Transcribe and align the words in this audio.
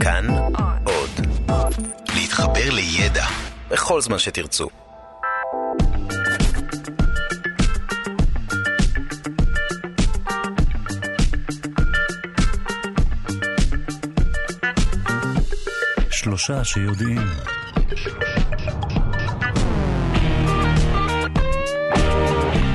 כאן 0.00 0.26
עוד. 0.84 1.26
להתחבר 2.14 2.70
לידע 2.70 3.26
בכל 3.70 4.00
זמן 4.00 4.18
שתרצו. 4.18 4.68
שלושה 16.10 16.64
שיודעים. 16.64 17.20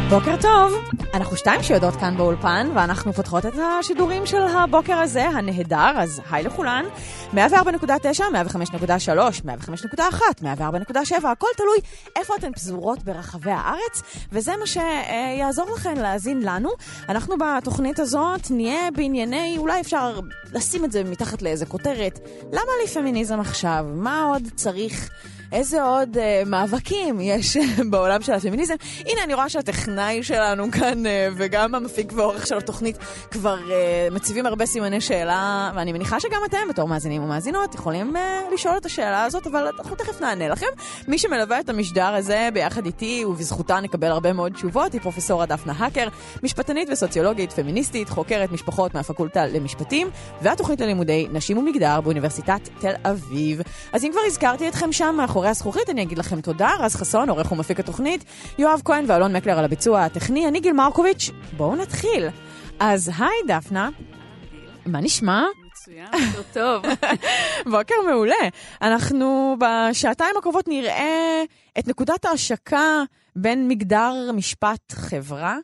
בוקר 0.09 0.35
טוב, 0.41 0.73
אנחנו 1.13 1.37
שתיים 1.37 1.63
שיודעות 1.63 1.95
כאן 1.95 2.17
באולפן, 2.17 2.67
ואנחנו 2.75 3.13
פותחות 3.13 3.45
את 3.45 3.53
השידורים 3.79 4.25
של 4.25 4.41
הבוקר 4.41 4.93
הזה, 4.93 5.27
הנהדר, 5.27 5.91
אז 5.95 6.21
היי 6.31 6.43
לכולן. 6.43 6.85
104.9, 7.33 7.37
105.3, 7.37 7.39
105.1, 9.45 10.01
104.7, 10.41 11.27
הכל 11.27 11.47
תלוי 11.57 11.77
איפה 12.15 12.33
אתן 12.39 12.51
פזורות 12.51 13.03
ברחבי 13.03 13.51
הארץ, 13.51 14.01
וזה 14.31 14.51
מה 14.59 14.65
שיעזור 14.65 15.69
לכן 15.75 15.97
להאזין 15.97 16.41
לנו. 16.41 16.69
אנחנו 17.09 17.35
בתוכנית 17.37 17.99
הזאת 17.99 18.51
נהיה 18.51 18.91
בענייני, 18.91 19.55
אולי 19.57 19.81
אפשר 19.81 20.19
לשים 20.53 20.85
את 20.85 20.91
זה 20.91 21.03
מתחת 21.03 21.41
לאיזה 21.41 21.65
כותרת, 21.65 22.19
למה 22.51 22.71
לי 22.81 22.87
פמיניזם 22.87 23.39
עכשיו? 23.39 23.85
מה 23.93 24.23
עוד 24.23 24.43
צריך? 24.55 25.09
איזה 25.55 25.83
עוד 25.83 26.17
uh, 26.17 26.49
מאבקים 26.49 27.21
יש 27.21 27.57
בעולם 27.91 28.21
של 28.21 28.33
הפמיניזם. 28.33 28.73
הנה, 28.99 29.23
אני 29.23 29.33
רואה 29.33 29.49
שהטכנאי 29.49 30.23
שלנו 30.23 30.71
כאן, 30.71 31.05
uh, 31.05 31.09
וגם 31.37 31.75
המפיק 31.75 32.13
והעורך 32.15 32.47
של 32.47 32.57
התוכנית, 32.57 32.97
כבר 33.31 33.57
uh, 33.57 34.13
מציבים 34.13 34.45
הרבה 34.45 34.65
סימני 34.65 35.01
שאלה, 35.01 35.71
ואני 35.75 35.93
מניחה 35.93 36.19
שגם 36.19 36.39
אתם, 36.45 36.57
בתור 36.69 36.87
מאזינים 36.87 37.23
ומאזינות, 37.23 37.75
יכולים 37.75 38.15
uh, 38.15 38.53
לשאול 38.53 38.77
את 38.77 38.85
השאלה 38.85 39.23
הזאת, 39.23 39.47
אבל 39.47 39.67
אנחנו 39.79 39.95
תכף 39.95 40.21
נענה 40.21 40.47
לכם. 40.47 40.65
מי 41.07 41.17
שמלווה 41.17 41.59
את 41.59 41.69
המשדר 41.69 42.15
הזה 42.15 42.49
ביחד 42.53 42.85
איתי, 42.85 43.25
ובזכותה 43.25 43.79
נקבל 43.79 44.07
הרבה 44.07 44.33
מאוד 44.33 44.53
תשובות, 44.53 44.93
היא 44.93 45.01
פרופסורה 45.01 45.45
דפנה 45.45 45.73
האקר, 45.77 46.07
משפטנית 46.43 46.89
וסוציולוגית, 46.91 47.53
פמיניסטית, 47.53 48.09
חוקרת 48.09 48.51
משפחות 48.51 48.93
מהפקולטה 48.93 49.45
למשפטים, 49.45 50.09
והתוכנית 50.41 50.81
ללימודי 50.81 51.27
נשים 51.31 51.57
ומגדר 51.57 52.01
באוניברסיטת 52.01 52.69
תל 52.79 52.93
אביב. 53.03 53.61
אז 53.93 54.03
אם 54.03 54.09
כבר 54.11 54.21
הזכרתי 54.27 54.67
אתכם 54.67 54.91
שם, 54.91 55.15
מאחורי 55.17 55.44
הזכוכית, 55.49 55.89
אני 55.89 56.03
אגיד 56.03 56.17
לכם 56.17 56.41
תודה. 56.41 56.69
רז 56.79 56.95
חסון, 56.95 57.29
עורך 57.29 57.51
ומפיק 57.51 57.79
התוכנית, 57.79 58.25
יואב 58.57 58.81
כהן 58.85 59.05
ואלון 59.07 59.35
מקלר 59.35 59.59
על 59.59 59.65
הביצוע 59.65 60.03
הטכני, 60.03 60.47
אני 60.47 60.59
גיל 60.59 60.73
מרקוביץ'. 60.73 61.31
בואו 61.57 61.75
נתחיל. 61.75 62.27
אז 62.79 63.11
היי, 63.17 63.41
דפנה. 63.47 63.89
מה 64.85 65.01
נשמע? 65.01 65.43
מצוין, 65.71 66.07
בוקר 66.11 66.41
טוב. 66.53 66.83
בוקר 67.71 67.95
מעולה. 68.07 68.35
אנחנו 68.81 69.55
בשעתיים 69.59 70.35
הקרובות 70.37 70.67
נראה 70.67 71.43
את 71.79 71.87
נקודת 71.87 72.25
ההשקה 72.25 73.03
בין 73.35 73.67
מגדר, 73.67 74.31
משפט, 74.33 74.91
חברה. 74.91 75.57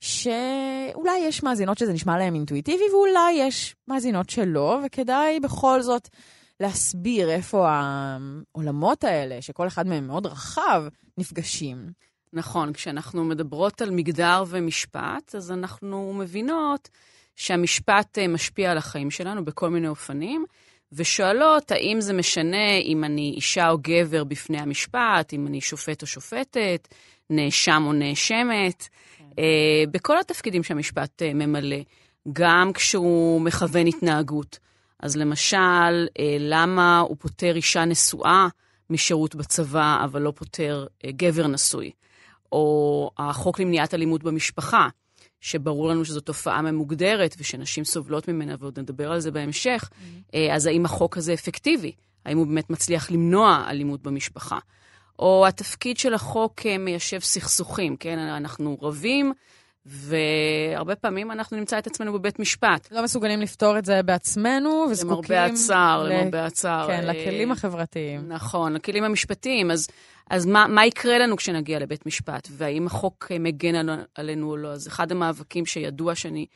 שאולי 0.00 1.18
יש 1.18 1.42
מאזינות 1.42 1.78
שזה 1.78 1.92
נשמע 1.92 2.18
להן 2.18 2.34
אינטואיטיבי, 2.34 2.84
ואולי 2.92 3.32
יש 3.32 3.76
מאזינות 3.88 4.30
שלא, 4.30 4.78
וכדאי 4.84 5.40
בכל 5.40 5.82
זאת 5.82 6.08
להסביר 6.60 7.30
איפה 7.30 7.68
העולמות 7.70 9.04
האלה, 9.04 9.42
שכל 9.42 9.66
אחד 9.66 9.86
מהם 9.86 10.06
מאוד 10.06 10.26
רחב, 10.26 10.84
נפגשים. 11.18 11.92
נכון, 12.32 12.72
כשאנחנו 12.72 13.24
מדברות 13.24 13.82
על 13.82 13.90
מגדר 13.90 14.44
ומשפט, 14.48 15.34
אז 15.34 15.52
אנחנו 15.52 16.12
מבינות 16.14 16.88
שהמשפט 17.36 18.18
אה, 18.18 18.28
משפיע 18.28 18.70
על 18.70 18.78
החיים 18.78 19.10
שלנו 19.10 19.44
בכל 19.44 19.70
מיני 19.70 19.88
אופנים, 19.88 20.44
ושואלות 20.92 21.70
האם 21.70 22.00
זה 22.00 22.12
משנה 22.12 22.76
אם 22.84 23.04
אני 23.04 23.32
אישה 23.36 23.70
או 23.70 23.78
גבר 23.82 24.24
בפני 24.24 24.58
המשפט, 24.58 25.32
אם 25.32 25.46
אני 25.46 25.60
שופט 25.60 26.02
או 26.02 26.06
שופטת, 26.06 26.88
נאשם 27.30 27.82
או 27.86 27.92
נאשמת, 27.92 28.88
כן. 29.18 29.24
אה, 29.38 29.84
בכל 29.90 30.18
התפקידים 30.18 30.62
שהמשפט 30.62 31.22
אה, 31.22 31.34
ממלא, 31.34 31.76
גם 32.32 32.72
כשהוא 32.74 33.40
מכוון 33.40 33.86
התנהגות. 33.86 34.58
אז 35.00 35.16
למשל, 35.16 36.06
אה, 36.18 36.36
למה 36.38 36.98
הוא 36.98 37.16
פוטר 37.20 37.56
אישה 37.56 37.84
נשואה 37.84 38.48
משירות 38.90 39.34
בצבא, 39.34 40.04
אבל 40.04 40.22
לא 40.22 40.32
פוטר 40.36 40.86
אה, 41.04 41.10
גבר 41.12 41.46
נשוי? 41.46 41.90
או 42.52 43.10
החוק 43.18 43.60
למניעת 43.60 43.94
אלימות 43.94 44.22
במשפחה, 44.22 44.88
שברור 45.40 45.88
לנו 45.88 46.04
שזו 46.04 46.20
תופעה 46.20 46.62
ממוגדרת 46.62 47.34
ושנשים 47.38 47.84
סובלות 47.84 48.28
ממנה, 48.28 48.54
ועוד 48.58 48.78
נדבר 48.78 49.12
על 49.12 49.20
זה 49.20 49.30
בהמשך, 49.30 49.90
mm-hmm. 49.90 50.36
אז 50.52 50.66
האם 50.66 50.84
החוק 50.84 51.16
הזה 51.16 51.34
אפקטיבי? 51.34 51.92
האם 52.24 52.38
הוא 52.38 52.46
באמת 52.46 52.70
מצליח 52.70 53.10
למנוע 53.10 53.64
אלימות 53.68 54.02
במשפחה? 54.02 54.58
או 55.18 55.46
התפקיד 55.46 55.98
של 55.98 56.14
החוק 56.14 56.66
מיישב 56.78 57.20
סכסוכים, 57.20 57.96
כן? 57.96 58.18
אנחנו 58.18 58.78
רבים, 58.82 59.32
והרבה 59.88 60.94
פעמים 60.94 61.30
אנחנו 61.30 61.56
נמצא 61.56 61.78
את 61.78 61.86
עצמנו 61.86 62.12
בבית 62.12 62.38
משפט. 62.38 62.88
לא 62.90 63.02
מסוגלים 63.02 63.40
לפתור 63.40 63.78
את 63.78 63.84
זה 63.84 64.02
בעצמנו, 64.02 64.86
וזקוקים... 64.90 65.36
למרבה 65.36 65.44
הצער, 65.44 66.04
ל... 66.04 66.12
למרבה 66.12 66.46
הצער. 66.46 66.86
כן, 66.86 67.06
לכלים 67.06 67.52
החברתיים. 67.52 68.28
נכון, 68.28 68.72
לכלים 68.72 69.04
המשפטיים. 69.04 69.70
אז, 69.70 69.88
אז 70.30 70.46
מה, 70.46 70.66
מה 70.66 70.86
יקרה 70.86 71.18
לנו 71.18 71.36
כשנגיע 71.36 71.78
לבית 71.78 72.06
משפט? 72.06 72.48
והאם 72.50 72.86
החוק 72.86 73.32
מגן 73.40 73.74
על, 73.74 73.90
עלינו 74.14 74.50
או 74.50 74.56
לא? 74.56 74.68
אז 74.68 74.88
אחד 74.88 75.12
המאבקים 75.12 75.66
שידוע 75.66 76.14
שאני 76.14 76.46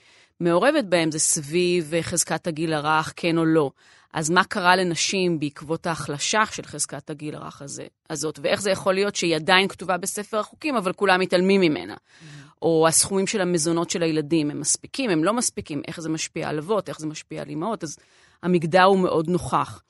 מעורבת 0.41 0.85
בהם 0.85 1.11
זה 1.11 1.19
סביב 1.19 1.93
חזקת 2.03 2.47
הגיל 2.47 2.73
הרך, 2.73 3.13
כן 3.17 3.39
או 3.39 3.45
לא. 3.45 3.71
אז 4.13 4.31
מה 4.31 4.45
קרה 4.45 4.77
לנשים 4.77 5.41
בעקבות 5.41 5.87
ההחלשה 5.87 6.43
של 6.51 6.63
חזקת 6.63 7.11
הגיל 7.11 7.35
הרך 7.35 7.63
הזה, 7.63 7.87
הזאת, 8.11 8.39
ואיך 8.43 8.63
זה 8.63 8.71
יכול 8.71 8.95
להיות 8.95 9.17
שהיא 9.17 9.37
עדיין 9.37 9.69
כתובה 9.69 9.97
בספר 9.97 10.39
החוקים, 10.39 10.77
אבל 10.77 10.93
כולם 10.93 11.21
מתעלמים 11.21 11.61
ממנה. 11.61 11.95
Mm-hmm. 11.95 12.52
או 12.63 12.87
הסכומים 12.89 13.27
של 13.27 13.41
המזונות 13.41 13.91
של 13.91 14.03
הילדים, 14.03 14.51
הם 14.51 14.61
מספיקים, 14.61 15.11
הם 15.11 15.25
לא 15.25 15.33
מספיקים, 15.33 15.83
איך 15.89 16.01
זה 16.01 16.09
משפיע 16.09 16.49
על 16.49 16.59
אבות, 16.59 16.89
איך 16.89 17.01
זה 17.01 17.07
משפיע 17.07 17.43
על 17.43 17.49
אימהות, 17.49 17.85
אז 17.85 17.97
המגדר 18.43 18.83
הוא 18.83 18.99
מאוד 18.99 19.29
נוכח. 19.29 19.83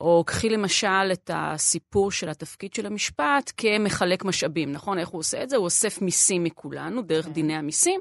או 0.00 0.24
קחי 0.26 0.48
למשל 0.48 1.12
את 1.12 1.30
הסיפור 1.34 2.10
של 2.10 2.28
התפקיד 2.28 2.74
של 2.74 2.86
המשפט 2.86 3.52
כמחלק 3.56 4.24
משאבים, 4.24 4.72
נכון? 4.72 4.98
איך 4.98 5.08
הוא 5.08 5.18
עושה 5.18 5.42
את 5.42 5.50
זה? 5.50 5.56
הוא 5.56 5.64
אוסף 5.64 6.02
מיסים 6.02 6.44
מכולנו, 6.44 7.02
דרך 7.02 7.24
כן. 7.24 7.32
דיני 7.32 7.54
המיסים, 7.54 8.00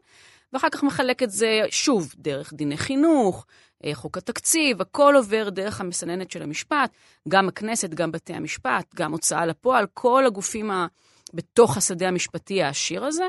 ואחר 0.54 0.70
כך 0.70 0.84
מחלק 0.84 1.24
את 1.24 1.32
זה 1.32 1.62
שוב, 1.70 2.14
דרך 2.18 2.54
דיני 2.54 2.78
חינוך, 2.78 3.46
אה, 3.86 3.96
חוק 3.96 4.18
התקציב, 4.18 4.82
הכל 4.82 5.14
עובר 5.18 5.50
דרך 5.50 5.82
המסננת 5.82 6.32
של 6.32 6.42
המשפט, 6.42 6.92
גם 7.28 7.48
הכנסת, 7.48 7.90
גם 7.90 8.12
בתי 8.12 8.34
המשפט, 8.34 8.96
גם 8.96 9.12
הוצאה 9.12 9.46
לפועל, 9.46 9.86
כל 9.94 10.26
הגופים 10.26 10.72
ה... 10.72 10.88
בתוך 11.34 11.78
השדה 11.78 12.08
המשפטי 12.08 12.64
העשיר 12.64 13.06
הזה. 13.06 13.26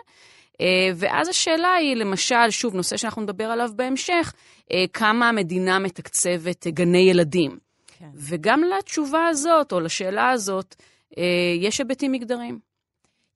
אה, 0.60 0.90
ואז 0.96 1.28
השאלה 1.28 1.74
היא, 1.74 1.96
למשל, 1.96 2.50
שוב, 2.50 2.74
נושא 2.74 2.96
שאנחנו 2.96 3.22
נדבר 3.22 3.44
עליו 3.44 3.70
בהמשך, 3.76 4.32
אה, 4.72 4.84
כמה 4.92 5.28
המדינה 5.28 5.78
מתקצבת 5.78 6.66
גני 6.66 7.10
ילדים. 7.10 7.58
כן. 7.98 8.08
וגם 8.14 8.62
לתשובה 8.64 9.26
הזאת, 9.26 9.72
או 9.72 9.80
לשאלה 9.80 10.30
הזאת, 10.30 10.74
אה, 11.18 11.24
יש 11.60 11.78
היבטים 11.78 12.12
מגדריים. 12.12 12.71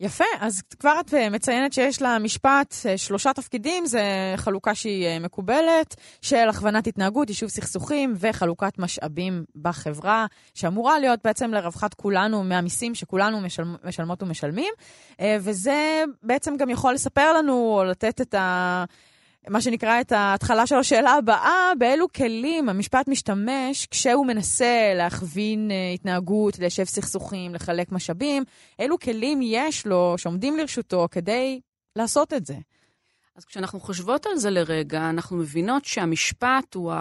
יפה, 0.00 0.24
אז 0.40 0.62
כבר 0.80 1.00
את 1.00 1.14
מציינת 1.30 1.72
שיש 1.72 2.02
לה 2.02 2.18
משפט 2.18 2.74
שלושה 2.96 3.32
תפקידים, 3.32 3.86
זה 3.86 4.02
חלוקה 4.36 4.74
שהיא 4.74 5.18
מקובלת, 5.20 5.94
של 6.22 6.48
הכוונת 6.48 6.86
התנהגות, 6.86 7.28
יישוב 7.28 7.48
סכסוכים 7.48 8.14
וחלוקת 8.16 8.78
משאבים 8.78 9.44
בחברה, 9.62 10.26
שאמורה 10.54 10.98
להיות 10.98 11.20
בעצם 11.24 11.54
לרווחת 11.54 11.94
כולנו 11.94 12.44
מהמיסים 12.44 12.94
שכולנו 12.94 13.40
משל, 13.40 13.62
משלמות 13.84 14.22
ומשלמים, 14.22 14.72
וזה 15.40 16.04
בעצם 16.22 16.56
גם 16.56 16.70
יכול 16.70 16.94
לספר 16.94 17.32
לנו, 17.32 17.52
או 17.52 17.84
לתת 17.84 18.20
את 18.20 18.34
ה... 18.34 18.84
מה 19.48 19.60
שנקרא 19.60 20.00
את 20.00 20.12
ההתחלה 20.12 20.66
של 20.66 20.74
השאלה 20.76 21.10
הבאה, 21.10 21.72
באילו 21.78 22.12
כלים 22.12 22.68
המשפט 22.68 23.08
משתמש 23.08 23.86
כשהוא 23.90 24.26
מנסה 24.26 24.92
להכווין 24.94 25.70
uh, 25.70 25.94
התנהגות, 25.94 26.58
ליישב 26.58 26.84
סכסוכים, 26.84 27.54
לחלק 27.54 27.92
משאבים, 27.92 28.44
אילו 28.78 28.98
כלים 28.98 29.40
יש 29.42 29.86
לו 29.86 30.14
שעומדים 30.18 30.56
לרשותו 30.56 31.08
כדי 31.10 31.60
לעשות 31.96 32.32
את 32.32 32.46
זה. 32.46 32.56
אז 33.36 33.44
כשאנחנו 33.44 33.80
חושבות 33.80 34.26
על 34.26 34.36
זה 34.36 34.50
לרגע, 34.50 35.10
אנחנו 35.10 35.36
מבינות 35.36 35.84
שהמשפט 35.84 36.74
הוא 36.74 36.92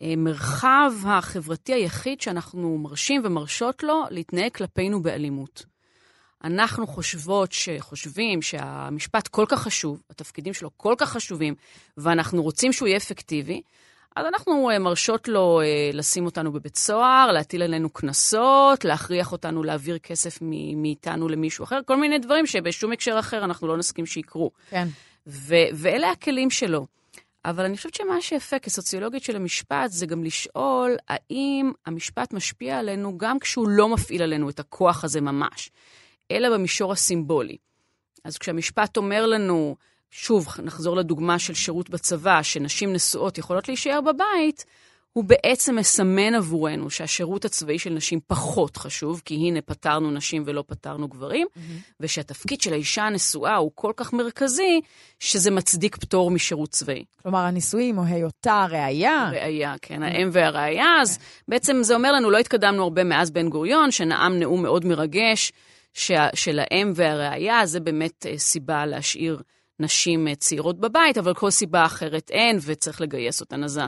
המרחב 0.00 0.92
החברתי 1.06 1.72
היחיד 1.72 2.20
שאנחנו 2.20 2.78
מרשים 2.78 3.22
ומרשות 3.24 3.82
לו 3.82 4.04
להתנהג 4.10 4.52
כלפינו 4.52 5.02
באלימות. 5.02 5.64
אנחנו 6.44 6.86
חושבות, 6.86 7.52
שחושבים 7.52 8.42
שהמשפט 8.42 9.28
כל 9.28 9.44
כך 9.48 9.62
חשוב, 9.62 10.02
התפקידים 10.10 10.54
שלו 10.54 10.70
כל 10.76 10.94
כך 10.98 11.10
חשובים, 11.10 11.54
ואנחנו 11.96 12.42
רוצים 12.42 12.72
שהוא 12.72 12.88
יהיה 12.88 12.96
אפקטיבי, 12.96 13.62
אז 14.16 14.26
אנחנו 14.26 14.70
אה, 14.70 14.78
מרשות 14.78 15.28
לו 15.28 15.60
אה, 15.60 15.90
לשים 15.92 16.26
אותנו 16.26 16.52
בבית 16.52 16.76
סוהר, 16.76 17.32
להטיל 17.32 17.62
עלינו 17.62 17.90
קנסות, 17.90 18.84
להכריח 18.84 19.32
אותנו 19.32 19.62
להעביר 19.62 19.98
כסף 19.98 20.38
מאיתנו 20.76 21.28
למישהו 21.28 21.64
אחר, 21.64 21.80
כל 21.86 21.96
מיני 21.96 22.18
דברים 22.18 22.46
שבשום 22.46 22.92
הקשר 22.92 23.18
אחר 23.18 23.44
אנחנו 23.44 23.68
לא 23.68 23.76
נסכים 23.76 24.06
שיקרו. 24.06 24.50
כן. 24.70 24.88
ו- 25.26 25.70
ואלה 25.74 26.10
הכלים 26.10 26.50
שלו. 26.50 26.86
אבל 27.44 27.64
אני 27.64 27.76
חושבת 27.76 27.94
שמה 27.94 28.20
שיפה 28.20 28.58
כסוציולוגית 28.58 29.22
של 29.22 29.36
המשפט 29.36 29.90
זה 29.90 30.06
גם 30.06 30.24
לשאול 30.24 30.96
האם 31.08 31.72
המשפט 31.86 32.32
משפיע 32.32 32.78
עלינו 32.78 33.18
גם 33.18 33.38
כשהוא 33.38 33.68
לא 33.68 33.88
מפעיל 33.88 34.22
עלינו 34.22 34.50
את 34.50 34.60
הכוח 34.60 35.04
הזה 35.04 35.20
ממש, 35.20 35.70
אלא 36.30 36.50
במישור 36.50 36.92
הסימבולי. 36.92 37.56
אז 38.24 38.38
כשהמשפט 38.38 38.96
אומר 38.96 39.26
לנו, 39.26 39.76
שוב, 40.10 40.48
נחזור 40.62 40.96
לדוגמה 40.96 41.38
של 41.38 41.54
שירות 41.54 41.90
בצבא, 41.90 42.42
שנשים 42.42 42.92
נשואות 42.92 43.38
יכולות 43.38 43.68
להישאר 43.68 44.00
בבית, 44.00 44.64
הוא 45.12 45.24
בעצם 45.24 45.76
מסמן 45.76 46.34
עבורנו 46.34 46.90
שהשירות 46.90 47.44
הצבאי 47.44 47.78
של 47.78 47.90
נשים 47.90 48.20
פחות 48.26 48.76
חשוב, 48.76 49.22
כי 49.24 49.34
הנה 49.34 49.60
פטרנו 49.60 50.10
נשים 50.10 50.42
ולא 50.46 50.64
פטרנו 50.66 51.08
גברים, 51.08 51.46
mm-hmm. 51.46 51.92
ושהתפקיד 52.00 52.60
של 52.60 52.72
האישה 52.72 53.02
הנשואה 53.02 53.56
הוא 53.56 53.70
כל 53.74 53.92
כך 53.96 54.12
מרכזי, 54.12 54.80
שזה 55.20 55.50
מצדיק 55.50 55.96
פטור 55.96 56.30
משירות 56.30 56.70
צבאי. 56.70 57.04
כלומר, 57.22 57.38
הנישואים 57.38 57.98
או 57.98 58.04
היותה 58.04 58.66
ראייה. 58.70 59.30
ראייה, 59.32 59.74
כן, 59.82 60.02
האם 60.02 60.28
והראייה. 60.32 61.00
אז 61.00 61.18
בעצם 61.48 61.82
זה 61.82 61.94
אומר 61.94 62.12
לנו, 62.12 62.30
לא 62.30 62.38
התקדמנו 62.38 62.82
הרבה 62.82 63.04
מאז 63.04 63.30
בן 63.30 63.48
גוריון, 63.48 63.90
שנאם 63.90 64.38
נאום 64.38 64.62
מאוד 64.62 64.84
מרגש 64.84 65.52
של 65.94 66.58
האם 66.58 66.92
והראייה, 66.94 67.66
זה 67.66 67.80
באמת 67.80 68.26
אה, 68.26 68.38
סיבה 68.38 68.86
להשאיר 68.86 69.42
נשים 69.80 70.28
אה, 70.28 70.34
צעירות 70.34 70.80
בבית, 70.80 71.18
אבל 71.18 71.34
כל 71.34 71.50
סיבה 71.50 71.84
אחרת 71.84 72.30
אין, 72.30 72.58
וצריך 72.62 73.00
לגייס 73.00 73.40
אותן. 73.40 73.64
אז 73.64 73.80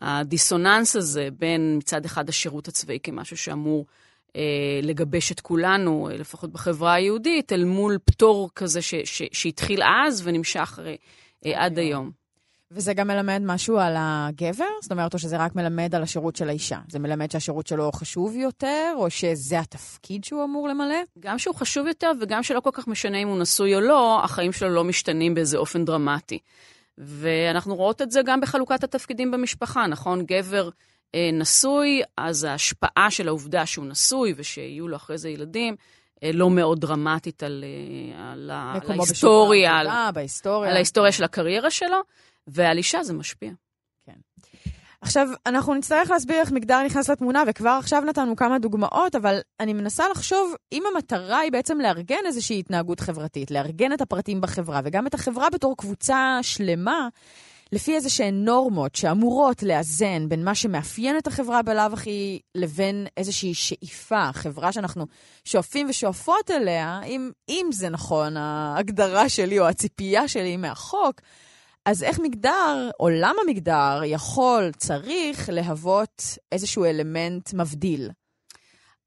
הדיסוננס 0.00 0.96
הזה 0.96 1.28
בין 1.38 1.76
מצד 1.78 2.04
אחד 2.04 2.28
השירות 2.28 2.68
הצבאי 2.68 2.98
כמשהו 3.02 3.36
שאמור 3.36 3.86
אה, 4.36 4.80
לגבש 4.82 5.32
את 5.32 5.40
כולנו, 5.40 6.08
אה, 6.10 6.16
לפחות 6.16 6.52
בחברה 6.52 6.94
היהודית, 6.94 7.52
אל 7.52 7.64
מול 7.64 7.98
פטור 8.04 8.50
כזה 8.54 8.82
ש, 8.82 8.94
ש, 9.04 9.22
שהתחיל 9.32 9.82
אז 9.82 10.22
ונמשך 10.24 10.78
אה, 10.82 10.94
אה, 11.46 11.64
עד 11.64 11.78
היום. 11.78 12.19
וזה 12.72 12.94
גם 12.94 13.08
מלמד 13.08 13.42
משהו 13.44 13.78
על 13.78 13.94
הגבר? 13.98 14.64
זאת 14.82 14.92
אומרת, 14.92 15.14
או 15.14 15.18
שזה 15.18 15.36
רק 15.36 15.54
מלמד 15.54 15.94
על 15.94 16.02
השירות 16.02 16.36
של 16.36 16.48
האישה? 16.48 16.78
זה 16.88 16.98
מלמד 16.98 17.30
שהשירות 17.30 17.66
שלו 17.66 17.90
חשוב 17.92 18.36
יותר, 18.36 18.92
או 18.96 19.10
שזה 19.10 19.60
התפקיד 19.60 20.24
שהוא 20.24 20.44
אמור 20.44 20.68
למלא? 20.68 20.96
גם 21.20 21.38
שהוא 21.38 21.54
חשוב 21.54 21.86
יותר, 21.86 22.10
וגם 22.20 22.42
שלא 22.42 22.60
כל 22.60 22.70
כך 22.72 22.88
משנה 22.88 23.18
אם 23.18 23.28
הוא 23.28 23.38
נשוי 23.38 23.74
או 23.74 23.80
לא, 23.80 24.20
החיים 24.24 24.52
שלו 24.52 24.68
לא 24.68 24.84
משתנים 24.84 25.34
באיזה 25.34 25.58
אופן 25.58 25.84
דרמטי. 25.84 26.38
ואנחנו 26.98 27.74
רואות 27.74 28.02
את 28.02 28.10
זה 28.10 28.22
גם 28.22 28.40
בחלוקת 28.40 28.84
התפקידים 28.84 29.30
במשפחה, 29.30 29.86
נכון? 29.86 30.24
גבר 30.26 30.68
אה, 31.14 31.30
נשוי, 31.32 32.02
אז 32.16 32.44
ההשפעה 32.44 33.10
של 33.10 33.28
העובדה 33.28 33.66
שהוא 33.66 33.86
נשוי 33.86 34.34
ושיהיו 34.36 34.88
לו 34.88 34.96
אחרי 34.96 35.18
זה 35.18 35.28
ילדים, 35.28 35.76
אה, 36.22 36.30
לא 36.32 36.50
מאוד 36.50 36.80
דרמטית 36.80 37.42
על, 37.42 37.64
אה, 37.66 38.32
על, 38.32 38.50
על 38.50 38.90
ההיסטוריה, 38.90 39.72
על, 39.72 39.88
בהיסטוריה. 40.14 40.70
על 40.70 40.76
ההיסטוריה 40.76 41.12
של 41.12 41.24
הקריירה 41.24 41.70
שלו, 41.70 42.00
ועל 42.54 42.78
אישה 42.78 43.02
זה 43.02 43.12
משפיע. 43.12 43.50
עכשיו, 45.02 45.28
אנחנו 45.46 45.74
נצטרך 45.74 46.10
להסביר 46.10 46.36
איך 46.40 46.52
מגדר 46.52 46.82
נכנס 46.82 47.10
לתמונה, 47.10 47.42
וכבר 47.46 47.76
עכשיו 47.78 48.00
נתנו 48.00 48.36
כמה 48.36 48.58
דוגמאות, 48.58 49.14
אבל 49.14 49.38
אני 49.60 49.72
מנסה 49.72 50.08
לחשוב 50.08 50.54
אם 50.72 50.82
המטרה 50.94 51.38
היא 51.38 51.52
בעצם 51.52 51.78
לארגן 51.80 52.26
איזושהי 52.26 52.58
התנהגות 52.58 53.00
חברתית, 53.00 53.50
לארגן 53.50 53.92
את 53.92 54.00
הפרטים 54.00 54.40
בחברה, 54.40 54.80
וגם 54.84 55.06
את 55.06 55.14
החברה 55.14 55.50
בתור 55.50 55.76
קבוצה 55.76 56.38
שלמה, 56.42 57.08
לפי 57.72 57.94
איזה 57.94 58.10
שהן 58.10 58.44
נורמות 58.44 58.94
שאמורות 58.94 59.62
לאזן 59.62 60.28
בין 60.28 60.44
מה 60.44 60.54
שמאפיין 60.54 61.18
את 61.18 61.26
החברה 61.26 61.62
בלאו 61.62 61.92
הכי, 61.92 62.40
לבין 62.54 63.06
איזושהי 63.16 63.54
שאיפה, 63.54 64.32
חברה 64.32 64.72
שאנחנו 64.72 65.06
שואפים 65.44 65.86
ושואפות 65.90 66.50
אליה, 66.50 67.00
אם, 67.06 67.30
אם 67.48 67.66
זה 67.72 67.88
נכון, 67.88 68.36
ההגדרה 68.36 69.28
שלי 69.28 69.58
או 69.58 69.68
הציפייה 69.68 70.28
שלי 70.28 70.56
מהחוק, 70.56 71.20
אז 71.86 72.02
איך 72.02 72.20
מגדר, 72.20 72.90
עולם 72.96 73.34
המגדר, 73.42 74.00
יכול, 74.04 74.70
צריך, 74.76 75.48
להוות 75.52 76.22
איזשהו 76.52 76.84
אלמנט 76.84 77.54
מבדיל? 77.54 78.10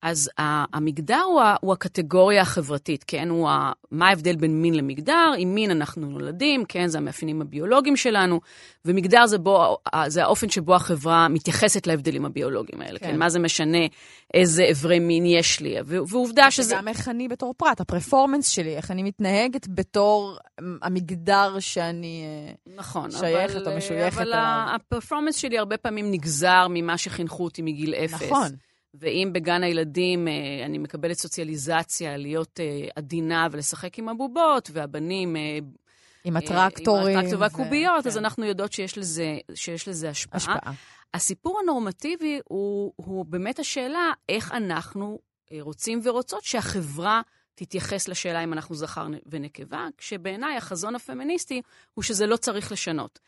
אז 0.04 0.30
המגדר 0.74 1.22
הוא, 1.22 1.42
הוא 1.62 1.74
הקטגוריה 1.74 2.42
החברתית, 2.42 3.04
כן? 3.08 3.30
הוא 3.30 3.50
ה, 3.50 3.72
מה 3.92 4.08
ההבדל 4.08 4.36
בין 4.36 4.62
מין 4.62 4.74
למגדר? 4.74 5.32
עם 5.38 5.56
מין 5.56 5.72
אנחנו 5.72 6.08
נולדים, 6.08 6.66
כן? 6.66 6.88
זה 6.88 6.98
המאפיינים 6.98 7.42
הביולוגיים 7.42 7.96
שלנו, 7.96 8.40
ומגדר 8.86 9.26
זה, 9.26 9.38
בו, 9.38 9.78
זה 10.08 10.24
האופן 10.24 10.50
שבו 10.50 10.76
החברה 10.76 11.28
מתייחסת 11.28 11.88
להבדלים 11.88 12.26
הביולוגיים 12.26 12.82
האלה, 12.82 13.00
כן? 13.00 13.06
כן? 13.06 13.20
מה 13.20 13.30
זה 13.30 13.40
משנה 13.40 13.78
איזה 14.34 14.68
אברי 14.72 15.00
מין 15.00 15.26
יש 15.26 15.60
לי? 15.60 15.76
ועובדה 15.86 16.52
שזה... 16.52 16.76
וגם 16.76 16.88
איך 16.88 17.10
אני 17.10 17.28
בתור 17.28 17.54
פרט, 17.58 17.82
הפרפורמנס 17.82 18.48
שלי, 18.48 18.76
איך 18.76 18.92
אני 18.92 19.04
מתנהגת 19.04 19.68
בתור 19.70 20.38
המגדר 20.82 21.60
שאני 21.60 22.24
אה, 22.26 22.76
נכון, 22.76 23.12
שייכת 23.12 23.56
אבל, 23.56 23.72
או 23.72 23.78
משויכת 23.78 24.22
אליו. 24.22 24.34
אבל 24.34 24.76
הפרפורמנס 24.76 25.36
שלי 25.36 25.58
הרבה 25.58 25.78
פעמים 25.78 26.12
נגזר 26.12 26.68
ממה 26.70 26.98
שחינכו 26.98 27.44
אותי 27.44 27.62
מגיל 27.62 27.94
אפס. 27.94 28.24
נכון. 28.24 28.52
ואם 28.94 29.30
בגן 29.34 29.63
הילדים 29.63 30.28
אה, 30.28 30.66
אני 30.66 30.78
מקבלת 30.78 31.18
סוציאליזציה 31.18 32.18
להיות 32.18 32.60
אה, 32.60 32.88
עדינה 32.95 33.48
ולשחק 33.51 34.00
עם 34.00 34.10
הבובות, 34.10 34.69
והבנים... 34.74 35.36
אה, 35.36 35.57
עם 36.24 36.38
הטרקטורים. 36.38 37.18
עם 37.18 37.25
הטרקטור 37.25 37.42
והקוביות, 37.42 38.06
ו... 38.06 38.07
אז 38.07 38.13
כן. 38.13 38.19
אנחנו 38.19 38.45
יודעות 38.45 38.74
שיש 38.74 38.98
לזה, 38.98 39.38
שיש 39.54 39.88
לזה 39.88 40.10
השפעה. 40.10 40.38
השפעה. 40.38 40.74
הסיפור 41.13 41.60
הנורמטיבי 41.63 42.40
הוא, 42.45 42.94
הוא 42.95 43.25
באמת 43.25 43.60
השאלה 43.60 44.12
איך 44.30 44.51
אנחנו 44.51 45.19
רוצים 45.62 46.01
ורוצות 46.04 46.44
שהחברה 46.44 47.22
תתייחס 47.56 48.07
לשאלה 48.07 48.44
אם 48.44 48.54
אנחנו 48.54 48.75
זכר 48.75 49.07
ונקבה, 49.25 49.88
כשבעיניי 49.98 50.57
החזון 50.57 50.96
הפמיניסטי 50.96 51.62
הוא 51.94 52.04
שזה 52.04 52.28
לא 52.28 52.38
צריך 52.38 52.72
לשנות. 52.72 53.19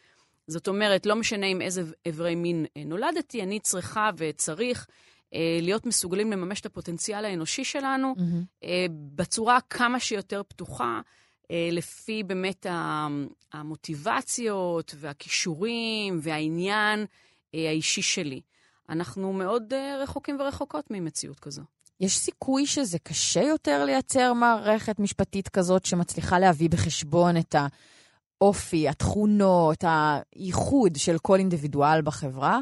זאת 0.48 0.68
אומרת, 0.68 1.06
לא 1.06 1.16
משנה 1.16 1.46
עם 1.46 1.62
איזה 1.62 1.84
אברי 2.10 2.36
מין 2.36 2.66
נולדתי, 2.86 3.42
אני 3.42 3.60
צריכה 3.60 4.10
וצריך 4.18 4.88
להיות 5.62 5.86
מסוגלים 5.86 6.32
לממש 6.32 6.62
את 6.62 6.66
הפוטנציאל 6.66 7.26
האנושי 7.26 7.64
שלנו 7.64 8.16
mm-hmm. 8.18 8.66
בצורה 9.16 9.62
כמה 9.70 10.00
שיותר 10.00 10.42
פתוחה, 10.48 11.02
אה, 11.52 11.70
לפי 11.72 12.24
באמת 12.24 12.66
המוטיבציות 13.54 14.96
והכישורים 14.98 16.20
והעניין 16.22 17.06
האישי 17.54 18.02
שלי. 18.02 18.42
אנחנו 18.90 19.34
מאוד 19.34 19.74
רחוקים 20.04 20.38
ורחוקות 20.40 20.86
ממציאות 20.92 21.40
כזו. 21.40 21.62
יש 22.00 22.18
סיכוי 22.18 22.66
שזה 22.66 23.00
קשה 23.00 23.42
יותר 23.42 23.86
לייצר 23.86 24.34
מערכת 24.34 25.00
משפטית 25.00 25.50
כזאת 25.50 25.86
שמצליחה 25.86 26.40
להביא 26.40 26.70
בחשבון 26.70 27.38
את 27.38 27.56
האופי, 28.42 28.90
התכונות, 28.90 29.84
הייחוד 29.84 30.96
של 30.96 31.18
כל 31.18 31.40
אינדיבידואל 31.40 32.02
בחברה? 32.02 32.60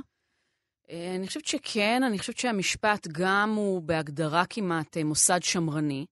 אה, 0.94 1.16
אני 1.16 1.28
חושבת 1.28 1.46
שכן, 1.46 2.04
אני 2.04 2.20
חושבת 2.20 2.38
שהמשפט 2.38 3.08
גם 3.12 3.54
הוא 3.56 3.82
בהגדרה 3.82 4.46
כמעט 4.46 4.98
אה, 4.98 5.04
מוסד 5.04 5.44
שמרני, 5.44 6.06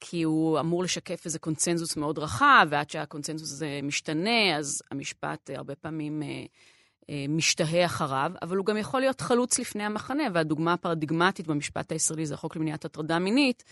כי 0.00 0.22
הוא 0.22 0.60
אמור 0.60 0.84
לשקף 0.84 1.24
איזה 1.24 1.38
קונצנזוס 1.38 1.96
מאוד 1.96 2.18
רחב, 2.18 2.66
ועד 2.70 2.90
שהקונצנזוס 2.90 3.52
הזה 3.52 3.80
משתנה, 3.82 4.56
אז 4.56 4.82
המשפט 4.90 5.50
הרבה 5.54 5.74
פעמים 5.74 6.22
אה, 6.22 7.24
משתהה 7.28 7.84
אחריו, 7.84 8.32
אבל 8.42 8.56
הוא 8.56 8.66
גם 8.66 8.76
יכול 8.76 9.00
להיות 9.00 9.20
חלוץ 9.20 9.58
לפני 9.58 9.82
המחנה, 9.82 10.24
והדוגמה 10.34 10.72
הפרדיגמטית 10.72 11.46
במשפט 11.46 11.92
הישראלי 11.92 12.26
זה 12.26 12.34
החוק 12.34 12.56
למניעת 12.56 12.84
הטרדה 12.84 13.18
מינית, 13.18 13.64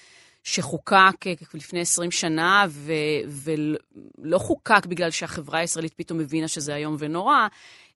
שחוקק 0.45 1.27
לפני 1.55 1.81
20 1.81 2.11
שנה, 2.11 2.67
ו- 2.69 2.93
ולא 3.27 4.39
חוקק 4.39 4.87
בגלל 4.87 5.11
שהחברה 5.11 5.59
הישראלית 5.59 5.95
פתאום 5.95 6.21
הבינה 6.21 6.49
שזה 6.49 6.77
איום 6.77 6.97
ונורא, 6.99 7.47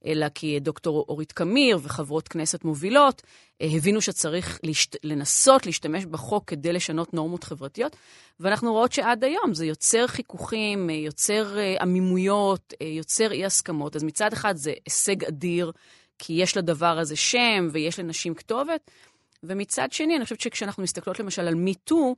אלא 0.06 0.26
כי 0.28 0.60
דוקטור 0.60 1.04
אורית 1.08 1.32
קמיר 1.32 1.78
וחברות 1.82 2.28
כנסת 2.28 2.64
מובילות 2.64 3.22
אה, 3.62 3.66
הבינו 3.76 4.00
שצריך 4.00 4.58
להשת... 4.62 4.96
לנסות 5.04 5.66
להשתמש 5.66 6.04
בחוק 6.04 6.44
כדי 6.46 6.72
לשנות 6.72 7.14
נורמות 7.14 7.44
חברתיות, 7.44 7.96
ואנחנו 8.40 8.72
רואות 8.72 8.92
שעד 8.92 9.24
היום 9.24 9.54
זה 9.54 9.66
יוצר 9.66 10.06
חיכוכים, 10.06 10.90
אה, 10.90 10.94
יוצר 10.94 11.58
אה, 11.58 11.76
עמימויות, 11.80 12.74
יוצר 12.80 13.32
אי-הסכמות. 13.32 13.96
אז 13.96 14.04
מצד 14.04 14.32
אחד 14.32 14.56
זה 14.56 14.72
הישג 14.86 15.24
אדיר, 15.24 15.72
כי 16.18 16.32
יש 16.32 16.56
לדבר 16.56 16.98
הזה 16.98 17.16
שם 17.16 17.68
ויש 17.72 17.98
לנשים 17.98 18.34
כתובת, 18.34 18.90
ומצד 19.42 19.92
שני, 19.92 20.16
אני 20.16 20.24
חושבת 20.24 20.40
שכשאנחנו 20.40 20.82
מסתכלות 20.82 21.20
למשל 21.20 21.42
על 21.42 21.54
מיטו, 21.54 22.14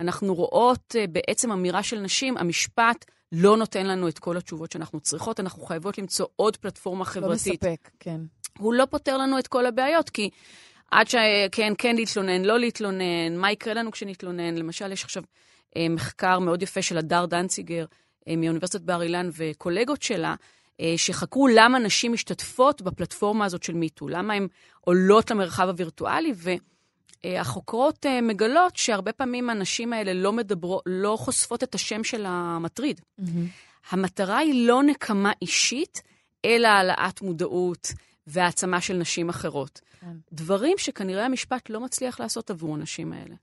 אנחנו 0.00 0.34
רואות 0.34 0.94
בעצם 1.10 1.52
אמירה 1.52 1.82
של 1.82 2.00
נשים, 2.00 2.36
המשפט 2.36 3.04
לא 3.32 3.56
נותן 3.56 3.86
לנו 3.86 4.08
את 4.08 4.18
כל 4.18 4.36
התשובות 4.36 4.72
שאנחנו 4.72 5.00
צריכות, 5.00 5.40
אנחנו 5.40 5.62
חייבות 5.62 5.98
למצוא 5.98 6.26
עוד 6.36 6.56
פלטפורמה 6.56 7.00
לא 7.00 7.04
חברתית. 7.04 7.64
לא 7.64 7.70
מספק, 7.70 7.90
כן. 8.00 8.20
הוא 8.58 8.74
לא 8.74 8.86
פותר 8.90 9.18
לנו 9.18 9.38
את 9.38 9.46
כל 9.46 9.66
הבעיות, 9.66 10.10
כי 10.10 10.30
עד 10.90 11.08
שכן, 11.08 11.72
כן 11.78 11.96
להתלונן, 11.96 12.42
לא 12.42 12.58
להתלונן, 12.58 13.36
מה 13.36 13.52
יקרה 13.52 13.74
לנו 13.74 13.90
כשנתלונן. 13.90 14.54
למשל, 14.54 14.92
יש 14.92 15.04
עכשיו 15.04 15.22
אה, 15.76 15.86
מחקר 15.88 16.38
מאוד 16.38 16.62
יפה 16.62 16.82
של 16.82 16.98
הדר 16.98 17.26
דנציגר 17.26 17.84
אה, 18.28 18.36
מאוניברסיטת 18.36 18.80
בר 18.80 19.02
אילן 19.02 19.30
וקולגות 19.36 20.02
שלה, 20.02 20.34
אה, 20.80 20.94
שחקרו 20.96 21.48
למה 21.48 21.78
נשים 21.78 22.12
משתתפות 22.12 22.82
בפלטפורמה 22.82 23.44
הזאת 23.44 23.62
של 23.62 23.74
מיטו, 23.74 24.08
למה 24.08 24.34
הן 24.34 24.48
עולות 24.80 25.30
למרחב 25.30 25.68
הווירטואלי, 25.68 26.32
ו... 26.36 26.50
אה, 27.24 27.40
החוקרות 27.40 28.06
אה, 28.06 28.20
מגלות 28.20 28.76
שהרבה 28.76 29.12
פעמים 29.12 29.50
הנשים 29.50 29.92
האלה 29.92 30.14
לא, 30.14 30.32
מדברו, 30.32 30.80
לא 30.86 31.16
חושפות 31.20 31.62
את 31.62 31.74
השם 31.74 32.04
של 32.04 32.24
המטריד. 32.26 33.00
Mm-hmm. 33.00 33.24
המטרה 33.90 34.38
היא 34.38 34.68
לא 34.68 34.82
נקמה 34.82 35.32
אישית, 35.42 36.02
אלא 36.44 36.68
העלאת 36.68 37.22
מודעות 37.22 37.92
והעצמה 38.26 38.80
של 38.80 38.96
נשים 38.96 39.28
אחרות. 39.28 39.80
כן. 40.00 40.16
דברים 40.32 40.78
שכנראה 40.78 41.24
המשפט 41.24 41.70
לא 41.70 41.80
מצליח 41.80 42.20
לעשות 42.20 42.50
עבור 42.50 42.74
הנשים 42.74 43.12
האלה. 43.12 43.34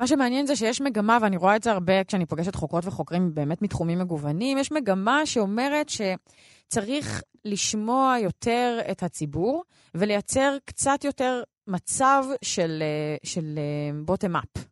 מה 0.00 0.06
שמעניין 0.06 0.46
זה 0.46 0.56
שיש 0.56 0.80
מגמה, 0.80 1.18
ואני 1.22 1.36
רואה 1.36 1.56
את 1.56 1.62
זה 1.62 1.72
הרבה 1.72 2.04
כשאני 2.04 2.26
פוגשת 2.26 2.54
חוקרות 2.54 2.86
וחוקרים 2.86 3.34
באמת 3.34 3.62
מתחומים 3.62 3.98
מגוונים, 3.98 4.58
יש 4.58 4.72
מגמה 4.72 5.26
שאומרת 5.26 5.88
שצריך 5.88 7.22
לשמוע 7.44 8.16
יותר 8.22 8.78
את 8.90 9.02
הציבור 9.02 9.64
ולייצר 9.94 10.56
קצת 10.64 11.04
יותר 11.04 11.42
מצב 11.68 12.24
של, 12.42 12.82
של 13.22 13.58
בוטם 14.04 14.36
אפ. 14.36 14.64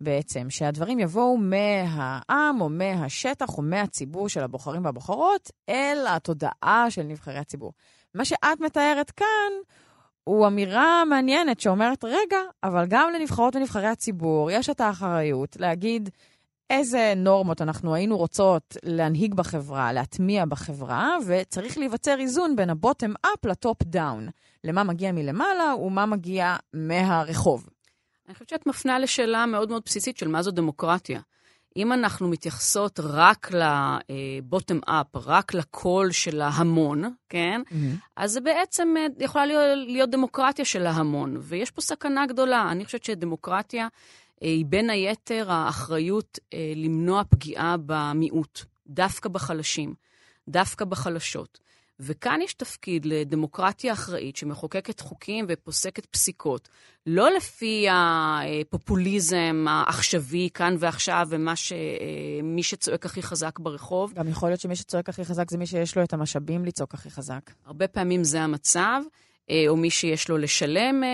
בעצם, 0.00 0.50
שהדברים 0.50 0.98
יבואו 0.98 1.36
מהעם 1.36 2.60
או 2.60 2.68
מהשטח 2.68 3.58
או 3.58 3.62
מהציבור 3.62 4.28
של 4.28 4.42
הבוחרים 4.42 4.84
והבוחרות 4.84 5.50
אל 5.68 6.04
התודעה 6.08 6.86
של 6.88 7.02
נבחרי 7.02 7.38
הציבור. 7.38 7.72
מה 8.14 8.24
שאת 8.24 8.60
מתארת 8.60 9.10
כאן 9.10 9.52
הוא 10.24 10.46
אמירה 10.46 11.04
מעניינת 11.04 11.60
שאומרת, 11.60 12.04
רגע, 12.04 12.38
אבל 12.62 12.86
גם 12.88 13.10
לנבחרות 13.14 13.56
ונבחרי 13.56 13.86
הציבור 13.86 14.50
יש 14.50 14.70
את 14.70 14.80
האחריות 14.80 15.56
להגיד 15.60 16.10
איזה 16.70 17.12
נורמות 17.16 17.62
אנחנו 17.62 17.94
היינו 17.94 18.16
רוצות 18.16 18.76
להנהיג 18.82 19.34
בחברה, 19.34 19.92
להטמיע 19.92 20.44
בחברה, 20.44 21.16
וצריך 21.26 21.78
להיווצר 21.78 22.20
איזון 22.20 22.56
בין 22.56 22.70
ה 22.70 22.76
bottom 22.76 23.12
up 23.20 23.44
ל 23.44 23.53
top 23.53 23.82
down, 23.82 24.28
למה 24.64 24.84
מגיע 24.84 25.12
מלמעלה 25.12 25.74
ומה 25.76 26.06
מגיע 26.06 26.56
מהרחוב. 26.72 27.68
אני 28.26 28.34
חושבת 28.34 28.48
שאת 28.48 28.66
מפנה 28.66 28.98
לשאלה 28.98 29.46
מאוד 29.46 29.70
מאוד 29.70 29.82
בסיסית 29.86 30.16
של 30.16 30.28
מה 30.28 30.42
זו 30.42 30.50
דמוקרטיה. 30.50 31.20
אם 31.76 31.92
אנחנו 31.92 32.28
מתייחסות 32.28 33.00
רק 33.02 33.50
לבוטם 33.52 34.78
אפ, 34.84 35.16
רק 35.26 35.54
לקול 35.54 36.10
של 36.10 36.40
ההמון, 36.40 37.04
כן? 37.28 37.62
Mm-hmm. 37.66 37.74
אז 38.16 38.32
זה 38.32 38.40
בעצם 38.40 38.94
אה, 38.96 39.06
יכולה 39.18 39.46
להיות, 39.46 39.62
להיות 39.86 40.10
דמוקרטיה 40.10 40.64
של 40.64 40.86
ההמון, 40.86 41.36
ויש 41.40 41.70
פה 41.70 41.80
סכנה 41.80 42.26
גדולה. 42.26 42.68
אני 42.70 42.84
חושבת 42.84 43.04
שדמוקרטיה 43.04 43.88
היא 44.40 44.66
בין 44.66 44.90
היתר 44.90 45.52
האחריות 45.52 46.38
אה, 46.54 46.72
למנוע 46.76 47.22
פגיעה 47.24 47.76
במיעוט, 47.86 48.60
דווקא 48.86 49.28
בחלשים, 49.28 49.94
דווקא 50.48 50.84
בחלשות. 50.84 51.66
וכאן 52.00 52.40
יש 52.42 52.54
תפקיד 52.54 53.06
לדמוקרטיה 53.06 53.92
אחראית 53.92 54.36
שמחוקקת 54.36 55.00
חוקים 55.00 55.44
ופוסקת 55.48 56.06
פסיקות, 56.06 56.68
לא 57.06 57.30
לפי 57.30 57.86
הפופוליזם 57.90 59.66
העכשווי 59.68 60.48
כאן 60.54 60.76
ועכשיו 60.78 61.26
ומה 61.30 61.56
ש... 61.56 61.72
מי 62.42 62.62
שצועק 62.62 63.06
הכי 63.06 63.22
חזק 63.22 63.58
ברחוב. 63.58 64.12
גם 64.12 64.28
יכול 64.28 64.48
להיות 64.48 64.60
שמי 64.60 64.76
שצועק 64.76 65.08
הכי 65.08 65.24
חזק 65.24 65.50
זה 65.50 65.58
מי 65.58 65.66
שיש 65.66 65.96
לו 65.96 66.02
את 66.02 66.12
המשאבים 66.12 66.64
לצעוק 66.64 66.94
הכי 66.94 67.10
חזק. 67.10 67.50
הרבה 67.66 67.88
פעמים 67.88 68.24
זה 68.24 68.42
המצב. 68.42 69.02
אה, 69.50 69.64
או 69.68 69.76
מי 69.76 69.90
שיש 69.90 70.28
לו 70.28 70.38
לשלם 70.38 71.04
אה, 71.04 71.08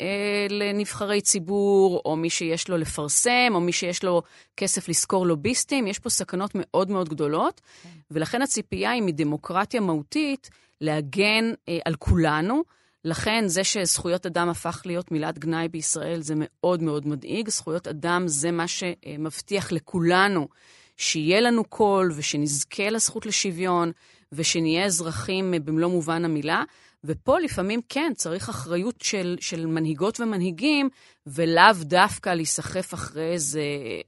אה, 0.00 0.46
לנבחרי 0.50 1.20
ציבור, 1.20 2.02
או 2.04 2.16
מי 2.16 2.30
שיש 2.30 2.68
לו 2.68 2.76
לפרסם, 2.76 3.52
או 3.54 3.60
מי 3.60 3.72
שיש 3.72 4.04
לו 4.04 4.22
כסף 4.56 4.88
לשכור 4.88 5.26
לוביסטים. 5.26 5.86
יש 5.86 5.98
פה 5.98 6.10
סכנות 6.10 6.50
מאוד 6.54 6.90
מאוד 6.90 7.08
גדולות, 7.08 7.60
כן. 7.82 7.88
ולכן 8.10 8.42
הציפייה 8.42 8.90
היא 8.90 9.02
מדמוקרטיה 9.02 9.80
מהותית 9.80 10.50
להגן 10.80 11.52
על 11.84 11.94
כולנו. 11.94 12.62
לכן 13.04 13.44
זה 13.46 13.64
שזכויות 13.64 14.26
אדם 14.26 14.48
הפך 14.48 14.82
להיות 14.84 15.12
מילת 15.12 15.38
גנאי 15.38 15.68
בישראל 15.68 16.20
זה 16.20 16.34
מאוד 16.36 16.82
מאוד 16.82 17.08
מדאיג. 17.08 17.48
זכויות 17.48 17.88
אדם 17.88 18.28
זה 18.28 18.50
מה 18.50 18.64
שמבטיח 18.68 19.72
לכולנו 19.72 20.48
שיהיה 20.96 21.40
לנו 21.40 21.64
קול 21.64 22.12
ושנזכה 22.16 22.90
לזכות 22.90 23.26
לשוויון 23.26 23.92
ושנהיה 24.32 24.84
אזרחים 24.84 25.54
במלוא 25.64 25.90
מובן 25.90 26.24
המילה. 26.24 26.62
ופה 27.04 27.38
לפעמים 27.38 27.80
כן, 27.88 28.12
צריך 28.16 28.48
אחריות 28.48 29.00
של, 29.00 29.36
של 29.40 29.66
מנהיגות 29.66 30.20
ומנהיגים, 30.20 30.88
ולאו 31.26 31.72
דווקא 31.80 32.30
להיסחף 32.30 32.94
אחרי 32.94 33.32
איזה 33.32 33.60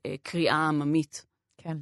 אה, 0.07 0.15
קריאה 0.23 0.69
עממית. 0.69 1.25
כן. 1.59 1.77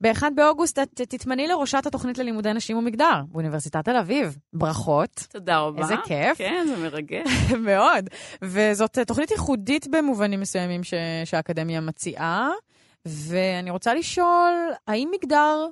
ב-1 0.00 0.22
באוגוסט 0.34 0.78
את 0.78 0.88
תתמני 0.94 1.46
לראשת 1.46 1.86
התוכנית 1.86 2.18
ללימודי 2.18 2.52
נשים 2.52 2.76
ומגדר 2.76 3.20
באוניברסיטת 3.28 3.84
תל 3.84 3.96
אביב. 3.96 4.36
ברכות. 4.52 5.26
תודה 5.30 5.58
רבה. 5.58 5.82
איזה 5.82 5.94
כיף. 6.04 6.38
כן, 6.38 6.66
זה 6.68 6.76
מרגש. 6.76 7.30
מאוד. 7.66 8.08
וזאת 8.42 8.98
תוכנית 9.06 9.30
ייחודית 9.30 9.86
במובנים 9.90 10.40
מסוימים 10.40 10.84
ש- 10.84 10.94
שהאקדמיה 11.24 11.80
מציעה. 11.80 12.50
ואני 13.06 13.70
רוצה 13.70 13.94
לשאול, 13.94 14.52
האם 14.88 15.10
מגדר 15.14 15.66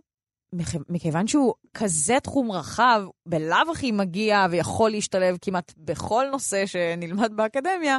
מכיוון 0.89 1.27
שהוא 1.27 1.55
כזה 1.75 2.17
תחום 2.23 2.53
רחב, 2.53 3.03
בלאו 3.27 3.73
הכי 3.73 3.93
מגיע 3.93 4.47
ויכול 4.51 4.91
להשתלב 4.91 5.37
כמעט 5.43 5.73
בכל 5.79 6.27
נושא 6.33 6.67
שנלמד 6.67 7.33
באקדמיה, 7.37 7.99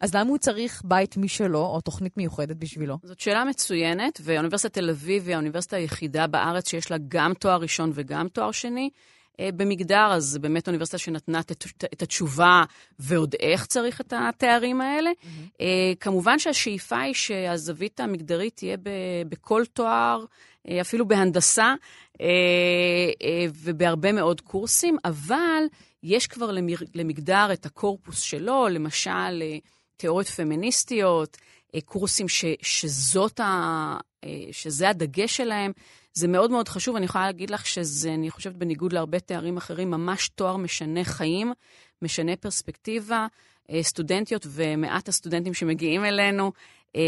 אז 0.00 0.14
למה 0.14 0.30
הוא 0.30 0.38
צריך 0.38 0.82
בית 0.84 1.16
משלו 1.16 1.60
או 1.60 1.80
תוכנית 1.80 2.16
מיוחדת 2.16 2.56
בשבילו? 2.56 2.98
זאת 3.02 3.20
שאלה 3.20 3.44
מצוינת, 3.44 4.20
ואוניברסיטת 4.24 4.74
תל 4.74 4.90
אביב 4.90 5.26
היא 5.26 5.34
האוניברסיטה 5.34 5.76
היחידה 5.76 6.26
בארץ 6.26 6.68
שיש 6.68 6.90
לה 6.90 6.96
גם 7.08 7.34
תואר 7.34 7.60
ראשון 7.60 7.90
וגם 7.94 8.28
תואר 8.28 8.50
שני. 8.50 8.90
אה, 9.40 9.48
במגדר, 9.56 10.08
אז 10.12 10.24
זו 10.24 10.40
באמת 10.40 10.66
אוניברסיטה 10.68 10.98
שנתנה 10.98 11.40
את, 11.40 12.02
התשובה 12.02 12.64
ועוד 12.98 13.34
איך 13.40 13.66
צריך 13.66 14.00
את 14.00 14.12
התארים 14.16 14.80
האלה. 14.80 15.10
Mm-hmm. 15.10 15.62
כמובן 16.00 16.38
שהשאיפה 16.38 17.00
היא 17.00 17.14
שהזווית 17.14 18.00
המגדרית 18.00 18.56
תהיה 18.56 18.76
בכל 19.28 19.64
תואר, 19.72 20.24
אפילו 20.80 21.08
בהנדסה 21.08 21.74
ובהרבה 23.54 24.12
מאוד 24.12 24.40
קורסים, 24.40 24.96
אבל 25.04 25.62
יש 26.02 26.26
כבר 26.26 26.50
למגדר 26.94 27.48
את 27.52 27.66
הקורפוס 27.66 28.20
שלו, 28.20 28.68
למשל 28.70 29.42
תיאוריות 29.96 30.28
פמיניסטיות, 30.28 31.36
קורסים 31.84 32.28
ש, 32.28 32.44
שזאת 32.62 33.40
ה, 33.40 33.96
שזה 34.52 34.88
הדגש 34.88 35.36
שלהם. 35.36 35.72
זה 36.14 36.28
מאוד 36.28 36.50
מאוד 36.50 36.68
חשוב, 36.68 36.96
אני 36.96 37.04
יכולה 37.04 37.26
להגיד 37.26 37.50
לך 37.50 37.66
שזה, 37.66 38.14
אני 38.14 38.30
חושבת, 38.30 38.54
בניגוד 38.54 38.92
להרבה 38.92 39.20
תארים 39.20 39.56
אחרים, 39.56 39.90
ממש 39.90 40.28
תואר 40.28 40.56
משנה 40.56 41.04
חיים, 41.04 41.52
משנה 42.02 42.36
פרספקטיבה. 42.36 43.26
אה, 43.70 43.82
סטודנטיות 43.82 44.46
ומעט 44.50 45.08
הסטודנטים 45.08 45.54
שמגיעים 45.54 46.04
אלינו 46.04 46.52
אה, 46.96 47.00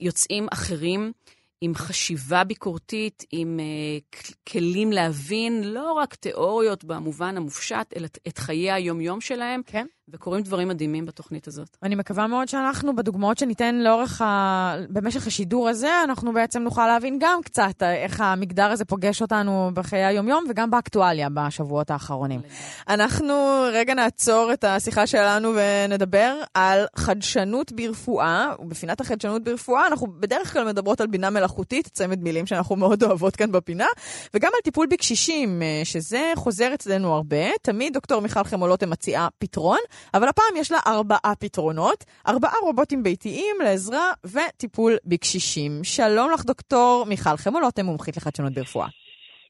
יוצאים 0.00 0.46
אחרים. 0.52 1.12
עם 1.60 1.74
חשיבה 1.74 2.44
ביקורתית, 2.44 3.24
עם 3.32 3.60
uh, 3.60 4.32
כלים 4.52 4.92
להבין 4.92 5.64
לא 5.64 5.92
רק 5.92 6.14
תיאוריות 6.14 6.84
במובן 6.84 7.36
המופשט, 7.36 7.94
אלא 7.96 8.06
את 8.28 8.38
חיי 8.38 8.72
היום-יום 8.72 9.20
שלהם. 9.20 9.60
כן. 9.66 9.86
וקורים 10.12 10.42
דברים 10.42 10.68
מדהימים 10.68 11.06
בתוכנית 11.06 11.46
הזאת. 11.48 11.76
אני 11.82 11.94
מקווה 11.94 12.26
מאוד 12.26 12.48
שאנחנו, 12.48 12.96
בדוגמאות 12.96 13.38
שניתן 13.38 13.74
לאורך 13.74 14.22
ה... 14.22 14.76
במשך 14.88 15.26
השידור 15.26 15.68
הזה, 15.68 15.90
אנחנו 16.04 16.32
בעצם 16.32 16.62
נוכל 16.62 16.86
להבין 16.86 17.18
גם 17.20 17.40
קצת 17.44 17.82
איך 17.82 18.20
המגדר 18.20 18.70
הזה 18.70 18.84
פוגש 18.84 19.22
אותנו 19.22 19.70
בחיי 19.74 20.04
היום-יום 20.04 20.44
וגם 20.50 20.70
באקטואליה 20.70 21.28
בשבועות 21.34 21.90
האחרונים. 21.90 22.40
אנחנו 22.88 23.64
רגע 23.72 23.94
נעצור 23.94 24.52
את 24.52 24.64
השיחה 24.64 25.06
שלנו 25.06 25.52
ונדבר 25.54 26.34
על 26.54 26.86
חדשנות 26.96 27.72
ברפואה, 27.72 28.52
ובפינת 28.58 29.00
החדשנות 29.00 29.44
ברפואה 29.44 29.86
אנחנו 29.86 30.06
בדרך 30.20 30.52
כלל 30.52 30.66
מדברות 30.66 31.00
על 31.00 31.06
בינה 31.06 31.30
מלאכותית, 31.30 31.88
צמד 31.92 32.22
מילים 32.22 32.46
שאנחנו 32.46 32.76
מאוד 32.76 33.02
אוהבות 33.02 33.36
כאן 33.36 33.52
בפינה, 33.52 33.86
וגם 34.34 34.50
על 34.54 34.60
טיפול 34.64 34.86
בקשישים, 34.90 35.62
אה, 35.62 35.80
שזה 35.84 36.32
חוזר 36.36 36.74
אצלנו 36.74 37.14
הרבה. 37.14 37.46
תמיד 37.62 37.92
דוקטור 37.92 38.20
מיכל 38.20 38.44
חמולוטה 38.44 38.86
מציעה 38.86 39.28
פתרון. 39.38 39.78
אבל 40.14 40.28
הפעם 40.28 40.56
יש 40.56 40.72
לה 40.72 40.78
ארבעה 40.86 41.32
פתרונות, 41.40 42.04
ארבעה 42.28 42.54
רובוטים 42.62 43.02
ביתיים 43.02 43.56
לעזרה 43.64 44.12
וטיפול 44.24 44.96
בקשישים. 45.04 45.72
שלום 45.82 46.30
לך, 46.30 46.44
דוקטור 46.44 47.04
מיכל 47.08 47.36
חמולוטם, 47.36 47.84
מומחית 47.84 48.16
לחדשנות 48.16 48.52
ברפואה. 48.52 48.86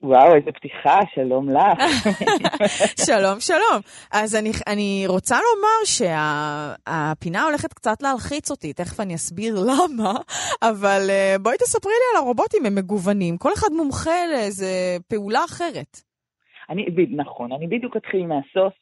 וואו, 0.02 0.34
איזה 0.34 0.52
פתיחה, 0.52 0.98
שלום 1.14 1.50
לך. 1.50 1.78
שלום, 3.06 3.40
שלום. 3.40 3.80
אז 4.12 4.36
אני, 4.36 4.50
אני 4.66 5.04
רוצה 5.08 5.36
לומר 5.36 5.84
שהפינה 5.84 7.38
שה, 7.38 7.44
הולכת 7.44 7.72
קצת 7.72 8.02
להלחיץ 8.02 8.50
אותי, 8.50 8.72
תכף 8.72 9.00
אני 9.00 9.14
אסביר 9.14 9.54
למה, 9.54 10.12
אבל 10.62 11.00
uh, 11.08 11.42
בואי 11.42 11.56
תספרי 11.56 11.92
לי 11.92 12.18
על 12.18 12.24
הרובוטים, 12.24 12.66
הם 12.66 12.74
מגוונים, 12.74 13.36
כל 13.36 13.50
אחד 13.54 13.68
מומחה 13.76 14.26
לאיזה 14.32 14.96
פעולה 15.08 15.44
אחרת. 15.44 16.08
אני, 16.70 16.86
נכון, 17.16 17.52
אני 17.52 17.66
בדיוק 17.66 17.96
אתחיל 17.96 18.26
מהסוף. 18.26 18.72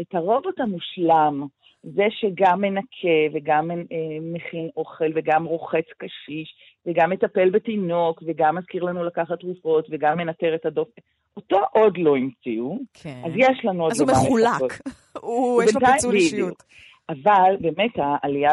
את 0.00 0.14
הרובוט 0.14 0.60
המושלם, 0.60 1.46
זה 1.82 2.06
שגם 2.10 2.60
מנקה 2.60 3.34
וגם 3.34 3.70
אה, 3.70 3.76
מכין 4.20 4.68
אוכל 4.76 5.10
וגם 5.14 5.44
רוחץ 5.44 5.86
קשיש 5.98 6.54
וגם 6.86 7.10
מטפל 7.10 7.50
בתינוק 7.50 8.22
וגם 8.26 8.56
מזכיר 8.56 8.84
לנו 8.84 9.04
לקחת 9.04 9.40
תרופות 9.40 9.86
וגם 9.90 10.18
מנטר 10.18 10.54
את 10.54 10.66
הדופן, 10.66 11.02
אותו 11.36 11.60
עוד 11.72 11.98
לא 11.98 12.16
המציאו, 12.16 12.78
כן. 12.94 13.22
אז 13.24 13.32
יש 13.36 13.64
לנו 13.64 13.82
עוד 13.82 13.92
אז 13.92 14.00
הוא 14.00 14.08
מחולק, 14.10 14.80
הוא, 15.20 15.62
יש 15.62 15.74
לו 15.74 15.80
פיצול 15.80 16.14
אישיות. 16.14 16.62
אבל 17.08 17.56
באמת 17.60 17.90
העלייה 17.96 18.50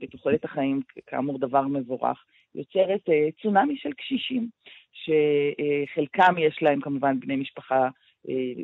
בתוחלת 0.00 0.44
החיים, 0.44 0.80
כאמור 1.06 1.38
דבר 1.38 1.62
מבורך, 1.62 2.24
יוצרת 2.54 3.08
uh, 3.08 3.42
צונאמי 3.42 3.76
של 3.76 3.92
קשישים, 3.92 4.48
שחלקם 4.92 6.38
יש 6.38 6.58
להם 6.62 6.80
כמובן 6.80 7.20
בני 7.20 7.36
משפחה 7.36 7.88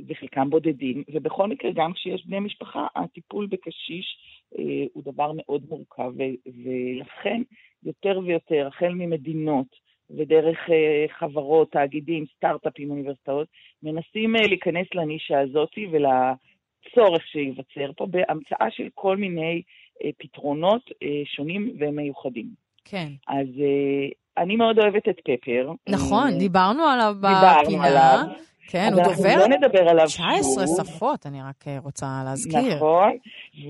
וחלקם 0.08 0.50
בודדים, 0.50 1.02
ובכל 1.12 1.48
מקרה, 1.48 1.70
גם 1.74 1.92
כשיש 1.92 2.26
בני 2.26 2.40
משפחה, 2.40 2.86
הטיפול 2.96 3.46
בקשיש 3.46 4.18
הוא 4.92 5.02
דבר 5.04 5.32
מאוד 5.34 5.62
מורכב, 5.68 6.12
ולכן 6.64 7.42
יותר 7.84 8.20
ויותר, 8.26 8.66
החל 8.66 8.92
ממדינות, 8.94 9.66
ודרך 10.16 10.58
חברות, 11.18 11.72
תאגידים, 11.72 12.24
סטארט-אפים, 12.36 12.90
אוניברסיטאות, 12.90 13.48
מנסים 13.82 14.34
להיכנס 14.34 14.86
לנישה 14.94 15.40
הזאת 15.40 15.72
ולצורך 15.92 17.26
שייווצר 17.26 17.92
פה 17.96 18.06
בהמצאה 18.06 18.70
של 18.70 18.88
כל 18.94 19.16
מיני 19.16 19.62
פתרונות 20.18 20.90
שונים 21.24 21.72
ומיוחדים. 21.78 22.46
כן. 22.84 23.08
אז 23.28 23.46
אני 24.38 24.56
מאוד 24.56 24.78
אוהבת 24.78 25.08
את 25.08 25.20
פפר. 25.24 25.72
נכון, 25.88 26.38
דיברנו 26.38 26.82
עליו 26.82 27.14
בפינה. 27.18 27.56
דיברנו 27.66 27.84
עליו. 27.84 28.49
כן, 28.70 28.92
הוא 28.92 29.02
דובר 29.02 29.36
לא 29.36 29.48
נדבר 29.48 29.88
עליו 29.88 30.06
19 30.06 30.66
שוב. 30.66 30.86
שפות, 30.86 31.26
אני 31.26 31.42
רק 31.42 31.64
רוצה 31.84 32.06
להזכיר. 32.24 32.74
נכון, 32.76 33.16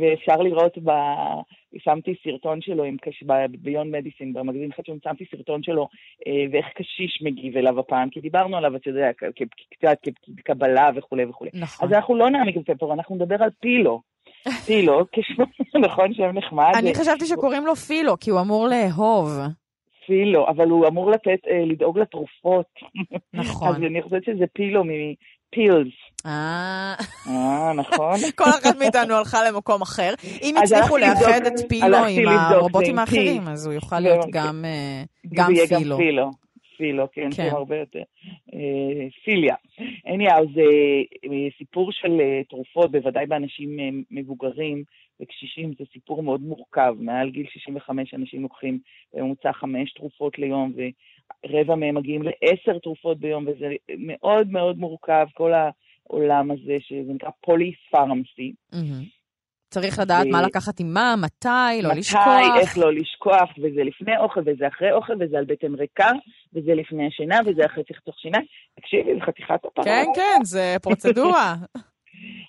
ואפשר 0.01 0.37
לראות 0.37 0.79
ב... 0.85 0.91
שמתי 1.79 2.15
סרטון 2.25 2.61
שלו 2.61 2.85
עם 2.85 2.97
קש... 3.03 3.23
ביון 3.59 3.91
מדיסין, 3.91 4.33
במגזין 4.33 4.71
חדשון, 4.77 4.99
שמתי 5.05 5.25
סרטון 5.31 5.63
שלו 5.63 5.89
אה, 6.27 6.33
ואיך 6.53 6.67
קשיש 6.75 7.23
מגיב 7.23 7.57
אליו 7.57 7.81
הפעם, 7.81 8.09
כי 8.11 8.21
דיברנו 8.21 8.57
עליו, 8.57 8.77
אתה 8.77 8.91
יודע, 8.91 9.11
קצת 9.71 9.99
כקבלה 10.37 10.91
וכולי 10.97 11.25
וכולי. 11.25 11.51
נכון. 11.55 11.89
אז 11.89 11.95
אנחנו 11.95 12.17
לא 12.17 12.31
נעמיק 12.31 12.57
בפפר, 12.57 12.93
אנחנו 12.93 13.15
נדבר 13.17 13.37
על 13.43 13.51
פילו. 13.61 14.01
פילו, 14.67 15.05
כשמו, 15.13 15.45
נכון, 15.87 16.15
שם 16.15 16.31
נחמד. 16.35 16.73
אני 16.79 16.95
חשבתי 16.95 17.27
שקוראים 17.27 17.67
לו 17.67 17.77
פילו, 17.77 18.19
כי 18.21 18.31
הוא 18.31 18.41
אמור 18.41 18.69
לאהוב. 18.69 19.31
פילו, 20.11 20.49
אבל 20.49 20.69
הוא 20.69 20.87
אמור 20.89 21.11
לתת, 21.11 21.41
אה, 21.51 21.65
לדאוג 21.67 21.99
לתרופות. 21.99 22.67
נכון. 23.35 23.69
אז 23.69 23.83
אני 23.83 24.03
חושבת 24.03 24.25
שזה 24.25 24.45
פילו 24.53 24.83
מפילס. 24.85 25.93
אה, 26.27 26.95
אה, 27.29 27.73
נכון. 27.73 28.15
כל 28.39 28.51
אחת 28.51 28.79
מאיתנו 28.79 29.15
הלכה 29.15 29.39
למקום 29.51 29.83
אחר. 29.83 30.15
אם 30.43 30.55
הצליחו 30.63 30.99
לאחד 30.99 31.41
את 31.47 31.69
פילו 31.69 31.97
עם 32.07 32.29
הרובוטים 32.29 32.99
האחרים, 32.99 33.49
אז 33.49 33.67
הוא 33.67 33.75
יוכל 33.75 34.01
להיות 34.01 34.27
גם 34.31 34.65
פילו. 35.97 36.31
זה 36.81 36.87
יהיה 36.87 36.93
גם 36.93 37.07
פילו. 37.07 37.13
פילו, 37.13 37.13
כן, 37.13 37.37
כן. 37.37 37.51
זה 37.51 37.53
הרבה 37.53 37.77
יותר. 37.77 38.03
פיליה. 39.25 39.55
anyhow, 40.07 40.43
זה 40.55 40.63
סיפור 41.59 41.93
של 41.93 42.21
תרופות, 42.49 42.91
בוודאי 42.93 43.27
באנשים 43.27 43.77
מבוגרים 44.11 44.85
וקשישים, 45.21 45.73
זה 45.79 45.85
סיפור 45.93 46.23
מאוד 46.23 46.41
מורכב. 46.41 46.95
מעל 46.99 47.31
גיל 47.31 47.47
65 47.51 48.15
אנשים 48.15 48.43
לוקחים 48.43 48.79
בממוצע 49.15 49.53
חמש 49.53 49.93
תרופות 49.93 50.39
ליום, 50.39 50.73
ורבע 50.77 51.75
מהם 51.75 51.95
מגיעים 51.95 52.23
לעשר 52.23 52.79
תרופות 52.79 53.19
ביום, 53.19 53.45
וזה 53.47 53.69
מאוד 53.99 54.51
מאוד 54.51 54.79
מורכב, 54.79 55.27
כל 55.35 55.53
העולם 55.53 56.51
הזה, 56.51 56.77
שזה 56.81 57.13
נקרא 57.13 57.31
פוליפרמסי. 57.41 58.53
צריך 59.71 59.99
לדעת 59.99 60.27
מה 60.27 60.43
לקחת 60.43 60.81
עם 60.81 60.95
מה, 60.95 61.15
מתי, 61.19 61.83
לא 61.83 61.93
לשכוח. 61.93 62.27
מתי, 62.27 62.61
איך 62.61 62.79
לא 62.79 62.93
לשכוח, 62.95 63.51
וזה 63.59 63.85
לפני 63.85 64.19
אוכל, 64.19 64.41
וזה 64.47 64.69
אחרי 64.69 64.93
אוכל, 64.93 65.13
וזה 65.21 65.39
על 65.39 65.45
בטן 65.45 65.75
ריקה, 65.75 66.11
וזה 66.55 66.75
לפני 66.75 67.07
השינה, 67.07 67.39
וזה 67.47 67.67
אחרי 67.67 67.85
צחצוח 67.85 68.19
שיניים. 68.19 68.45
תקשיבי, 68.81 69.15
זה 69.15 69.21
חתיכת 69.27 69.65
הפרה. 69.65 69.85
כן, 69.85 70.05
כן, 70.15 70.45
זה 70.45 70.77
פרוצדורה. 70.83 71.55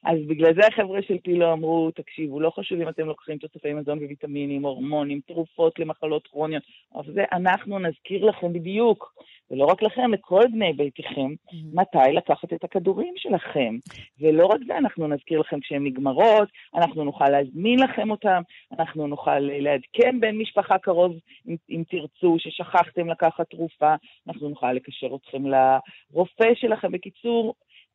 אז 0.03 0.17
בגלל 0.27 0.53
זה 0.53 0.67
החבר'ה 0.67 1.01
של 1.01 1.17
פילו 1.23 1.53
אמרו, 1.53 1.91
תקשיבו, 1.91 2.39
לא 2.39 2.49
חשוב 2.49 2.81
אם 2.81 2.89
אתם 2.89 3.07
לוקחים 3.07 3.37
תוספי 3.37 3.73
מזון 3.73 3.97
וויטמינים, 3.97 4.65
הורמונים, 4.65 5.19
תרופות 5.27 5.79
למחלות 5.79 6.27
כרוניות, 6.27 6.63
אבל 6.95 7.13
זה 7.13 7.23
אנחנו 7.31 7.79
נזכיר 7.79 8.25
לכם 8.25 8.53
בדיוק, 8.53 9.13
ולא 9.51 9.65
רק 9.65 9.81
לכם, 9.81 10.11
לכל 10.13 10.43
בני 10.51 10.73
ביתכם, 10.73 11.11
mm-hmm. 11.11 11.55
מתי 11.73 12.13
לקחת 12.13 12.53
את 12.53 12.63
הכדורים 12.63 13.13
שלכם. 13.17 13.75
ולא 14.19 14.45
רק 14.45 14.59
זה, 14.67 14.77
אנחנו 14.77 15.07
נזכיר 15.07 15.39
לכם 15.39 15.59
כשהן 15.59 15.83
נגמרות, 15.83 16.49
אנחנו 16.75 17.03
נוכל 17.03 17.29
להזמין 17.29 17.79
לכם 17.79 18.11
אותם, 18.11 18.41
אנחנו 18.79 19.07
נוכל 19.07 19.39
לעדכן 19.39 20.19
בן 20.19 20.37
משפחה 20.37 20.77
קרוב, 20.77 21.15
אם, 21.47 21.55
אם 21.69 21.83
תרצו, 21.89 22.35
ששכחתם 22.39 23.09
לקחת 23.09 23.49
תרופה, 23.49 23.95
אנחנו 24.27 24.49
נוכל 24.49 24.73
לקשר 24.73 25.15
אתכם 25.15 25.43
לרופא 25.45 26.53
שלכם. 26.55 26.91
בקיצור, 26.91 27.53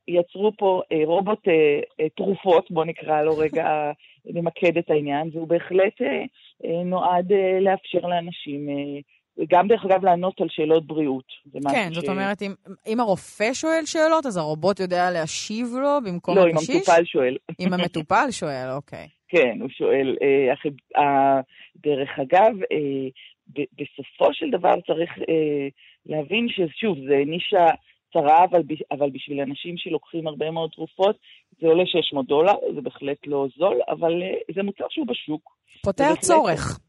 יצרו 0.08 0.52
פה 0.58 0.82
אה, 0.92 1.02
רובוט 1.04 1.48
אה, 1.48 1.80
אה, 2.00 2.08
תרופות, 2.08 2.70
בואו 2.70 2.84
נקרא 2.84 3.22
לו 3.22 3.38
רגע, 3.38 3.90
נמקד 4.34 4.78
את 4.78 4.90
העניין, 4.90 5.30
והוא 5.32 5.48
בהחלט 5.48 6.02
אה, 6.02 6.24
אה, 6.64 6.84
נועד 6.84 7.32
אה, 7.32 7.60
לאפשר 7.60 8.08
לאנשים, 8.08 8.68
אה, 8.68 9.00
גם 9.48 9.68
דרך 9.68 9.84
אגב 9.84 10.04
לענות 10.04 10.40
על 10.40 10.46
שאלות 10.50 10.86
בריאות. 10.86 11.24
כן, 11.70 11.88
זאת 11.92 12.04
ש... 12.04 12.08
אומרת, 12.08 12.42
אם, 12.42 12.54
אם 12.86 13.00
הרופא 13.00 13.52
שואל 13.52 13.82
שאלות, 13.84 14.26
אז 14.26 14.36
הרובוט 14.36 14.80
יודע 14.80 15.10
להשיב 15.10 15.66
לו 15.82 15.98
במקום 16.04 16.36
לא, 16.36 16.46
הקשיש? 16.46 16.68
לא, 16.68 16.74
אם 16.74 16.78
המטופל 16.78 17.04
שואל. 17.04 17.36
אם 17.60 17.72
המטופל 17.72 18.26
שואל, 18.30 18.70
אוקיי. 18.76 19.08
כן, 19.32 19.58
הוא 19.60 19.68
שואל. 19.68 20.16
אה, 20.22 20.54
אה, 20.96 21.40
דרך 21.76 22.18
אגב, 22.18 22.52
אה, 22.72 23.08
ב, 23.48 23.60
בסופו 23.78 24.34
של 24.34 24.50
דבר 24.50 24.74
צריך 24.86 25.10
אה, 25.28 25.68
להבין 26.06 26.48
ששוב, 26.48 26.98
זה 27.08 27.22
נישה... 27.26 27.66
קצרה, 28.10 28.44
אבל, 28.44 28.62
אבל 28.90 29.10
בשביל 29.10 29.40
אנשים 29.40 29.76
שלוקחים 29.76 30.26
הרבה 30.26 30.50
מאוד 30.50 30.70
תרופות, 30.70 31.16
זה 31.60 31.66
עולה 31.66 31.86
600 31.86 32.26
דולר, 32.26 32.52
זה 32.74 32.80
בהחלט 32.80 33.26
לא 33.26 33.46
זול, 33.58 33.80
אבל 33.88 34.22
אה, 34.22 34.54
זה 34.54 34.62
מוצר 34.62 34.84
שהוא 34.90 35.06
בשוק. 35.06 35.56
פותר 35.82 36.14
צורך. 36.20 36.80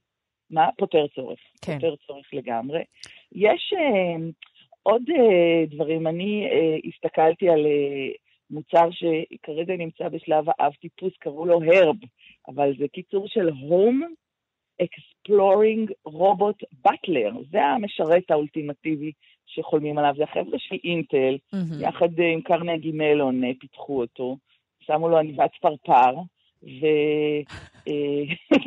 מה? 0.50 0.70
פותר 0.78 1.08
צורך. 1.16 1.40
כן. 1.66 1.74
פותר 1.74 1.96
צורך 2.08 2.26
לגמרי. 2.34 2.84
יש 3.32 3.74
uh, 3.74 4.22
עוד 4.84 5.02
uh, 5.10 5.76
דברים, 5.76 6.08
אני 6.08 6.48
uh, 6.48 6.88
הסתכלתי 6.88 7.50
על 7.50 7.66
uh, 7.66 8.18
מוצר 8.50 8.90
שכרגע 8.92 9.76
נמצא 9.76 10.10
בשלב 10.10 10.46
האב 10.48 10.74
טיפוס, 10.74 11.14
קראו 11.20 11.46
לו 11.46 11.60
הרב, 11.64 11.96
אבל 12.48 12.74
זה 12.80 12.86
קיצור 12.88 13.28
של 13.28 13.50
Home 13.50 14.06
Exploring 14.84 15.92
Robot 16.08 16.88
Butler, 16.88 17.34
זה 17.52 17.64
המשרת 17.64 18.32
האולטימטיבי 18.32 19.12
שחולמים 19.48 19.98
עליו, 19.98 20.14
זה 20.18 20.24
החבר'ה 20.24 20.58
של 20.58 20.76
אינטל, 20.84 21.38
mm-hmm. 21.56 21.84
יחד 21.84 22.20
עם 22.34 22.42
קרנגי 22.42 22.92
מלון 22.92 23.42
פיתחו 23.60 24.02
אותו, 24.02 24.38
שמו 24.86 25.10
לו 25.10 25.18
עניבת 25.18 25.52
פרפר, 25.62 26.14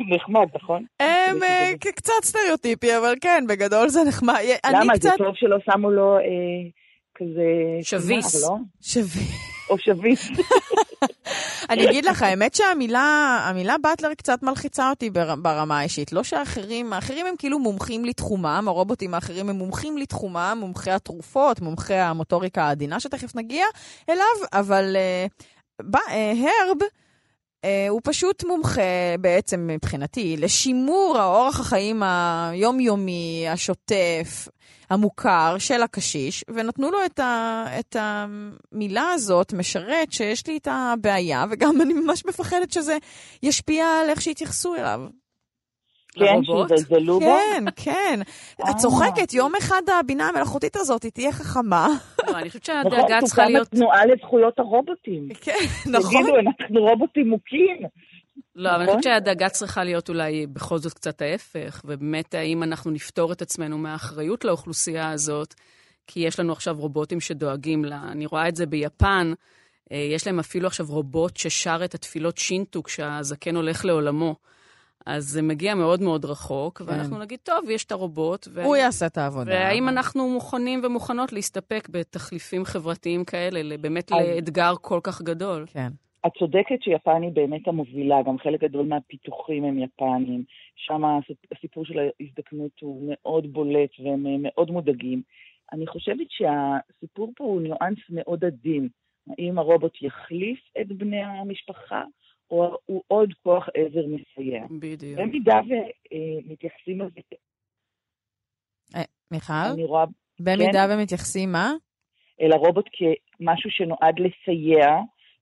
ונחמד, 0.09 0.47
נכון? 0.61 0.85
הם 0.99 1.39
קצת 1.77 2.23
סטריאוטיפי, 2.23 2.97
אבל 2.97 3.13
כן, 3.21 3.43
בגדול 3.49 3.89
זה 3.89 3.99
נחמד. 4.07 4.39
למה? 4.71 4.93
זה 4.95 5.09
טוב 5.17 5.35
שלא 5.35 5.57
שמו 5.65 5.91
לו 5.91 6.17
כזה... 7.15 7.77
שביס. 7.81 8.49
שביס. 8.81 9.60
או 9.71 9.77
שביס. 9.77 10.27
אני 11.69 11.89
אגיד 11.89 12.05
לך, 12.05 12.21
האמת 12.21 12.55
שהמילה 12.55 13.39
המילה 13.49 13.75
באטלר 13.81 14.13
קצת 14.13 14.43
מלחיצה 14.43 14.89
אותי 14.89 15.09
ברמה 15.09 15.79
האישית. 15.79 16.13
לא 16.13 16.23
שאחרים, 16.23 16.93
האחרים 16.93 17.25
הם 17.25 17.35
כאילו 17.37 17.59
מומחים 17.59 18.05
לתחומם, 18.05 18.63
הרובוטים 18.67 19.13
האחרים 19.13 19.49
הם 19.49 19.55
מומחים 19.55 19.97
לתחומם, 19.97 20.57
מומחי 20.59 20.91
התרופות, 20.91 21.61
מומחי 21.61 21.93
המוטוריקה 21.93 22.63
העדינה 22.63 22.99
שתכף 22.99 23.35
נגיע 23.35 23.65
אליו, 24.09 24.25
אבל 24.53 24.95
uh, 25.79 25.85
הרב... 26.11 26.77
Uh, 27.65 27.89
הוא 27.89 28.01
פשוט 28.03 28.43
מומחה 28.43 28.81
בעצם 29.19 29.67
מבחינתי 29.67 30.37
לשימור 30.37 31.17
האורח 31.17 31.59
החיים 31.59 32.03
היומיומי, 32.03 33.45
השוטף, 33.49 34.47
המוכר 34.91 35.55
של 35.59 35.81
הקשיש, 35.81 36.43
ונתנו 36.49 36.91
לו 36.91 36.97
את, 37.05 37.19
ה, 37.19 37.65
את 37.79 37.95
המילה 37.99 39.09
הזאת, 39.13 39.53
משרת, 39.53 40.11
שיש 40.11 40.47
לי 40.47 40.57
את 40.57 40.67
הבעיה, 40.71 41.45
וגם 41.51 41.81
אני 41.81 41.93
ממש 41.93 42.25
מפחדת 42.25 42.71
שזה 42.71 42.97
ישפיע 43.43 43.85
על 43.85 44.09
איך 44.09 44.21
שיתייחסו 44.21 44.75
אליו. 44.75 45.01
כן, 46.13 46.43
שיזלזלו 46.43 47.19
בו? 47.19 47.25
כן, 47.25 47.63
כן. 47.75 48.19
את 48.69 48.75
צוחקת, 48.77 49.33
יום 49.33 49.53
אחד 49.55 49.81
הבינה 49.99 50.27
המלאכותית 50.27 50.75
הזאת 50.75 51.03
היא 51.03 51.11
תהיה 51.11 51.31
חכמה. 51.31 51.87
לא, 52.27 52.37
אני 52.37 52.49
חושבת 52.49 52.65
שהדאגה 52.65 53.19
צריכה 53.23 53.45
להיות... 53.45 53.73
נכון, 53.73 53.79
תוקם 53.79 54.01
התנועה 54.01 54.05
לזכויות 54.05 54.59
הרובוטים. 54.59 55.27
כן, 55.41 55.53
נכון. 55.91 56.23
תגידו, 56.23 56.37
אנחנו 56.39 56.81
רובוטים 56.81 57.29
מוכים. 57.29 57.77
לא, 58.55 58.69
אבל 58.69 58.81
אני 58.81 58.87
חושבת 58.87 59.03
שהדאגה 59.03 59.49
צריכה 59.49 59.83
להיות 59.83 60.09
אולי 60.09 60.47
בכל 60.47 60.77
זאת 60.77 60.93
קצת 60.93 61.21
ההפך, 61.21 61.81
ובאמת, 61.85 62.33
האם 62.33 62.63
אנחנו 62.63 62.91
נפטור 62.91 63.31
את 63.31 63.41
עצמנו 63.41 63.77
מהאחריות 63.77 64.45
לאוכלוסייה 64.45 65.11
הזאת, 65.11 65.53
כי 66.07 66.19
יש 66.19 66.39
לנו 66.39 66.53
עכשיו 66.53 66.75
רובוטים 66.77 67.19
שדואגים 67.19 67.85
לה. 67.85 68.01
אני 68.11 68.25
רואה 68.25 68.47
את 68.47 68.55
זה 68.55 68.65
ביפן, 68.65 69.33
אה, 69.91 69.97
יש 69.97 70.27
להם 70.27 70.39
אפילו 70.39 70.67
עכשיו 70.67 70.85
רובוט 70.89 71.37
ששר 71.37 71.81
את 71.85 71.95
התפילות 71.95 72.37
שינטו 72.37 72.83
כשהזקן 72.83 73.55
הולך 73.55 73.85
לעולמו. 73.85 74.35
אז 75.05 75.29
זה 75.29 75.41
מגיע 75.41 75.75
מאוד 75.75 76.01
מאוד 76.01 76.25
רחוק, 76.25 76.81
כן. 76.81 76.85
ואנחנו 76.87 77.19
נגיד, 77.19 77.39
טוב, 77.43 77.69
יש 77.69 77.83
את 77.83 77.91
הרובוט. 77.91 78.47
ו... 78.53 78.63
הוא 78.63 78.75
יעשה 78.75 79.05
את 79.05 79.17
העבודה. 79.17 79.51
והאם 79.51 79.83
אבל... 79.83 79.97
אנחנו 79.97 80.29
מוכנים 80.29 80.81
ומוכנות 80.83 81.33
להסתפק 81.33 81.87
בתחליפים 81.91 82.65
חברתיים 82.65 83.25
כאלה, 83.25 83.77
באמת 83.77 84.11
אז... 84.11 84.17
לאתגר 84.21 84.73
כל 84.81 84.99
כך 85.03 85.21
גדול? 85.21 85.65
כן. 85.73 85.91
את 86.27 86.31
צודקת 86.39 86.83
שיפן 86.83 87.21
היא 87.21 87.31
באמת 87.31 87.67
המובילה, 87.67 88.21
גם 88.23 88.37
חלק 88.37 88.61
גדול 88.61 88.85
מהפיתוחים 88.85 89.63
הם 89.63 89.79
יפנים. 89.79 90.43
שם 90.75 91.01
הסיפור 91.51 91.85
של 91.85 91.99
ההזדקנות 91.99 92.71
הוא 92.81 93.03
מאוד 93.07 93.53
בולט 93.53 93.89
והם 93.99 94.25
מאוד 94.41 94.71
מודאגים. 94.71 95.21
אני 95.73 95.87
חושבת 95.87 96.27
שהסיפור 96.29 97.33
פה 97.35 97.43
הוא 97.43 97.61
ניואנס 97.61 97.99
מאוד 98.09 98.45
עדין. 98.45 98.89
האם 99.29 99.59
הרובוט 99.59 100.01
יחליף 100.01 100.59
את 100.81 100.87
בני 100.87 101.23
המשפחה, 101.23 102.03
או 102.51 102.77
הוא 102.85 103.03
עוד 103.07 103.33
כוח 103.43 103.69
עזר 103.73 104.05
מסייע. 104.07 104.65
בדיוק. 104.79 105.19
במידה 105.19 105.59
ומתייחסים 105.69 107.01
לזה... 107.01 107.19
אה, 108.95 109.01
מיכל? 109.31 109.53
אני 109.73 109.83
רואה... 109.83 110.05
במידה 110.39 110.87
כן? 110.87 110.93
ומתייחסים 110.93 111.51
מה? 111.51 111.71
אל 112.41 112.51
הרובוט 112.51 112.89
כמשהו 112.91 113.69
שנועד 113.71 114.19
לסייע 114.19 114.87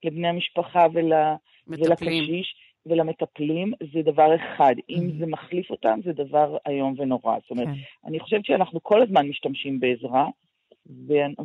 לבני 0.04 0.28
המשפחה 0.28 0.86
ול... 0.94 1.14
ולקשיש 1.68 2.56
ולמטפלים, 2.86 3.74
זה 3.94 4.02
דבר 4.02 4.36
אחד. 4.36 4.76
אם 4.90 4.96
mm-hmm. 4.96 5.20
זה 5.20 5.26
מחליף 5.26 5.70
אותם, 5.70 6.00
זה 6.04 6.14
דבר 6.14 6.58
איום 6.68 6.96
ונורא. 6.98 7.38
זאת 7.42 7.52
אומרת, 7.52 7.68
כן. 7.68 8.08
אני 8.10 8.20
חושבת 8.20 8.46
שאנחנו 8.46 8.84
כל 8.84 9.02
הזמן 9.02 9.28
משתמשים 9.28 9.80
בעזרה, 9.80 10.28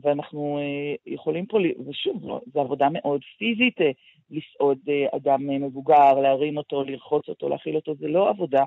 ואנחנו 0.03 0.59
אה, 0.59 1.13
יכולים 1.13 1.47
פה, 1.47 1.59
ושוב, 1.87 2.41
זו 2.55 2.61
עבודה 2.61 2.89
מאוד 2.93 3.21
פיזית, 3.39 3.81
אה, 3.81 3.91
לסעוד 4.31 4.79
אה, 4.89 5.07
אדם 5.17 5.47
מבוגר, 5.47 6.21
להרים 6.23 6.57
אותו, 6.57 6.85
לרחוץ 6.85 7.29
אותו, 7.29 7.49
להכיל 7.49 7.77
אותו, 7.77 7.95
זה 7.95 8.09
לא 8.09 8.29
עבודה 8.29 8.65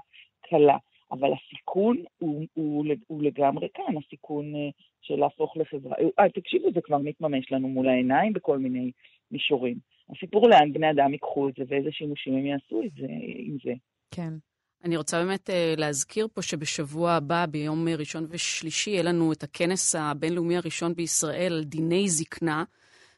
קלה. 0.49 0.77
אבל 1.11 1.29
הסיכון 1.33 1.97
הוא, 2.17 2.45
הוא, 2.53 2.85
הוא 3.07 3.23
לגמרי 3.23 3.67
כאן, 3.73 3.97
הסיכון 4.05 4.53
של 5.01 5.15
להפוך 5.15 5.57
לחברה. 5.57 5.95
אה, 6.19 6.29
תקשיבו, 6.29 6.71
זה 6.73 6.81
כבר 6.81 6.97
מתממש 6.97 7.51
לנו 7.51 7.67
מול 7.67 7.87
העיניים 7.87 8.33
בכל 8.33 8.57
מיני 8.57 8.91
מישורים. 9.31 9.77
הסיפור 10.09 10.49
לאן 10.49 10.73
בני 10.73 10.91
אדם 10.91 11.13
ייקחו 11.13 11.49
את 11.49 11.53
זה 11.57 11.63
ואיזה 11.67 11.89
שימושים 11.91 12.33
הם 12.33 12.45
יעשו 12.45 12.81
את 12.85 12.91
זה, 12.99 13.07
עם 13.37 13.57
זה. 13.63 13.71
כן. 14.11 14.33
אני 14.83 14.97
רוצה 14.97 15.23
באמת 15.23 15.49
uh, 15.49 15.79
להזכיר 15.79 16.27
פה 16.33 16.41
שבשבוע 16.41 17.11
הבא, 17.11 17.45
ביום 17.45 17.87
ראשון 17.87 18.25
ושלישי, 18.29 18.89
יהיה 18.89 19.03
לנו 19.03 19.31
את 19.31 19.43
הכנס 19.43 19.95
הבינלאומי 19.95 20.57
הראשון 20.57 20.95
בישראל 20.95 21.53
על 21.53 21.63
דיני 21.63 22.09
זקנה, 22.09 22.63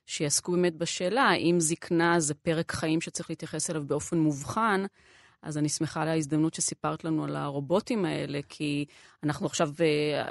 שיעסקו 0.06 0.52
באמת 0.52 0.76
בשאלה 0.76 1.22
האם 1.22 1.60
זקנה 1.60 2.20
זה 2.20 2.36
פרק 2.36 2.72
חיים 2.72 3.02
שצריך 3.02 3.30
להתייחס 3.30 3.70
אליו 3.70 3.84
באופן 3.88 4.18
מובחן. 4.18 4.86
אז 5.42 5.58
אני 5.58 5.70
שמחה 5.70 6.02
על 6.02 6.08
ההזדמנות 6.08 6.54
שסיפרת 6.54 7.04
לנו 7.04 7.24
על 7.24 7.36
הרובוטים 7.36 8.06
האלה, 8.06 8.40
כי 8.50 8.86
אנחנו 9.24 9.46
עכשיו 9.46 9.70
uh, 9.70 9.82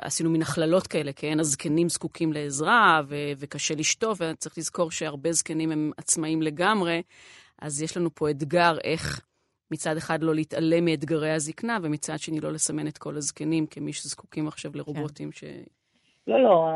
עשינו 0.06 0.30
מין 0.30 0.42
הכללות 0.42 0.86
כאלה, 0.86 1.12
כן? 1.12 1.40
הזקנים 1.40 1.88
זקוקים 1.88 2.32
לעזרה 2.32 3.02
ו- 3.08 3.32
וקשה 3.38 3.74
לשטוף, 3.74 4.18
וצריך 4.20 4.58
לזכור 4.58 4.90
שהרבה 4.90 5.32
זקנים 5.32 5.70
הם 5.70 5.90
עצמאים 5.96 6.42
לגמרי, 6.42 7.02
אז 7.58 7.82
יש 7.82 7.96
לנו 7.96 8.14
פה 8.14 8.30
אתגר 8.30 8.76
איך 8.84 9.20
מצד 9.70 9.96
אחד 9.96 10.22
לא 10.22 10.34
להתעלם 10.34 10.84
מאתגרי 10.84 11.32
הזקנה, 11.32 11.78
ומצד 11.82 12.18
שני 12.18 12.40
לא 12.40 12.52
לסמן 12.52 12.88
את 12.88 12.98
כל 12.98 13.16
הזקנים 13.16 13.66
כמי 13.66 13.92
שזקוקים 13.92 14.48
עכשיו 14.48 14.70
לרובוטים 14.74 15.30
כן. 15.30 15.62
לא, 16.28 16.42
לא, 16.42 16.68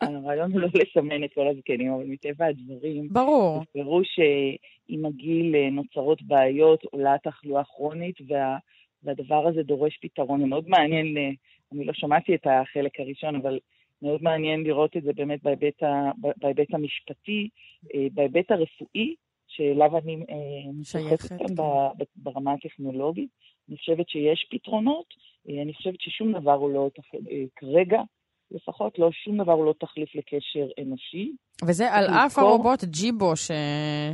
הרעיון 0.00 0.52
הוא 0.52 0.60
לא 0.60 0.68
לסמן 0.74 1.24
את 1.24 1.34
כל 1.34 1.48
הזקנים, 1.48 1.92
אבל 1.92 2.04
מטבע 2.06 2.46
הדברים... 2.46 3.08
ברור. 3.12 3.60
בפירוש 3.60 4.08
שעם 4.14 5.06
הגיל 5.06 5.56
אה, 5.56 5.70
נוצרות 5.70 6.22
בעיות, 6.22 6.84
עולה 6.84 7.16
תחלואה 7.22 7.64
כרונית, 7.64 8.16
וה, 8.28 8.56
והדבר 9.02 9.48
הזה 9.48 9.62
דורש 9.62 9.98
פתרון. 10.02 10.40
זה 10.40 10.46
מאוד 10.46 10.68
מעניין, 10.68 11.16
אה, 11.16 11.30
אני 11.72 11.84
לא 11.84 11.92
שמעתי 11.92 12.34
את 12.34 12.46
החלק 12.46 13.00
הראשון, 13.00 13.36
אבל 13.36 13.58
מאוד 14.02 14.22
מעניין 14.22 14.62
לראות 14.62 14.96
את 14.96 15.02
זה 15.02 15.12
באמת 15.12 15.42
בהיבט, 15.42 15.82
ה, 15.82 16.10
בהיבט 16.36 16.74
המשפטי, 16.74 17.48
אה, 17.94 18.06
בהיבט 18.14 18.50
הרפואי, 18.50 19.14
שאליו 19.48 19.98
אני 19.98 20.16
משייכת 20.80 21.28
כאן 21.28 21.56
כן. 21.56 22.04
ברמה 22.16 22.52
הטכנולוגית. 22.52 23.28
אני 23.68 23.76
חושבת 23.76 24.08
שיש 24.08 24.46
פתרונות, 24.50 25.06
אני 25.48 25.74
חושבת 25.74 26.00
ששום 26.00 26.32
דבר 26.32 26.52
הוא 26.52 26.70
לא, 26.70 26.90
כרגע, 27.56 28.00
לפחות 28.54 28.98
לא, 28.98 29.10
שום 29.12 29.42
דבר 29.42 29.52
הוא 29.52 29.66
לא 29.66 29.74
תחליף 29.80 30.14
לקשר 30.14 30.66
אנושי. 30.82 31.32
וזה 31.68 31.92
על 31.92 32.04
אף 32.04 32.38
הרובוט 32.38 32.84
ג'יבו 32.84 33.36
ש... 33.36 33.50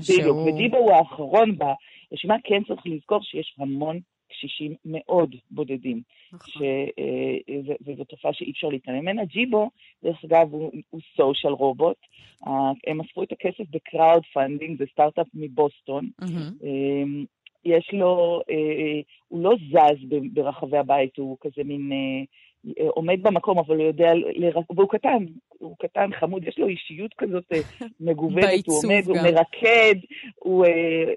בדיוק, 0.01 0.23
שהוא... 0.23 0.51
וג'יבו 0.51 0.77
הוא 0.77 0.93
האחרון 0.93 1.59
ברשימה, 1.59 2.35
כן 2.45 2.63
צריך 2.69 2.81
לזכור 2.87 3.23
שיש 3.23 3.55
המון 3.59 4.01
קשישים 4.31 4.75
מאוד 4.85 5.35
בודדים, 5.51 6.03
נכון. 6.33 6.49
ש... 6.53 6.63
אה, 6.99 7.75
וזו 7.87 8.05
תופעה 8.05 8.33
שאי 8.33 8.51
אפשר 8.51 8.69
להתעלם 8.69 8.99
ממנה. 8.99 9.25
ג'יבו, 9.25 9.71
דרך 10.05 10.25
אגב, 10.25 10.53
הוא, 10.53 10.73
הוא 10.91 11.01
social 11.17 11.53
robot. 11.53 11.97
הם 12.87 13.01
אספו 13.01 13.23
את 13.23 13.33
הכסף 13.33 13.65
ב 13.71 14.23
crowdfunding, 14.33 14.79
זה 14.79 14.85
סטארט-אפ 14.93 15.27
מבוסטון. 15.35 16.11
אמ-המ. 16.21 16.65
יש 17.65 17.91
לו, 17.93 18.41
אה, 18.51 19.01
הוא 19.29 19.43
לא 19.43 19.55
זז 19.71 20.09
ברחבי 20.33 20.79
הבית, 20.79 21.17
הוא 21.17 21.37
כזה 21.41 21.65
מין 21.65 21.93
עומד 22.89 23.23
במקום, 23.23 23.59
אבל 23.59 23.77
הוא 23.77 23.87
יודע, 23.87 24.13
והוא 24.77 24.89
קטן, 24.89 25.25
הוא 25.59 25.77
קטן, 25.79 26.11
חמוד, 26.21 26.49
יש 26.49 26.59
לו 26.59 26.69
אישיות 26.69 27.15
כזאת 27.19 27.45
אה, 27.53 27.59
מגוונת, 28.01 28.67
הוא 28.67 28.79
עומד, 28.85 29.03
גם. 29.05 29.11
הוא 29.11 29.17
מרקד, 29.23 29.95
הוא 30.35 30.67
אה, 30.67 30.69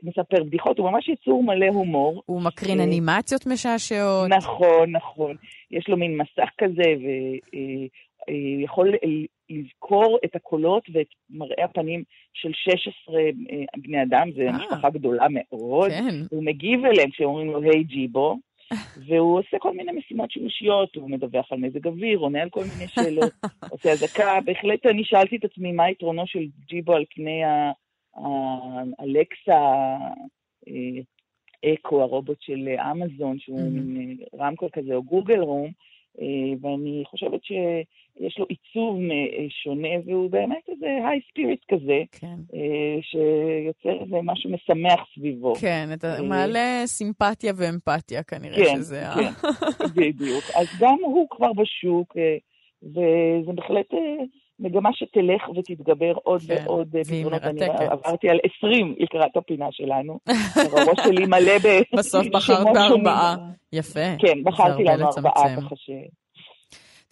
מספר 0.03 0.43
בדיחות, 0.43 0.77
הוא 0.77 0.91
ממש 0.91 1.09
יצור 1.09 1.43
מלא 1.43 1.65
הומור. 1.65 2.23
הוא 2.25 2.41
מקרין 2.41 2.79
אה, 2.79 2.83
אנימציות 2.83 3.47
משעשעות. 3.47 4.29
נכון, 4.29 4.91
נכון. 4.91 5.35
יש 5.71 5.89
לו 5.89 5.97
מין 5.97 6.17
מסך 6.17 6.49
כזה, 6.57 6.95
ויכול 8.27 8.93
uh, 8.93 8.97
uh, 8.97 9.07
לזכור 9.49 10.17
את 10.25 10.35
הקולות 10.35 10.83
ואת 10.93 11.07
מראה 11.29 11.65
הפנים 11.65 12.03
של 12.33 12.51
16 12.53 13.15
uh, 13.15 13.65
בני 13.77 14.03
אדם, 14.03 14.29
זו 14.31 14.41
משפחה 14.59 14.89
גדולה 14.89 15.27
מאוד. 15.29 15.89
כן. 15.89 16.15
הוא 16.31 16.43
מגיב 16.43 16.85
אליהם 16.85 17.09
כשאומרים 17.09 17.47
לו, 17.47 17.61
היי 17.61 17.81
hey, 17.81 17.83
ג'יבו. 17.83 18.37
והוא 19.07 19.39
עושה 19.39 19.59
כל 19.59 19.73
מיני 19.73 19.91
משימות 19.91 20.31
שימושיות, 20.31 20.95
הוא 20.95 21.09
מדווח 21.09 21.51
על 21.51 21.57
מזג 21.57 21.87
אוויר, 21.87 22.19
עונה 22.19 22.41
על 22.41 22.49
כל 22.49 22.63
מיני 22.63 22.87
שאלות, 22.87 23.31
עושה 23.71 23.91
אזעקה. 23.91 24.39
בהחלט 24.45 24.85
אני 24.85 25.03
שאלתי 25.03 25.35
את 25.35 25.45
עצמי 25.45 25.71
מה 25.71 25.83
היתרונו 25.83 26.27
של 26.27 26.45
ג'יבו 26.67 26.93
על 26.93 27.05
פני 27.15 27.41
האלקסה, 28.99 29.59
אה, 30.67 31.01
אקו, 31.65 32.01
הרובוט 32.01 32.41
של 32.41 32.69
אמזון, 32.91 33.39
שהוא 33.39 33.71
מין 33.71 34.17
אה, 34.21 34.45
רמקול 34.45 34.69
כזה, 34.73 34.95
או 34.95 35.03
גוגל 35.03 35.39
רום, 35.39 35.71
ואני 36.61 37.03
חושבת 37.05 37.43
שיש 37.43 38.39
לו 38.39 38.45
עיצוב 38.49 38.99
אה, 39.11 39.45
שונה, 39.49 39.89
והוא 40.05 40.29
באמת 40.29 40.69
איזה 40.69 40.87
היי 41.07 41.19
ספיריט 41.31 41.65
כזה, 41.71 42.01
כן. 42.11 42.35
אה, 42.53 42.99
שיוצר 43.01 44.03
איזה 44.03 44.15
משהו 44.23 44.49
משמח 44.49 44.99
סביבו. 45.15 45.55
כן, 45.55 45.89
אתה 45.93 46.21
מעלה 46.23 46.81
סימפתיה 46.85 47.53
ואמפתיה 47.57 48.23
כנראה 48.23 48.65
כן, 48.65 48.75
שזה 48.75 49.03
כן, 49.15 49.47
ה... 49.47 49.87
בדיוק. 49.95 50.43
אז 50.55 50.67
גם 50.79 50.97
הוא 51.01 51.27
כבר 51.29 51.53
בשוק, 51.53 52.17
וזה 52.83 53.51
בהחלט 53.55 53.93
מגמה 54.63 54.89
שתלך 54.93 55.49
ותתגבר 55.57 56.13
עוד 56.23 56.41
כן, 56.47 56.63
ועוד 56.65 56.95
פתרונות. 57.07 57.43
אני 57.43 57.65
עברתי 57.65 58.29
על 58.29 58.39
20 58.59 58.95
לקראת 58.99 59.37
הפינה 59.37 59.65
שלנו. 59.71 60.19
הראש 60.77 60.99
שלי 61.03 61.25
מלא 61.25 61.57
בשמות 61.57 61.87
בסוף 61.93 62.27
בחרת 62.27 62.65
בארבעה. 62.73 63.35
יפה. 63.73 64.17
כן, 64.19 64.43
בחרתי 64.43 64.83
לנו 64.83 65.05
ארבעה, 65.05 65.55
ככה 65.57 65.75
ש... 65.75 65.89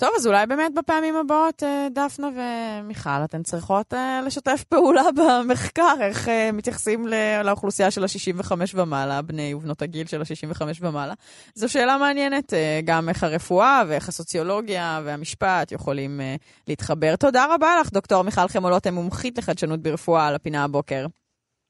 טוב, 0.02 0.10
אז 0.18 0.28
אולי 0.28 0.46
באמת 0.46 0.74
בפעמים 0.74 1.16
הבאות, 1.16 1.64
אה, 1.64 1.88
דפנה 1.92 2.30
ומיכל, 2.36 3.10
אתן 3.24 3.44
צריכות 3.44 3.94
אה, 3.94 4.22
לשתף 4.26 4.64
פעולה 4.70 5.04
במחקר, 5.18 5.96
איך 6.02 6.30
אה, 6.30 6.52
מתייחסים 6.52 7.08
לאוכלוסייה 7.44 7.92
של 7.92 8.04
ה-65 8.04 8.52
ומעלה, 8.74 9.22
בני 9.22 9.54
ובנות 9.54 9.82
הגיל 9.82 10.08
של 10.08 10.22
ה-65 10.22 10.62
ומעלה. 10.82 11.14
זו 11.56 11.70
שאלה 11.70 11.98
מעניינת, 11.98 12.54
גם 12.86 13.10
איך 13.10 13.24
הרפואה 13.24 13.82
ואיך 13.88 14.10
הסוציולוגיה 14.10 15.02
והמשפט 15.04 15.72
יכולים 15.72 16.22
להתחבר. 16.68 17.16
תודה 17.16 17.46
רבה 17.56 17.68
לך, 17.82 17.92
דוקטור 17.94 18.22
מיכל 18.22 18.48
חמולות, 18.48 18.88
מומחית 18.88 19.38
לחדשנות 19.38 19.80
ברפואה, 19.80 20.28
על 20.28 20.36
הפינה 20.36 20.64
הבוקר. 20.64 21.06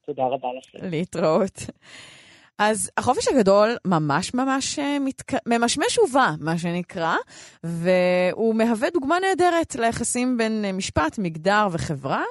תודה 0.06 0.22
רבה 0.22 0.48
לכם. 0.58 0.86
להתראות. 0.90 1.58
אז 2.64 2.90
החופש 2.96 3.28
הגדול 3.28 3.76
ממש 3.84 4.34
ממש 4.34 4.78
אה, 4.78 4.98
מתק... 4.98 5.32
ממשמש 5.46 5.98
ובא, 5.98 6.30
מה 6.40 6.58
שנקרא, 6.58 7.16
והוא 7.64 8.54
מהווה 8.54 8.90
דוגמה 8.90 9.16
נהדרת 9.20 9.74
ליחסים 9.74 10.36
בין 10.36 10.64
אה, 10.64 10.72
משפט, 10.72 11.18
מגדר 11.18 11.68
וחברה. 11.72 12.24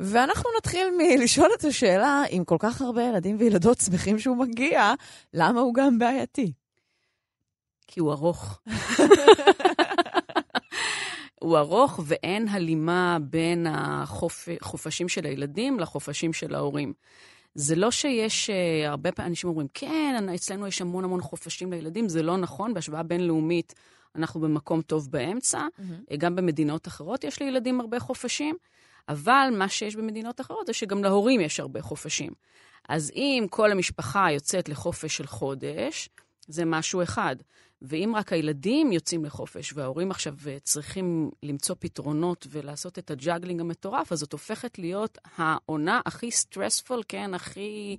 ואנחנו 0.00 0.50
נתחיל 0.58 0.88
מלשאול 0.98 1.50
את 1.58 1.64
השאלה, 1.64 2.22
אם 2.30 2.42
כל 2.46 2.56
כך 2.58 2.82
הרבה 2.82 3.02
ילדים 3.02 3.36
וילדות 3.38 3.80
שמחים 3.80 4.18
שהוא 4.18 4.36
מגיע, 4.36 4.92
למה 5.34 5.60
הוא 5.60 5.74
גם 5.74 5.98
בעייתי? 5.98 6.52
כי 7.86 8.00
הוא 8.00 8.12
ארוך. 8.12 8.58
הוא 11.40 11.58
ארוך 11.58 12.00
ואין 12.04 12.48
הלימה 12.48 13.18
בין 13.20 13.66
החופשים 13.70 15.08
של 15.08 15.26
הילדים 15.26 15.80
לחופשים 15.80 16.32
של 16.32 16.54
ההורים. 16.54 16.92
זה 17.54 17.76
לא 17.76 17.90
שיש, 17.90 18.50
אה, 18.50 18.88
הרבה 18.88 19.12
פעמים 19.12 19.30
אנשים 19.30 19.50
אומרים, 19.50 19.68
כן, 19.74 20.28
אצלנו 20.34 20.66
יש 20.66 20.80
המון 20.80 21.04
המון 21.04 21.20
חופשים 21.20 21.72
לילדים, 21.72 22.08
זה 22.08 22.22
לא 22.22 22.36
נכון, 22.36 22.74
בהשוואה 22.74 23.02
בינלאומית 23.02 23.74
אנחנו 24.16 24.40
במקום 24.40 24.82
טוב 24.82 25.10
באמצע. 25.10 25.58
אמ-המ. 25.58 26.16
גם 26.16 26.36
במדינות 26.36 26.86
אחרות 26.86 27.24
יש 27.24 27.42
לילדים 27.42 27.80
הרבה 27.80 28.00
חופשים, 28.00 28.56
אבל 29.08 29.48
מה 29.58 29.68
שיש 29.68 29.96
במדינות 29.96 30.40
אחרות 30.40 30.66
זה 30.66 30.72
שגם 30.72 31.04
להורים 31.04 31.40
יש 31.40 31.60
הרבה 31.60 31.82
חופשים. 31.82 32.32
אז 32.88 33.10
אם 33.14 33.46
כל 33.50 33.72
המשפחה 33.72 34.26
יוצאת 34.30 34.68
לחופש 34.68 35.16
של 35.16 35.26
חודש, 35.26 36.08
זה 36.48 36.64
משהו 36.64 37.02
אחד. 37.02 37.36
ואם 37.82 38.12
רק 38.16 38.32
הילדים 38.32 38.92
יוצאים 38.92 39.24
לחופש 39.24 39.72
וההורים 39.72 40.10
עכשיו 40.10 40.34
אה, 40.46 40.56
צריכים 40.62 41.30
למצוא 41.42 41.76
פתרונות 41.78 42.46
ולעשות 42.50 42.98
את 42.98 43.10
ה 43.10 43.16
juggling 43.16 43.60
המטורף, 43.60 44.12
אז 44.12 44.18
זאת 44.18 44.32
הופכת 44.32 44.78
להיות 44.78 45.18
העונה 45.36 46.00
הכי 46.06 46.30
stressful, 46.30 47.02
כן, 47.08 47.34
הכי 47.34 47.96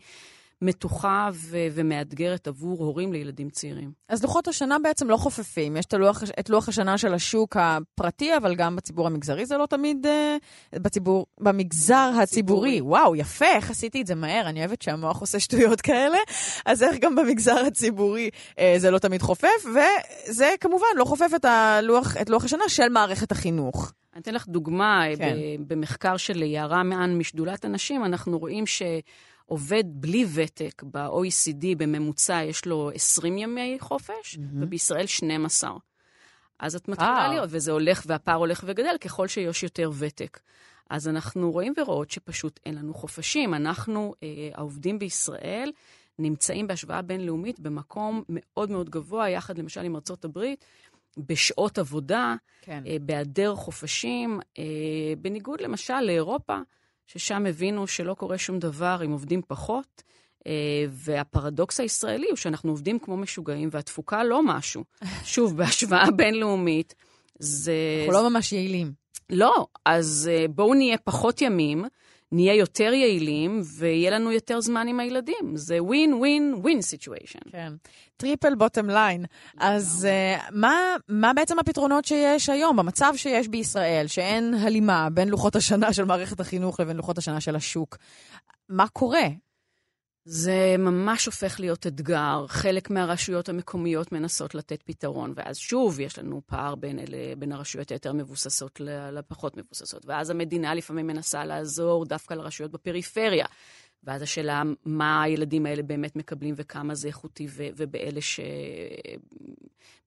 מתוחה 0.61 1.29
ו- 1.33 1.67
ומאתגרת 1.71 2.47
עבור 2.47 2.83
הורים 2.83 3.13
לילדים 3.13 3.49
צעירים. 3.49 3.91
אז 4.09 4.23
לוחות 4.23 4.47
השנה 4.47 4.79
בעצם 4.79 5.09
לא 5.09 5.17
חופפים. 5.17 5.77
יש 5.77 5.85
את 5.85 5.93
לוח, 5.93 6.23
את 6.39 6.49
לוח 6.49 6.69
השנה 6.69 6.97
של 6.97 7.13
השוק 7.13 7.57
הפרטי, 7.59 8.37
אבל 8.37 8.55
גם 8.55 8.75
בציבור 8.75 9.07
המגזרי 9.07 9.45
זה 9.45 9.57
לא 9.57 9.65
תמיד... 9.65 10.05
uh, 10.05 10.79
בציבור, 10.79 11.25
במגזר 11.39 12.11
הציבורי. 12.21 12.25
ציבורי. 12.25 12.81
וואו, 12.81 13.15
יפה, 13.15 13.45
איך 13.45 13.71
עשיתי 13.71 14.01
את 14.01 14.07
זה 14.07 14.15
מהר? 14.15 14.49
אני 14.49 14.59
אוהבת 14.59 14.81
שהמוח 14.81 15.21
עושה 15.21 15.39
שטויות 15.39 15.81
כאלה. 15.81 16.17
אז 16.65 16.83
איך 16.83 16.97
גם 16.99 17.15
במגזר 17.15 17.57
הציבורי 17.67 18.29
uh, 18.51 18.61
זה 18.77 18.91
לא 18.91 18.99
תמיד 18.99 19.21
חופף, 19.21 19.65
וזה 19.65 20.53
כמובן 20.59 20.85
לא 20.95 21.05
חופף 21.05 21.31
את, 21.35 21.45
הלוח, 21.45 22.17
את 22.21 22.29
לוח 22.29 22.45
השנה 22.45 22.63
של 22.67 22.89
מערכת 22.89 23.31
החינוך. 23.31 23.91
אני 24.13 24.21
אתן 24.21 24.33
לך 24.33 24.47
דוגמה, 24.47 25.03
כן. 25.17 25.37
במחקר 25.67 26.17
של 26.17 26.43
יערה 26.43 26.83
מען 26.83 27.17
משדולת 27.17 27.65
הנשים, 27.65 28.05
אנחנו 28.05 28.39
רואים 28.39 28.65
ש... 28.65 28.81
עובד 29.45 29.83
בלי 29.87 30.25
ותק 30.33 30.83
ב-OECD 30.91 31.65
בממוצע 31.77 32.43
יש 32.43 32.65
לו 32.65 32.91
20 32.93 33.37
ימי 33.37 33.77
חופש, 33.79 34.35
mm-hmm. 34.35 34.39
ובישראל 34.61 35.05
12. 35.05 35.71
אז 36.59 36.75
את 36.75 36.87
מתחילה 36.87 37.27
להיות, 37.27 37.49
וזה 37.51 37.71
הולך, 37.71 38.03
והפער 38.05 38.35
הולך 38.35 38.63
וגדל 38.67 38.95
ככל 39.01 39.27
שיש 39.27 39.63
יותר 39.63 39.91
ותק. 39.97 40.39
אז 40.89 41.07
אנחנו 41.07 41.51
רואים 41.51 41.73
ורואות 41.77 42.11
שפשוט 42.11 42.59
אין 42.65 42.75
לנו 42.75 42.93
חופשים. 42.93 43.53
אנחנו, 43.53 44.13
אה, 44.23 44.49
העובדים 44.53 44.99
בישראל, 44.99 45.71
נמצאים 46.19 46.67
בהשוואה 46.67 47.01
בינלאומית 47.01 47.59
במקום 47.59 48.23
מאוד 48.29 48.71
מאוד 48.71 48.89
גבוה, 48.89 49.29
יחד 49.29 49.57
למשל 49.57 49.81
עם 49.81 49.95
ארצות 49.95 50.25
הברית, 50.25 50.65
בשעות 51.17 51.77
עבודה, 51.77 52.35
כן. 52.61 52.83
אה, 52.87 52.97
בהיעדר 53.01 53.55
חופשים, 53.55 54.39
אה, 54.57 54.63
בניגוד 55.17 55.61
למשל 55.61 55.99
לאירופה. 55.99 56.59
ששם 57.07 57.45
הבינו 57.45 57.87
שלא 57.87 58.13
קורה 58.13 58.37
שום 58.37 58.59
דבר 58.59 59.01
אם 59.05 59.11
עובדים 59.11 59.41
פחות, 59.47 60.03
אה, 60.47 60.51
והפרדוקס 60.89 61.79
הישראלי 61.79 62.27
הוא 62.29 62.35
שאנחנו 62.35 62.71
עובדים 62.71 62.99
כמו 62.99 63.17
משוגעים 63.17 63.69
והתפוקה 63.71 64.23
לא 64.23 64.41
משהו. 64.43 64.83
שוב, 65.23 65.57
בהשוואה 65.57 66.11
בינלאומית, 66.11 66.95
זה... 67.39 67.73
אנחנו 67.99 68.13
לא 68.13 68.29
ממש 68.29 68.53
יעילים. 68.53 68.91
לא, 69.29 69.67
אז 69.85 70.29
אה, 70.33 70.45
בואו 70.49 70.73
נהיה 70.73 70.97
פחות 70.97 71.41
ימים. 71.41 71.85
נהיה 72.31 72.55
יותר 72.55 72.93
יעילים 72.93 73.61
ויהיה 73.77 74.11
לנו 74.11 74.31
יותר 74.31 74.61
זמן 74.61 74.87
עם 74.87 74.99
הילדים. 74.99 75.55
זה 75.55 75.83
ווין 75.83 76.13
ווין 76.13 76.53
ווין 76.57 76.81
סיטואשן. 76.81 77.39
כן. 77.51 77.73
triple 78.17 78.55
bottom 78.55 78.89
line. 78.89 79.25
אז 79.57 80.07
אה, 80.07 80.41
מה, 80.51 80.75
מה 81.09 81.33
בעצם 81.33 81.59
הפתרונות 81.59 82.05
שיש 82.05 82.49
היום, 82.49 82.77
במצב 82.77 83.13
שיש 83.15 83.47
בישראל, 83.47 84.07
שאין 84.07 84.53
הלימה 84.53 85.09
בין 85.09 85.29
לוחות 85.29 85.55
השנה 85.55 85.93
של 85.93 86.05
מערכת 86.05 86.39
החינוך 86.39 86.79
לבין 86.79 86.97
לוחות 86.97 87.17
השנה 87.17 87.41
של 87.41 87.55
השוק? 87.55 87.97
מה 88.69 88.87
קורה? 88.87 89.27
זה 90.27 90.75
ממש 90.79 91.25
הופך 91.25 91.59
להיות 91.59 91.87
אתגר. 91.87 92.45
חלק 92.47 92.89
מהרשויות 92.89 93.49
המקומיות 93.49 94.11
מנסות 94.11 94.55
לתת 94.55 94.83
פתרון, 94.83 95.33
ואז 95.35 95.57
שוב 95.57 95.99
יש 95.99 96.19
לנו 96.19 96.41
פער 96.45 96.75
בין, 96.75 96.99
אלה, 96.99 97.35
בין 97.37 97.51
הרשויות 97.51 97.91
היותר 97.91 98.13
מבוססות 98.13 98.81
לפחות 99.11 99.57
מבוססות. 99.57 100.05
ואז 100.05 100.29
המדינה 100.29 100.75
לפעמים 100.75 101.07
מנסה 101.07 101.45
לעזור 101.45 102.05
דווקא 102.05 102.33
לרשויות 102.33 102.71
בפריפריה. 102.71 103.45
ואז 104.03 104.21
השאלה, 104.21 104.63
מה 104.85 105.23
הילדים 105.23 105.65
האלה 105.65 105.83
באמת 105.83 106.15
מקבלים 106.15 106.53
וכמה 106.57 106.95
זה 106.95 107.07
איכותי 107.07 107.47
ו- 107.49 107.67
ובאלה 107.77 108.21
ש... 108.21 108.39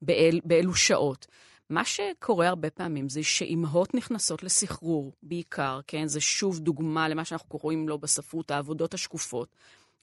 באל... 0.03 0.41
שעות. 0.75 1.27
מה 1.71 1.85
שקורה 1.85 2.49
הרבה 2.49 2.71
פעמים 2.71 3.09
זה 3.09 3.23
שאימהות 3.23 3.95
נכנסות 3.95 4.43
לסחרור 4.43 5.13
בעיקר, 5.23 5.81
כן? 5.87 6.07
זה 6.07 6.21
שוב 6.21 6.59
דוגמה 6.59 7.09
למה 7.09 7.25
שאנחנו 7.25 7.49
קוראים 7.49 7.89
לו 7.89 7.99
בספרות, 7.99 8.51
העבודות 8.51 8.95
השקופות. 8.95 9.49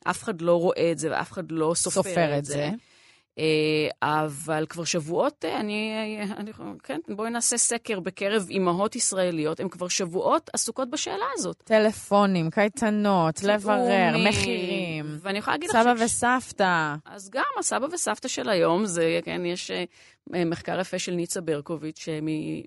אף 0.04 0.24
אחד 0.24 0.42
לא 0.42 0.60
רואה 0.60 0.92
את 0.92 1.00
זה 1.00 1.12
ואף 1.12 1.32
אחד 1.32 1.52
לא 1.52 1.74
סופר, 1.76 2.04
סופר 2.04 2.38
את 2.38 2.46
זה. 2.46 2.54
זה. 2.54 2.70
אה, 3.40 3.88
אבל 4.02 4.66
כבר 4.70 4.84
שבועות, 4.84 5.46
אה, 5.46 5.60
אני, 5.60 5.94
אני, 6.38 6.52
כן, 6.84 7.00
בואי 7.08 7.30
נעשה 7.30 7.58
סקר 7.58 8.00
בקרב 8.00 8.48
אימהות 8.50 8.96
ישראליות, 8.96 9.60
הן 9.60 9.70
כבר 9.70 9.88
שבועות 9.88 10.50
עסוקות 10.54 10.90
בשאלה 10.90 11.26
הזאת. 11.34 11.64
טלפונים, 11.66 12.50
קייטנות, 12.50 13.44
לברר, 13.44 14.18
מחירים. 14.30 15.18
ואני 15.22 15.38
יכולה 15.38 15.56
להגיד 15.56 15.70
לך... 15.70 15.76
סבא 15.76 15.94
וסבתא. 16.06 16.96
אז 17.06 17.30
גם 17.30 17.44
הסבא 17.60 17.86
וסבתא 17.94 18.28
של 18.28 18.50
היום, 18.50 18.86
זה, 18.86 19.20
כן, 19.24 19.46
יש 19.46 19.72
אה, 19.72 19.84
מחקר 20.30 20.80
יפה 20.80 21.00
של 21.00 21.12
ניצה 21.12 21.42
ברקוביץ' 21.42 22.08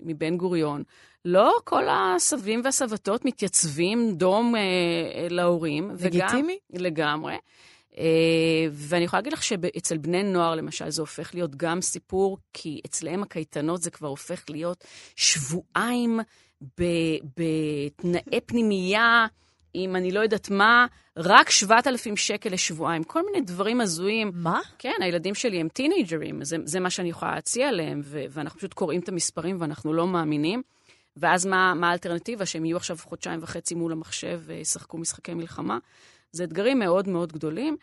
מבן 0.05 0.37
גוריון. 0.37 0.83
לא 1.25 1.53
כל 1.63 1.83
הסבים 1.89 2.61
והסבתות 2.63 3.25
מתייצבים 3.25 4.11
דום 4.15 4.55
אה, 4.55 5.27
להורים. 5.29 5.91
לגיטימי? 5.99 6.59
וגם, 6.69 6.83
לגמרי. 6.85 7.35
אה, 7.97 8.67
ואני 8.71 9.03
יכולה 9.03 9.19
להגיד 9.19 9.33
לך 9.33 9.43
שאצל 9.43 9.97
בני 9.97 10.23
נוער, 10.23 10.55
למשל, 10.55 10.89
זה 10.89 11.01
הופך 11.01 11.35
להיות 11.35 11.55
גם 11.55 11.81
סיפור, 11.81 12.37
כי 12.53 12.81
אצלם 12.85 13.23
הקייטנות 13.23 13.81
זה 13.81 13.91
כבר 13.91 14.07
הופך 14.07 14.43
להיות 14.49 14.83
שבועיים 15.15 16.19
בתנאי 17.37 18.41
פנימייה. 18.45 19.27
עם 19.83 19.95
אני 19.95 20.11
לא 20.11 20.19
יודעת 20.19 20.49
מה, 20.49 20.85
רק 21.17 21.49
7,000 21.49 22.17
שקל 22.17 22.49
לשבועיים. 22.49 23.03
כל 23.03 23.25
מיני 23.25 23.41
דברים 23.41 23.81
הזויים. 23.81 24.31
מה? 24.33 24.59
כן, 24.77 24.93
הילדים 25.01 25.35
שלי 25.35 25.59
הם 25.59 25.67
טינג'רים, 25.67 26.43
זה, 26.43 26.57
זה 26.63 26.79
מה 26.79 26.89
שאני 26.89 27.09
יכולה 27.09 27.35
להציע 27.35 27.71
להם, 27.71 28.01
ו- 28.03 28.25
ואנחנו 28.29 28.57
פשוט 28.57 28.73
קוראים 28.73 29.01
את 29.01 29.09
המספרים 29.09 29.57
ואנחנו 29.59 29.93
לא 29.93 30.07
מאמינים. 30.07 30.61
ואז 31.17 31.45
מה, 31.45 31.73
מה 31.73 31.89
האלטרנטיבה? 31.89 32.45
שהם 32.45 32.65
יהיו 32.65 32.77
עכשיו 32.77 32.97
חודשיים 33.03 33.39
וחצי 33.43 33.75
מול 33.75 33.91
המחשב 33.91 34.41
וישחקו 34.45 34.97
משחקי 34.97 35.33
מלחמה? 35.33 35.77
זה 36.31 36.43
אתגרים 36.43 36.79
מאוד 36.79 37.09
מאוד 37.09 37.33
גדולים. 37.33 37.77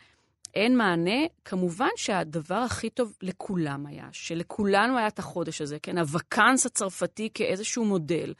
אין 0.55 0.77
מענה. 0.77 1.25
כמובן 1.45 1.89
שהדבר 1.95 2.55
הכי 2.55 2.89
טוב 2.89 3.13
לכולם 3.21 3.85
היה, 3.85 4.09
שלכולנו 4.11 4.97
היה 4.97 5.07
את 5.07 5.19
החודש 5.19 5.61
הזה, 5.61 5.77
כן? 5.83 5.97
הוואקנס 5.97 6.65
הצרפתי 6.65 7.29
כאיזשהו 7.33 7.85
מודל. 7.85 8.33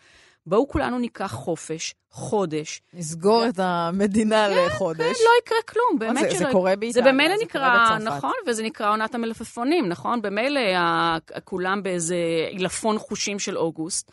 בואו 0.47 0.67
כולנו 0.67 0.99
ניקח 0.99 1.31
חופש, 1.31 1.95
חודש. 2.11 2.81
נסגור 2.93 3.37
ו... 3.37 3.49
את 3.49 3.59
המדינה 3.59 4.47
כן, 4.49 4.65
לחודש. 4.65 4.99
כן, 4.99 5.23
לא 5.23 5.31
יקרה 5.41 5.57
כלום, 5.69 5.99
באמת 5.99 6.19
זה, 6.19 6.31
שלא... 6.31 6.39
זה 6.39 6.45
קורה 6.51 6.75
באיטליה, 6.75 7.03
זה 7.03 7.11
במילא 7.11 7.35
נקרא, 7.41 7.97
נכון, 7.99 8.33
וזה 8.47 8.63
נקרא 8.63 8.91
עונת 8.91 9.15
המלפפונים, 9.15 9.89
נכון? 9.89 10.21
במילא 10.21 10.61
כולם 11.43 11.83
באיזה 11.83 12.15
עילפון 12.49 12.99
חושים 12.99 13.39
של 13.39 13.57
אוגוסט. 13.57 14.11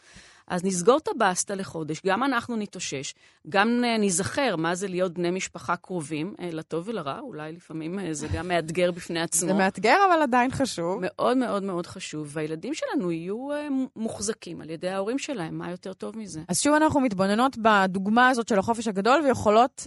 אז 0.49 0.65
נסגור 0.65 0.99
את 0.99 1.09
הבסטה 1.09 1.55
לחודש, 1.55 2.01
גם 2.07 2.25
אנחנו 2.25 2.57
נתאושש, 2.57 3.15
גם 3.49 3.85
אה, 3.85 3.99
ניזכר 3.99 4.57
מה 4.57 4.75
זה 4.75 4.89
להיות 4.89 5.13
בני 5.15 5.31
משפחה 5.31 5.77
קרובים, 5.77 6.35
אה, 6.41 6.49
לטוב 6.53 6.89
ולרע, 6.89 7.19
אולי 7.21 7.53
לפעמים 7.53 7.99
אה, 7.99 8.15
זה 8.15 8.29
גם 8.33 8.49
מאתגר 8.49 8.93
בפני 8.93 9.21
עצמו. 9.21 9.49
זה 9.49 9.55
מאתגר, 9.55 9.97
אבל 10.09 10.23
עדיין 10.23 10.51
חשוב. 10.51 10.99
מאוד 11.01 11.37
מאוד 11.37 11.63
מאוד 11.63 11.87
חשוב, 11.87 12.31
והילדים 12.33 12.75
שלנו 12.75 13.13
יהיו 13.13 13.49
מוחזקים 13.97 14.61
על 14.61 14.71
ידי 14.71 14.89
ההורים 14.89 15.19
שלהם, 15.19 15.59
מה 15.59 15.71
יותר 15.71 15.93
טוב 15.93 16.19
מזה? 16.19 16.41
אז 16.49 16.61
שוב 16.61 16.75
אנחנו 16.75 17.01
מתבוננות 17.01 17.57
בדוגמה 17.59 18.29
הזאת 18.29 18.49
של 18.49 18.59
החופש 18.59 18.89
הגדול, 18.89 19.21
ויכולות 19.21 19.87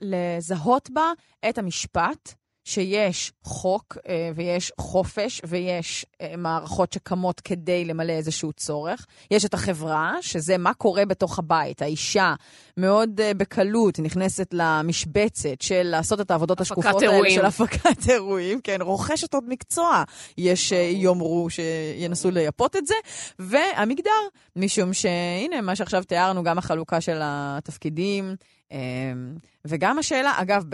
לזהות 0.00 0.90
בה 0.90 1.12
את 1.48 1.58
המשפט. 1.58 2.34
שיש 2.68 3.32
חוק 3.44 3.96
אה, 4.08 4.30
ויש 4.34 4.72
חופש 4.80 5.40
ויש 5.44 6.06
אה, 6.20 6.34
מערכות 6.36 6.92
שקמות 6.92 7.40
כדי 7.40 7.84
למלא 7.84 8.12
איזשהו 8.12 8.52
צורך. 8.52 9.06
יש 9.30 9.44
את 9.44 9.54
החברה, 9.54 10.14
שזה 10.20 10.58
מה 10.58 10.74
קורה 10.74 11.04
בתוך 11.04 11.38
הבית. 11.38 11.82
האישה 11.82 12.34
מאוד 12.76 13.20
אה, 13.20 13.34
בקלות 13.34 13.98
נכנסת 13.98 14.48
למשבצת 14.52 15.60
של 15.60 15.82
לעשות 15.82 16.20
את 16.20 16.30
העבודות 16.30 16.60
השקופות 16.60 17.02
אירועים. 17.02 17.24
האלה 17.24 17.34
של 17.34 17.44
הפקת 17.44 18.08
אירועים. 18.10 18.60
כן, 18.60 18.82
רוכשת 18.82 19.34
עוד 19.34 19.44
מקצוע. 19.48 20.02
יש 20.38 20.72
יאמרו 20.72 21.50
שינסו 21.50 22.30
לייפות 22.30 22.76
את 22.76 22.86
זה. 22.86 22.94
והמגדר, 23.38 24.10
משום 24.56 24.92
שהנה, 24.92 25.60
מה 25.62 25.76
שעכשיו 25.76 26.04
תיארנו, 26.04 26.42
גם 26.42 26.58
החלוקה 26.58 27.00
של 27.00 27.18
התפקידים. 27.22 28.36
אמ, 28.72 29.34
וגם 29.64 29.98
השאלה, 29.98 30.32
אגב, 30.36 30.64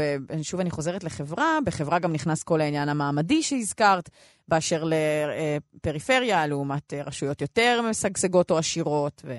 שוב 0.43 0.61
אני 0.61 0.71
חוזרת 0.71 1.05
לחברה, 1.05 1.59
בחברה 1.65 1.99
גם 1.99 2.13
נכנס 2.13 2.43
כל 2.43 2.61
העניין 2.61 2.89
המעמדי 2.89 3.43
שהזכרת, 3.43 4.11
באשר 4.49 4.85
לפריפריה, 4.85 6.47
לעומת 6.47 6.95
אה, 6.95 7.03
רשויות 7.03 7.41
יותר 7.41 7.81
משגשגות 7.91 8.51
או 8.51 8.59
עשירות. 8.59 9.23
ו... 9.25 9.35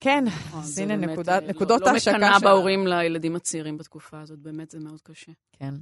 כן, 0.00 0.24
אז 0.54 0.64
זה 0.68 0.82
הנה 0.82 0.96
נקודת- 0.96 1.42
אה, 1.42 1.48
נקודות 1.48 1.80
לא, 1.80 1.88
ההשקה 1.90 2.10
לא 2.12 2.16
מקנאה 2.18 2.38
בהורים 2.40 2.86
לילדים 2.86 3.36
הצעירים 3.36 3.78
בתקופה 3.78 4.20
הזאת, 4.20 4.38
באמת 4.38 4.70
זה 4.70 4.78
מאוד 4.80 5.00
קשה. 5.02 5.32
כן. 5.60 5.74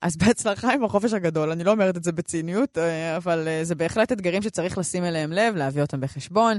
אז 0.00 0.16
בהצלחה 0.16 0.72
עם 0.72 0.84
החופש 0.84 1.12
הגדול. 1.12 1.50
אני 1.50 1.64
לא 1.64 1.70
אומרת 1.70 1.96
את 1.96 2.04
זה 2.04 2.12
בציניות, 2.12 2.78
אה, 2.78 3.16
אבל 3.16 3.48
אה, 3.48 3.64
זה 3.64 3.74
בהחלט 3.74 4.12
אתגרים 4.12 4.42
שצריך 4.42 4.78
לשים 4.78 5.04
אליהם 5.04 5.32
לב, 5.32 5.56
להביא 5.56 5.82
אותם 5.82 6.00
בחשבון. 6.00 6.56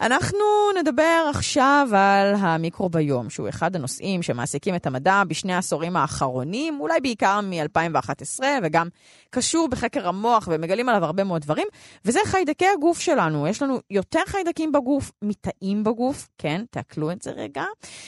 אנחנו 0.00 0.38
נדבר 0.80 1.30
עכשיו 1.30 1.88
על 1.92 2.34
המיקרוביום, 2.38 3.30
שהוא 3.30 3.48
אחד 3.48 3.76
הנושאים 3.76 4.22
שמעסיקים 4.22 4.74
את 4.74 4.86
המדע 4.86 5.22
בשני 5.28 5.54
העשורים 5.54 5.96
האחרונים, 5.96 6.80
אולי 6.80 7.00
בעיקר 7.00 7.40
מ-2011, 7.40 8.42
וגם 8.62 8.88
קשור 9.30 9.68
בחקר 9.68 10.08
המוח, 10.08 10.48
ומגלים 10.52 10.88
עליו 10.88 11.04
הרבה 11.04 11.24
מאוד 11.24 11.42
דברים, 11.42 11.66
וזה 12.04 12.20
חיידקי 12.24 12.66
הגוף 12.76 13.00
שלנו. 13.00 13.46
יש 13.46 13.62
לנו 13.62 13.78
יותר 13.90 14.20
חיידקים 14.26 14.72
בגוף 14.72 15.12
מתאים 15.22 15.84
בגוף, 15.84 16.28
כן, 16.38 16.64
תעכלו 16.70 17.10
את 17.10 17.22
זה 17.22 17.30
רגע. 17.30 17.64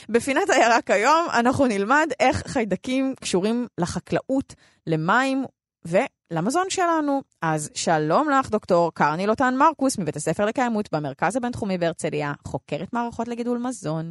בפינת 0.09 0.49
הירק 0.49 0.91
היום 0.91 1.27
אנחנו 1.33 1.65
נלמד 1.65 2.07
איך 2.19 2.43
חיידקים 2.47 3.13
קשורים 3.21 3.67
לחקלאות, 4.05 4.53
למים 4.87 5.37
ולמזון 5.85 6.69
שלנו. 6.69 7.21
אז 7.41 7.71
שלום 7.75 8.29
לך, 8.29 8.49
דוקטור 8.51 8.91
קרני 8.93 9.27
לוטן 9.27 9.53
מרקוס, 9.59 9.99
מבית 9.99 10.15
הספר 10.15 10.45
לקיימות 10.45 10.89
במרכז 10.93 11.35
הבינתחומי 11.37 11.77
בהרצליה, 11.77 12.33
חוקרת 12.47 12.93
מערכות 12.93 13.27
לגידול 13.27 13.57
מזון. 13.57 14.05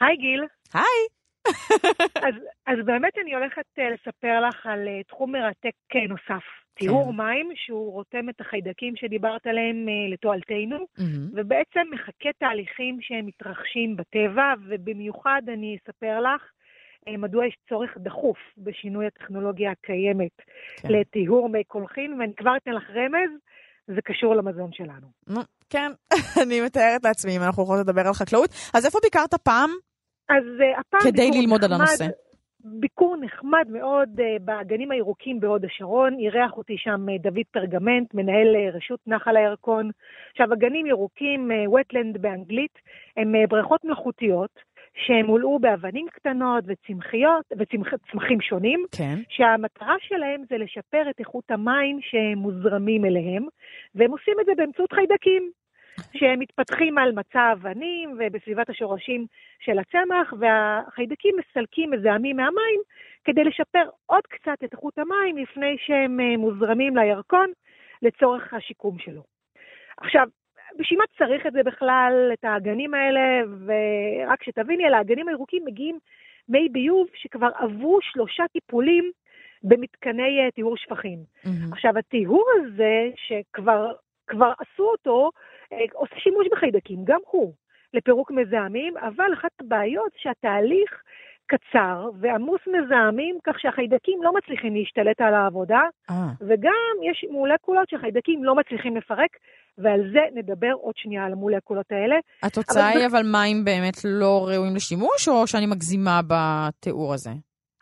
היי 0.00 0.16
גיל. 0.16 0.44
היי! 0.74 1.00
אז, 2.26 2.34
אז 2.66 2.78
באמת 2.84 3.12
אני 3.22 3.34
הולכת 3.34 3.64
uh, 3.78 3.82
לספר 3.94 4.40
לך 4.48 4.66
על 4.66 4.88
uh, 4.88 5.08
תחום 5.08 5.32
מרתק 5.32 5.76
uh, 5.92 6.08
נוסף. 6.08 6.44
טיהור 6.78 7.12
מים 7.12 7.48
שהוא 7.54 7.92
רותם 7.92 8.28
את 8.28 8.40
החיידקים 8.40 8.96
שדיברת 8.96 9.46
עליהם 9.46 9.76
לתועלתנו, 10.12 10.78
מהמם. 10.98 11.28
ובעצם 11.32 11.80
מחקה 11.90 12.28
תהליכים 12.38 12.98
שהם 13.00 13.26
מתרחשים 13.26 13.96
בטבע, 13.96 14.54
ובמיוחד 14.68 15.42
אני 15.48 15.76
אספר 15.76 16.20
לך 16.20 16.42
מדוע 17.08 17.46
יש 17.46 17.56
צורך 17.68 17.90
דחוף 17.98 18.38
בשינוי 18.58 19.06
הטכנולוגיה 19.06 19.70
הקיימת 19.70 20.36
כן. 20.76 20.88
לטיהור 20.88 21.48
מי 21.48 21.64
קולחין, 21.64 22.20
ואני 22.20 22.34
כבר 22.34 22.56
אתן 22.56 22.70
לך 22.70 22.90
רמז, 22.90 23.30
זה 23.86 24.02
קשור 24.04 24.34
למזון 24.34 24.70
שלנו. 24.72 25.06
נו, 25.28 25.40
כן, 25.70 25.92
אני 26.42 26.60
מתארת 26.60 27.04
לעצמי 27.04 27.36
אם 27.36 27.42
אנחנו 27.42 27.62
יכולות 27.62 27.86
לדבר 27.86 28.06
על 28.06 28.14
חקלאות. 28.14 28.50
אז 28.74 28.86
איפה 28.86 28.98
ביקרת 29.02 29.34
פעם? 29.34 29.70
אז 30.28 30.44
uh, 30.58 30.80
הפעם 30.80 31.00
כדי 31.12 31.30
ללמוד 31.30 31.64
על 31.64 31.70
נחמד, 31.70 31.86
הנושא. 31.88 32.06
ביקור 32.64 33.16
נחמד 33.20 33.66
מאוד 33.68 34.08
uh, 34.20 34.22
בגנים 34.44 34.90
הירוקים 34.90 35.40
בהוד 35.40 35.64
השרון. 35.64 36.14
אירח 36.18 36.56
אותי 36.56 36.74
שם 36.78 37.06
uh, 37.08 37.22
דוד 37.22 37.46
פרגמנט, 37.52 38.14
מנהל 38.14 38.56
uh, 38.56 38.76
רשות 38.76 39.00
נחל 39.06 39.36
הירקון. 39.36 39.90
עכשיו, 40.30 40.52
הגנים 40.52 40.86
ירוקים, 40.86 41.50
uh, 41.50 41.70
wetland 41.70 42.18
באנגלית, 42.18 42.78
הם 43.16 43.34
uh, 43.34 43.48
בריכות 43.48 43.84
מלאכותיות 43.84 44.50
שהם 44.96 45.26
מולאו 45.26 45.58
באבנים 45.58 46.06
קטנות 46.12 46.64
וצמחיות, 46.66 47.44
וצמחים 47.58 48.40
שונים. 48.40 48.84
כן. 48.98 49.16
שהמטרה 49.28 49.94
שלהם 50.00 50.42
זה 50.50 50.58
לשפר 50.58 51.10
את 51.10 51.20
איכות 51.20 51.50
המים 51.50 51.98
שמוזרמים 52.00 53.04
אליהם, 53.04 53.46
והם 53.94 54.10
עושים 54.10 54.34
את 54.40 54.46
זה 54.46 54.52
באמצעות 54.56 54.92
חיידקים, 54.92 55.50
שהם 56.16 56.38
מתפתחים 56.38 56.98
על 56.98 57.12
מצע 57.12 57.40
האבנים 57.40 58.18
ובסביבת 58.18 58.70
השורשים 58.70 59.26
של 59.60 59.78
הצמח, 59.78 60.32
והחיידקים 60.40 61.34
מסלקים 61.38 61.90
מזהמים 61.90 62.36
מהמים 62.36 62.80
כדי 63.24 63.44
לשפר 63.44 63.84
עוד 64.06 64.22
קצת 64.28 64.64
את 64.64 64.72
איכות 64.72 64.98
המים 64.98 65.36
לפני 65.38 65.76
שהם 65.86 66.20
אה, 66.20 66.36
מוזרמים 66.36 66.96
לירקון 66.96 67.50
לצורך 68.02 68.54
השיקום 68.54 68.98
שלו. 68.98 69.22
עכשיו, 69.96 70.26
בשביל 70.78 70.98
מה 70.98 71.04
צריך 71.18 71.46
את 71.46 71.52
זה 71.52 71.62
בכלל, 71.62 72.30
את 72.32 72.44
האגנים 72.44 72.94
האלה, 72.94 73.42
ורק 73.66 74.44
שתביני, 74.44 74.86
על 74.86 74.94
האגנים 74.94 75.28
הירוקים 75.28 75.62
מגיעים 75.64 75.98
מי 76.48 76.68
ביוב 76.68 77.06
שכבר 77.14 77.48
עברו 77.58 77.98
שלושה 78.02 78.44
טיפולים 78.52 79.10
במתקני 79.62 80.44
אה, 80.44 80.50
טיהור 80.50 80.76
שפכים. 80.76 81.18
מהמם. 81.44 81.72
עכשיו, 81.72 81.98
הטיהור 81.98 82.44
הזה, 82.56 83.10
שכבר 83.16 83.92
כבר 84.26 84.52
עשו 84.58 84.82
אותו, 84.82 85.30
אה, 85.72 85.78
עושה 85.92 86.14
שימוש 86.18 86.46
בחיידקים, 86.52 86.98
גם 87.04 87.20
הוא, 87.30 87.52
לפירוק 87.94 88.30
מזהמים, 88.30 88.96
אבל 88.96 89.32
אחת 89.34 89.50
הבעיות 89.60 90.12
שהתהליך 90.16 91.02
קצר 91.46 92.10
ועמוס 92.20 92.60
מזהמים, 92.66 93.38
כך 93.44 93.60
שהחיידקים 93.60 94.22
לא 94.22 94.32
מצליחים 94.32 94.74
להשתלט 94.74 95.20
על 95.20 95.34
העבודה, 95.34 95.82
אה, 96.10 96.14
וגם 96.40 96.96
יש 97.02 97.26
מולקולות 97.30 97.88
שחיידקים 97.88 98.44
לא 98.44 98.54
מצליחים 98.54 98.96
לפרק, 98.96 99.36
ועל 99.78 100.00
זה 100.12 100.20
נדבר 100.34 100.72
עוד 100.72 100.94
שנייה, 100.96 101.24
על 101.24 101.32
המולקולות 101.32 101.86
האלה. 101.90 102.16
התוצאה 102.42 102.90
אבל 102.92 102.98
היא 102.98 103.06
אבל 103.06 103.22
מים 103.32 103.64
באמת 103.64 103.96
לא 104.04 104.46
ראויים 104.48 104.76
לשימוש, 104.76 105.28
או 105.28 105.46
שאני 105.46 105.66
מגזימה 105.66 106.20
בתיאור 106.28 107.14
הזה? 107.14 107.30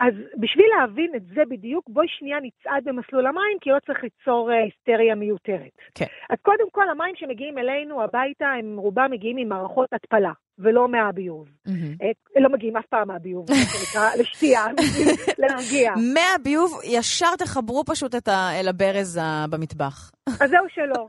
אז 0.01 0.15
בשביל 0.37 0.67
להבין 0.79 1.13
את 1.17 1.23
זה 1.35 1.43
בדיוק, 1.51 1.85
בואי 1.89 2.07
שנייה 2.09 2.39
נצעד 2.43 2.85
במסלול 2.85 3.27
המים, 3.27 3.59
כי 3.61 3.71
לא 3.71 3.79
צריך 3.87 3.99
ליצור 4.03 4.53
אה, 4.53 4.63
היסטריה 4.63 5.15
מיותרת. 5.15 5.71
כן. 5.95 6.05
אז 6.31 6.39
קודם 6.43 6.71
כל, 6.73 6.89
המים 6.89 7.15
שמגיעים 7.17 7.59
אלינו 7.59 8.03
הביתה, 8.03 8.47
הם 8.59 8.77
רובם 8.79 9.11
מגיעים 9.11 9.37
ממערכות 9.37 9.93
התפלה, 9.93 10.33
ולא 10.59 10.89
מהביוב. 10.89 11.49
אה, 11.67 12.41
לא 12.43 12.49
מגיעים 12.49 12.77
אף 12.77 12.87
פעם 12.87 13.09
מהביוב, 13.09 13.47
מה 13.51 13.57
שנקרא, 13.57 14.09
לשתייה, 14.21 14.65
להרגיע. 15.39 15.93
מהביוב 16.15 16.81
ישר 16.85 17.37
תחברו 17.39 17.85
פשוט. 17.85 18.15
אל 18.29 18.69
הברז 18.69 19.21
במטבח. 19.51 20.11
אז 20.43 20.51
זהו 20.51 20.65
שלא. 20.69 21.07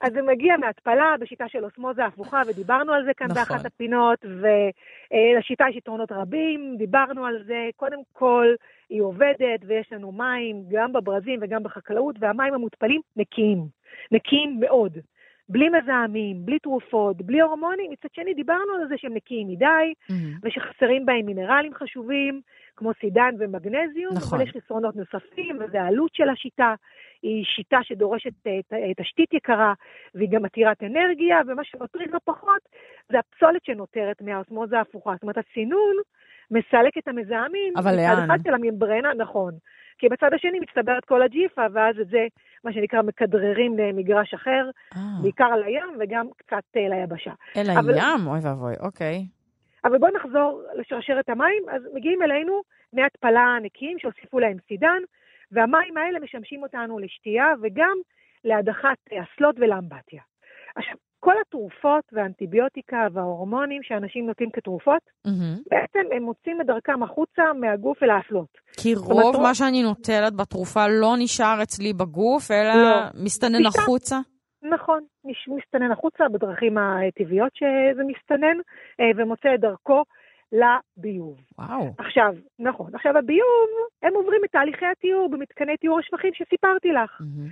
אז 0.00 0.12
זה 0.12 0.22
מגיע 0.22 0.56
מהתפלה 0.56 1.14
בשיטה 1.20 1.44
של 1.48 1.64
אוסמוזה 1.64 2.04
הפוכה, 2.04 2.42
ודיברנו 2.46 2.92
על 2.92 3.04
זה 3.04 3.10
כאן 3.16 3.26
נכון. 3.30 3.42
באחת 3.42 3.66
הפינות, 3.66 4.18
ולשיטה 4.24 5.64
יש 5.70 5.76
יתרונות 5.76 6.12
רבים, 6.12 6.74
דיברנו 6.78 7.26
על 7.26 7.42
זה. 7.46 7.68
קודם 7.76 7.98
כל, 8.12 8.46
היא 8.90 9.02
עובדת, 9.02 9.60
ויש 9.66 9.92
לנו 9.92 10.12
מים 10.12 10.64
גם 10.70 10.92
בברזים 10.92 11.38
וגם 11.42 11.62
בחקלאות, 11.62 12.16
והמים 12.20 12.54
המותפלים 12.54 13.00
נקיים. 13.16 13.66
נקיים 14.12 14.60
מאוד. 14.60 14.98
בלי 15.50 15.68
מזהמים, 15.68 16.46
בלי 16.46 16.58
תרופות, 16.58 17.16
בלי 17.16 17.40
הורמונים. 17.40 17.90
מצד 17.90 18.08
שני, 18.12 18.34
דיברנו 18.34 18.72
על 18.80 18.88
זה 18.88 18.94
שהם 18.96 19.14
נקיים 19.14 19.48
מדי, 19.48 19.66
מהמם. 20.10 20.34
ושחסרים 20.42 21.06
בהם 21.06 21.26
מינרלים 21.26 21.74
חשובים, 21.74 22.40
כמו 22.76 22.90
סידן 23.00 23.34
ומגנזיום, 23.38 24.14
נכון. 24.16 24.38
אבל 24.38 24.48
יש 24.48 24.56
חסרונות 24.56 24.96
נוספים, 24.96 25.58
וזה 25.60 25.82
העלות 25.82 26.14
של 26.14 26.28
השיטה. 26.28 26.74
היא 27.22 27.44
שיטה 27.44 27.78
שדורשת 27.82 28.46
אה, 28.46 28.52
אה, 28.72 28.94
תשתית 28.96 29.34
יקרה, 29.34 29.72
והיא 30.14 30.28
גם 30.32 30.44
עתירת 30.44 30.82
אנרגיה, 30.82 31.38
ומה 31.46 31.64
שמטריד 31.64 32.10
לא 32.12 32.18
פחות 32.24 32.62
זה 33.12 33.18
הפסולת 33.18 33.64
שנותרת 33.64 34.22
מהאוסמוזה 34.22 34.78
ההפוכה. 34.78 35.12
זאת 35.12 35.22
אומרת, 35.22 35.38
הסינון 35.38 35.96
מסלק 36.50 36.98
את 36.98 37.08
המזהמים. 37.08 37.72
אבל 37.76 37.90
מצד 37.90 37.96
לאן? 37.96 38.24
אחד 38.24 38.38
של 38.44 38.54
הממברנה, 38.54 39.14
נכון. 39.14 39.52
כי 40.00 40.08
בצד 40.08 40.34
השני 40.34 40.58
מצטברת 40.60 41.04
כל 41.04 41.22
הג'יפה, 41.22 41.62
ואז 41.72 42.00
את 42.00 42.08
זה, 42.08 42.26
מה 42.64 42.72
שנקרא, 42.72 43.02
מכדררים 43.02 43.78
למגרש 43.78 44.34
אחר, 44.34 44.70
אה, 44.96 45.00
בעיקר 45.22 45.56
לים 45.56 45.96
וגם 46.00 46.26
קצת 46.36 46.62
אה, 46.76 46.88
ליבשה. 46.88 47.32
אל 47.56 47.70
אבל- 47.78 47.94
הים? 47.94 48.26
אוי 48.26 48.38
ואבוי, 48.42 48.74
אוקיי. 48.80 49.24
אבל 49.84 49.98
בואי 49.98 50.12
נחזור 50.12 50.62
לשרשרת 50.76 51.28
המים. 51.28 51.62
אז 51.70 51.82
מגיעים 51.94 52.22
אלינו 52.22 52.62
מי 52.92 53.02
התפלה 53.04 53.56
נקיים 53.62 53.98
שהוסיפו 53.98 54.38
להם 54.38 54.56
סידן, 54.68 55.02
והמים 55.52 55.96
האלה 55.96 56.18
משמשים 56.20 56.62
אותנו 56.62 56.98
לשתייה 56.98 57.46
וגם 57.62 57.96
להדחת 58.44 58.98
אה, 59.12 59.18
אסלות 59.22 59.56
ולאמבטיה. 59.58 60.22
עכשיו, 60.76 60.94
כל 61.20 61.34
התרופות 61.46 62.04
והאנטיביוטיקה 62.12 63.06
וההורמונים 63.12 63.82
שאנשים 63.82 64.26
נוטים 64.26 64.50
כתרופות, 64.50 65.02
מהמם. 65.26 65.56
בעצם 65.70 66.12
הם 66.16 66.22
מוצאים 66.22 66.60
את 66.60 66.66
דרכם 66.66 67.02
החוצה 67.02 67.42
מהגוף 67.60 68.02
אל 68.02 68.10
האסלות. 68.10 68.48
כי 68.76 68.94
אומרת, 68.94 69.10
רוב 69.10 69.34
רוב- 69.34 69.42
מה 69.42 69.54
שאני 69.54 69.82
נוטלת 69.82 70.32
בתרופה 70.36 70.88
לא 70.88 71.14
נשאר 71.18 71.58
אצלי 71.62 71.92
בגוף, 71.92 72.50
אלא 72.50 72.74
לא. 72.82 73.00
מסתנן 73.24 73.58
נשאר. 73.58 73.82
החוצה. 73.82 74.16
נכון, 74.62 75.00
מסתנן 75.56 75.92
החוצה 75.92 76.24
בדרכים 76.32 76.78
הטבעיות 76.78 77.52
שזה 77.54 78.02
מסתנן, 78.06 78.56
אה, 79.00 79.10
ומוצא 79.16 79.48
את 79.54 79.60
דרכו 79.60 80.02
לביוב. 80.52 81.36
וואו. 81.58 81.94
עכשיו, 81.98 82.32
נכון, 82.58 82.94
עכשיו 82.94 83.18
הביוב, 83.18 83.68
הם 84.02 84.14
עוברים 84.14 84.40
את 84.44 84.50
תהליכי 84.50 84.86
הטיהור 84.86 85.28
במתקני 85.30 85.76
טיהור 85.76 85.98
השפכים 85.98 86.30
שסיפרתי 86.34 86.88
לך. 86.88 87.20
מהמם. 87.20 87.48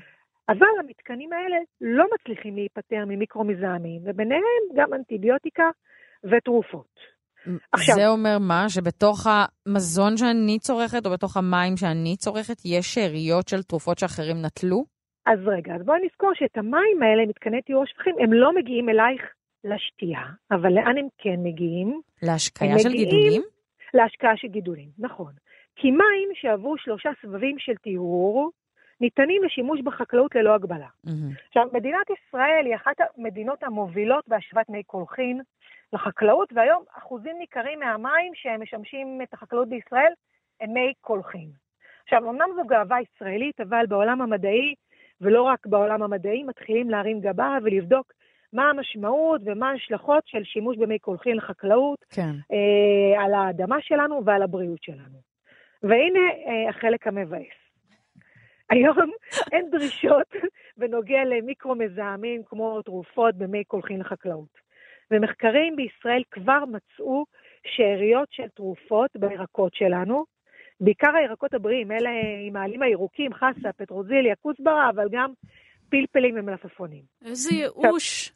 אבל 0.49 0.67
המתקנים 0.81 1.33
האלה 1.33 1.57
לא 1.81 2.05
מצליחים 2.15 2.55
להיפטר 2.57 3.05
ממיקרו-מזהמים, 3.07 4.01
וביניהם 4.05 4.63
גם 4.77 4.95
אנטיביוטיקה 4.95 5.65
ותרופות. 6.25 6.95
עכשיו- 7.73 7.95
זה 7.95 8.09
אומר 8.09 8.39
מה? 8.41 8.69
שבתוך 8.69 9.27
המזון 9.27 10.17
שאני 10.17 10.59
צורכת, 10.59 11.07
או 11.07 11.11
בתוך 11.11 11.37
המים 11.37 11.77
שאני 11.77 12.17
צורכת, 12.17 12.57
יש 12.65 12.95
שאריות 12.95 13.49
של 13.49 13.63
תרופות 13.63 13.99
שאחרים 13.99 14.37
נטלו? 14.47 14.85
אז 15.27 15.39
רגע, 15.47 15.75
אז 15.75 15.83
בואי 15.87 15.99
נזכור 16.05 16.31
שאת 16.35 16.57
המים 16.59 17.03
האלה, 17.03 17.27
מתקני 17.29 17.63
טיהור 17.63 17.83
השפכים, 17.83 18.15
הם 18.23 18.33
לא 18.33 18.55
מגיעים 18.55 18.89
אלייך 18.89 19.23
לשתייה, 19.65 20.23
אבל 20.51 20.73
לאן 20.73 20.99
הם 20.99 21.09
כן 21.19 21.37
מגיעים? 21.43 22.01
להשקיה 22.23 22.79
של 22.79 22.89
מגיעים- 22.89 23.09
גידולים? 23.11 23.43
להשקעה 23.95 24.37
של 24.37 24.49
גידולים, 24.49 24.89
נכון. 24.99 25.33
כי 25.77 25.91
מים 25.91 26.29
שעברו 26.35 26.75
שלושה 26.79 27.11
סבבים 27.23 27.57
של 27.59 27.75
טיהור, 27.83 28.51
ניתנים 29.01 29.43
לשימוש 29.45 29.81
בחקלאות 29.81 30.35
ללא 30.35 30.55
הגבלה. 30.55 30.89
מהמם. 31.05 31.33
עכשיו, 31.49 31.69
מדינת 31.73 32.07
ישראל 32.11 32.67
היא 32.67 32.75
אחת 32.75 32.97
המדינות 33.01 33.63
המובילות 33.63 34.29
בהשבת 34.29 34.69
מי 34.69 34.83
קולחין, 34.83 35.41
לחקלאות, 35.93 36.53
והיום 36.53 36.85
אחוזים 36.99 37.39
ניכרים 37.39 37.81
מהמים 37.81 38.33
שמשמשים 38.35 39.21
את 39.23 39.35
החקלאות 39.35 39.69
בישראל 39.69 40.13
הם 40.61 40.73
מי 40.73 40.93
קולחין. 41.01 41.49
עכשיו, 42.05 42.31
אמנם 42.31 42.49
זו 42.57 42.67
גאווה 42.67 42.97
ישראלית, 43.01 43.61
אבל 43.61 43.87
בעולם 43.89 44.23
המדעי, 44.23 44.75
ולא 45.21 45.43
רק 45.43 45.67
בעולם 45.67 46.03
המדעי, 46.03 46.43
מתחילים 46.43 46.91
להרים 46.91 47.21
גבה 47.21 47.59
ולבדוק 47.63 48.13
מה 48.53 48.71
המשמעות 48.71 49.41
ומה 49.45 49.71
ההשלכות 49.71 50.23
של 50.27 50.45
שימוש 50.45 50.77
במי 50.77 50.99
קולחין 50.99 51.37
לחקלאות, 51.37 52.05
כן. 52.11 52.31
אה, 52.53 53.25
על 53.25 53.35
האדמה 53.35 53.77
שלנו 53.81 54.25
ועל 54.25 54.43
הבריאות 54.43 54.83
שלנו. 54.83 55.19
והנה 55.83 56.21
אה, 56.47 56.71
החלק 56.71 57.07
המבאס. 57.07 57.68
היום 58.71 59.11
אין 59.53 59.71
דרישות 59.71 60.27
בנוגע 60.77 61.25
למיקרו-מזהמים 61.25 62.43
כמו 62.47 62.83
תרופות 62.83 63.35
במי 63.35 63.65
קולחין 63.65 64.01
לחקלאות. 64.01 64.69
ומחקרים 65.11 65.77
בישראל 65.77 66.23
כבר 66.31 66.65
מצאו 66.65 67.25
שאריות 67.67 68.29
של 68.31 68.49
תרופות 68.55 69.11
בירקות 69.17 69.75
שלנו, 69.75 70.25
בעיקר 70.81 71.17
הירקות 71.17 71.55
הבריאים, 71.55 71.93
אלה 71.93 72.11
עם 72.47 72.57
העלים 72.57 72.83
הירוקים, 72.83 73.35
חסה, 73.35 73.73
פטרוזיליה, 73.77 74.35
כוסברה, 74.43 74.91
אבל 74.91 75.07
גם 75.13 75.33
פלפלים 75.91 76.35
ומלפפונים. 76.39 77.03
איזה 77.25 77.55
ייאוש. 77.55 78.33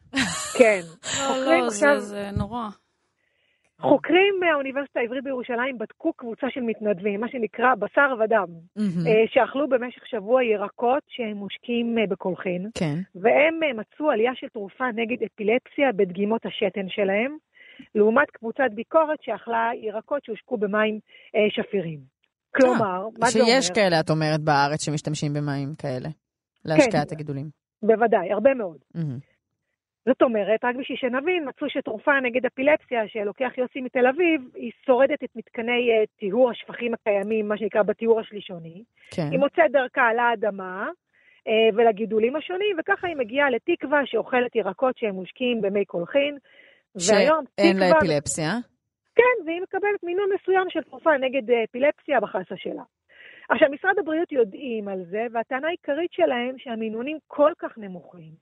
כן. 0.58 0.80
לא, 1.18 1.62
לא, 1.62 1.70
זה 1.98 2.30
נורא. 2.38 2.68
חוקרים 3.82 4.34
מהאוניברסיטה 4.40 5.00
העברית 5.00 5.24
בירושלים 5.24 5.78
בדקו 5.78 6.12
קבוצה 6.12 6.46
של 6.50 6.60
מתנדבים, 6.60 7.20
מה 7.20 7.28
שנקרא 7.28 7.74
בשר 7.74 8.14
ודם, 8.20 8.46
אה, 8.78 9.24
שאכלו 9.26 9.68
במשך 9.68 10.06
שבוע 10.06 10.44
ירקות 10.44 11.02
שהם 11.08 11.36
מושקים 11.36 11.98
אה, 11.98 12.06
בקולחין, 12.06 12.70
כן. 12.74 12.98
והם 13.14 13.62
אה, 13.62 13.72
מצאו 13.72 14.10
עלייה 14.10 14.32
של 14.34 14.46
תרופה 14.48 14.84
נגד 14.94 15.16
אפילפסיה 15.22 15.92
בדגימות 15.96 16.46
השתן 16.46 16.88
שלהם, 16.88 17.36
לעומת 17.94 18.30
קבוצת 18.30 18.70
ביקורת 18.74 19.18
שאכלה 19.22 19.70
ירקות 19.82 20.24
שהושקו 20.24 20.56
במים 20.56 20.98
שפירים. 21.48 21.98
כלומר, 22.56 23.08
מה 23.18 23.30
זה 23.30 23.40
אומר? 23.40 23.52
שיש 23.52 23.70
כאלה, 23.70 24.00
את 24.00 24.10
אומרת, 24.10 24.40
בארץ 24.40 24.84
שמשתמשים 24.84 25.32
במים 25.34 25.74
כאלה, 25.74 26.08
להשקיית 26.64 27.08
כן. 27.08 27.14
הגידולים. 27.14 27.48
בוודאי, 27.82 28.32
הרבה 28.32 28.54
מאוד. 28.54 28.78
מהמם. 28.94 29.31
זאת 30.08 30.22
אומרת, 30.22 30.64
רק 30.64 30.76
בשביל 30.76 30.98
שנבין, 30.98 31.48
מצאו 31.48 31.70
שתרופה 31.70 32.20
נגד 32.20 32.46
אפילפסיה 32.46 33.08
שלוקח 33.08 33.52
יוסי 33.58 33.80
מתל 33.80 34.06
אביב, 34.06 34.40
היא 34.54 34.70
שורדת 34.86 35.24
את 35.24 35.28
מתקני 35.36 35.90
אה, 35.90 36.04
טיהור 36.18 36.50
השפכים 36.50 36.94
הקיימים, 36.94 37.48
מה 37.48 37.58
שנקרא 37.58 37.82
בטיהור 37.82 38.20
השלישוני. 38.20 38.82
כן. 39.10 39.28
היא 39.30 39.38
מוצאת 39.38 39.70
דרכה 39.72 40.14
לאדמה 40.14 40.88
אה, 41.48 41.68
ולגידולים 41.76 42.36
השונים, 42.36 42.76
וככה 42.78 43.06
היא 43.06 43.16
מגיעה 43.16 43.50
לתקווה 43.50 44.00
שאוכלת 44.04 44.56
ירקות 44.56 44.98
שהם 44.98 45.14
מושקים 45.14 45.60
במי 45.60 45.84
קולחין. 45.84 46.38
והיום 46.94 47.44
שאין 47.60 47.76
לה 47.78 47.86
תקווה- 47.86 47.98
אפילפסיה. 47.98 48.50
כן, 49.14 49.46
והיא 49.46 49.60
מקבלת 49.62 50.02
מינון 50.02 50.28
מסוים 50.34 50.66
של 50.70 50.82
תרופה 50.82 51.10
נגד 51.16 51.50
אה, 51.50 51.64
אפילפסיה 51.64 52.20
בחסה 52.20 52.54
שלה. 52.56 52.82
עכשיו, 53.48 53.68
משרד 53.70 53.98
הבריאות 53.98 54.32
יודעים 54.32 54.88
על 54.88 55.04
זה, 55.10 55.26
והטענה 55.32 55.68
העיקרית 55.68 56.12
שלהם 56.12 56.54
שהמינונים 56.58 57.18
כל 57.26 57.52
כך 57.58 57.78
נמוכים, 57.78 58.32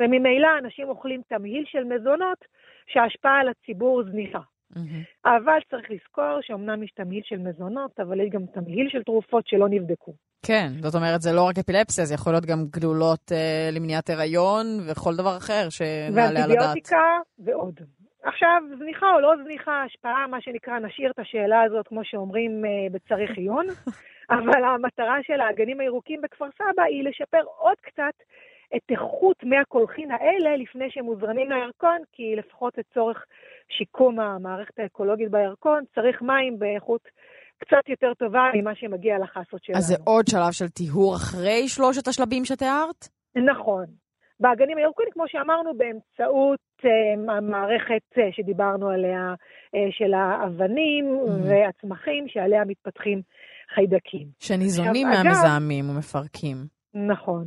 וממילא 0.00 0.48
אנשים 0.58 0.88
אוכלים 0.88 1.20
תמהיל 1.28 1.64
של 1.66 1.84
מזונות 1.84 2.38
שההשפעה 2.86 3.40
על 3.40 3.48
הציבור 3.48 4.02
זניחה. 4.02 4.40
מהמם. 4.76 5.02
אבל 5.24 5.58
צריך 5.70 5.90
לזכור 5.90 6.38
שאומנם 6.42 6.82
יש 6.82 6.90
תמהיל 6.90 7.22
של 7.24 7.38
מזונות, 7.38 8.00
אבל 8.00 8.20
יש 8.20 8.30
גם 8.30 8.46
תמהיל 8.46 8.88
של 8.90 9.02
תרופות 9.02 9.46
שלא 9.46 9.68
נבדקו. 9.68 10.14
כן, 10.46 10.68
זאת 10.80 10.94
אומרת, 10.94 11.20
זה 11.20 11.32
לא 11.32 11.42
רק 11.42 11.58
אפילפסיה, 11.58 12.04
זה 12.04 12.14
יכול 12.14 12.32
להיות 12.32 12.46
גם 12.46 12.64
גלולות 12.70 13.32
אה, 13.32 13.70
למניעת 13.72 14.10
הריון 14.10 14.66
וכל 14.90 15.16
דבר 15.16 15.36
אחר 15.36 15.68
שנעלה 15.70 16.22
על 16.26 16.36
הדעת. 16.36 16.48
ואנטיביוטיקה 16.48 17.04
ועוד. 17.38 17.80
עכשיו, 18.22 18.62
זניחה 18.78 19.06
או 19.14 19.20
לא 19.20 19.32
זניחה, 19.44 19.82
השפעה, 19.82 20.26
מה 20.26 20.40
שנקרא, 20.40 20.78
נשאיר 20.78 21.10
את 21.10 21.18
השאלה 21.18 21.62
הזאת, 21.62 21.88
כמו 21.88 22.00
שאומרים, 22.04 22.64
אה, 22.64 22.70
בצריך 22.92 23.30
עיון, 23.36 23.66
אבל 24.36 24.64
המטרה 24.64 25.16
של 25.22 25.40
האגנים 25.40 25.80
הירוקים 25.80 26.20
בכפר 26.22 26.48
סבא 26.58 26.82
היא 26.82 27.04
לשפר 27.04 27.42
עוד 27.58 27.76
קצת 27.82 28.14
את 28.76 28.90
איכות 28.90 29.44
מי 29.44 29.56
הקולחין 29.58 30.10
האלה 30.10 30.56
לפני 30.56 30.84
שהם 30.90 31.04
מוזרמים 31.04 31.50
לירקון, 31.50 31.98
כי 32.12 32.36
לפחות 32.36 32.78
לצורך 32.78 33.24
שיקום 33.68 34.20
המערכת 34.20 34.78
האקולוגית 34.78 35.30
בירקון, 35.30 35.82
צריך 35.94 36.22
מים 36.22 36.58
באיכות 36.58 37.00
קצת 37.58 37.88
יותר 37.88 38.14
טובה 38.18 38.40
ממה 38.54 38.74
שמגיע 38.74 39.18
לחסות 39.18 39.64
שלנו. 39.64 39.78
אז 39.78 39.84
זה 39.84 39.94
עוד 40.04 40.26
שלב 40.28 40.52
של 40.52 40.68
טיהור 40.68 41.14
אחרי 41.16 41.68
שלושת 41.68 42.08
השלבים 42.08 42.44
שתיארת? 42.44 43.08
נכון. 43.50 43.84
באגנים 44.40 44.78
הירוקים, 44.78 45.06
כמו 45.12 45.24
שאמרנו, 45.26 45.70
באמצעות 45.76 46.60
אה, 46.84 47.34
המערכת 47.36 48.18
אה, 48.18 48.22
שדיברנו 48.32 48.88
עליה, 48.88 49.34
אה, 49.74 49.80
של 49.90 50.14
האבנים 50.14 51.04
Mhm. 51.26 51.48
והצמחים 51.48 52.24
שעליה 52.28 52.64
מתפתחים 52.64 53.22
חיידקים. 53.74 54.26
שניזונים 54.38 55.06
עכשיו, 55.06 55.22
אגב- 55.22 55.24
מהמזהמים 55.24 55.90
ומפרקים. 55.90 56.56
נכון. 56.94 57.44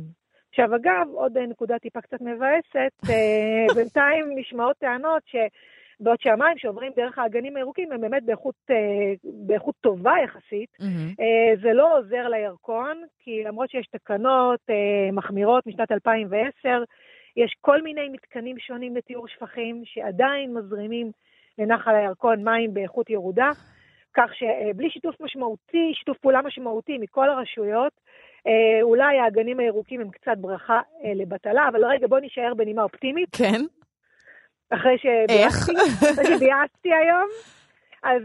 עכשיו, 0.60 0.76
אגב, 0.76 1.06
עוד 1.12 1.38
נקודה 1.38 1.78
טיפה 1.78 2.00
קצת 2.00 2.20
מבאסת, 2.20 3.10
אה, 3.10 3.66
בינתיים 3.76 4.24
נשמעות 4.34 4.76
טענות 4.78 5.22
שבעוד 5.26 6.20
שהמים 6.20 6.58
שעוברים 6.58 6.92
דרך 6.96 7.18
האגנים 7.18 7.56
הירוקים 7.56 7.92
הם 7.92 8.00
באמת 8.00 8.24
באיכות, 8.24 8.54
אה, 8.70 8.76
באיכות 9.24 9.74
טובה 9.80 10.12
יחסית. 10.24 10.76
אה, 11.20 11.56
זה 11.62 11.72
לא 11.72 11.98
עוזר 11.98 12.28
לירקון, 12.28 13.02
כי 13.18 13.42
למרות 13.44 13.70
שיש 13.70 13.86
תקנות 13.86 14.60
מחמירות 15.12 15.66
משנת 15.66 15.92
2010, 15.92 16.82
יש 17.36 17.56
כל 17.60 17.82
מיני 17.82 18.08
מתקנים 18.08 18.58
שונים 18.58 18.96
לטיהור 18.96 19.28
שפכים 19.28 19.82
שעדיין 19.84 20.54
מזרימים 20.54 21.10
לנחל 21.58 21.94
הירקון 21.94 22.44
מים 22.44 22.74
באיכות 22.74 23.10
ירודה, 23.10 23.50
כך 24.14 24.30
שבלי 24.34 24.90
שיתוף 24.90 25.20
משמעותי, 25.20 25.92
שיתוף 25.94 26.18
פעולה 26.18 26.42
משמעותי 26.42 26.98
מכל 26.98 27.30
הרשויות, 27.30 27.92
אה, 28.46 28.82
אולי 28.82 29.18
האגנים 29.18 29.60
הירוקים 29.60 30.00
הם 30.00 30.10
קצת 30.10 30.38
ברכה 30.38 30.80
אה, 31.04 31.14
לבטלה, 31.14 31.68
אבל 31.68 31.84
רגע, 31.84 32.06
בוא 32.06 32.18
נישאר 32.18 32.54
בנימה 32.54 32.82
אופטימית. 32.82 33.28
כן? 33.36 33.60
אחרי? 34.70 34.98
שביאסתי, 34.98 36.94
היום. 36.94 37.28
אז 38.02 38.22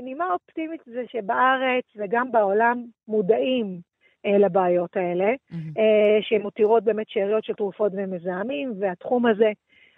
הנימה 0.00 0.24
האופטימית 0.24 0.80
זה 0.86 1.02
שבארץ 1.08 1.84
וגם 1.96 2.32
בעולם 2.32 2.84
מודעים 3.08 3.80
אה, 4.26 4.38
לבעיות 4.38 4.96
האלה. 4.96 5.32
אה, 5.52 6.18
שמותירות 6.20 6.84
באמת 6.84 7.08
שאריות 7.08 7.44
של 7.44 7.52
תרופות 7.52 7.92
ומזהמים, 7.96 8.72
והתחום 8.80 9.26
הזה 9.26 9.52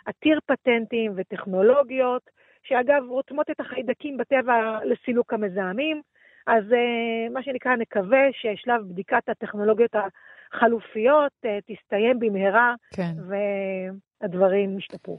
עתיר 0.06 0.38
פטנטים 0.46 1.12
וטכנולוגיות, 1.16 2.22
שאגב 2.62 3.02
רותמות 3.08 3.50
את 3.50 3.60
החיידקים 3.60 4.16
בטבע 4.16 4.78
לסילוק 4.84 5.32
המזהמים. 5.32 6.02
אז 6.50 6.64
אה, 6.72 7.32
מה 7.32 7.42
שנקרא, 7.42 7.76
נקווה 7.76 8.18
ששלב 8.32 8.80
בדיקת 8.88 9.28
הטכנולוגיות 9.28 9.90
החלופיות 9.94 11.32
אה, 11.44 11.58
תסתיים 11.60 12.18
במהרה, 12.18 12.74
כן. 12.94 13.12
והדברים 13.28 14.78
ישתפרו. 14.78 15.18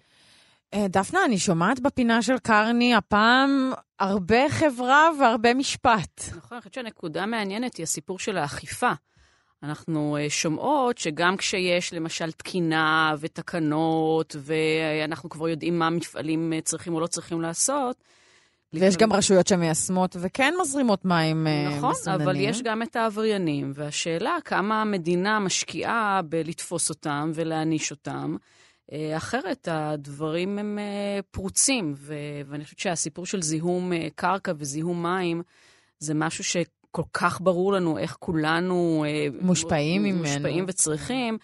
אה, 0.74 0.88
דפנה, 0.90 1.20
אני 1.26 1.38
שומעת 1.38 1.80
בפינה 1.80 2.22
של 2.22 2.38
קרני 2.38 2.96
הפעם 2.96 3.72
הרבה 4.00 4.50
חברה 4.50 5.10
והרבה 5.20 5.54
משפט. 5.54 6.22
נכון, 6.38 6.56
אני 6.56 6.60
חושבת 6.60 6.74
שהנקודה 6.74 7.24
המעניינת 7.24 7.76
היא 7.76 7.84
הסיפור 7.84 8.20
של 8.20 8.38
האכיפה. 8.38 8.92
אנחנו 9.64 10.18
שומעות 10.30 10.98
שגם 10.98 11.38
כשיש 11.38 11.94
למשל 11.94 12.32
תקינה 12.32 13.16
ותקנות, 13.20 14.36
ואנחנו 14.40 15.30
כבר 15.30 15.50
יודעים 15.50 15.80
מה 15.80 15.90
מפעלים 15.90 16.54
צריכים 16.64 16.94
או 16.94 17.00
לא 17.00 17.08
צריכים 17.08 17.42
לעשות, 17.42 18.04
ויש 18.74 18.98
גם 18.98 19.14
רשויות 19.14 19.48
שמיישמות 19.48 20.16
וכן 20.20 20.54
מזרימות 20.62 21.06
מים 21.06 21.48
אה, 21.48 21.78
נכון, 21.78 21.92
מסוננים. 21.92 22.28
אבל 22.28 22.40
יש 22.40 22.62
גם 22.62 22.82
את 22.82 22.96
העבריינים, 22.96 23.72
והשאלה 23.76 24.38
כמה 24.46 24.82
המדינה 24.82 25.40
משקיעה 25.40 26.22
בלתפוס 26.30 26.90
אותם 26.90 27.32
ולהעניש 27.36 27.92
אותם. 27.92 28.36
אה, 28.92 29.18
אחרת 29.18 29.68
הדברים 29.72 30.60
הם 30.60 30.80
אה, 30.80 31.20
פרוצים, 31.32 31.94
ו- 31.98 32.14
ואני 32.48 32.64
חושבת 32.64 32.80
שהסיפור 32.80 33.26
של 33.26 33.42
זיהום 33.42 33.92
קרקע 34.16 34.52
וזיהום 34.58 35.04
מים 35.04 35.42
זה 36.00 36.14
משהו 36.14 36.44
שכל 36.44 37.04
כך 37.14 37.42
ברור 37.42 37.74
לנו 37.74 37.98
איך 37.98 38.18
כולנו 38.20 39.06
מושפעים 39.42 40.04
ממנו. 40.04 40.18
מושפעים 40.18 40.66
וצריכים, 40.68 41.38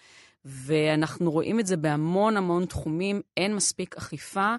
ואנחנו 0.44 1.30
רואים 1.30 1.60
את 1.60 1.66
זה 1.66 1.76
בהמון 1.76 2.36
המון 2.36 2.64
תחומים, 2.66 3.20
אין 3.36 3.54
מספיק 3.54 3.96
אכיפה, 3.96 4.54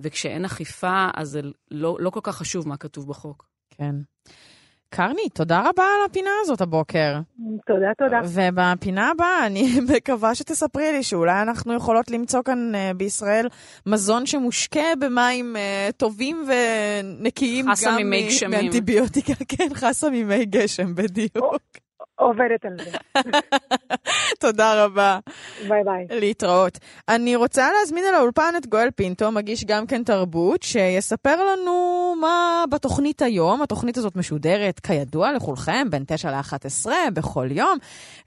וכשאין 0.00 0.44
אכיפה 0.44 1.08
אז 1.14 1.28
זה 1.28 1.40
לא, 1.70 1.96
לא 2.00 2.10
כל 2.10 2.20
כך 2.22 2.36
חשוב 2.36 2.68
מה 2.68 2.76
כתוב 2.76 3.08
בחוק. 3.08 3.46
כן. 3.70 3.94
קרני, 4.94 5.28
תודה 5.34 5.60
רבה 5.60 5.82
על 5.84 6.10
הפינה 6.10 6.30
הזאת 6.42 6.60
הבוקר. 6.60 7.18
תודה, 7.66 7.86
תודה. 7.98 8.20
ובפינה 8.24 9.10
הבאה 9.10 9.46
אני 9.46 9.62
מקווה 9.96 10.34
שתספרי 10.34 10.92
לי 10.92 11.02
שאולי 11.02 11.42
אנחנו 11.42 11.74
יכולות 11.74 12.10
למצוא 12.10 12.42
כאן 12.44 12.74
אה, 12.74 12.90
בישראל 12.96 13.46
מזון 13.86 14.26
שמושקה 14.26 14.80
במים 15.00 15.56
אה, 15.56 15.88
טובים 15.96 16.44
ונקיים 16.48 17.70
חסה 17.72 17.90
גם 17.90 17.96
ממי 17.96 18.24
מ- 18.24 18.28
גשמים. 18.28 18.50
מאנטיביוטיקה. 18.50 19.32
כן, 19.56 19.68
חסה 19.74 20.10
ממי 20.10 20.44
גשם, 20.44 20.94
בדיוק. 20.94 21.56
עובדת 22.22 22.64
על 22.64 22.76
זה. 22.84 22.98
תודה 24.40 24.84
רבה. 24.84 25.18
ביי 25.68 25.84
ביי. 25.84 26.20
להתראות. 26.20 26.78
אני 27.08 27.36
רוצה 27.36 27.68
להזמין 27.72 28.04
אל 28.04 28.14
האולפן 28.14 28.54
את 28.56 28.66
גואל 28.66 28.88
פינטו, 28.90 29.32
מגיש 29.32 29.64
גם 29.64 29.86
כן 29.86 30.02
תרבות, 30.04 30.62
שיספר 30.62 31.44
לנו 31.44 32.14
מה 32.20 32.64
בתוכנית 32.70 33.22
היום. 33.22 33.62
התוכנית 33.62 33.96
הזאת 33.96 34.16
משודרת, 34.16 34.80
כידוע 34.80 35.32
לכולכם, 35.32 35.90
בין 35.90 36.04
9 36.06 36.30
ל-11 36.30 36.86
בכל 37.14 37.48
יום, 37.50 37.78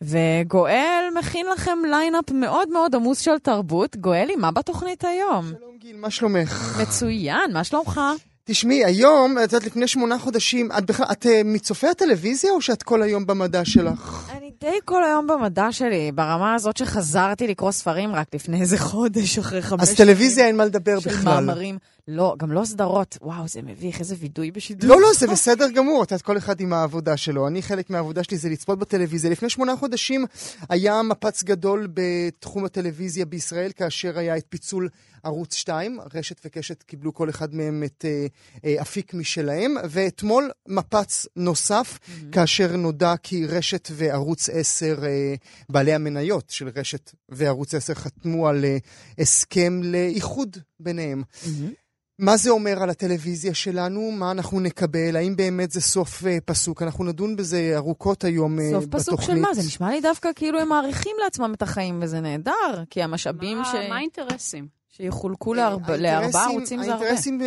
וגואל 0.01 1.03
מכין 1.19 1.45
לכם 1.53 1.77
lineup 1.89 2.31
מאוד 2.31 2.69
מאוד 2.69 2.95
עמוס 2.95 3.19
של 3.19 3.39
תרבות. 3.39 3.95
גואלי, 3.95 4.35
מה 4.35 4.51
בתוכנית 4.51 5.03
היום? 5.03 5.45
שלום 5.45 5.77
גיל, 5.79 5.97
מה 5.97 6.09
שלומך? 6.09 6.77
מצוין, 6.81 7.53
מה 7.53 7.63
שלומך? 7.63 8.01
תשמעי, 8.47 8.85
היום, 8.85 9.37
את 9.37 9.53
יודעת, 9.53 9.63
לפני 9.63 9.87
שמונה 9.87 10.19
חודשים, 10.19 10.69
את 10.77 10.85
בכלל, 10.85 11.05
את 11.11 11.25
אה, 11.25 11.41
מצופי 11.45 11.87
הטלוויזיה 11.87 12.51
או 12.51 12.61
שאת 12.61 12.83
כל 12.83 13.01
היום 13.01 13.25
במדע 13.25 13.65
שלך? 13.65 14.31
אני 14.37 14.51
די 14.61 14.79
כל 14.85 15.03
היום 15.03 15.27
במדע 15.27 15.71
שלי, 15.71 16.11
ברמה 16.11 16.55
הזאת 16.55 16.77
שחזרתי 16.77 17.47
לקרוא 17.47 17.71
ספרים 17.71 18.15
רק 18.15 18.27
לפני 18.35 18.61
איזה 18.61 18.77
חודש, 18.77 19.37
אחרי 19.37 19.61
חמש 19.61 19.81
אז 19.81 19.95
טלוויזיה 19.95 20.47
אין 20.47 20.57
מה 20.57 20.65
לדבר 20.65 20.99
של 20.99 21.09
בכלל. 21.09 21.45
מאמרים. 21.45 21.77
לא, 22.07 22.35
גם 22.37 22.51
לא 22.51 22.65
סדרות. 22.65 23.17
וואו, 23.21 23.47
זה 23.47 23.61
מביך, 23.61 23.99
איזה 23.99 24.15
וידוי 24.19 24.51
בשידור. 24.51 24.89
לא, 24.89 25.01
לא, 25.01 25.07
זה 25.17 25.27
בסדר 25.27 25.69
גמור, 25.69 26.03
את 26.03 26.11
יודעת, 26.11 26.21
כל 26.21 26.37
אחד 26.37 26.59
עם 26.59 26.73
העבודה 26.73 27.17
שלו. 27.17 27.47
אני, 27.47 27.61
חלק 27.61 27.89
מהעבודה 27.89 28.23
שלי 28.23 28.37
זה 28.37 28.49
לצפות 28.49 28.79
בטלוויזיה. 28.79 29.31
לפני 29.31 29.49
שמונה 29.49 29.75
חודשים 29.75 30.25
היה 30.69 31.01
מפץ 31.01 31.43
גדול 31.43 31.87
בתחום 31.93 32.65
הטלוויזיה 32.65 33.25
בישראל, 33.25 33.71
כאשר 33.75 34.19
היה 34.19 34.37
את 34.37 34.45
פיצול 34.49 34.89
ערוץ 35.25 35.53
2, 35.53 35.99
רשת 36.13 36.41
וקשת 36.45 36.83
קיבלו 36.83 37.13
כל 37.13 37.29
אחד 37.29 37.55
מהם 37.55 37.83
את 37.83 38.05
אה, 38.07 38.27
אה, 38.65 38.81
אפיק 38.81 39.13
משלהם, 39.13 39.75
ואתמול 39.89 40.51
מפץ 40.67 41.27
נוסף, 41.35 41.97
mm-hmm. 41.97 42.31
כאשר 42.31 42.75
נודע 42.75 43.13
כי 43.23 43.45
רשת 43.45 43.89
וערוץ 43.91 44.49
10, 44.49 45.03
אה, 45.03 45.35
בעלי 45.69 45.93
המניות 45.93 46.49
של 46.49 46.69
רשת 46.75 47.11
וערוץ 47.29 47.73
10 47.73 47.93
חתמו 47.93 48.47
על 48.47 48.65
אה, 48.65 48.77
הסכם 49.19 49.81
לאיחוד 49.83 50.57
ביניהם. 50.79 51.23
Mm-hmm. 51.43 51.85
מה 52.19 52.37
זה 52.37 52.49
אומר 52.49 52.83
על 52.83 52.89
הטלוויזיה 52.89 53.53
שלנו? 53.53 54.11
מה 54.11 54.31
אנחנו 54.31 54.59
נקבל? 54.59 55.15
האם 55.15 55.35
באמת 55.35 55.71
זה 55.71 55.81
סוף 55.81 56.23
uh, 56.23 56.25
פסוק? 56.45 56.81
אנחנו 56.81 57.03
נדון 57.03 57.35
בזה 57.35 57.73
ארוכות 57.75 58.23
היום 58.23 58.59
uh, 58.59 58.61
סוף 58.71 58.85
בתוכנית. 58.85 59.07
פסוק 59.07 59.21
של 59.21 59.35
מה? 59.35 59.53
זה 59.53 59.61
נשמע 59.61 59.89
לי 59.89 60.01
דווקא 60.01 60.29
כאילו 60.35 60.59
הם 60.59 60.69
מעריכים 60.69 61.15
לעצמם 61.23 61.53
את 61.53 61.61
החיים, 61.61 61.99
וזה 62.01 62.19
נהדר, 62.19 62.83
כי 62.89 63.03
המשאבים 63.03 63.57
מה, 63.57 63.65
ש... 63.65 63.89
מה 63.89 63.95
האינטרסים? 63.95 64.74
שיחולקו 64.97 65.53
לארבע, 65.53 65.97
לארבעה 65.97 66.45
ערוצים 66.45 66.83
זה 66.83 66.93
הרבה. 66.93 67.05
האינטרסים 67.05 67.41
uh, 67.41 67.43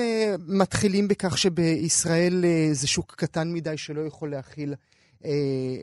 מתחילים 0.48 1.08
בכך 1.08 1.38
שבישראל 1.38 2.44
uh, 2.44 2.74
זה 2.74 2.86
שוק 2.86 3.14
קטן 3.16 3.52
מדי 3.52 3.76
שלא 3.76 4.00
יכול 4.00 4.30
להכיל 4.30 4.74
אה, 5.24 5.30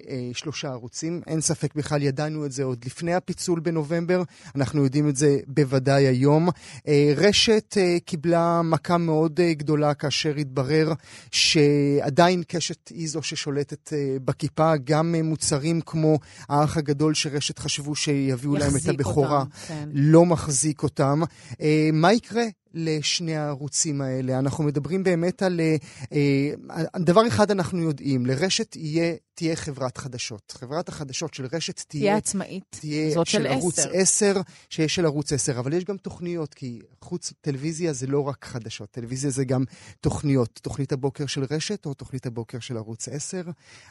אה, 0.10 0.30
שלושה 0.34 0.70
ערוצים. 0.70 1.22
אין 1.28 1.42
ספק 1.42 1.76
בכלל, 1.76 2.04
ידענו 2.04 2.46
את 2.46 2.52
זה 2.52 2.64
עוד 2.64 2.86
לפני 2.86 3.14
הפיצול 3.14 3.60
בנובמבר, 3.60 4.24
אנחנו 4.56 4.84
יודעים 4.84 5.10
את 5.10 5.16
זה 5.16 5.38
בוודאי 5.48 6.08
היום. 6.08 6.50
אה, 6.88 7.14
רשת 7.16 7.78
אה, 7.78 7.98
קיבלה 8.06 8.62
מכה 8.62 8.98
מאוד 8.98 9.40
אה, 9.40 9.54
גדולה 9.54 9.94
כאשר 9.94 10.36
התברר 10.36 10.94
שעדיין 11.32 12.44
קשת 12.48 12.88
היא 12.88 13.08
זו 13.10 13.22
ששולטת 13.24 13.94
אה, 13.94 14.18
בכיפה, 14.26 14.72
גם 14.84 15.16
אה, 15.16 15.24
מוצרים 15.24 15.82
כמו 15.82 16.20
האח 16.50 16.78
הגדול 16.78 17.14
שרשת 17.14 17.60
חשבו 17.60 17.96
שיביאו 17.96 18.56
להם 18.56 18.76
את 18.76 18.90
הבכורה, 18.90 19.40
אותם, 19.40 19.50
כן. 19.68 19.90
לא 19.94 20.26
מחזיק 20.26 20.84
אותם. 20.84 21.22
אה, 21.62 21.90
מה 21.94 22.14
יקרה? 22.14 22.44
לשני 22.78 23.36
הערוצים 23.36 24.02
האלה. 24.02 24.40
אנחנו 24.40 24.64
מדברים 24.64 25.04
באמת 25.04 25.44
על... 25.44 25.62
אה, 26.14 26.52
דבר 27.00 27.28
אחד 27.28 27.52
אנחנו 27.52 27.82
יודעים, 27.82 28.26
לרשת 28.26 28.76
יהיה, 28.76 29.14
תהיה 29.36 29.56
חברת 29.56 29.98
חדשות. 29.98 30.54
חברת 30.58 30.90
החדשות 30.90 31.34
של 31.34 31.48
רשת 31.54 31.80
תהיה... 31.88 32.02
תהיה 32.02 32.18
עצמאית. 32.18 32.64
תהיה 32.70 33.14
זאת 33.14 33.28
של 33.28 33.38
של 33.38 33.48
ערוץ 33.48 33.80
עשר. 33.80 33.90
10, 33.94 34.42
שיש 34.70 34.96
של 34.96 35.06
ערוץ 35.06 35.34
10, 35.34 35.60
אבל 35.60 35.74
יש 35.74 35.84
גם 35.84 35.98
תוכניות, 35.98 36.54
כי 36.54 36.80
חוץ 37.02 37.34
טלוויזיה 37.42 37.94
זה 37.94 38.08
לא 38.08 38.28
רק 38.28 38.46
חדשות, 38.46 38.92
טלוויזיה 38.92 39.30
זה 39.30 39.46
גם 39.46 39.64
תוכניות. 40.02 40.60
תוכנית 40.64 40.92
הבוקר 40.92 41.26
של 41.26 41.44
רשת 41.52 41.86
או 41.86 41.94
תוכנית 41.94 42.26
הבוקר 42.26 42.60
של 42.60 42.78
ערוץ 42.78 43.08
10? 43.08 43.42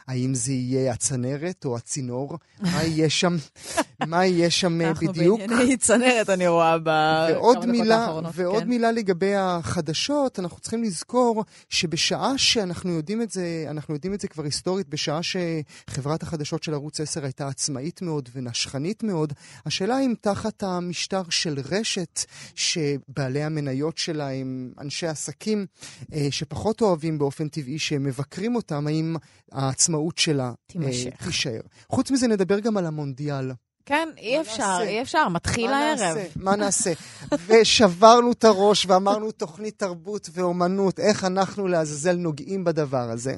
האם 0.07 0.33
זה 0.33 0.51
יהיה 0.51 0.93
הצנרת 0.93 1.65
או 1.65 1.77
הצינור? 1.77 2.37
מה 2.61 2.83
יהיה 2.83 3.09
שם? 3.09 3.35
מה 4.07 4.25
יהיה 4.25 4.49
שם 4.49 4.81
אה, 4.81 4.93
בדיוק? 4.93 5.39
אנחנו 5.39 5.55
בענייני 5.55 5.77
צנרת, 5.77 6.29
אני 6.29 6.47
רואה, 6.47 6.77
בכמה 6.79 7.27
דקות 7.55 7.65
מילה, 7.65 7.97
האחרונות. 7.97 8.31
ועוד 8.35 8.63
כן. 8.63 8.69
מילה 8.69 8.91
לגבי 8.91 9.35
החדשות, 9.35 10.39
אנחנו 10.39 10.59
צריכים 10.59 10.83
לזכור 10.83 11.43
שבשעה 11.69 12.37
שאנחנו 12.37 12.91
יודעים 12.91 13.21
את 13.21 13.31
זה, 13.31 13.65
אנחנו 13.69 13.93
יודעים 13.93 14.13
את 14.13 14.21
זה 14.21 14.27
כבר 14.27 14.43
היסטורית, 14.43 14.87
בשעה 14.89 15.23
שחברת 15.35 16.23
החדשות 16.23 16.63
של 16.63 16.73
ערוץ 16.73 17.01
10 17.01 17.23
הייתה 17.23 17.47
עצמאית 17.47 18.01
מאוד 18.01 18.29
ונשכנית 18.33 19.03
מאוד, 19.03 19.33
השאלה 19.65 19.99
אם 19.99 20.13
תחת 20.21 20.63
המשטר 20.63 21.21
של 21.29 21.59
רשת, 21.71 22.25
שבעלי 22.55 23.43
המניות 23.43 23.97
שלה 23.97 24.31
הם 24.31 24.71
אנשי 24.79 25.07
עסקים 25.07 25.65
אה, 26.13 26.27
שפחות 26.31 26.81
אוהבים 26.81 27.17
באופן 27.17 27.47
טבעי 27.47 27.79
שהם 27.79 28.03
מבקרים 28.03 28.55
אותם, 28.55 28.87
האם 28.87 29.15
העצמאות 29.51 30.17
שלה 30.17 30.47
אה, 30.47 30.53
תימשך. 30.67 31.25
תישאר. 31.25 31.61
חוץ 31.89 32.11
מזה 32.11 32.27
נדבר 32.27 32.59
גם 32.59 32.77
על 32.77 32.85
המונדיאל. 32.85 33.51
כן, 33.85 34.09
אי 34.17 34.41
אפשר, 34.41 34.57
נעשה? 34.57 34.83
אי 34.83 35.01
אפשר, 35.01 35.27
מתחיל 35.27 35.71
מה 35.71 35.77
הערב. 35.77 35.99
נעשה? 35.99 36.27
מה 36.45 36.55
נעשה? 36.55 36.91
ושברנו 37.47 38.31
את 38.31 38.43
הראש 38.43 38.85
ואמרנו 38.85 39.31
תוכנית 39.31 39.79
תרבות 39.79 40.29
ואומנות, 40.33 40.99
איך 40.99 41.23
אנחנו 41.23 41.67
לעזאזל 41.67 42.15
נוגעים 42.15 42.63
בדבר 42.63 43.09
הזה. 43.11 43.35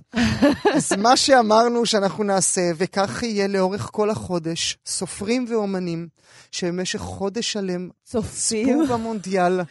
אז 0.76 0.94
מה 0.98 1.18
שאמרנו 1.18 1.86
שאנחנו 1.86 2.24
נעשה, 2.24 2.72
וכך 2.78 3.24
יהיה 3.24 3.48
לאורך 3.48 3.90
כל 3.92 4.10
החודש, 4.10 4.78
סופרים 4.86 5.46
ואומנים, 5.50 6.08
שבמשך 6.52 7.00
חודש 7.00 7.52
שלם 7.52 7.90
צופים 8.04 8.88
במונדיאל, 8.90 9.62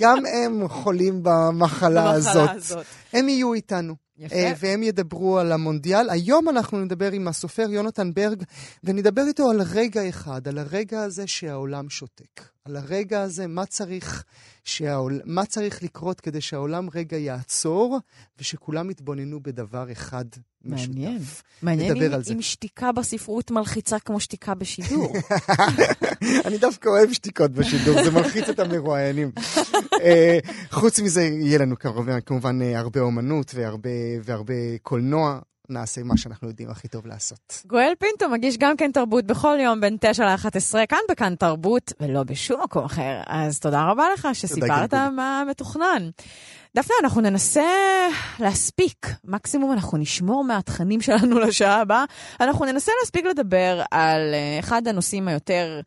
גם 0.00 0.26
הם 0.26 0.68
חולים 0.68 1.20
במחלה 1.22 2.10
הזאת. 2.10 2.50
הזאת. 2.50 2.86
הם 3.12 3.28
יהיו 3.28 3.54
איתנו. 3.54 4.01
יפה. 4.22 4.34
אה, 4.34 4.52
והם 4.58 4.82
ידברו 4.82 5.38
על 5.38 5.52
המונדיאל. 5.52 6.10
היום 6.10 6.48
אנחנו 6.48 6.84
נדבר 6.84 7.12
עם 7.12 7.28
הסופר 7.28 7.66
יונתן 7.70 8.14
ברג, 8.14 8.42
ונדבר 8.84 9.22
איתו 9.26 9.50
על 9.50 9.62
רגע 9.62 10.08
אחד, 10.08 10.48
על 10.48 10.58
הרגע 10.58 11.02
הזה 11.02 11.26
שהעולם 11.26 11.90
שותק. 11.90 12.48
על 12.64 12.76
הרגע 12.76 13.22
הזה, 13.22 13.46
מה 13.46 13.66
צריך, 13.66 14.24
שהעול... 14.64 15.20
מה 15.24 15.46
צריך 15.46 15.82
לקרות 15.82 16.20
כדי 16.20 16.40
שהעולם 16.40 16.88
רגע 16.94 17.16
יעצור, 17.16 17.98
ושכולם 18.38 18.90
יתבוננו 18.90 19.42
בדבר 19.42 19.92
אחד 19.92 20.24
מעניין. 20.64 21.16
משותף. 21.16 21.42
מעניין 21.62 21.92
נדבר 21.92 22.06
אם- 22.06 22.12
על 22.12 22.22
זה. 22.24 22.32
אם 22.34 22.42
שתיקה 22.42 22.92
בספרות 22.92 23.50
מלחיצה 23.50 23.98
כמו 23.98 24.20
שתיקה 24.20 24.54
בשידור. 24.54 25.12
אני 26.46 26.58
דווקא 26.58 26.88
אוהב 26.88 27.12
שתיקות 27.12 27.50
בשידור, 27.50 28.04
זה 28.04 28.10
מלחיץ 28.10 28.48
את 28.48 28.58
המרואיינים. 28.58 29.30
אה, 30.02 30.38
חוץ 30.70 31.00
מזה, 31.00 31.22
יהיה 31.22 31.58
לנו 31.58 31.78
כמובן, 31.78 32.20
כמובן 32.26 32.62
אה, 32.62 32.78
הרבה 32.78 33.00
אומנות 33.00 33.52
והרבה, 33.54 33.90
והרבה 34.24 34.54
קולנוע. 34.82 35.38
נעשה 35.68 36.02
מה 36.02 36.16
שאנחנו 36.16 36.48
יודעים 36.48 36.70
הכי 36.70 36.88
טוב 36.88 37.06
לעשות. 37.06 37.62
גואל 37.66 37.92
פינטו 37.98 38.28
מגיש 38.28 38.56
גם 38.58 38.76
כן 38.76 38.90
תרבות 38.92 39.26
בכל 39.26 39.58
יום 39.64 39.80
בין 39.80 39.96
9 40.00 40.24
ל-11, 40.26 40.46
כאן 40.88 40.98
בכאן 41.10 41.34
תרבות, 41.34 41.92
ולא 42.00 42.22
בשום 42.22 42.62
מקום 42.62 42.84
אחר. 42.84 43.20
אז 43.26 43.60
תודה 43.60 43.82
רבה 43.90 44.04
לך 44.14 44.28
שסיפרת. 44.32 44.94
מה 44.94 45.42
מתוכנן. 45.50 46.10
דפנה, 46.76 46.96
אנחנו 47.02 47.20
ננסה 47.20 47.62
להספיק, 48.40 49.06
מקסימום 49.24 49.72
אנחנו 49.72 49.98
נשמור 49.98 50.44
מהתכנים 50.44 51.00
שלנו 51.00 51.38
לשעה 51.40 51.80
הבאה, 51.80 52.04
אנחנו 52.40 52.64
ננסה 52.64 52.92
להספיק 53.00 53.24
לדבר 53.26 53.82
על 53.90 54.34
אה, 54.34 54.58
אחד 54.58 54.88
הנושאים 54.88 55.28
היותר 55.28 55.80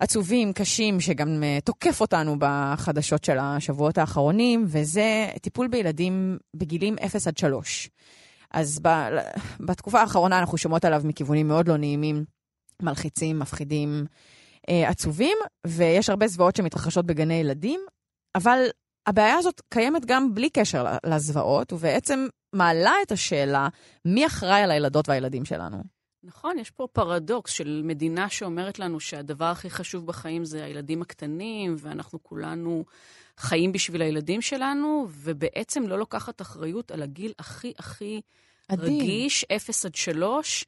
עצובים, 0.00 0.52
קשים, 0.52 1.00
שגם 1.00 1.42
אה, 1.42 1.58
תוקף 1.64 2.00
אותנו 2.00 2.36
בחדשות 2.38 3.24
של 3.24 3.38
השבועות 3.40 3.98
האחרונים, 3.98 4.64
וזה 4.68 5.28
טיפול 5.42 5.68
בילדים 5.68 6.38
בגילים 6.54 6.96
0 7.06 7.26
עד 7.26 7.38
3. 7.38 7.90
אז 8.50 8.80
ב, 8.82 8.88
בתקופה 9.60 10.00
האחרונה 10.00 10.38
אנחנו 10.38 10.58
שומעות 10.58 10.84
עליו 10.84 11.02
מכיוונים 11.04 11.48
מאוד 11.48 11.68
לא 11.68 11.76
נעימים, 11.76 12.24
מלחיצים, 12.82 13.38
מפחידים, 13.38 14.06
אה, 14.68 14.88
עצובים, 14.88 15.38
ויש 15.66 16.10
הרבה 16.10 16.26
זוועות 16.26 16.56
שמתרחשות 16.56 17.06
בגני 17.06 17.34
ילדים, 17.34 17.80
אבל 18.34 18.66
הבעיה 19.06 19.36
הזאת 19.36 19.60
קיימת 19.68 20.04
גם 20.06 20.34
בלי 20.34 20.50
קשר 20.50 20.84
לזוועות, 21.06 21.72
ובעצם 21.72 22.26
מעלה 22.52 22.92
את 23.02 23.12
השאלה 23.12 23.68
מי 24.04 24.26
אחראי 24.26 24.62
על 24.62 24.70
הילדות 24.70 25.08
והילדים 25.08 25.44
שלנו. 25.44 25.76
נכון, 26.22 26.58
יש 26.58 26.70
פה 26.70 26.86
פרדוקס 26.92 27.52
של 27.52 27.82
מדינה 27.84 28.28
שאומרת 28.28 28.78
לנו 28.78 29.00
שהדבר 29.00 29.44
הכי 29.44 29.70
חשוב 29.70 30.06
בחיים 30.06 30.44
זה 30.44 30.64
הילדים 30.64 31.02
הקטנים, 31.02 31.76
ואנחנו 31.78 32.22
כולנו 32.22 32.84
חיים 33.38 33.72
בשביל 33.72 34.02
הילדים 34.02 34.42
שלנו, 34.42 35.06
ובעצם 35.10 35.82
לא 35.86 35.98
לוקחת 35.98 36.40
אחריות 36.40 36.90
על 36.90 37.02
הגיל 37.02 37.32
הכי 37.38 37.72
הכי 37.78 38.20
עדין. 38.68 38.86
רגיש, 38.86 39.44
0 39.56 39.86
עד 39.86 39.94
3. 39.94 40.64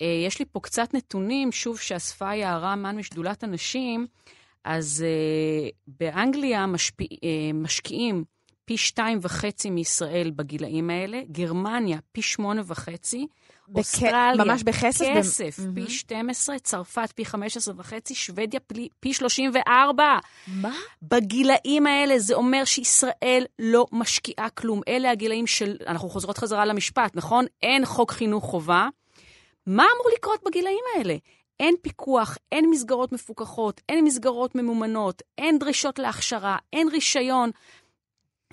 יש 0.00 0.38
לי 0.38 0.44
פה 0.52 0.60
קצת 0.60 0.94
נתונים, 0.94 1.52
שוב, 1.52 1.78
שאספה 1.78 2.34
יערה 2.34 2.76
מן 2.76 2.96
משדולת 2.96 3.42
הנשים, 3.42 4.06
אז 4.64 5.04
uh, 5.04 5.74
באנגליה 5.86 6.66
משפיע, 6.66 7.06
uh, 7.06 7.54
משקיעים 7.54 8.24
פי 8.64 8.76
שתיים 8.76 9.18
וחצי 9.22 9.70
מישראל 9.70 10.30
בגילאים 10.36 10.90
האלה, 10.90 11.20
גרמניה 11.30 11.98
פי 12.12 12.22
שמונה 12.22 12.62
וחצי, 12.66 13.26
אוסטרליה. 13.74 14.44
ממש 14.44 14.62
בכסף? 14.62 15.06
כסף, 15.16 15.60
ב... 15.60 15.74
פי 15.74 15.90
12, 15.90 16.58
צרפת 16.58 17.12
פי 17.14 17.24
15 17.24 17.74
וחצי, 17.76 18.14
שוודיה 18.14 18.60
פי, 18.60 18.88
פי 19.00 19.12
34. 19.12 20.04
מה? 20.46 20.74
בגילאים 21.02 21.86
האלה 21.86 22.18
זה 22.18 22.34
אומר 22.34 22.64
שישראל 22.64 23.44
לא 23.58 23.86
משקיעה 23.92 24.50
כלום. 24.50 24.80
אלה 24.88 25.10
הגילאים 25.10 25.46
של, 25.46 25.76
אנחנו 25.86 26.08
חוזרות 26.08 26.38
חזרה 26.38 26.64
למשפט, 26.64 27.16
נכון? 27.16 27.44
אין 27.62 27.86
חוק 27.86 28.10
חינוך 28.12 28.44
חובה. 28.44 28.88
מה 29.66 29.82
אמור 29.82 30.10
לקרות 30.16 30.40
בגילאים 30.46 30.84
האלה? 30.96 31.16
אין 31.60 31.74
פיקוח, 31.82 32.38
אין 32.52 32.70
מסגרות 32.70 33.12
מפוקחות, 33.12 33.80
אין 33.88 34.04
מסגרות 34.04 34.54
ממומנות, 34.54 35.22
אין 35.38 35.58
דרישות 35.58 35.98
להכשרה, 35.98 36.56
אין 36.72 36.88
רישיון. 36.88 37.50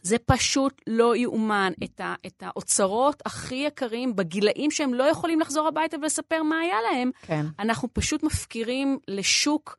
זה 0.02 0.18
פשוט 0.26 0.82
לא 0.88 1.16
יאומן. 1.16 1.72
את, 1.84 2.02
ה, 2.02 2.16
את 2.26 2.44
האוצרות 2.46 3.22
הכי 3.26 3.56
יקרים 3.56 4.16
בגילאים 4.16 4.72
שהם 4.72 4.94
לא 4.94 5.04
יכולים 5.04 5.40
לחזור 5.40 5.68
הביתה 5.68 5.98
ולספר 5.98 6.44
מה 6.44 6.60
היה 6.60 6.78
להם, 6.92 7.12
כן. 7.22 7.46
אנחנו 7.60 7.88
פשוט 7.94 8.24
מפקירים 8.24 9.00
לשוק 9.08 9.78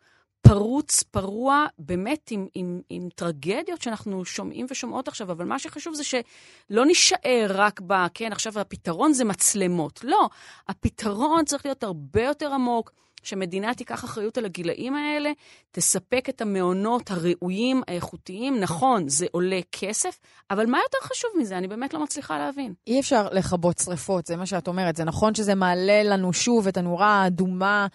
פרוץ, 0.48 1.02
פרוע, 1.02 1.66
באמת 1.78 2.30
עם, 2.30 2.46
עם, 2.54 2.80
עם 2.88 3.08
טרגדיות 3.14 3.82
שאנחנו 3.82 4.24
שומעים 4.24 4.66
ושומעות 4.70 5.08
עכשיו, 5.08 5.32
אבל 5.32 5.44
מה 5.44 5.58
שחשוב 5.58 5.94
זה 5.94 6.04
שלא 6.04 6.86
נישאר 6.86 7.46
רק 7.48 7.80
ב... 7.86 7.94
כן, 8.14 8.32
עכשיו 8.32 8.58
הפתרון 8.58 9.12
זה 9.12 9.24
מצלמות. 9.24 10.00
לא, 10.04 10.28
הפתרון 10.68 11.44
צריך 11.44 11.66
להיות 11.66 11.84
הרבה 11.84 12.22
יותר 12.22 12.52
עמוק. 12.52 12.92
שמדינה 13.26 13.74
תיקח 13.74 14.04
אחריות 14.04 14.38
על 14.38 14.44
הגילאים 14.44 14.94
האלה, 14.94 15.30
תספק 15.70 16.28
את 16.28 16.40
המעונות 16.40 17.10
הראויים, 17.10 17.82
האיכותיים. 17.88 18.60
נכון, 18.60 19.08
זה 19.08 19.26
עולה 19.30 19.60
כסף, 19.72 20.18
אבל 20.50 20.66
מה 20.66 20.78
יותר 20.78 20.98
חשוב 21.02 21.30
מזה? 21.38 21.58
אני 21.58 21.68
באמת 21.68 21.94
לא 21.94 22.02
מצליחה 22.02 22.38
להבין. 22.38 22.74
אי 22.86 23.00
אפשר 23.00 23.28
לכבות 23.32 23.78
שריפות, 23.78 24.26
זה 24.26 24.36
מה 24.36 24.46
שאת 24.46 24.68
אומרת. 24.68 24.96
זה 24.96 25.04
נכון 25.04 25.34
שזה 25.34 25.54
מעלה 25.54 26.02
לנו 26.02 26.32
שוב 26.32 26.68
את 26.68 26.76
הנורה 26.76 27.22
האדומה 27.22 27.86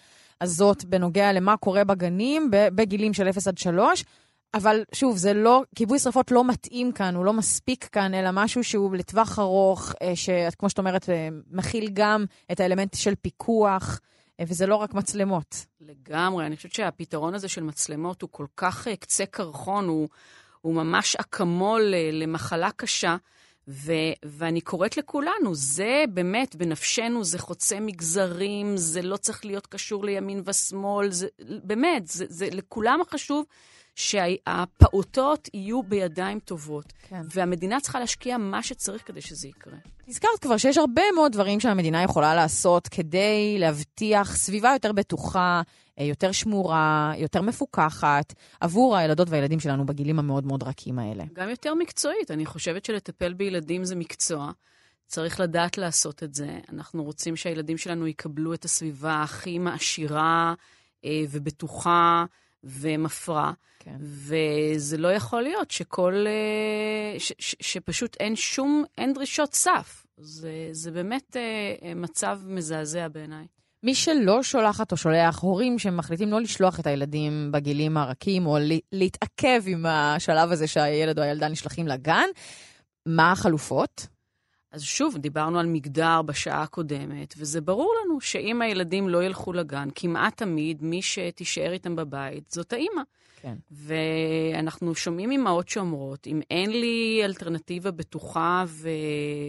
הזאת 0.42 0.86
בנוגע 0.86 1.34
למה 1.34 1.58
קורה 1.58 1.84
בגנים 1.84 2.48
בגילים 2.52 3.14
של 3.14 3.30
0 3.30 3.48
עד 3.48 3.58
3, 3.58 4.04
אבל 4.54 4.84
שוב, 4.94 5.18
זה 5.18 5.34
לא, 5.34 5.64
כיבוי 5.76 6.00
שרפות 6.00 6.32
לא 6.32 6.44
מתאים 6.44 6.92
כאן, 6.92 7.16
הוא 7.16 7.26
לא 7.26 7.34
מספיק 7.34 7.86
כאן, 7.92 8.14
אלא 8.14 8.30
משהו 8.34 8.64
שהוא 8.64 8.96
לטווח 8.96 9.40
ארוך, 9.40 9.94
אה, 10.02 10.16
שכמו 10.16 10.70
שאת 10.70 10.80
אומרת, 10.80 11.10
אה, 11.10 11.30
מכיל 11.52 11.90
גם 11.94 12.26
את 12.52 12.60
האלמנט 12.60 12.96
של 12.96 13.16
פיקוח. 13.16 14.00
אה, 14.42 14.46
וזה 14.48 14.66
לא 14.66 14.76
רק 14.76 14.94
מצלמות. 14.94 15.66
לגמרי, 15.82 16.46
אני 16.46 16.56
חושבת 16.56 16.74
שהפתרון 16.74 17.34
הזה 17.34 17.48
של 17.48 17.64
מצלמות 17.64 18.22
הוא 18.22 18.30
כל 18.32 18.46
כך 18.58 18.88
קצה 19.00 19.26
קרחון, 19.26 19.88
הוא, 19.88 20.10
הוא 20.62 20.74
ממש 20.74 21.16
אקמול 21.16 21.94
למחלה 22.12 22.72
קשה. 22.72 23.16
ו- 23.68 24.14
ואני 24.26 24.62
קוראת 24.62 24.98
לכולנו, 24.98 25.56
זה 25.56 26.04
באמת 26.14 26.56
בנפשנו, 26.56 27.24
זה 27.24 27.40
חוצה 27.40 27.80
מגזרים, 27.80 28.78
זה 28.78 29.02
לא 29.02 29.18
צריך 29.18 29.46
להיות 29.46 29.68
קשור 29.68 30.06
לימין 30.06 30.42
ושמאל, 30.46 31.12
זה 31.12 31.28
באמת, 31.40 32.08
זה, 32.08 32.26
זה 32.30 32.48
לכולם 32.52 33.00
חשוב 33.10 33.46
שהפעוטות 33.96 35.50
יהיו 35.54 35.84
בידיים 35.84 36.40
טובות. 36.40 36.94
כן. 37.10 37.22
והמדינה 37.34 37.80
צריכה 37.80 38.00
להשקיע 38.00 38.38
מה 38.38 38.64
שצריך 38.64 39.08
כדי 39.08 39.22
שזה 39.22 39.48
יקרה. 39.48 39.78
הזכרת 40.08 40.40
כבר 40.42 40.58
שיש 40.58 40.78
הרבה 40.78 41.02
מאוד 41.16 41.32
דברים 41.32 41.60
שהמדינה 41.60 42.04
יכולה 42.04 42.36
לעשות 42.36 42.88
כדי 42.88 43.56
להבטיח 43.60 44.36
סביבה 44.36 44.70
יותר 44.74 44.92
בטוחה, 44.92 45.62
אה, 46.00 46.04
יותר 46.04 46.32
שמורה, 46.32 47.14
יותר 47.18 47.42
מפוקחת, 47.42 48.34
עבור 48.62 48.98
הילדות 48.98 49.30
והילדים 49.30 49.60
שלנו 49.60 49.86
בגילים 49.86 50.20
המאוד 50.20 50.46
מאוד 50.46 50.64
רכים 50.64 51.00
האלה. 51.00 51.24
גם 51.34 51.50
יותר 51.50 51.74
מקצועית. 51.76 52.32
אני 52.32 52.46
חושבת 52.46 52.86
שלטפל 52.86 53.34
בילדים 53.34 53.84
זה 53.84 53.96
מקצוע. 53.96 54.52
צריך 55.08 55.40
לדעת 55.40 55.78
לעשות 55.78 56.24
את 56.24 56.36
זה. 56.36 56.60
אנחנו 56.74 57.04
רוצים 57.04 57.36
שהילדים 57.36 57.78
שלנו 57.78 58.08
יקבלו 58.08 58.54
את 58.54 58.66
הסביבה 58.66 59.22
הכי 59.22 59.60
מעשירה 59.60 60.54
אה, 61.06 61.24
ובטוחה 61.30 62.26
ומפרה. 62.64 63.52
כן. 63.80 63.96
וזה 64.00 64.98
לא 64.98 65.14
יכול 65.14 65.42
להיות 65.42 65.72
שכל... 65.72 66.26
אה, 66.28 67.20
ש, 67.20 67.34
ש, 67.40 67.56
שפשוט 67.62 68.18
אין 68.20 68.36
שום, 68.36 68.84
אין 68.98 69.14
דרישות 69.14 69.54
סף. 69.54 70.06
זה, 70.18 70.70
זה 70.72 70.92
באמת 70.92 71.38
אה, 71.38 71.94
מצב 71.96 72.40
מזעזע 72.46 73.08
בעיניי. 73.08 73.46
מי 73.84 73.96
שלא 73.96 74.44
שולחת 74.44 74.92
או 74.92 74.98
שולח, 74.98 75.40
הורים 75.40 75.80
שמחליטים 75.80 76.30
לא 76.30 76.42
לשלוח 76.42 76.80
את 76.80 76.88
הילדים 76.88 77.52
בגילים 77.52 77.98
הרכים, 77.98 78.46
או 78.46 78.58
להתעכב 78.92 79.62
עם 79.66 79.86
השלב 79.86 80.52
הזה 80.52 80.68
שהילד 80.68 81.20
או 81.20 81.24
הילדה 81.24 81.48
נשלחים 81.48 81.88
לגן, 81.88 82.28
מה 83.06 83.32
החלופות? 83.32 84.08
אז 84.72 84.84
שוב, 84.84 85.18
דיברנו 85.18 85.60
על 85.60 85.66
מגדר 85.66 86.22
בשעה 86.22 86.62
הקודמת, 86.62 87.34
וזה 87.38 87.62
ברור 87.62 87.94
לנו 88.06 88.22
שאם 88.22 88.62
הילדים 88.62 89.10
לא 89.10 89.24
ילכו 89.24 89.54
לגן, 89.54 89.90
כמעט 89.96 90.38
תמיד 90.38 90.84
מי 90.84 91.02
שתישאר 91.02 91.72
איתם 91.72 91.96
בבית 91.96 92.52
זאת 92.52 92.74
האימא. 92.74 93.02
כן. 93.42 93.56
ואנחנו 93.72 94.96
שומעים 94.96 95.32
אימהות 95.32 95.70
שאומרות, 95.70 96.28
אם 96.28 96.42
אין 96.52 96.70
לי 96.70 97.22
אלטרנטיבה 97.24 97.92
בטוחה 97.92 98.64
ו... 98.68 98.90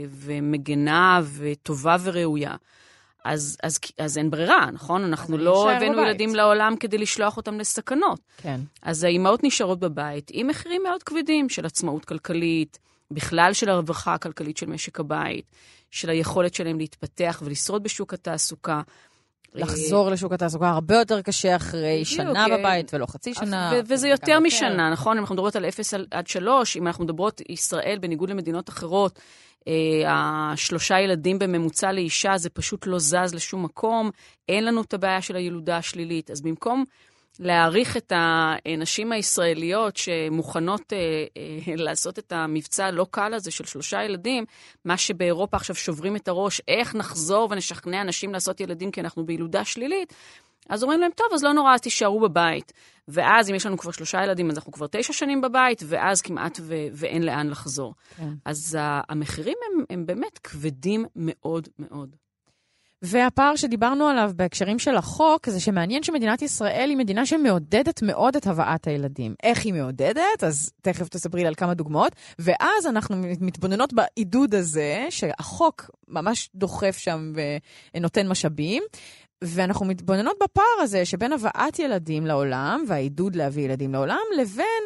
ומגנה 0.09 1.21
וטובה 1.37 1.97
וראויה, 2.03 2.57
אז, 3.25 3.57
אז, 3.63 3.79
אז 3.99 4.19
אין 4.19 4.31
ברירה, 4.31 4.71
נכון? 4.73 5.05
אנחנו 5.05 5.39
לא 5.39 5.71
הבאנו 5.71 5.93
בבית. 5.93 6.07
ילדים 6.07 6.35
לעולם 6.35 6.77
כדי 6.81 6.99
לשלוח 6.99 7.37
אותם 7.37 7.59
לסכנות. 7.59 8.21
כן. 8.37 8.61
אז 8.83 9.05
האימהות 9.05 9.45
נשארות 9.45 9.81
בבית 9.81 10.31
עם 10.35 10.47
מחירים 10.47 10.83
מאוד 10.83 11.03
כבדים 11.03 11.49
של 11.49 11.67
עצמאות 11.67 12.05
כלכלית, 12.05 12.79
בכלל 13.15 13.53
של 13.53 13.69
הרווחה 13.69 14.15
הכלכלית 14.15 14.57
של 14.57 14.67
משק 14.67 15.01
הבית, 15.01 15.45
של 15.91 16.11
היכולת 16.11 16.55
שלהם 16.55 16.79
להתפתח 16.79 17.43
ולשרוד 17.45 17.83
בשוק 17.83 18.15
התעסוקה. 18.15 18.81
לחזור 19.55 20.11
לשוק 20.11 20.33
התעסוקה 20.33 20.69
הרבה 20.69 20.97
יותר 20.97 21.23
קשה 21.23 21.57
אחרי 21.57 22.05
שנה 22.05 22.47
כן. 22.49 22.59
בבית 22.59 22.95
ולא 22.95 23.07
חצי 23.07 23.35
שנה. 23.35 23.73
וזה 23.87 24.09
יותר 24.09 24.41
משנה, 24.41 24.91
נכון? 24.91 25.17
אם 25.17 25.21
אנחנו 25.21 25.35
מדברות 25.35 25.57
על 25.57 25.65
0 25.65 25.95
עד 26.11 26.27
3, 26.27 26.77
אם 26.77 26.87
אנחנו 26.87 27.05
מדברות, 27.05 27.41
ישראל, 27.49 27.99
בניגוד 28.01 28.31
למדינות 28.31 28.69
אחרות, 28.69 29.19
אה, 29.69 29.73
השלושה 30.07 31.01
ילדים 31.01 31.39
בממוצע 31.39 31.93
לאישה, 31.93 32.37
זה 32.37 32.51
פשוט 32.51 32.87
לא 32.87 32.99
זז 32.99 33.35
לשום 33.35 33.65
מקום. 33.65 34.11
אין 34.49 34.65
לנו 34.65 34.83
את 34.83 34.95
הבעיה 34.95 35.23
של 35.23 35.37
הילודה 35.37 35.77
השלילית. 35.77 36.31
אז 36.31 36.41
במקום 36.41 36.85
להעריך 37.41 37.97
את 37.97 38.13
הנשים 38.15 39.13
הישראליות 39.13 39.97
שמוכנות 39.97 40.93
אה, 40.93 40.99
אה, 41.37 41.75
לעשות 41.77 42.19
את 42.19 42.33
המבצע 42.33 42.87
הלא 42.87 43.07
קל 43.11 43.35
הזה 43.35 43.51
של 43.51 43.65
שלושה 43.65 44.05
ילדים, 44.05 44.45
מה 44.85 44.97
שבאירופה 44.97 45.57
עכשיו 45.57 45.77
שוברים 45.77 46.17
את 46.17 46.29
הראש, 46.29 46.61
איך 46.69 46.95
נחזור 46.95 47.49
ונשכנע 47.51 48.05
נשים 48.05 48.33
לעשות 48.33 48.61
ילדים 48.61 48.91
כי 48.91 49.01
אנחנו 49.01 49.27
בילודה 49.27 49.65
שלילית, 49.65 50.15
אז 50.69 50.83
אומרים 50.83 51.01
להם, 51.01 51.11
טוב, 51.17 51.27
אז 51.35 51.45
לא 51.45 51.53
נורא, 51.53 51.75
אז 51.75 51.81
תישארו 51.81 52.21
בבית. 52.21 52.73
ואז 53.09 53.51
אם 53.51 53.55
יש 53.55 53.67
לנו 53.67 53.79
כבר 53.79 53.91
שלושה 53.91 54.23
ילדים, 54.23 54.51
אז 54.51 54.57
אנחנו 54.57 54.73
כבר 54.73 54.87
תשע 54.91 55.13
שנים 55.13 55.41
בבית, 55.41 55.83
ואז 55.87 56.23
כמעט 56.23 56.61
ו- 56.63 56.87
ואין 56.93 57.23
לאן 57.23 57.49
לחזור. 57.49 57.95
כן. 58.17 58.29
אז 58.45 58.79
המחירים 59.09 59.57
הם, 59.67 59.85
הם 59.91 60.07
באמת 60.07 60.39
כבדים 60.39 61.05
מאוד 61.17 61.69
מאוד. 61.79 62.17
והפער 63.03 63.57
שדיברנו 63.57 64.07
עליו 64.09 64.31
בהקשרים 64.37 64.79
של 64.79 64.97
החוק, 64.97 65.49
זה 65.49 65.61
שמעניין 65.61 66.03
שמדינת 66.03 66.43
ישראל 66.43 66.91
היא 66.91 66.97
מדינה 66.97 67.27
שמעודדת 67.27 68.03
מאוד 68.03 68.37
את 68.37 68.47
הבאת 68.47 68.87
הילדים. 68.87 69.35
איך 69.43 69.65
היא 69.65 69.75
מעודדת? 69.75 70.45
אז 70.45 70.73
תכף 70.83 71.09
תספרי 71.09 71.41
לי 71.41 71.47
על 71.47 71.55
כמה 71.55 71.75
דוגמאות. 71.75 72.13
ואז 72.39 72.87
אנחנו 72.87 73.17
מתבוננות 73.41 73.93
בעידוד 73.93 74.55
הזה, 74.55 75.07
שהחוק 75.11 75.91
ממש 76.09 76.51
דוחף 76.55 76.97
שם 76.99 77.33
ונותן 77.95 78.29
משאבים. 78.29 78.83
ואנחנו 79.45 79.87
מתבוננות 79.87 80.37
בפער 80.43 80.83
הזה 80.83 81.05
שבין 81.05 81.33
הבאת 81.33 81.79
ילדים 81.79 82.27
לעולם 82.27 82.85
והעידוד 82.89 83.37
להביא 83.37 83.65
ילדים 83.65 83.93
לעולם, 83.93 84.23
לבין 84.39 84.83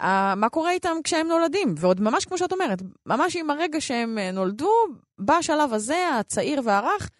uh, 0.00 0.04
מה 0.36 0.48
קורה 0.48 0.70
איתם 0.70 0.96
כשהם 1.04 1.28
נולדים. 1.28 1.74
ועוד 1.78 2.00
ממש 2.00 2.24
כמו 2.24 2.38
שאת 2.38 2.52
אומרת, 2.52 2.82
ממש 3.06 3.36
עם 3.36 3.50
הרגע 3.50 3.80
שהם 3.80 4.18
uh, 4.18 4.34
נולדו, 4.34 4.72
בשלב 5.18 5.72
הזה, 5.72 6.08
הצעיר 6.20 6.60
והרך, 6.64 7.10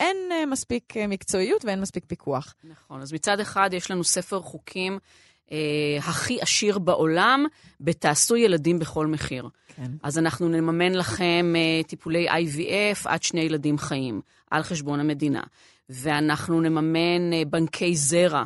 אין 0.00 0.16
uh, 0.30 0.46
מספיק 0.46 0.92
uh, 0.96 1.06
מקצועיות 1.08 1.64
ואין 1.64 1.80
מספיק 1.80 2.04
פיקוח. 2.06 2.54
נכון, 2.64 3.00
אז 3.00 3.12
מצד 3.12 3.40
אחד 3.40 3.70
יש 3.72 3.90
לנו 3.90 4.04
ספר 4.04 4.40
חוקים 4.40 4.98
uh, 5.46 5.52
הכי 5.98 6.40
עשיר 6.40 6.78
בעולם, 6.78 7.44
בתעשו 7.80 8.36
ילדים 8.36 8.78
בכל 8.78 9.06
מחיר. 9.06 9.48
כן. 9.76 9.90
אז 10.02 10.18
אנחנו 10.18 10.48
נממן 10.48 10.92
לכם 10.92 11.54
uh, 11.54 11.86
טיפולי 11.88 12.28
IVF 12.30 12.98
עד 13.04 13.22
שני 13.22 13.40
ילדים 13.40 13.78
חיים, 13.78 14.20
על 14.50 14.62
חשבון 14.62 15.00
המדינה. 15.00 15.42
ואנחנו 15.88 16.60
נממן 16.60 17.32
אה, 17.32 17.42
בנקי 17.50 17.96
זרע 17.96 18.44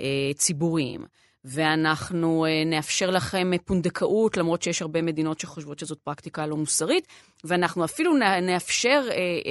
אה, 0.00 0.30
ציבוריים, 0.34 1.04
ואנחנו 1.44 2.44
אה, 2.44 2.64
נאפשר 2.66 3.10
לכם 3.10 3.50
פונדקאות, 3.64 4.36
למרות 4.36 4.62
שיש 4.62 4.82
הרבה 4.82 5.02
מדינות 5.02 5.40
שחושבות 5.40 5.78
שזאת 5.78 5.98
פרקטיקה 5.98 6.46
לא 6.46 6.56
מוסרית, 6.56 7.06
ואנחנו 7.44 7.84
אפילו 7.84 8.12
נאפשר 8.42 9.08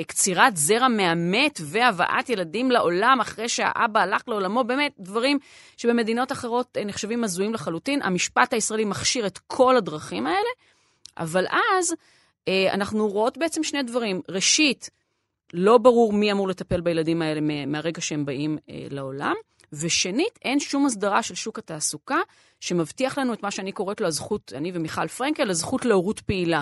קצירת 0.08 0.58
זרע 0.58 0.88
מהמת 0.88 1.60
והבאת 1.64 2.30
ילדים 2.30 2.72
לעולם 2.72 3.18
אחרי 3.22 3.50
שהאבא 3.50 4.00
הלך 4.00 4.22
לעולמו, 4.28 4.64
באמת 4.64 4.94
דברים 5.00 5.40
שבמדינות 5.78 6.32
אחרות 6.32 6.78
נחשבים 6.86 7.24
הזויים 7.24 7.54
לחלוטין. 7.54 8.02
המשפט 8.02 8.54
הישראלי 8.54 8.86
מכשיר 8.86 9.28
את 9.28 9.38
כל 9.38 9.78
הדרכים 9.78 10.28
האלה, 10.28 10.50
אבל 11.18 11.46
אז 11.78 11.94
אנחנו 12.74 13.08
רואות 13.08 13.38
בעצם 13.38 13.64
שני 13.64 13.84
דברים. 13.84 14.22
ראשית, 14.30 14.90
לא 15.54 15.78
ברור 15.78 16.14
מי 16.14 16.32
אמור 16.32 16.48
לטפל 16.48 16.82
בילדים 16.82 17.22
האלה 17.22 17.42
מהרגע 17.68 18.02
שהם 18.02 18.26
באים 18.26 18.58
אה, 18.70 18.88
לעולם. 18.90 19.36
ושנית, 19.74 20.40
אין 20.46 20.60
שום 20.60 20.86
הסדרה 20.86 21.24
של 21.24 21.36
שוק 21.36 21.60
התעסוקה 21.60 22.20
שמבטיח 22.60 23.18
לנו 23.18 23.34
את 23.34 23.44
מה 23.44 23.52
שאני 23.52 23.72
קוראת 23.72 24.02
לו 24.02 24.08
הזכות, 24.08 24.54
אני 24.56 24.72
ומיכל 24.74 25.08
פרנקל, 25.08 25.50
הזכות 25.50 25.86
להורות 25.86 26.20
פעילה. 26.20 26.62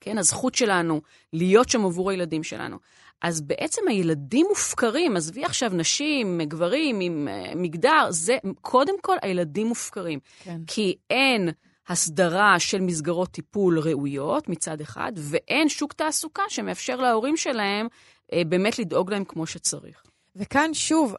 כן, 0.00 0.18
הזכות 0.18 0.54
שלנו 0.54 1.00
להיות 1.32 1.68
שם 1.68 1.84
עבור 1.84 2.10
הילדים 2.10 2.42
שלנו. 2.42 2.78
אז 3.22 3.40
בעצם 3.40 3.82
הילדים 3.88 4.46
מופקרים, 4.48 5.16
עזבי 5.16 5.44
עכשיו 5.44 5.70
נשים, 5.74 6.40
גברים, 6.42 7.00
עם 7.00 7.28
uh, 7.28 7.56
מגדר, 7.56 8.06
זה 8.10 8.36
קודם 8.60 8.94
כל 9.00 9.16
הילדים 9.22 9.66
מופקרים. 9.66 10.18
כן. 10.42 10.60
כי 10.66 10.96
אין 11.10 11.48
הסדרה 11.88 12.58
של 12.58 12.80
מסגרות 12.80 13.30
טיפול 13.30 13.78
ראויות 13.78 14.48
מצד 14.48 14.80
אחד, 14.80 15.12
ואין 15.16 15.68
שוק 15.68 15.92
תעסוקה 15.92 16.42
שמאפשר 16.48 16.96
להורים 16.96 17.36
שלהם 17.36 17.86
uh, 17.86 18.34
באמת 18.48 18.78
לדאוג 18.78 19.12
להם 19.12 19.24
כמו 19.24 19.46
שצריך. 19.46 20.02
וכאן 20.36 20.74
שוב, 20.74 21.14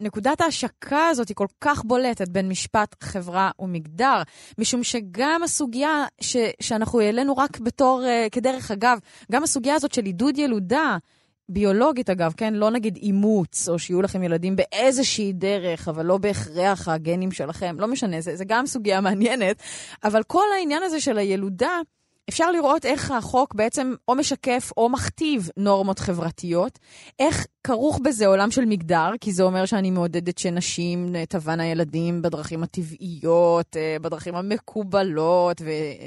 נקודת 0.00 0.40
ההשקה 0.40 1.08
הזאת 1.08 1.28
היא 1.28 1.34
כל 1.34 1.46
כך 1.60 1.84
בולטת 1.84 2.28
בין 2.28 2.48
משפט, 2.48 2.96
חברה 3.00 3.50
ומגדר, 3.58 4.22
משום 4.58 4.82
שגם 4.82 5.40
הסוגיה 5.44 6.04
ש, 6.20 6.36
שאנחנו 6.60 7.00
העלינו 7.00 7.36
רק 7.36 7.60
בתור, 7.60 8.02
uh, 8.02 8.30
כדרך 8.30 8.70
אגב, 8.70 8.98
גם 9.32 9.42
הסוגיה 9.42 9.74
הזאת 9.74 9.94
של 9.94 10.04
עידוד 10.04 10.38
ילודה, 10.38 10.96
ביולוגית 11.48 12.10
אגב, 12.10 12.34
כן? 12.36 12.54
לא 12.54 12.70
נגיד 12.70 12.96
אימוץ, 12.96 13.68
או 13.68 13.78
שיהיו 13.78 14.02
לכם 14.02 14.22
ילדים 14.22 14.56
באיזושהי 14.56 15.32
דרך, 15.32 15.88
אבל 15.88 16.06
לא 16.06 16.18
בהכרח 16.18 16.88
הגנים 16.88 17.32
שלכם, 17.32 17.76
לא 17.78 17.88
משנה, 17.88 18.20
זה, 18.20 18.36
זה 18.36 18.44
גם 18.44 18.66
סוגיה 18.66 19.00
מעניינת, 19.00 19.62
אבל 20.04 20.22
כל 20.22 20.44
העניין 20.58 20.82
הזה 20.82 21.00
של 21.00 21.18
הילודה, 21.18 21.80
אפשר 22.28 22.50
לראות 22.50 22.86
איך 22.86 23.10
החוק 23.10 23.54
בעצם 23.54 23.94
או 24.08 24.14
משקף 24.14 24.70
או 24.76 24.88
מכתיב 24.88 25.48
נורמות 25.56 25.98
חברתיות, 25.98 26.78
איך 27.18 27.46
כרוך 27.64 28.00
בזה 28.04 28.26
עולם 28.26 28.50
של 28.50 28.64
מגדר, 28.64 29.10
כי 29.20 29.32
זה 29.32 29.42
אומר 29.42 29.66
שאני 29.66 29.90
מעודדת 29.90 30.38
שנשים 30.38 31.14
תבענה 31.28 31.66
ילדים 31.66 32.22
בדרכים 32.22 32.62
הטבעיות, 32.62 33.76
אה, 33.76 33.96
בדרכים 34.02 34.34
המקובלות, 34.34 35.62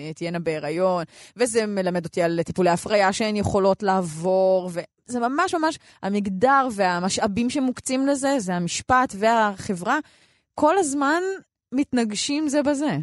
ותהיינה 0.10 0.40
בהיריון, 0.40 1.04
וזה 1.38 1.66
מלמד 1.66 2.06
אותי 2.06 2.22
על 2.22 2.40
טיפולי 2.44 2.70
הפריה 2.70 3.14
שהן 3.14 3.36
יכולות 3.36 3.84
לעבור, 3.84 4.70
וזה 4.74 5.20
ממש 5.20 5.54
ממש 5.54 5.80
המגדר 6.04 6.68
והמשאבים 6.72 7.50
שמוקצים 7.50 8.08
לזה, 8.08 8.40
זה 8.40 8.56
המשפט 8.56 9.16
והחברה, 9.18 10.00
כל 10.56 10.78
הזמן 10.78 11.22
מתנגשים 11.72 12.50
זה 12.50 12.64
בזה. 12.64 12.98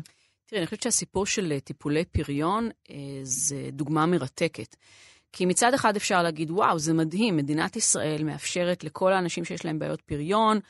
תראי, 0.46 0.60
אני 0.60 0.66
חושבת 0.66 0.82
שהסיפור 0.82 1.26
של 1.26 1.52
אה, 1.52 1.60
טיפולי 1.60 2.04
פריון 2.04 2.68
אה, 2.90 2.96
זה 3.22 3.68
דוגמה 3.72 4.06
מרתקת. 4.06 4.76
כי 5.32 5.46
מצד 5.46 5.74
אחד 5.74 5.96
אפשר 5.96 6.22
להגיד, 6.22 6.50
וואו, 6.50 6.78
זה 6.78 6.92
מדהים, 6.94 7.36
מדינת 7.36 7.76
ישראל 7.76 8.24
מאפשרת 8.24 8.84
לכל 8.84 9.12
האנשים 9.12 9.44
שיש 9.44 9.64
להם 9.64 9.78
בעיות 9.78 10.00
פריון, 10.00 10.60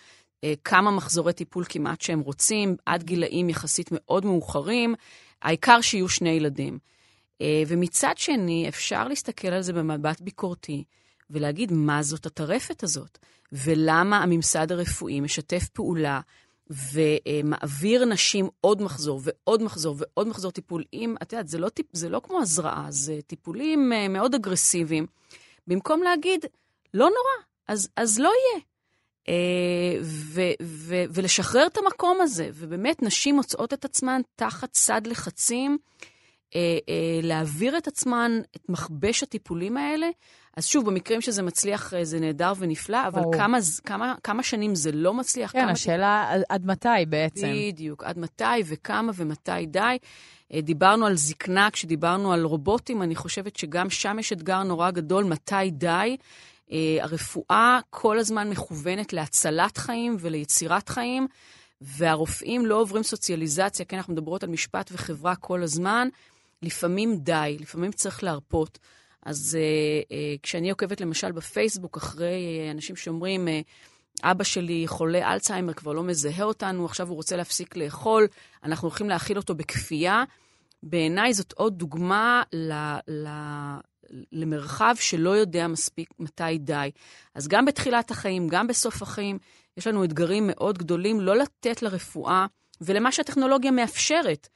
אה, 0.44 0.54
כמה 0.64 0.90
מחזורי 0.90 1.32
טיפול 1.32 1.64
כמעט 1.68 2.00
שהם 2.00 2.20
רוצים, 2.20 2.76
עד 2.86 3.02
גילאים 3.02 3.48
יחסית 3.48 3.88
מאוד 3.92 4.24
מאוחרים, 4.24 4.94
העיקר 5.42 5.80
שיהיו 5.80 6.08
שני 6.08 6.30
ילדים. 6.30 6.78
ומצד 7.66 8.12
שני, 8.16 8.68
אפשר 8.68 9.08
להסתכל 9.08 9.48
על 9.48 9.62
זה 9.62 9.72
במבט 9.72 10.20
ביקורתי, 10.20 10.84
ולהגיד, 11.30 11.72
מה 11.72 12.02
זאת 12.02 12.26
הטרפת 12.26 12.82
הזאת? 12.82 13.18
ולמה 13.52 14.22
הממסד 14.22 14.72
הרפואי 14.72 15.20
משתף 15.20 15.68
פעולה 15.68 16.20
ומעביר 16.70 18.04
נשים 18.04 18.48
עוד 18.60 18.82
מחזור 18.82 19.20
ועוד 19.22 19.62
מחזור 19.62 19.96
ועוד 19.98 20.28
מחזור 20.28 20.50
טיפול. 20.50 20.84
אם, 20.92 21.14
את 21.22 21.32
יודעת, 21.32 21.48
זה 21.48 21.58
לא, 21.58 21.68
טיפ, 21.68 21.86
זה 21.92 22.08
לא 22.08 22.20
כמו 22.24 22.40
הזרעה, 22.40 22.86
זה 22.90 23.18
טיפולים 23.26 23.92
אה, 23.92 24.08
מאוד 24.08 24.34
אגרסיביים. 24.34 25.06
במקום 25.66 26.02
להגיד, 26.02 26.44
לא 26.94 27.04
נורא, 27.04 27.44
אז, 27.68 27.88
אז 27.96 28.18
לא 28.18 28.28
יהיה. 28.28 28.62
אה, 29.28 29.98
ו, 30.02 30.40
ו, 30.62 31.04
ולשחרר 31.10 31.66
את 31.66 31.76
המקום 31.76 32.20
הזה, 32.20 32.50
ובאמת 32.54 33.02
נשים 33.02 33.36
מוצאות 33.36 33.72
את 33.72 33.84
עצמן 33.84 34.20
תחת 34.36 34.74
סד 34.74 35.06
לחצים, 35.06 35.78
אה, 36.54 36.60
להעביר 37.22 37.78
את 37.78 37.88
עצמן, 37.88 38.40
את 38.56 38.68
מכבש 38.68 39.22
הטיפולים 39.22 39.76
האלה, 39.76 40.06
אז 40.56 40.66
שוב, 40.66 40.86
במקרים 40.86 41.20
שזה 41.20 41.42
מצליח 41.42 41.94
אה, 41.94 42.04
זה 42.04 42.20
נהדר 42.20 42.52
ונפלא, 42.58 43.06
אבל 43.08 43.22
כמה, 43.32 43.58
כמה, 43.84 44.14
כמה 44.22 44.42
שנים 44.42 44.74
זה 44.74 44.92
לא 44.92 45.14
מצליח? 45.14 45.52
כן, 45.52 45.68
השאלה 45.68 46.32
ת... 46.40 46.44
עד 46.48 46.66
מתי 46.66 46.88
בעצם. 47.08 47.48
בדיוק, 47.68 48.04
עד 48.04 48.18
מתי 48.18 48.44
וכמה 48.64 49.12
ומתי 49.14 49.66
די. 49.66 49.98
אה, 50.54 50.60
דיברנו 50.60 51.06
על 51.06 51.16
זקנה, 51.16 51.68
כשדיברנו 51.72 52.32
על 52.32 52.44
רובוטים, 52.44 53.02
אני 53.02 53.14
חושבת 53.14 53.56
שגם 53.56 53.90
שם 53.90 54.16
יש 54.18 54.32
אתגר 54.32 54.62
נורא 54.62 54.90
גדול, 54.90 55.24
מתי 55.24 55.70
די. 55.70 56.16
אה, 56.72 56.98
הרפואה 57.00 57.78
כל 57.90 58.18
הזמן 58.18 58.50
מכוונת 58.50 59.12
להצלת 59.12 59.78
חיים 59.78 60.16
וליצירת 60.20 60.88
חיים, 60.88 61.26
והרופאים 61.80 62.66
לא 62.66 62.80
עוברים 62.80 63.02
סוציאליזציה, 63.02 63.84
כן, 63.84 63.96
אנחנו 63.96 64.12
מדברות 64.12 64.42
על 64.42 64.50
משפט 64.50 64.90
וחברה 64.92 65.36
כל 65.36 65.62
הזמן. 65.62 66.08
לפעמים 66.66 67.16
די, 67.16 67.56
לפעמים 67.60 67.92
צריך 67.92 68.24
להרפות. 68.24 68.78
אז 69.22 69.58
uh, 69.58 70.08
uh, 70.08 70.40
כשאני 70.42 70.70
עוקבת 70.70 71.00
למשל 71.00 71.32
בפייסבוק 71.32 71.96
אחרי 71.96 72.68
uh, 72.68 72.74
אנשים 72.74 72.96
שאומרים, 72.96 73.48
uh, 73.48 73.50
אבא 74.22 74.44
שלי 74.44 74.84
חולה 74.86 75.32
אלצהיימר, 75.32 75.72
כבר 75.72 75.92
לא 75.92 76.02
מזהה 76.02 76.44
אותנו, 76.44 76.84
עכשיו 76.84 77.08
הוא 77.08 77.16
רוצה 77.16 77.36
להפסיק 77.36 77.76
לאכול, 77.76 78.26
אנחנו 78.64 78.88
הולכים 78.88 79.08
להאכיל 79.08 79.36
אותו 79.36 79.54
בכפייה, 79.54 80.24
בעיניי 80.82 81.32
זאת 81.34 81.52
עוד 81.52 81.78
דוגמה 81.78 82.42
ל, 82.52 82.72
ל, 83.08 83.28
למרחב 84.32 84.94
שלא 85.00 85.30
יודע 85.30 85.66
מספיק 85.66 86.10
מתי 86.18 86.58
די. 86.58 86.90
אז 87.34 87.48
גם 87.48 87.64
בתחילת 87.64 88.10
החיים, 88.10 88.48
גם 88.48 88.66
בסוף 88.66 89.02
החיים, 89.02 89.38
יש 89.76 89.86
לנו 89.86 90.04
אתגרים 90.04 90.44
מאוד 90.46 90.78
גדולים 90.78 91.20
לא 91.20 91.36
לתת 91.36 91.82
לרפואה 91.82 92.46
ולמה 92.80 93.12
שהטכנולוגיה 93.12 93.70
מאפשרת 93.70 94.48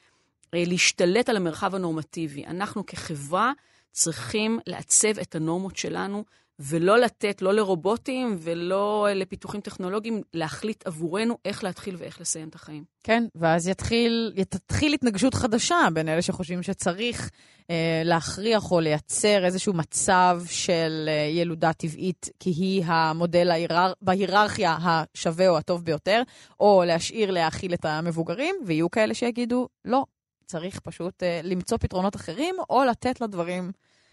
להשתלט 0.52 1.28
על 1.28 1.36
המרחב 1.36 1.74
הנורמטיבי. 1.74 2.46
אנחנו 2.46 2.86
כחברה 2.86 3.52
צריכים 3.92 4.58
לעצב 4.66 5.18
את 5.18 5.34
הנורמות 5.34 5.76
שלנו, 5.76 6.24
ולא 6.60 6.98
לתת, 6.98 7.42
לא 7.42 7.54
לרובוטים 7.54 8.36
ולא 8.40 9.08
לפיתוחים 9.14 9.60
טכנולוגיים, 9.60 10.22
להחליט 10.34 10.86
עבורנו 10.86 11.38
איך 11.44 11.64
להתחיל 11.64 11.96
ואיך 11.98 12.20
לסיים 12.20 12.48
את 12.48 12.54
החיים. 12.54 12.84
כן, 13.04 13.24
ואז 13.34 13.68
יתחיל, 13.68 14.32
תתחיל 14.48 14.94
התנגשות 14.94 15.34
חדשה 15.34 15.88
בין 15.92 16.08
אלה 16.08 16.22
שחושבים 16.22 16.62
שצריך 16.62 17.30
אה, 17.70 18.02
להכריח 18.04 18.72
או 18.72 18.80
לייצר 18.80 19.44
איזשהו 19.44 19.72
מצב 19.72 20.42
של 20.50 21.08
אה, 21.08 21.28
ילודה 21.30 21.72
טבעית, 21.72 22.28
כי 22.40 22.50
היא 22.50 22.84
המודל 22.86 23.50
ההירר... 23.50 23.92
בהיררכיה 24.02 24.78
השווה 24.82 25.48
או 25.48 25.58
הטוב 25.58 25.84
ביותר, 25.84 26.22
או 26.60 26.82
להשאיר 26.86 27.30
להאכיל 27.30 27.74
את 27.74 27.84
המבוגרים, 27.84 28.54
ויהיו 28.66 28.90
כאלה 28.90 29.14
שיגידו, 29.14 29.68
לא, 29.84 30.04
צריך 30.50 30.80
פשוט 30.80 31.22
uh, 31.22 31.46
למצוא 31.46 31.78
פתרונות 31.78 32.16
אחרים, 32.16 32.54
או 32.70 32.84
לתת 32.84 33.20
לדברים... 33.20 33.72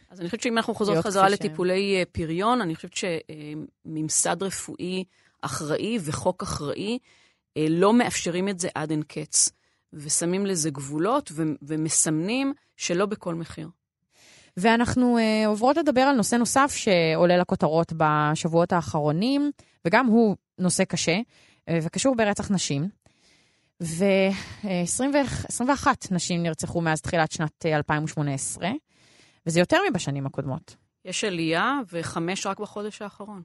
אז 0.09 0.19
אני 0.19 0.27
חושבת 0.29 0.41
שאם 0.41 0.57
אנחנו 0.57 0.75
חוזרות 0.75 1.05
חזרה 1.05 1.29
לטיפולי 1.29 2.03
uh, 2.03 2.09
פריון, 2.11 2.61
אני 2.61 2.75
חושבת 2.75 2.91
שממסד 2.93 4.43
רפואי 4.43 5.03
אחראי 5.41 5.97
וחוק 6.01 6.43
אחראי 6.43 6.97
uh, 6.99 7.61
לא 7.69 7.93
מאפשרים 7.93 8.49
את 8.49 8.59
זה 8.59 8.67
עד 8.75 8.91
אין 8.91 9.03
קץ, 9.07 9.49
ושמים 9.93 10.45
לזה 10.45 10.69
גבולות 10.69 11.31
ו- 11.33 11.43
ומסמנים 11.61 12.53
שלא 12.77 13.05
בכל 13.05 13.35
מחיר. 13.35 13.69
ואנחנו 14.57 15.17
uh, 15.17 15.47
עוברות 15.47 15.77
לדבר 15.77 16.01
על 16.01 16.15
נושא 16.15 16.35
נוסף 16.35 16.73
שעולה 16.75 17.37
לכותרות 17.37 17.93
בשבועות 17.97 18.73
האחרונים, 18.73 19.51
וגם 19.85 20.05
הוא 20.05 20.35
נושא 20.59 20.83
קשה, 20.83 21.19
uh, 21.19 21.73
וקשור 21.81 22.15
ברצח 22.15 22.51
נשים. 22.51 22.89
ו-21 23.81 25.87
נשים 26.11 26.43
נרצחו 26.43 26.81
מאז 26.81 27.01
תחילת 27.01 27.31
שנת 27.31 27.65
2018, 27.65 28.67
אה, 28.67 28.71
וזה 29.45 29.59
יותר 29.59 29.77
מבשנים 29.89 30.25
הקודמות. 30.25 30.75
יש 31.05 31.23
עלייה, 31.23 31.79
וחמש 31.91 32.45
רק 32.45 32.59
בחודש 32.59 33.01
האחרון. 33.01 33.41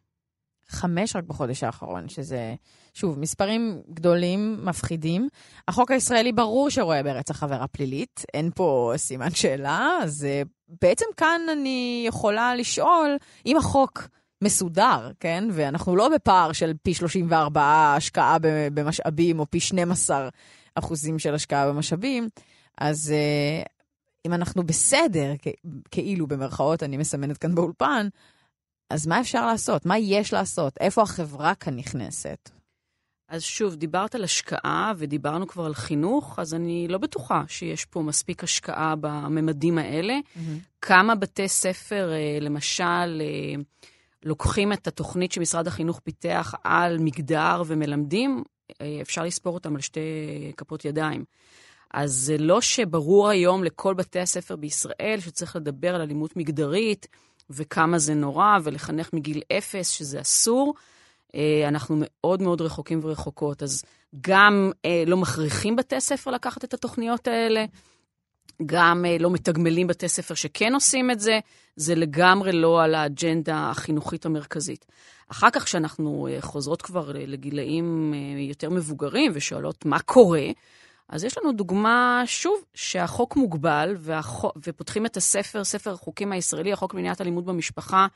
חמש 0.68 1.16
רק 1.16 1.24
בחודש 1.24 1.62
האחרון, 1.62 2.08
שזה, 2.08 2.54
שוב, 2.94 3.18
מספרים 3.18 3.82
גדולים, 3.90 4.60
מפחידים. 4.64 5.28
החוק 5.68 5.90
הישראלי 5.90 6.32
ברור 6.32 6.70
שרואה 6.70 7.02
ברצח 7.02 7.42
עבירה 7.42 7.66
פלילית, 7.66 8.24
אין 8.34 8.50
פה 8.54 8.92
סימן 8.96 9.30
שאלה, 9.30 9.98
אז 10.02 10.24
אה, 10.24 10.42
בעצם 10.82 11.06
כאן 11.16 11.40
אני 11.52 12.04
יכולה 12.08 12.54
לשאול, 12.54 13.16
אם 13.46 13.56
החוק 13.56 14.08
מסודר, 14.42 15.10
כן? 15.20 15.44
ואנחנו 15.52 15.96
לא 15.96 16.08
בפער 16.08 16.52
של 16.52 16.72
פי 16.82 16.94
34 16.94 17.94
השקעה 17.96 18.36
במשאבים, 18.74 19.40
או 19.40 19.50
פי 19.50 19.60
12 19.60 20.28
אחוזים 20.74 21.18
של 21.18 21.34
השקעה 21.34 21.68
במשאבים, 21.68 22.28
אז 22.78 23.12
uh, 23.12 23.68
אם 24.26 24.32
אנחנו 24.32 24.62
בסדר, 24.62 25.32
כאילו 25.90 26.26
במרכאות 26.26 26.82
אני 26.82 26.96
מסמנת 26.96 27.38
כאן 27.38 27.54
באולפן, 27.54 28.08
אז 28.90 29.06
מה 29.06 29.20
אפשר 29.20 29.46
לעשות? 29.46 29.86
מה 29.86 29.98
יש 29.98 30.32
לעשות? 30.32 30.78
איפה 30.80 31.02
החברה 31.02 31.54
כאן 31.54 31.76
נכנסת? 31.76 32.50
אז 33.28 33.42
שוב, 33.42 33.74
דיברת 33.74 34.14
על 34.14 34.24
השקעה 34.24 34.92
ודיברנו 34.96 35.46
כבר 35.46 35.64
על 35.64 35.74
חינוך, 35.74 36.38
אז 36.38 36.54
אני 36.54 36.88
לא 36.88 36.98
בטוחה 36.98 37.42
שיש 37.48 37.84
פה 37.84 38.02
מספיק 38.02 38.44
השקעה 38.44 38.94
בממדים 39.00 39.78
האלה. 39.78 40.14
Mm-hmm. 40.14 40.40
כמה 40.80 41.14
בתי 41.14 41.48
ספר, 41.48 42.12
אה, 42.12 42.38
למשל, 42.40 43.22
לוקחים 44.24 44.72
את 44.72 44.86
התוכנית 44.86 45.32
שמשרד 45.32 45.66
החינוך 45.66 46.00
פיתח 46.04 46.54
על 46.64 46.98
מגדר 46.98 47.62
ומלמדים, 47.66 48.42
אה, 48.80 48.98
אפשר 49.02 49.24
לספור 49.24 49.54
אותם 49.54 49.74
על 49.74 49.80
שתי 49.80 50.00
כפות 50.56 50.84
ידיים. 50.84 51.24
אז 51.94 52.12
זה 52.12 52.38
לא 52.38 52.60
שברור 52.60 53.28
היום 53.28 53.64
לכל 53.64 53.94
בתי 53.94 54.20
הספר 54.20 54.56
בישראל 54.56 55.18
שצריך 55.20 55.56
לדבר 55.56 55.94
על 55.94 56.00
אלימות 56.00 56.36
מגדרית 56.36 57.06
וכמה 57.50 57.98
זה 57.98 58.14
נורא, 58.14 58.58
ולחנך 58.64 59.12
מגיל 59.12 59.42
אפס 59.58 59.88
שזה 59.88 60.20
אסור. 60.20 60.74
אה, 61.34 61.68
אנחנו 61.68 61.96
מאוד 61.98 62.42
מאוד 62.42 62.60
רחוקים 62.60 63.00
ורחוקות. 63.02 63.62
אז 63.62 63.84
גם 64.20 64.72
אה, 64.84 65.04
לא 65.06 65.16
מכריחים 65.16 65.76
בתי 65.76 66.00
ספר 66.00 66.30
לקחת 66.30 66.64
את 66.64 66.74
התוכניות 66.74 67.26
האלה, 67.26 67.64
גם 68.66 69.04
לא 69.20 69.30
מתגמלים 69.30 69.86
בתי 69.86 70.08
ספר 70.08 70.34
שכן 70.34 70.74
עושים 70.74 71.10
את 71.10 71.20
זה, 71.20 71.38
זה 71.76 71.94
לגמרי 71.94 72.52
לא 72.52 72.82
על 72.82 72.94
האג'נדה 72.94 73.70
החינוכית 73.70 74.26
המרכזית. 74.26 74.86
אחר 75.28 75.50
כך, 75.50 75.64
כשאנחנו 75.64 76.28
חוזרות 76.40 76.82
כבר 76.82 77.12
לגילאים 77.14 78.14
יותר 78.38 78.70
מבוגרים 78.70 79.32
ושואלות 79.34 79.84
מה 79.84 79.98
קורה, 79.98 80.46
אז 81.12 81.24
יש 81.24 81.38
לנו 81.38 81.52
דוגמה, 81.52 82.22
שוב, 82.26 82.64
שהחוק 82.74 83.36
מוגבל, 83.36 83.96
והחוק, 83.98 84.56
ופותחים 84.66 85.06
את 85.06 85.16
הספר, 85.16 85.64
ספר 85.64 85.92
החוקים 85.92 86.32
הישראלי, 86.32 86.72
החוק 86.72 86.94
למניעת 86.94 87.20
אלימות 87.20 87.44
במשפחה, 87.44 88.06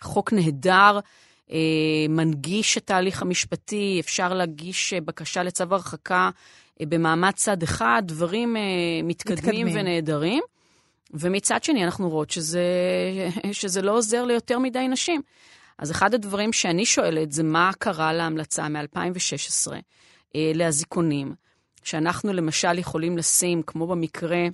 חוק 0.00 0.32
נהדר, 0.32 0.98
אה, 1.50 1.58
מנגיש 2.08 2.78
את 2.78 2.90
ההליך 2.90 3.22
המשפטי, 3.22 4.00
אפשר 4.00 4.34
להגיש 4.34 4.92
אה, 4.92 5.00
בקשה 5.00 5.42
לצו 5.42 5.64
הרחקה 5.70 6.16
אה, 6.16 6.30
במעמד 6.82 7.30
צד 7.30 7.62
אחד, 7.62 8.02
דברים 8.06 8.56
אה, 8.56 8.62
מתקדמים, 9.04 9.36
מתקדמים 9.38 9.66
ונהדרים. 9.74 10.42
ומצד 11.10 11.64
שני, 11.64 11.84
אנחנו 11.84 12.10
רואות 12.10 12.30
שזה, 12.30 12.62
שזה 13.52 13.82
לא 13.82 13.92
עוזר 13.92 14.24
ליותר 14.24 14.58
מדי 14.58 14.88
נשים. 14.88 15.22
אז 15.78 15.90
אחד 15.90 16.14
הדברים 16.14 16.52
שאני 16.52 16.86
שואלת 16.86 17.32
זה 17.32 17.42
מה 17.42 17.70
קרה 17.78 18.12
להמלצה 18.12 18.68
מ-2016 18.68 19.72
אה, 20.36 20.52
לאזיקונים. 20.54 21.34
שאנחנו 21.84 22.32
למשל 22.32 22.78
יכולים 22.78 23.18
לשים, 23.18 23.62
כמו 23.62 23.86
במקרה 23.86 24.46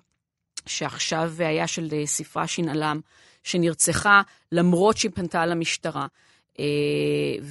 שעכשיו 0.66 1.32
היה 1.38 1.66
של 1.66 1.88
אה, 1.92 2.06
ספרה 2.06 2.46
שינעלם, 2.46 3.00
שנרצחה 3.42 4.22
למרות 4.52 4.96
שהיא 4.96 5.10
פנתה 5.14 5.46
למשטרה. 5.46 6.06
אה, 6.60 7.44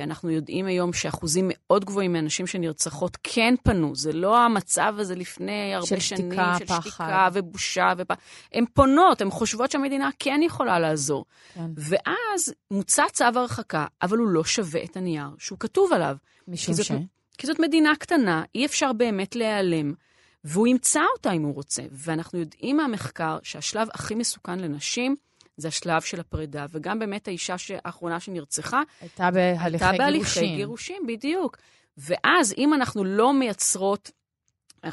ואנחנו 0.00 0.30
יודעים 0.30 0.66
היום 0.66 0.92
שאחוזים 0.92 1.50
מאוד 1.52 1.84
גבוהים 1.84 2.12
מהנשים 2.12 2.46
שנרצחות 2.46 3.16
כן 3.22 3.54
פנו. 3.62 3.94
זה 3.94 4.12
לא 4.12 4.38
המצב 4.38 4.94
הזה 4.98 5.14
לפני 5.14 5.74
הרבה 5.74 5.86
של 5.86 6.00
שנים, 6.00 6.30
שתיקה, 6.32 6.54
של 6.58 6.66
פחד. 6.66 6.80
שתיקה 6.80 7.28
ובושה. 7.32 7.92
ופ... 7.98 8.10
הן 8.52 8.64
פונות, 8.74 9.20
הן 9.20 9.30
חושבות 9.30 9.70
שהמדינה 9.70 10.10
כן 10.18 10.40
יכולה 10.42 10.78
לעזור. 10.78 11.24
כן. 11.54 11.70
ואז 11.76 12.54
מוצע 12.70 13.04
צו 13.12 13.24
הרחקה, 13.24 13.86
אבל 14.02 14.18
הוא 14.18 14.28
לא 14.28 14.44
שווה 14.44 14.84
את 14.84 14.96
הנייר 14.96 15.28
שהוא 15.38 15.58
כתוב 15.58 15.92
עליו. 15.92 16.16
משום 16.48 16.74
ש? 16.74 16.78
זאת, 16.78 16.98
כי 17.38 17.46
זאת 17.46 17.58
מדינה 17.58 17.92
קטנה, 17.98 18.42
אי 18.54 18.66
אפשר 18.66 18.92
באמת 18.92 19.36
להיעלם, 19.36 19.92
והוא 20.44 20.66
ימצא 20.66 21.02
אותה 21.16 21.32
אם 21.32 21.42
הוא 21.42 21.54
רוצה. 21.54 21.82
ואנחנו 21.92 22.38
יודעים 22.38 22.76
מהמחקר 22.76 23.38
שהשלב 23.42 23.88
הכי 23.94 24.14
מסוכן 24.14 24.58
לנשים 24.60 25.16
זה 25.56 25.68
השלב 25.68 26.02
של 26.02 26.20
הפרידה, 26.20 26.66
וגם 26.70 26.98
באמת 26.98 27.28
האישה 27.28 27.54
האחרונה 27.84 28.20
שנרצחה, 28.20 28.82
הייתה 29.00 29.30
בהליכי 29.30 29.84
הייתה 29.84 29.98
בהליכי 29.98 30.40
גירושים. 30.40 30.56
גירושים, 30.56 31.02
בדיוק. 31.06 31.56
ואז 31.96 32.54
אם 32.58 32.74
אנחנו 32.74 33.04
לא 33.04 33.34
מייצרות, 33.34 34.10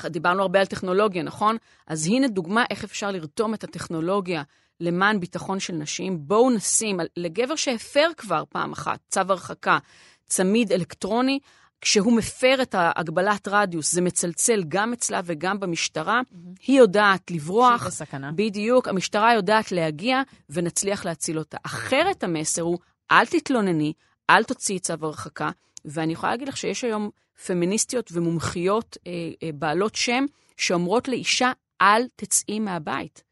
דיברנו 0.05 0.41
הרבה 0.41 0.59
על 0.59 0.65
טכנולוגיה, 0.65 1.23
נכון? 1.23 1.57
אז 1.87 2.07
הנה 2.07 2.27
דוגמה 2.27 2.63
איך 2.69 2.83
אפשר 2.83 3.11
לרתום 3.11 3.53
את 3.53 3.63
הטכנולוגיה 3.63 4.43
למען 4.79 5.19
ביטחון 5.19 5.59
של 5.59 5.73
נשים. 5.73 6.27
בואו 6.27 6.49
נשים, 6.49 6.99
לגבר 7.17 7.55
שהפר 7.55 8.09
כבר 8.17 8.43
פעם 8.49 8.71
אחת 8.71 8.99
צו 9.09 9.21
הרחקה, 9.29 9.77
צמיד 10.25 10.71
אלקטרוני, 10.71 11.39
כשהוא 11.83 12.13
מפר 12.13 12.55
את 12.61 12.75
הגבלת 12.77 13.47
רדיוס, 13.47 13.91
זה 13.91 14.01
מצלצל 14.01 14.63
גם 14.67 14.93
אצלה 14.93 15.21
וגם 15.25 15.59
במשטרה. 15.59 16.21
Mm-hmm. 16.21 16.59
היא 16.67 16.79
יודעת 16.79 17.31
לברוח. 17.31 17.79
שהיא 17.79 17.87
בסכנה. 17.87 18.31
בדיוק, 18.35 18.87
המשטרה 18.87 19.33
יודעת 19.33 19.71
להגיע 19.71 20.21
ונצליח 20.49 21.05
להציל 21.05 21.39
אותה. 21.39 21.57
אחרת 21.65 22.23
המסר 22.23 22.61
הוא, 22.61 22.77
אל 23.11 23.25
תתלונני, 23.25 23.93
אל 24.29 24.43
תוציאי 24.43 24.79
צו 24.79 24.93
הרחקה. 25.01 25.49
ואני 25.85 26.13
יכולה 26.13 26.31
להגיד 26.31 26.47
לך 26.47 26.57
שיש 26.57 26.83
היום 26.83 27.09
פמיניסטיות 27.45 28.09
ומומחיות 28.13 28.97
אה, 29.07 29.11
אה, 29.43 29.49
בעלות 29.53 29.95
שם 29.95 30.25
שאומרות 30.57 31.07
לאישה, 31.07 31.51
אל 31.81 32.07
תצאי 32.15 32.59
מהבית. 32.59 33.23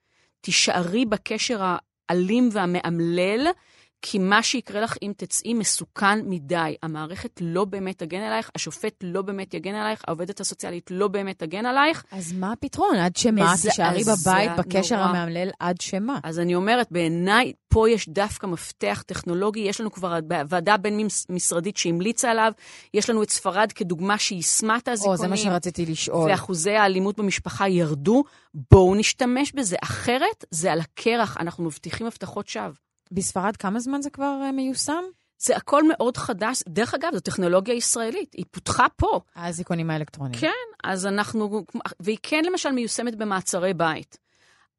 תישארי 0.41 1.05
בקשר 1.05 1.75
האלים 2.09 2.49
והמאמלל, 2.51 3.47
כי 4.01 4.19
מה 4.19 4.43
שיקרה 4.43 4.81
לך 4.81 4.97
אם 5.01 5.11
תצאי 5.17 5.53
מסוכן 5.53 6.19
מדי. 6.25 6.75
המערכת 6.83 7.39
לא 7.41 7.65
באמת 7.65 7.97
תגן 7.97 8.21
עלייך, 8.21 8.49
השופט 8.55 8.95
לא 9.03 9.21
באמת 9.21 9.53
יגן 9.53 9.75
עלייך, 9.75 10.01
העובדת 10.07 10.39
הסוציאלית 10.39 10.91
לא 10.91 11.07
באמת 11.07 11.39
תגן 11.39 11.65
עלייך. 11.65 12.03
אז 12.11 12.33
מה 12.33 12.51
הפתרון? 12.51 12.95
עד 12.95 13.15
שמה? 13.15 13.53
תישארי 13.61 14.03
בבית 14.03 14.51
בקשר 14.57 14.95
נורא. 14.95 15.07
המאמלל 15.07 15.49
עד 15.59 15.81
שמה? 15.81 16.19
אז 16.23 16.39
אני 16.39 16.55
אומרת, 16.55 16.91
בעיניי, 16.91 17.53
פה 17.67 17.89
יש 17.89 18.09
דווקא 18.09 18.47
מפתח 18.47 19.03
טכנולוגי. 19.07 19.59
יש 19.59 19.81
לנו 19.81 19.91
כבר 19.91 20.19
ועדה 20.49 20.77
בין-משרדית 20.77 21.77
שהמליצה 21.77 22.31
עליו, 22.31 22.51
יש 22.93 23.09
לנו 23.09 23.23
את 23.23 23.29
ספרד 23.29 23.71
כדוגמה 23.71 24.17
שיישמה 24.17 24.77
את 24.77 24.87
האזיקונים. 24.87 25.17
או, 25.17 25.21
זה 25.21 25.27
מה 25.27 25.37
שרציתי 25.37 25.85
לשאול. 25.85 26.31
ואחוזי 26.31 26.71
האלימות 26.71 27.17
במשפחה 27.17 27.67
ירדו. 27.67 28.23
בואו 28.71 28.95
נשתמש 28.95 29.51
בזה. 29.51 29.75
אחרת, 29.83 30.45
זה 30.51 30.71
על 30.71 30.79
הקרח, 30.79 31.37
אנחנו 31.37 31.63
מבטיחים 31.63 32.07
הבטחות 32.07 32.47
שווא. 32.47 32.90
בספרד 33.11 33.57
כמה 33.57 33.79
זמן 33.79 34.01
זה 34.01 34.09
כבר 34.09 34.39
uh, 34.49 34.51
מיושם? 34.51 35.03
זה 35.39 35.55
הכל 35.55 35.83
מאוד 35.87 36.17
חדש. 36.17 36.63
דרך 36.67 36.93
אגב, 36.93 37.09
זו 37.13 37.19
טכנולוגיה 37.19 37.73
ישראלית, 37.75 38.33
היא 38.33 38.45
פותחה 38.51 38.85
פה. 38.95 39.19
האזיקונים 39.35 39.89
האלקטרוניים. 39.89 40.39
כן, 40.39 40.49
אז 40.83 41.05
אנחנו... 41.05 41.65
והיא 41.99 42.17
כן 42.23 42.43
למשל 42.45 42.71
מיושמת 42.71 43.15
במעצרי 43.15 43.73
בית. 43.73 44.17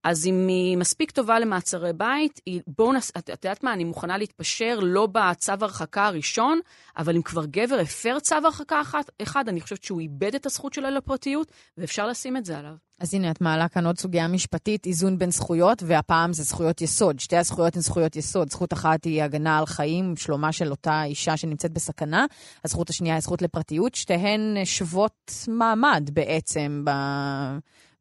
אז 0.05 0.27
אם 0.27 0.47
היא 0.49 0.77
מספיק 0.77 1.11
טובה 1.11 1.39
למעצרי 1.39 1.93
בית, 1.93 2.41
בואו 2.79 2.93
נס... 2.93 3.13
את 3.19 3.29
יודעת 3.29 3.65
מה, 3.65 3.73
אני 3.73 3.85
מוכנה 3.85 4.19
להתפשר 4.19 4.79
לא 4.83 5.07
בצו 5.07 5.53
הרחקה 5.61 6.07
הראשון, 6.07 6.61
אבל 6.97 7.17
אם 7.17 7.23
כבר 7.23 7.45
גבר 7.47 7.79
הפר 7.83 8.19
צו 8.21 8.35
הרחקה 8.35 8.81
אחת, 8.81 9.11
אחד, 9.23 9.49
אני 9.49 9.61
חושבת 9.61 9.85
שהוא 9.85 10.01
איבד 10.01 10.35
את 10.35 10.47
הזכות 10.47 10.73
שלו 10.73 10.91
לפרטיות, 10.91 11.53
ואפשר 11.79 12.07
לשים 12.07 12.37
את 12.37 12.45
זה 12.45 12.59
עליו. 12.59 12.75
אז 13.01 13.15
הנה, 13.15 13.31
את 13.31 13.41
מעלה 13.41 13.69
כאן 13.69 13.87
עוד 13.87 13.99
סוגיה 13.99 14.29
משפטית, 14.29 14.87
איזון 14.87 15.19
בין 15.19 15.31
זכויות, 15.31 15.83
והפעם 15.87 16.33
זה 16.33 16.43
זכויות 16.43 16.81
יסוד. 16.81 17.21
שתי 17.21 17.37
הזכויות 17.37 17.77
הן 17.77 17.83
זכויות 17.83 18.17
יסוד. 18.17 18.51
זכות 18.51 18.73
אחת 18.73 19.05
היא 19.05 19.23
הגנה 19.23 19.59
על 19.59 19.67
חיים, 19.67 20.17
שלומה 20.17 20.53
של 20.53 20.71
אותה 20.71 21.05
אישה 21.05 21.37
שנמצאת 21.37 21.73
בסכנה. 21.73 22.27
הזכות 22.65 22.91
השנייה 22.91 23.15
היא 23.15 23.21
זכות 23.21 23.43
לפרטיות. 23.43 23.95
שתיהן 23.95 24.57
שוות 24.65 25.33
מעמד 25.49 26.11
בעצם 26.13 26.83
ב... 26.85 26.91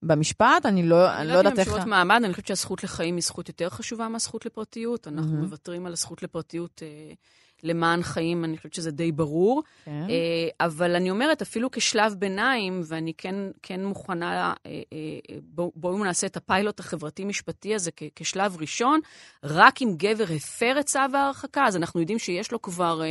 במשפט, 0.03 0.65
אני 0.65 0.83
לא, 0.83 1.13
אני 1.13 1.27
לא 1.27 1.33
יודעת 1.33 1.59
איך... 1.59 1.67
אני 1.67 1.71
לא 1.71 1.71
יודעת 1.71 1.85
אם 1.85 1.89
מעמד, 1.89 2.21
אני 2.23 2.33
חושבת 2.33 2.47
שהזכות 2.47 2.83
לחיים 2.83 3.15
היא 3.15 3.23
זכות 3.23 3.47
יותר 3.47 3.69
חשובה 3.69 4.07
מהזכות 4.07 4.45
לפרטיות. 4.45 5.07
אנחנו 5.07 5.31
mm-hmm. 5.31 5.41
מוותרים 5.41 5.85
על 5.85 5.93
הזכות 5.93 6.23
לפרטיות 6.23 6.83
אה, 6.83 7.13
למען 7.63 8.03
חיים, 8.03 8.45
אני 8.45 8.57
חושבת 8.57 8.73
שזה 8.73 8.91
די 8.91 9.11
ברור. 9.11 9.63
כן. 9.85 9.91
אה, 9.91 10.65
אבל 10.65 10.95
אני 10.95 11.09
אומרת, 11.09 11.41
אפילו 11.41 11.71
כשלב 11.71 12.13
ביניים, 12.13 12.81
ואני 12.87 13.13
כן, 13.17 13.35
כן 13.61 13.85
מוכנה, 13.85 14.53
אה, 14.65 14.81
אה, 14.93 15.35
בואו 15.43 15.71
בוא 15.75 16.05
נעשה 16.05 16.27
את 16.27 16.37
הפיילוט 16.37 16.79
החברתי-משפטי 16.79 17.75
הזה 17.75 17.91
כ, 17.95 18.03
כשלב 18.15 18.57
ראשון, 18.59 18.99
רק 19.43 19.81
אם 19.81 19.93
גבר 19.97 20.25
הפר 20.35 20.79
את 20.79 20.85
צו 20.85 20.99
ההרחקה, 21.13 21.65
אז 21.65 21.75
אנחנו 21.75 21.99
יודעים 21.99 22.19
שיש 22.19 22.51
לו 22.51 22.61
כבר... 22.61 23.01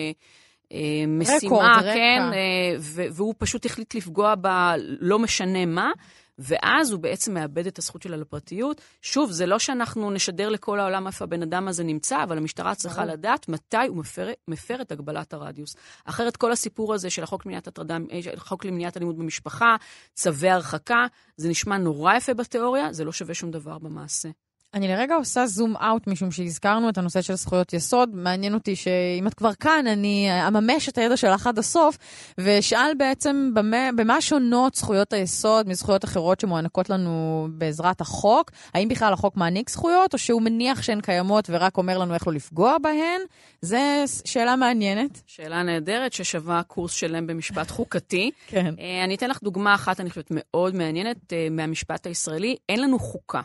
אה, 0.72 1.04
משימה, 1.08 1.36
רקורד, 1.36 1.82
כן, 1.82 2.20
אה, 2.32 2.76
והוא 3.12 3.34
פשוט 3.38 3.66
החליט 3.66 3.94
לפגוע 3.94 4.34
בה, 4.34 4.74
לא 4.78 5.18
משנה 5.18 5.66
מה. 5.66 5.92
ואז 6.40 6.90
הוא 6.90 7.00
בעצם 7.00 7.34
מאבד 7.34 7.66
את 7.66 7.78
הזכות 7.78 8.02
שלה 8.02 8.16
לפרטיות. 8.16 8.80
שוב, 9.02 9.30
זה 9.30 9.46
לא 9.46 9.58
שאנחנו 9.58 10.10
נשדר 10.10 10.48
לכל 10.48 10.80
העולם 10.80 11.06
איפה 11.06 11.24
הבן 11.24 11.42
אדם 11.42 11.68
הזה 11.68 11.84
נמצא, 11.84 12.22
אבל 12.22 12.38
המשטרה 12.38 12.74
צריכה 12.74 13.04
לדעת 13.04 13.48
מתי 13.48 13.76
הוא 13.88 13.96
מפר, 13.96 14.28
מפר 14.48 14.82
את 14.82 14.92
הגבלת 14.92 15.32
הרדיוס. 15.32 15.76
אחרת 16.04 16.36
כל 16.36 16.52
הסיפור 16.52 16.94
הזה 16.94 17.10
של 17.10 17.22
החוק 17.22 17.46
למניעת 17.46 17.68
הטרדה, 17.68 17.96
החוק 18.36 18.64
למניעת 18.64 18.96
אלימות 18.96 19.16
במשפחה, 19.16 19.76
צווי 20.14 20.50
הרחקה, 20.50 21.06
זה 21.36 21.48
נשמע 21.48 21.78
נורא 21.78 22.14
יפה 22.14 22.34
בתיאוריה, 22.34 22.92
זה 22.92 23.04
לא 23.04 23.12
שווה 23.12 23.34
שום 23.34 23.50
דבר 23.50 23.78
במעשה. 23.78 24.28
אני 24.74 24.88
לרגע 24.88 25.14
עושה 25.14 25.46
זום 25.46 25.76
אאוט, 25.76 26.06
משום 26.06 26.30
שהזכרנו 26.30 26.88
את 26.88 26.98
הנושא 26.98 27.22
של 27.22 27.34
זכויות 27.34 27.72
יסוד. 27.72 28.10
מעניין 28.14 28.54
אותי 28.54 28.76
שאם 28.76 29.26
את 29.26 29.34
כבר 29.34 29.54
כאן, 29.54 29.86
אני 29.86 30.28
אממש 30.48 30.88
את 30.88 30.98
הידע 30.98 31.16
שלך 31.16 31.46
עד 31.46 31.58
הסוף, 31.58 31.98
ואשאל 32.38 32.94
בעצם 32.98 33.50
במה, 33.54 33.90
במה 33.96 34.20
שונות 34.20 34.74
זכויות 34.74 35.12
היסוד 35.12 35.68
מזכויות 35.68 36.04
אחרות 36.04 36.40
שמוענקות 36.40 36.90
לנו 36.90 37.46
בעזרת 37.50 38.00
החוק. 38.00 38.50
האם 38.74 38.88
בכלל 38.88 39.12
החוק 39.12 39.36
מעניק 39.36 39.70
זכויות, 39.70 40.12
או 40.12 40.18
שהוא 40.18 40.42
מניח 40.42 40.82
שהן 40.82 41.00
קיימות 41.00 41.50
ורק 41.50 41.76
אומר 41.76 41.98
לנו 41.98 42.14
איך 42.14 42.26
לא 42.26 42.32
לפגוע 42.32 42.76
בהן? 42.82 43.20
זו 43.62 43.76
שאלה 44.24 44.56
מעניינת. 44.56 45.22
שאלה 45.26 45.62
נהדרת 45.62 46.12
ששווה 46.12 46.62
קורס 46.62 46.92
שלם 46.92 47.26
במשפט 47.26 47.70
חוקתי. 47.70 48.30
כן. 48.46 48.74
אה, 48.78 49.04
אני 49.04 49.14
אתן 49.14 49.30
לך 49.30 49.42
דוגמה 49.42 49.74
אחת, 49.74 50.00
אני 50.00 50.10
חושבת, 50.10 50.28
מאוד 50.30 50.74
מעניינת 50.74 51.32
אה, 51.32 51.48
מהמשפט 51.50 52.06
הישראלי. 52.06 52.56
אין 52.68 52.80
לנו 52.80 52.98
חוקה. 52.98 53.40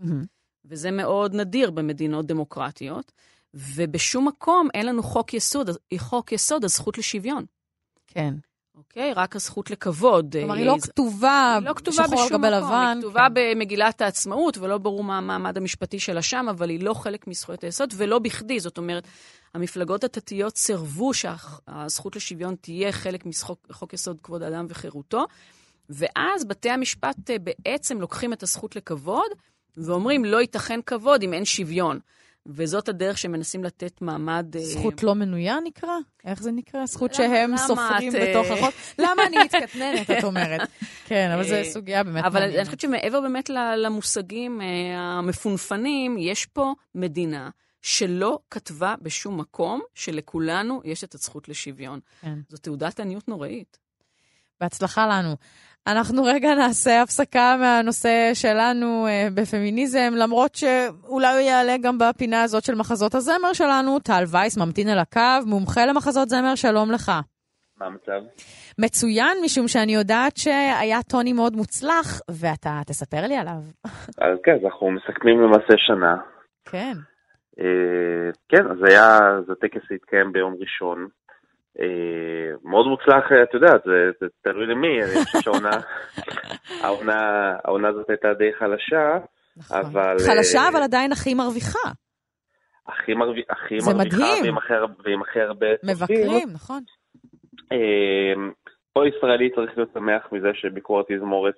Mm-hmm. 0.00 0.35
וזה 0.66 0.90
מאוד 0.90 1.34
נדיר 1.34 1.70
במדינות 1.70 2.26
דמוקרטיות. 2.26 3.12
ובשום 3.54 4.28
מקום 4.28 4.68
אין 4.74 4.86
לנו 4.86 5.02
חוק 5.02 5.34
יסוד, 5.34 5.70
חוק 5.98 6.32
יסוד 6.32 6.64
הזכות 6.64 6.98
לשוויון. 6.98 7.44
כן. 8.06 8.34
אוקיי? 8.76 9.12
רק 9.12 9.36
הזכות 9.36 9.70
לכבוד. 9.70 10.36
כלומר, 10.38 10.54
אה, 10.54 10.58
היא 10.58 10.66
לא 10.66 10.76
כתובה 10.82 11.58
לא 11.62 11.74
כתובה 11.74 12.04
שחור 12.04 12.22
על 12.22 12.28
גבי 12.28 12.50
לבן. 12.50 12.92
היא 12.94 13.00
כתובה 13.02 13.26
כן. 13.28 13.34
במגילת 13.34 14.00
העצמאות, 14.00 14.58
ולא 14.58 14.78
ברור 14.78 15.04
מה 15.04 15.18
המעמד 15.18 15.56
המשפטי 15.56 15.98
שלה 15.98 16.22
שם, 16.22 16.46
אבל 16.50 16.70
היא 16.70 16.80
לא 16.80 16.94
חלק 16.94 17.26
מזכויות 17.26 17.64
היסוד, 17.64 17.94
ולא 17.96 18.18
בכדי. 18.18 18.60
זאת 18.60 18.78
אומרת, 18.78 19.06
המפלגות 19.54 20.04
הדתיות 20.04 20.56
סירבו 20.56 21.10
שהזכות 21.14 22.16
לשוויון 22.16 22.54
תהיה 22.60 22.92
חלק 22.92 23.24
מחוק 23.26 23.92
יסוד 23.92 24.20
כבוד 24.22 24.42
האדם 24.42 24.66
וחירותו, 24.68 25.24
ואז 25.90 26.44
בתי 26.44 26.70
המשפט 26.70 27.30
אה, 27.30 27.36
בעצם 27.38 28.00
לוקחים 28.00 28.32
את 28.32 28.42
הזכות 28.42 28.76
לכבוד, 28.76 29.30
ואומרים, 29.76 30.24
לא 30.24 30.40
ייתכן 30.40 30.80
כבוד 30.86 31.22
אם 31.22 31.32
אין 31.32 31.44
שוויון. 31.44 31.98
וזאת 32.48 32.88
הדרך 32.88 33.18
שמנסים 33.18 33.64
לתת 33.64 34.02
מעמד... 34.02 34.56
אה, 34.56 34.64
זכות 34.64 35.02
לא 35.02 35.14
מנויה 35.14 35.56
נקרא? 35.64 35.94
איך 36.24 36.42
זה 36.42 36.52
נקרא? 36.52 36.86
זכות 36.86 37.14
שהם 37.14 37.56
סופרים 37.56 38.10
את, 38.10 38.14
אה, 38.14 38.30
בתוך 38.30 38.50
החוק? 38.50 38.74
למה 39.04 39.26
אני 39.26 39.36
מתקטננת, 39.44 40.10
את 40.10 40.24
אומרת? 40.24 40.68
כן, 41.06 41.30
אבל 41.34 41.48
זו 41.48 41.54
אה, 41.54 41.64
סוגיה 41.64 42.04
באמת 42.04 42.24
אבל. 42.24 42.42
אני 42.42 42.64
חושבת 42.64 42.80
שמעבר 42.80 43.20
באמת 43.20 43.50
למושגים 43.76 44.60
המפונפנים, 44.96 46.16
יש 46.18 46.46
פה 46.46 46.74
מדינה 46.94 47.50
שלא 47.82 48.38
כתבה 48.50 48.94
בשום 49.02 49.40
מקום 49.40 49.80
שלכולנו 49.94 50.80
יש 50.84 51.04
את 51.04 51.14
הזכות 51.14 51.48
לשוויון. 51.48 52.00
כן. 52.20 52.38
זו 52.48 52.56
תעודת 52.56 53.00
עניות 53.00 53.28
נוראית. 53.28 53.78
בהצלחה 54.60 55.06
לנו. 55.06 55.36
אנחנו 55.86 56.24
רגע 56.24 56.54
נעשה 56.54 57.02
הפסקה 57.02 57.56
מהנושא 57.60 58.30
שלנו 58.34 59.06
אה, 59.06 59.28
בפמיניזם, 59.34 60.12
למרות 60.16 60.54
שאולי 60.54 61.32
הוא 61.32 61.40
יעלה 61.40 61.76
גם 61.82 61.98
בפינה 61.98 62.42
הזאת 62.42 62.64
של 62.64 62.74
מחזות 62.74 63.14
הזמר 63.14 63.52
שלנו. 63.52 63.98
טל 63.98 64.24
וייס 64.32 64.58
ממתין 64.58 64.88
על 64.88 64.98
הקו, 64.98 65.46
מומחה 65.46 65.86
למחזות 65.86 66.28
זמר, 66.28 66.54
שלום 66.54 66.90
לך. 66.90 67.12
מה 67.80 67.86
המצב? 67.86 68.20
מצוין, 68.78 69.38
משום 69.44 69.68
שאני 69.68 69.94
יודעת 69.94 70.36
שהיה 70.36 71.02
טוני 71.02 71.32
מאוד 71.32 71.56
מוצלח, 71.56 72.20
ואתה 72.30 72.80
תספר 72.86 73.26
לי 73.28 73.36
עליו. 73.36 73.60
אז 74.18 74.38
כן, 74.44 74.54
אז 74.54 74.64
אנחנו 74.64 74.90
מסכמים 74.90 75.40
למעשה 75.40 75.74
שנה. 75.76 76.16
כן. 76.64 76.94
אה, 77.60 78.30
כן, 78.48 78.66
אז 78.70 78.78
היה, 78.88 79.16
אז 79.38 79.50
הטקס 79.50 79.82
התקיים 79.94 80.32
ביום 80.32 80.54
ראשון. 80.60 81.08
אה, 81.80 82.50
מאוד 82.64 82.86
מוצלח, 82.86 83.32
אה, 83.32 83.42
אתה 83.42 83.56
יודע, 83.56 83.72
זה, 83.84 84.10
זה 84.20 84.26
תלוי 84.42 84.66
למי, 84.66 85.02
אני 85.02 85.24
חושב 85.24 85.40
שהעונה, 85.40 85.70
העונה, 86.84 87.20
העונה 87.64 87.88
הזאת 87.88 88.10
הייתה 88.10 88.28
די 88.38 88.50
חלשה, 88.58 89.18
נכון. 89.56 89.76
אבל... 89.78 90.16
חלשה, 90.26 90.58
אה, 90.58 90.68
אבל 90.68 90.82
עדיין 90.82 91.12
הכי 91.12 91.34
מרוויחה. 91.34 91.88
הכי, 92.88 93.14
מרוויח, 93.14 93.44
הכי 93.50 93.80
זה 93.80 93.94
מרוויחה 93.94 94.16
מדהים. 94.16 94.44
ועם 94.44 94.58
הכי, 94.58 94.72
הר- 94.74 94.86
ועם 95.04 95.22
הכי 95.22 95.40
הרבה. 95.40 95.66
מבקרים, 95.84 96.48
נכון. 96.54 96.82
כל 98.92 99.06
ישראלי 99.16 99.50
צריך 99.54 99.70
להיות 99.76 99.90
שמח 99.94 100.22
מזה 100.32 100.48
שביקור 100.54 101.00
התזמורת 101.00 101.54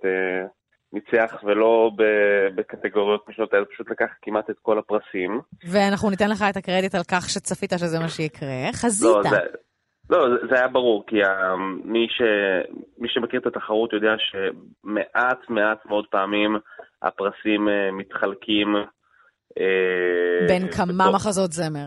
ניצח 0.93 1.35
ולא 1.45 1.91
בקטגוריות 2.55 3.29
משנות 3.29 3.55
האלה, 3.55 3.65
פשוט 3.65 3.91
לקח 3.91 4.07
כמעט 4.23 4.51
את 4.51 4.57
כל 4.63 4.79
הפרסים. 4.79 5.41
ואנחנו 5.71 6.11
ניתן 6.11 6.31
לך 6.31 6.45
את 6.51 6.57
הקרדיט 6.57 6.95
על 6.95 7.03
כך 7.11 7.31
שצפית 7.31 7.71
שזה 7.77 7.99
מה 8.01 8.09
שיקרה. 8.09 8.73
חזית. 8.73 9.09
לא, 9.17 9.23
זה, 9.31 9.37
לא, 10.11 10.27
זה- 10.51 10.55
היה 10.59 10.69
ברור, 10.69 11.05
כי 11.07 11.17
מי, 11.85 12.07
ש, 12.11 12.23
מי 12.99 13.09
שמכיר 13.09 13.41
את 13.41 13.47
התחרות 13.47 13.93
יודע 13.93 14.15
שמעט 14.19 15.39
מעט 15.49 15.87
מאוד 15.87 16.07
פעמים 16.11 16.57
הפרסים 17.03 17.69
אה, 17.69 17.91
מתחלקים. 17.93 18.77
אה, 19.59 20.47
בין 20.49 20.69
כמה 20.73 21.05
בתוך- 21.05 21.15
מחזות 21.15 21.53
זמר. 21.53 21.87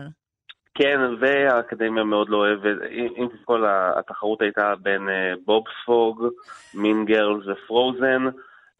כן, 0.74 1.00
והאקדמיה 1.20 2.04
מאוד 2.04 2.28
לא 2.28 2.36
אוהבת, 2.36 2.82
אם 3.16 3.28
תזכור, 3.36 3.58
התחרות 3.98 4.42
הייתה 4.42 4.74
בין 4.82 5.08
אה, 5.08 5.32
בובספוג, 5.44 6.26
מין 6.74 7.04
גרלס 7.04 7.44
ופרוזן, 7.46 8.22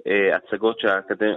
אה, 0.06 0.36
הצגות 0.36 0.80
שהאקדמיה, 0.80 1.34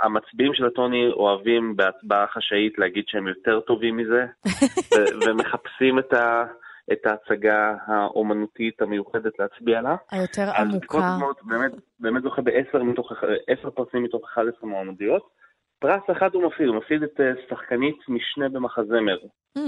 המצביעים 0.00 0.54
של 0.54 0.66
הטוני 0.66 1.08
אוהבים 1.12 1.76
בהצבעה 1.76 2.26
חשאית 2.26 2.78
להגיד 2.78 3.04
שהם 3.08 3.28
יותר 3.28 3.60
טובים 3.60 3.96
מזה, 3.96 4.26
ומחפשים 5.26 5.98
את 5.98 6.12
ה... 6.12 6.44
את 6.92 7.06
ההצגה 7.06 7.76
האומנותית 7.86 8.82
המיוחדת 8.82 9.38
להצביע 9.38 9.80
לה. 9.80 9.96
היותר 10.10 10.42
אז 10.42 10.68
עמוקה. 10.70 10.86
קוסמוס 10.86 11.36
באמת, 11.42 11.72
באמת 12.00 12.22
זוכה 12.22 12.42
בעשר 12.42 12.82
מתוך, 12.82 13.12
עשר 13.46 13.70
פרסים 13.70 14.02
מתוך 14.02 14.24
11 14.32 14.70
מועמדויות. 14.70 15.28
פרס 15.78 16.02
אחד 16.12 16.34
הוא 16.34 16.42
מפסיד, 16.42 16.66
הוא 16.66 16.76
מפסיד 16.76 17.02
את 17.02 17.20
אה, 17.20 17.32
שחקנית 17.50 17.96
משנה 18.08 18.48
במחזמר. 18.48 19.18
Mm, 19.58 19.60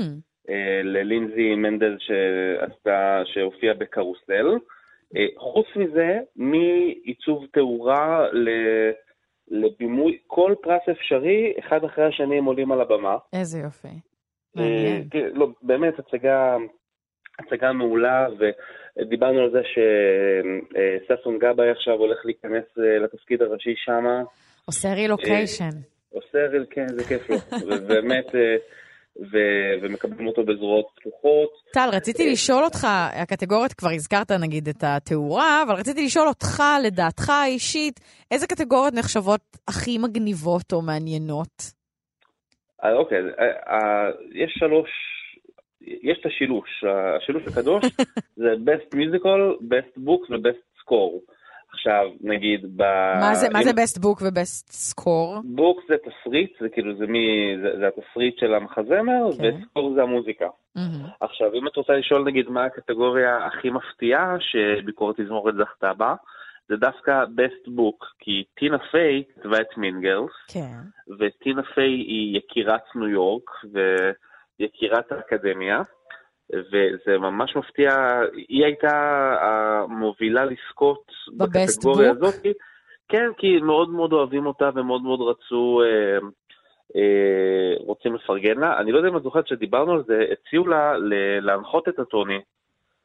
אה, 0.49 0.81
ללינזי 0.85 1.55
מנדל 1.55 1.97
שעשתה, 1.99 3.23
שהופיעה 3.25 3.75
בקרוסל. 3.75 4.47
אה, 5.17 5.27
חוץ 5.39 5.67
מזה, 5.77 6.19
מעיצוב 6.37 7.47
תאורה 7.53 8.27
ל- 8.33 8.91
לבימוי, 9.49 10.19
כל 10.27 10.55
פרס 10.62 10.83
אפשרי, 10.91 11.55
אחד 11.59 11.85
אחרי 11.85 12.05
השני 12.05 12.39
הם 12.39 12.45
עולים 12.45 12.73
על 12.73 12.81
הבמה. 12.81 13.17
איזה 13.33 13.59
יופי. 13.59 13.89
מעניין. 14.55 15.09
כן, 15.11 15.29
לא, 15.35 15.49
באמת, 15.62 15.99
הצגה, 15.99 16.57
הצגה 17.39 17.72
מעולה, 17.72 18.26
ודיברנו 18.39 19.41
על 19.41 19.51
זה 19.51 19.61
שששון 21.09 21.39
גבאי 21.39 21.70
עכשיו 21.70 21.95
הולך 21.95 22.18
להיכנס 22.24 22.64
אה, 22.78 22.99
לתפקיד 22.99 23.43
הראשי 23.43 23.74
שמה. 23.76 24.22
עושה 24.64 24.95
רילוקיישן. 24.95 25.70
עושה, 26.11 26.39
כן, 26.70 26.89
זה 26.89 27.05
כיף 27.05 27.30
לו, 27.30 27.37
ובאמת, 27.66 28.34
אה, 28.34 28.57
ו- 29.32 29.82
ומקבלים 29.82 30.26
אותו 30.26 30.45
בזרועות 30.45 30.87
פתוחות. 30.97 31.51
טל, 31.72 31.89
רציתי 31.93 32.32
לשאול 32.32 32.64
אותך, 32.64 32.87
הקטגוריות, 33.22 33.72
כבר 33.72 33.91
הזכרת 33.91 34.30
נגיד 34.32 34.68
את 34.68 34.84
התאורה, 34.84 35.62
אבל 35.66 35.74
רציתי 35.74 36.05
לשאול 36.05 36.28
אותך, 36.28 36.62
לדעתך 36.87 37.30
האישית, 37.30 38.01
איזה 38.30 38.47
קטגוריות 38.47 38.95
נחשבות 38.95 39.41
הכי 39.68 39.99
מגניבות 39.99 40.72
או 40.72 40.82
מעניינות? 40.82 41.76
אה, 42.84 42.93
אוקיי, 42.93 43.18
אה, 43.18 43.72
אה, 43.72 44.11
יש 44.32 44.55
שלוש, 44.59 44.91
יש 46.03 46.18
את 46.20 46.26
השילוש, 46.26 46.84
השילוש 47.16 47.43
הקדוש 47.47 47.84
זה 48.43 48.55
best 48.64 48.95
musical, 48.95 49.62
best 49.62 49.99
book 50.07 50.30
ו-best 50.30 50.82
score. 50.82 51.32
עכשיו, 51.72 52.11
נגיד, 52.20 52.61
ב... 52.76 52.82
מה 53.20 53.34
זה- 53.34 53.49
מה 53.53 53.59
אם- 53.59 53.64
זה 53.64 53.70
best 53.70 54.03
book 54.03 54.22
ו-best 54.22 54.70
score? 54.93 55.41
בוק 55.45 55.80
זה 55.89 55.95
תסריט, 55.99 56.53
זה 56.61 56.68
כאילו, 56.68 56.97
זה 56.97 57.07
מי, 57.07 57.20
זה, 57.62 57.78
זה 57.78 57.89
התסריט 57.89 58.39
של 58.39 58.55
המחזמר, 58.55 59.28
כן. 59.39 59.57
וסקור 59.61 59.95
זה 59.95 60.03
המוזיקה. 60.03 60.47
מהמם. 60.76 61.07
עכשיו, 61.20 61.55
אם 61.55 61.66
את 61.66 61.76
רוצה 61.76 61.93
לשאול 61.93 62.24
נגיד 62.24 62.49
מה 62.49 62.64
הקטגוריה 62.64 63.47
הכי 63.47 63.70
מפתיעה 63.70 64.37
שביקורת 64.41 65.20
תזמורת 65.20 65.55
זכתה 65.55 65.93
בה, 65.95 66.14
זה 66.68 66.76
דווקא 66.76 67.24
best 67.24 67.68
book, 67.68 68.07
כי 68.18 68.45
טינה 68.59 68.78
פיי 68.91 69.22
כתבה 69.34 69.61
את 69.61 69.76
מינגרס, 69.76 70.30
כן. 70.49 70.76
וטינה 71.18 71.62
פיי 71.74 71.91
היא 71.93 72.37
יקירת 72.39 72.82
ניו 72.95 73.09
יורק 73.09 73.51
ויקירת 74.61 75.13
האקדמיה, 75.13 75.83
וזה 76.53 77.19
ממש 77.19 77.57
מפתיע, 77.57 78.21
היא 78.49 78.65
הייתה 78.65 78.97
המובילה 79.41 80.45
לזכות 80.45 81.03
בקטגוריה 81.37 82.11
Book? 82.11 82.15
הזאת. 82.15 82.35
כן, 83.09 83.31
כי 83.39 83.59
מאוד 83.61 83.91
מאוד 83.91 84.13
אוהבים 84.13 84.47
אותה 84.47 84.71
ומאוד 84.75 85.03
מאוד 85.03 85.21
רצו, 85.21 85.83
אה, 85.83 86.19
אה, 86.97 87.75
רוצים 87.79 88.15
לפרגן 88.15 88.59
לה. 88.59 88.79
אני 88.79 88.93
לא 88.93 88.97
יודע 88.97 89.09
אם 89.09 89.17
את 89.17 89.23
זוכרת 89.23 89.49
שדיברנו 89.49 89.93
על 89.93 90.03
זה, 90.07 90.25
הציעו 90.33 90.67
לה 90.67 90.99
ל- 90.99 91.41
להנחות 91.41 91.89
את 91.89 91.99
הטוני. 91.99 92.41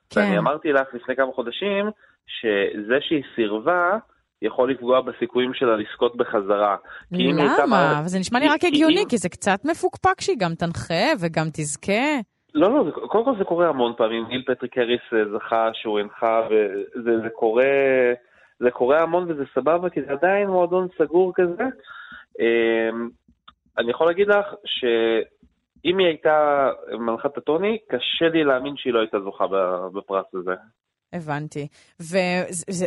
כן. 0.10 0.20
ואני 0.20 0.38
אמרתי 0.38 0.72
לך 0.72 0.94
לפני 0.94 1.16
כמה 1.16 1.32
חודשים, 1.32 1.90
שזה 2.28 2.98
שהיא 3.02 3.24
סירבה, 3.36 3.98
יכול 4.42 4.72
לפגוע 4.72 5.02
בסיכויים 5.02 5.54
שלה 5.54 5.76
לזכות 5.76 6.16
בחזרה. 6.16 6.76
למה? 7.12 8.00
אבל 8.00 8.08
זה 8.08 8.20
נשמע 8.20 8.40
לי 8.40 8.48
רק 8.48 8.64
הגיוני, 8.64 9.04
כי 9.10 9.18
זה 9.18 9.30
קצת 9.30 9.60
מפוקפק 9.66 10.22
שהיא 10.22 10.38
גם 10.40 10.56
תנחה 10.56 11.06
וגם 11.20 11.48
תזכה. 11.54 12.20
לא, 12.54 12.74
לא, 12.74 12.84
זה, 12.84 12.92
קודם 12.92 13.26
כל 13.26 13.38
זה 13.38 13.44
קורה 13.44 13.70
המון 13.70 13.94
פעמים. 13.98 14.26
ניל 14.28 14.44
פטריק 14.48 14.78
האריס 14.78 15.02
אה, 15.14 15.38
זכה 15.38 15.70
שהוא 15.74 16.00
הנחה, 16.00 16.48
וזה 16.50 17.20
זה 17.24 17.30
קורה, 17.30 17.64
זה 18.60 18.72
קורה 18.72 19.02
המון 19.02 19.32
וזה 19.32 19.44
סבבה, 19.56 19.90
כי 19.90 20.02
זה 20.02 20.12
עדיין 20.12 20.48
מועדון 20.48 20.88
סגור 20.98 21.32
כזה. 21.36 21.64
אמ, 22.40 23.10
אני 23.78 23.92
יכול 23.92 24.08
להגיד 24.08 24.28
לך 24.28 24.46
שאם 24.66 25.98
היא 25.98 26.08
הייתה 26.08 26.70
מנחת 27.00 27.38
הטוני, 27.38 27.78
קשה 27.90 28.30
לי 28.30 28.44
להאמין 28.44 28.78
שהיא 28.78 28.94
לא 28.94 29.00
הייתה 29.00 29.20
זוכה 29.20 29.46
בפרס 29.94 30.26
הזה. 30.34 30.54
הבנתי. 31.14 31.68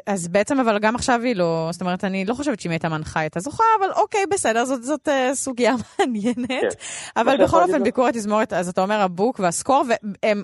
אז 0.07 0.29
בעצם, 0.29 0.61
אבל 0.61 0.79
גם 0.79 0.95
עכשיו 0.95 1.21
היא 1.23 1.37
לא, 1.37 1.69
זאת 1.71 1.83
אומרת, 1.83 2.05
אני 2.05 2.25
לא 2.25 2.35
חושבת 2.35 2.61
שאם 2.61 2.71
הייתה 2.71 2.89
מנחה 2.89 3.21
הייתה 3.21 3.41
זוכה, 3.41 3.65
אבל 3.81 3.89
אוקיי, 4.03 4.21
בסדר, 4.33 4.65
זאת, 4.65 4.83
זאת 4.83 5.09
uh, 5.09 5.35
סוגיה 5.35 5.73
מעניינת. 5.99 6.49
כן. 6.61 7.21
אבל 7.21 7.37
בכל 7.45 7.63
אופן, 7.63 7.77
לך- 7.77 7.83
ביקורת 7.83 8.15
תזמורת, 8.15 8.53
אז 8.53 8.69
אתה 8.69 8.83
אומר 8.83 9.01
הבוק 9.01 9.41
והסקור, 9.41 9.83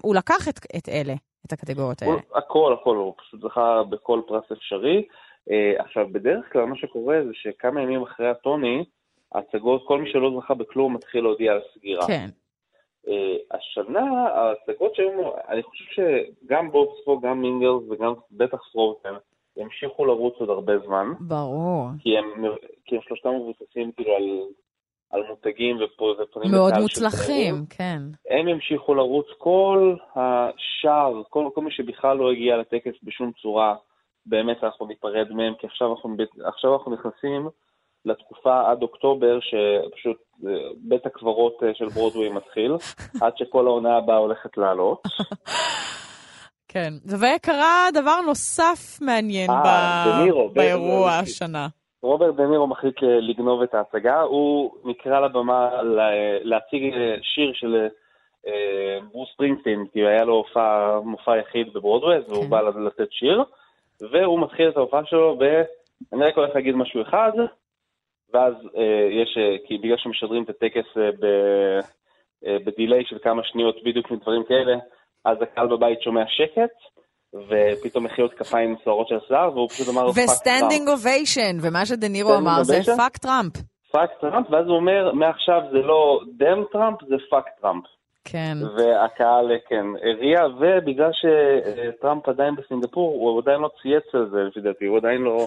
והוא 0.03 0.15
לקח 0.15 0.49
את, 0.49 0.59
את 0.77 0.89
אלה, 0.89 1.15
את 1.47 1.53
הקטגוריות 1.53 2.03
האלה. 2.03 2.15
הכל, 2.35 2.77
הכל, 2.81 2.97
הוא 2.97 3.15
פשוט 3.19 3.41
זכה 3.43 3.83
בכל 3.91 4.21
פרס 4.29 4.45
אפשרי. 4.53 5.05
אה, 5.51 5.83
עכשיו, 5.85 6.07
בדרך 6.13 6.45
כלל 6.53 6.65
מה 6.65 6.77
שקורה 6.77 7.17
זה 7.27 7.31
שכמה 7.33 7.83
ימים 7.83 8.03
אחרי 8.03 8.31
הטוני, 8.31 8.85
ההצגות, 9.35 9.83
כל 9.87 10.01
מי 10.01 10.13
שלא 10.13 10.41
זכה 10.41 10.55
בכלום 10.55 10.95
מתחיל 10.95 11.21
להודיע 11.21 11.53
על 11.53 11.61
סגירה. 11.75 12.07
כן. 12.07 12.27
השנה 13.51 14.29
ההצגות 14.29 14.95
שהיו, 14.95 15.31
אני 15.49 15.63
חושב 15.63 15.85
שגם 15.85 16.71
בובספו, 16.71 17.21
גם 17.21 17.41
מינגלס 17.41 17.83
וגם 17.91 18.15
בטח 18.31 18.59
פרוזן, 18.73 19.15
ימשיכו 19.57 20.05
לרוץ 20.05 20.35
עוד 20.39 20.51
הרבה 20.51 20.79
זמן. 20.79 21.13
ברור. 21.21 21.89
כי 21.99 22.19
הם, 22.19 22.45
כי 22.85 22.97
הם 22.97 23.03
שלושתם 23.03 23.29
מבוססים 23.29 23.93
כאילו 23.93 24.17
על, 24.17 24.41
על 25.11 25.23
מותגים 25.29 25.77
ופונים 26.23 26.51
מאוד 26.51 26.75
מוצלחים, 26.83 27.55
כן. 27.71 27.99
הם 28.31 28.49
ימשיכו 28.49 28.95
לרוץ 28.95 29.27
כל 29.39 29.95
השאר, 30.15 31.23
כל, 31.29 31.49
כל 31.55 31.61
מי 31.61 31.71
שבכלל 31.71 32.17
לא 32.17 32.33
הגיע 32.33 32.57
לטקס 32.57 32.95
בשום 33.03 33.33
צורה, 33.43 33.75
באמת 34.27 34.65
אנחנו 34.65 34.87
ניפרד 34.87 35.33
מהם, 35.33 35.55
כי 35.55 35.67
עכשיו 35.67 35.93
אנחנו, 35.93 36.17
עכשיו 36.45 36.77
אנחנו 36.77 36.93
נכנסים 36.95 37.49
לתקופה 38.05 38.71
עד 38.71 38.83
אוקטובר, 38.83 39.39
שפשוט 39.41 40.17
אה, 40.47 40.53
בית 40.77 41.07
הקברות 41.07 41.63
אה, 41.63 41.69
של 41.75 41.89
ברודווי 41.89 42.29
מתחיל, 42.29 42.73
עד 43.23 43.33
שכל 43.37 43.67
העונה 43.67 43.97
הבאה 43.97 44.17
הולכת 44.17 44.57
לעלות. 44.57 45.03
כן, 46.73 46.93
וקרה 47.07 47.87
דבר 47.95 48.21
נוסף 48.27 48.99
מעניין 49.03 49.51
אה, 49.51 50.05
ב... 50.07 50.11
דנירו, 50.21 50.49
באירוע 50.49 51.11
ב- 51.11 51.23
השנה. 51.23 51.69
רוברט 52.03 52.35
דנירו 52.35 52.67
מחליט 52.67 52.95
לגנוב 53.03 53.63
את 53.63 53.75
ההצגה, 53.75 54.21
הוא 54.21 54.71
נקרא 54.85 55.21
לבמה 55.21 55.83
לה- 55.83 56.11
להציג 56.43 56.95
שיר 57.23 57.53
של 57.55 57.87
ברוס 59.13 59.29
ספרינגסטין, 59.35 59.85
כי 59.93 59.99
היה 60.07 60.25
לו 60.25 60.35
הופעה, 60.35 61.01
מופע 61.05 61.39
יחיד 61.39 61.73
בברודווי, 61.73 62.17
כן. 62.43 62.51
בא 62.51 62.61
לתת 62.61 63.13
שיר, 63.13 63.45
והוא 64.13 64.41
מתחיל 64.41 64.69
את 64.69 64.77
ההופעה 64.77 65.01
שלו 65.05 65.37
ב... 65.39 65.63
אני 66.13 66.25
רק 66.25 66.37
הולך 66.37 66.55
להגיד 66.55 66.75
משהו 66.75 67.03
אחד, 67.03 67.33
ואז 68.35 68.55
אה, 68.77 69.09
יש, 69.23 69.39
אה, 69.39 69.57
כי 69.67 69.79
בגלל 69.79 69.97
שמשדרים 69.99 70.43
את 70.43 70.49
הטקס 70.51 70.97
אה, 70.97 71.11
ב, 71.21 71.25
אה, 72.47 72.57
ב 72.67 72.73
delay 72.73 73.05
של 73.05 73.19
כמה 73.23 73.43
שניות 73.45 73.77
בדיוק 73.85 74.11
מדברים 74.11 74.45
כאלה, 74.45 74.77
אז 75.25 75.43
הקהל 75.43 75.67
בבית 75.67 76.03
שומע 76.03 76.25
שקט, 76.29 76.77
ופתאום 77.35 78.05
מחיאות 78.05 78.35
כפיים 78.35 78.77
סוערות 78.85 79.09
של 79.09 79.17
השיער, 79.25 79.53
והוא 79.55 79.69
פשוט 79.69 79.89
אמר 79.89 80.13
fuck 80.13 80.15
Trump. 80.15 80.31
ו 80.31 80.37
standing 80.37 80.89
ovation, 80.89 81.57
ומה 81.63 81.87
שדנירו 81.87 82.37
אמר 82.37 82.63
זה? 82.63 82.81
fuck 82.97 83.17
Trump. 83.17 83.53
fuck 83.93 84.11
Trump, 84.21 84.51
ואז 84.51 84.67
הוא 84.67 84.77
אומר, 84.77 85.13
מעכשיו 85.13 85.61
זה 85.73 85.79
לא 85.79 86.21
down 86.37 86.65
Trump, 86.73 86.99
זה 87.09 87.17
fuck 87.31 87.45
Trump. 87.61 87.85
כן. 88.25 88.57
והקהל, 88.77 89.51
כן, 89.69 89.87
הריע, 90.03 90.41
ובגלל 90.59 91.11
שטראמפ 91.13 92.29
עדיין 92.29 92.55
בסינגפור, 92.57 93.31
הוא 93.31 93.43
עדיין 93.43 93.61
לא 93.61 93.71
צייץ 93.83 94.05
על 94.15 94.31
זה, 94.31 94.43
לפי 94.43 94.61
דעתי, 94.61 94.85
הוא 94.85 94.97
עדיין 94.97 95.21
לא... 95.23 95.47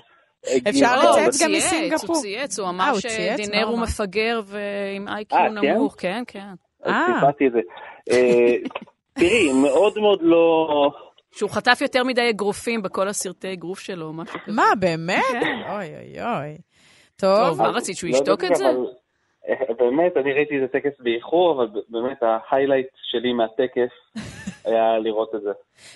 אפשר. 0.69 0.95
לא, 0.95 1.27
לצאת 1.27 1.41
גם 1.43 1.51
מסינגפור. 1.51 2.15
הוא 2.15 2.21
צייץ, 2.21 2.59
הוא 2.59 2.65
אה, 2.65 2.69
אמר? 2.71 2.91
מה 2.93 2.99
שדינר 2.99 3.65
הוא? 3.65 3.79
מפגר 3.79 4.41
ועם 4.45 5.07
אה, 5.07 5.15
איי-קיו 5.15 5.37
כן? 5.37 5.67
נמוך, 5.67 5.95
כן, 5.99 6.23
כן. 6.27 6.47
אז 6.83 6.91
אה. 6.91 7.07
סיפרתי 7.15 7.47
את 7.47 7.51
זה. 7.51 7.59
אה, 8.11 8.55
תראי, 9.13 9.53
מאוד 9.53 9.99
מאוד 9.99 10.19
לא... 10.21 10.67
שהוא 11.31 11.49
חטף 11.49 11.81
יותר 11.81 12.03
מדי 12.03 12.29
אגרופים 12.29 12.81
בכל 12.81 13.07
הסרטי 13.07 13.53
אגרוף 13.53 13.79
שלו, 13.79 14.05
או 14.05 14.13
משהו 14.13 14.39
כזה. 14.39 14.55
מה, 14.55 14.63
באמת? 14.79 15.23
כן. 15.31 15.61
אוי 15.69 15.95
אוי 15.95 16.21
אוי. 16.21 16.57
טוב, 17.15 17.61
מה 17.61 17.69
רצית, 17.69 17.97
שהוא 17.97 18.09
לא 18.09 18.15
ישתוק 18.15 18.43
את 18.43 18.55
זה? 18.55 18.65
אה, 19.49 19.73
באמת, 19.79 20.17
אני 20.17 20.33
ראיתי 20.33 20.53
את 20.57 20.69
הטקס 20.69 20.99
באיחור, 20.99 21.53
אבל 21.53 21.81
באמת 21.89 22.17
ה 22.21 22.28
highlight 22.28 22.87
שלי 23.11 23.33
מהטקס 23.33 23.93
היה 24.65 24.99
לראות 24.99 25.35
את 25.35 25.41
זה. 25.41 25.49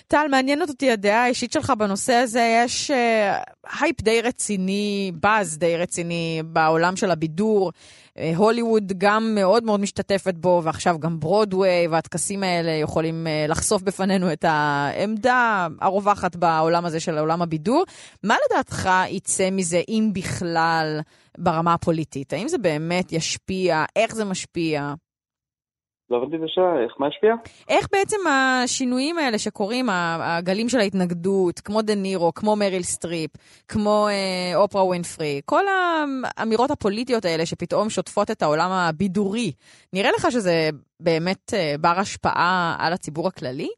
טל, 0.06 0.26
מעניינת 0.30 0.68
אותי 0.68 0.90
הדעה 0.90 1.24
האישית 1.24 1.52
שלך 1.52 1.72
בנושא 1.78 2.12
הזה. 2.12 2.62
יש 2.64 2.90
אה, 2.90 3.42
הייפ 3.80 4.02
די 4.02 4.22
רציני, 4.22 5.12
באז 5.20 5.58
די 5.58 5.76
רציני 5.76 6.42
בעולם 6.44 6.96
של 6.96 7.10
הבידור. 7.10 7.72
אה, 8.18 8.32
הוליווד 8.36 8.92
גם 8.98 9.34
מאוד 9.34 9.64
מאוד 9.64 9.80
משתתפת 9.80 10.34
בו, 10.34 10.60
ועכשיו 10.64 10.98
גם 10.98 11.20
ברודוויי, 11.20 11.88
והטקסים 11.88 12.42
האלה 12.42 12.70
יכולים 12.70 13.26
אה, 13.26 13.46
לחשוף 13.48 13.82
בפנינו 13.82 14.32
את 14.32 14.44
העמדה 14.48 15.66
הרווחת 15.80 16.36
בעולם 16.36 16.84
הזה 16.84 17.00
של 17.00 17.18
עולם 17.18 17.42
הבידור. 17.42 17.84
מה 18.24 18.36
לדעתך 18.46 18.88
יצא 19.08 19.48
מזה, 19.52 19.82
אם 19.88 20.10
בכלל, 20.12 21.00
ברמה 21.38 21.74
הפוליטית? 21.74 22.32
האם 22.32 22.48
זה 22.48 22.58
באמת 22.58 23.12
ישפיע? 23.12 23.84
איך 23.96 24.14
זה 24.14 24.24
משפיע? 24.24 24.94
לא 26.10 26.26
את 26.34 26.40
השאלה, 26.44 26.82
איך, 26.84 26.92
מה 26.98 27.06
השפיע? 27.06 27.34
איך 27.68 27.86
בעצם 27.92 28.16
השינויים 28.30 29.18
האלה 29.18 29.38
שקורים, 29.38 29.86
הגלים 29.90 30.68
של 30.68 30.78
ההתנגדות, 30.78 31.60
כמו 31.60 31.82
דה 31.82 31.94
נירו, 31.94 32.34
כמו 32.34 32.56
מריל 32.56 32.82
סטריפ, 32.82 33.30
כמו 33.68 34.06
אה, 34.08 34.56
אופרה 34.56 34.84
ווינפרי, 34.84 35.40
כל 35.44 35.64
האמירות 36.38 36.70
הפוליטיות 36.70 37.24
האלה 37.24 37.46
שפתאום 37.46 37.90
שוטפות 37.90 38.30
את 38.30 38.42
העולם 38.42 38.70
הבידורי, 38.70 39.52
נראה 39.92 40.10
לך 40.10 40.26
שזה 40.30 40.68
באמת 41.00 41.54
אה, 41.54 41.74
בר 41.80 41.98
השפעה 42.00 42.76
על 42.78 42.92
הציבור 42.92 43.28
הכללי? 43.28 43.68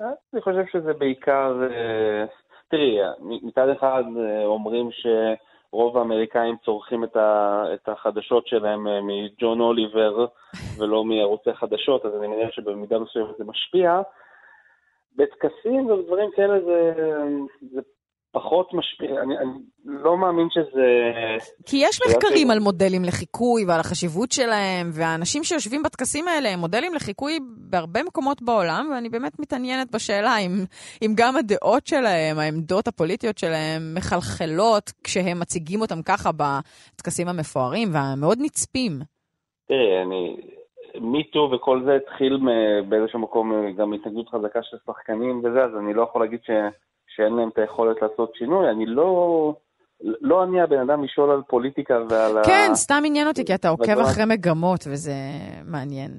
אה, 0.00 0.06
אני 0.34 0.42
חושב 0.42 0.64
שזה 0.72 0.92
בעיקר, 0.92 1.52
אה, 1.70 2.24
תראי, 2.68 2.96
מצד 3.42 3.68
אחד 3.68 4.04
אה, 4.16 4.44
אומרים 4.44 4.88
שרוב 5.76 5.98
האמריקאים 5.98 6.56
צורכים 6.64 7.04
את, 7.04 7.16
ה, 7.16 7.64
את 7.74 7.88
החדשות 7.88 8.46
שלהם 8.46 8.88
אה, 8.88 9.00
מג'ון 9.02 9.60
אוליבר 9.60 10.26
ולא 10.78 11.04
מערוצי 11.04 11.54
חדשות, 11.54 12.06
אז 12.06 12.12
אני 12.18 12.26
מניח 12.26 12.50
שבמידה 12.50 12.98
מסוימת 12.98 13.36
זה 13.38 13.44
משפיע. 13.44 14.00
בטקסים 15.16 15.86
ובדברים 15.86 16.30
כאלה 16.36 16.60
זה, 16.60 16.92
זה 17.72 17.80
פחות 18.36 18.74
משפיע, 18.74 19.22
אני, 19.22 19.34
אני 19.38 19.52
לא 19.84 20.16
מאמין 20.16 20.48
שזה... 20.50 20.86
כי 21.66 21.76
יש 21.76 21.96
שאלה 21.96 22.16
מחקרים. 22.16 22.50
על 22.50 22.58
מודלים 22.58 23.04
לחיקוי 23.04 23.64
ועל 23.68 23.80
החשיבות 23.80 24.32
שלהם, 24.32 24.90
והאנשים 24.92 25.44
שיושבים 25.44 25.82
בטקסים 25.82 26.28
האלה 26.28 26.48
הם 26.48 26.58
מודלים 26.58 26.94
לחיקוי 26.94 27.38
בהרבה 27.70 28.02
מקומות 28.02 28.42
בעולם, 28.42 28.90
ואני 28.92 29.08
באמת 29.08 29.38
מתעניינת 29.38 29.90
בשאלה 29.94 30.38
אם, 30.38 30.52
אם 31.02 31.12
גם 31.16 31.36
הדעות 31.36 31.86
שלהם, 31.86 32.38
העמדות 32.38 32.88
הפוליטיות 32.88 33.38
שלהם, 33.38 33.94
מחלחלות 33.94 34.92
כשהם 35.04 35.40
מציגים 35.40 35.80
אותם 35.80 36.02
ככה 36.02 36.30
בטקסים 36.32 37.28
המפוארים 37.28 37.88
והמאוד 37.92 38.38
נצפים. 38.40 38.92
תראי, 39.68 40.02
אני... 40.02 40.36
מיטו 41.00 41.50
וכל 41.52 41.82
זה 41.84 41.94
התחיל 41.94 42.38
באיזשהו 42.88 43.18
מקום 43.18 43.52
גם 43.76 43.92
התנגדות 43.92 44.28
חזקה 44.28 44.60
של 44.62 44.76
שחקנים 44.86 45.38
וזה, 45.38 45.64
אז 45.64 45.70
אני 45.80 45.94
לא 45.94 46.02
יכול 46.02 46.20
להגיד 46.22 46.40
ש... 46.46 46.50
שאין 47.16 47.32
להם 47.32 47.48
את 47.48 47.58
היכולת 47.58 47.96
לעשות 48.02 48.32
שינוי. 48.34 48.70
אני 48.70 48.86
לא... 48.86 49.54
לא 50.00 50.44
אני 50.44 50.60
הבן 50.60 50.78
אדם 50.78 51.04
לשאול 51.04 51.30
על 51.30 51.40
פוליטיקה 51.48 51.94
ועל 52.08 52.38
ה... 52.38 52.44
כן, 52.44 52.70
סתם 52.74 53.02
עניין 53.06 53.28
אותי, 53.28 53.44
כי 53.44 53.54
אתה 53.54 53.68
עוקב 53.68 53.92
בדבר- 53.92 54.02
אחרי 54.02 54.24
מגמות 54.24 54.84
וזה 54.90 55.12
מעניין. 55.64 56.10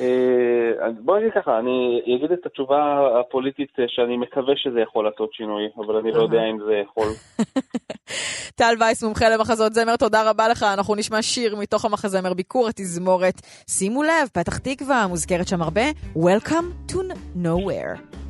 אה, 0.00 0.86
אז 0.86 0.94
בוא 1.04 1.18
נגיד 1.18 1.32
ככה, 1.34 1.58
אני 1.58 2.00
אגיד 2.16 2.32
את 2.32 2.46
התשובה 2.46 3.08
הפוליטית 3.20 3.68
שאני 3.86 4.16
מקווה 4.16 4.54
שזה 4.56 4.80
יכול 4.80 5.04
לעשות 5.04 5.32
שינוי, 5.32 5.62
אבל 5.76 5.96
אני 5.96 6.12
לא 6.12 6.22
יודע 6.22 6.40
אם 6.50 6.58
זה 6.66 6.74
יכול. 6.84 7.08
טל 8.58 8.74
וייס, 8.80 9.02
מומחה 9.04 9.28
למחזות 9.28 9.74
זמר, 9.74 9.96
תודה 9.96 10.30
רבה 10.30 10.48
לך. 10.48 10.62
אנחנו 10.62 10.94
נשמע 10.94 11.22
שיר 11.22 11.56
מתוך 11.56 11.84
המחזמר 11.84 12.34
ביקור 12.34 12.68
התזמורת. 12.68 13.34
שימו 13.70 14.02
לב, 14.02 14.28
פתח 14.32 14.58
תקווה, 14.58 15.06
מוזכרת 15.06 15.48
שם 15.48 15.62
הרבה, 15.62 15.82
Welcome 16.16 16.92
to 16.92 16.96
Nowhere. 17.36 18.25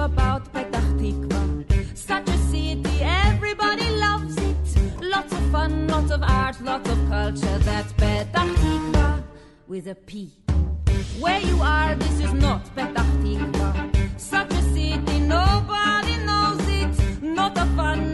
About 0.00 0.50
Petah 0.52 0.98
Tikva. 0.98 1.96
Such 1.96 2.28
a 2.28 2.38
city, 2.50 3.02
everybody 3.02 3.88
loves 3.90 4.36
it. 4.38 4.56
Lots 5.02 5.32
of 5.32 5.42
fun, 5.52 5.86
lots 5.88 6.10
of 6.10 6.22
art, 6.22 6.60
lots 6.62 6.88
of 6.88 6.98
culture. 7.08 7.58
That's 7.58 7.92
Petah 7.92 8.54
Tikva 8.62 9.22
with 9.68 9.86
a 9.88 9.94
P. 9.94 10.32
Where 11.18 11.40
you 11.40 11.60
are, 11.60 11.94
this 11.94 12.20
is 12.20 12.32
not 12.32 12.64
Petah 12.74 13.06
Tikva. 13.22 14.20
Such 14.20 14.52
a 14.52 14.62
city, 14.72 15.20
nobody 15.20 16.16
knows 16.28 16.66
it. 16.80 17.22
Not 17.22 17.58
a 17.58 17.66
fun, 17.76 18.12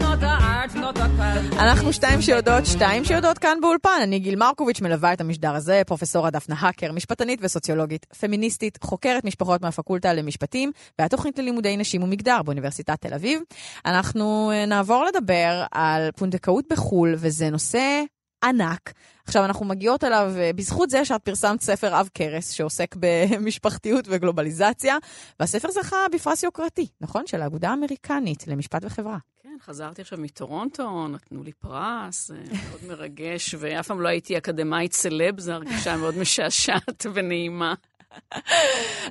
אנחנו 1.59 1.93
שתיים 1.93 2.21
שיודעות, 2.21 2.65
שתיים 2.65 3.05
שיודעות 3.05 3.37
כאן 3.37 3.57
באולפן. 3.61 3.99
אני 4.03 4.19
גיל 4.19 4.35
מרקוביץ', 4.35 4.81
מלווה 4.81 5.13
את 5.13 5.21
המשדר 5.21 5.55
הזה, 5.55 5.81
פרופסורה 5.87 6.29
דפנה 6.29 6.55
האקר, 6.59 6.91
משפטנית 6.91 7.39
וסוציולוגית, 7.43 8.05
פמיניסטית, 8.19 8.83
חוקרת 8.83 9.25
משפחות 9.25 9.61
מהפקולטה 9.61 10.13
למשפטים, 10.13 10.71
והתוכנית 10.99 11.39
ללימודי 11.39 11.77
נשים 11.77 12.03
ומגדר 12.03 12.41
באוניברסיטת 12.43 13.01
תל 13.01 13.13
אביב. 13.13 13.41
אנחנו 13.85 14.51
אה, 14.51 14.65
נעבור 14.65 15.05
לדבר 15.05 15.63
על 15.71 16.09
פונדקאות 16.15 16.65
בחו"ל, 16.69 17.15
וזה 17.17 17.49
נושא 17.49 18.03
ענק. 18.43 18.93
עכשיו, 19.27 19.45
אנחנו 19.45 19.65
מגיעות 19.65 20.03
אליו 20.03 20.33
אה, 20.37 20.51
בזכות 20.55 20.89
זה 20.89 21.05
שאת 21.05 21.21
פרסמת 21.21 21.61
ספר 21.61 21.95
עב 21.95 22.09
כרס, 22.13 22.49
שעוסק 22.49 22.95
במשפחתיות 22.99 24.05
וגלובליזציה, 24.07 24.97
והספר 25.39 25.71
זכה 25.71 25.97
בפרס 26.13 26.43
יוקרתי, 26.43 26.87
נכון? 27.01 27.27
של 27.27 27.41
האגודה 27.41 27.69
האמריקנית 27.69 28.47
למשפט 28.47 28.85
וחברה. 28.85 29.17
כן, 29.49 29.57
חזרתי 29.61 30.01
עכשיו 30.01 30.19
מטורונטו, 30.19 31.07
נתנו 31.07 31.43
לי 31.43 31.51
פרס, 31.51 32.31
אה, 32.31 32.37
מאוד 32.69 32.79
מרגש, 32.87 33.55
ואף 33.59 33.87
פעם 33.87 34.01
לא 34.01 34.07
הייתי 34.07 34.37
אקדמאית 34.37 34.93
סלב, 34.93 35.39
זו 35.39 35.51
הרגשה 35.51 35.97
מאוד 35.97 36.17
משעשעת 36.17 37.05
ונעימה. 37.13 37.73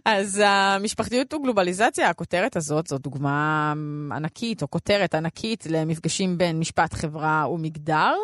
אז 0.05 0.43
המשפחתיות 0.45 1.35
וגלובליזציה, 1.35 2.09
הכותרת 2.09 2.57
הזאת, 2.57 2.87
זו 2.87 2.99
דוגמה 2.99 3.73
ענקית, 4.13 4.63
או 4.63 4.71
כותרת 4.71 5.15
ענקית 5.15 5.67
למפגשים 5.67 6.39
בין 6.39 6.59
משפט, 6.59 6.95
חברה 6.95 7.49
ומגדר. 7.51 8.15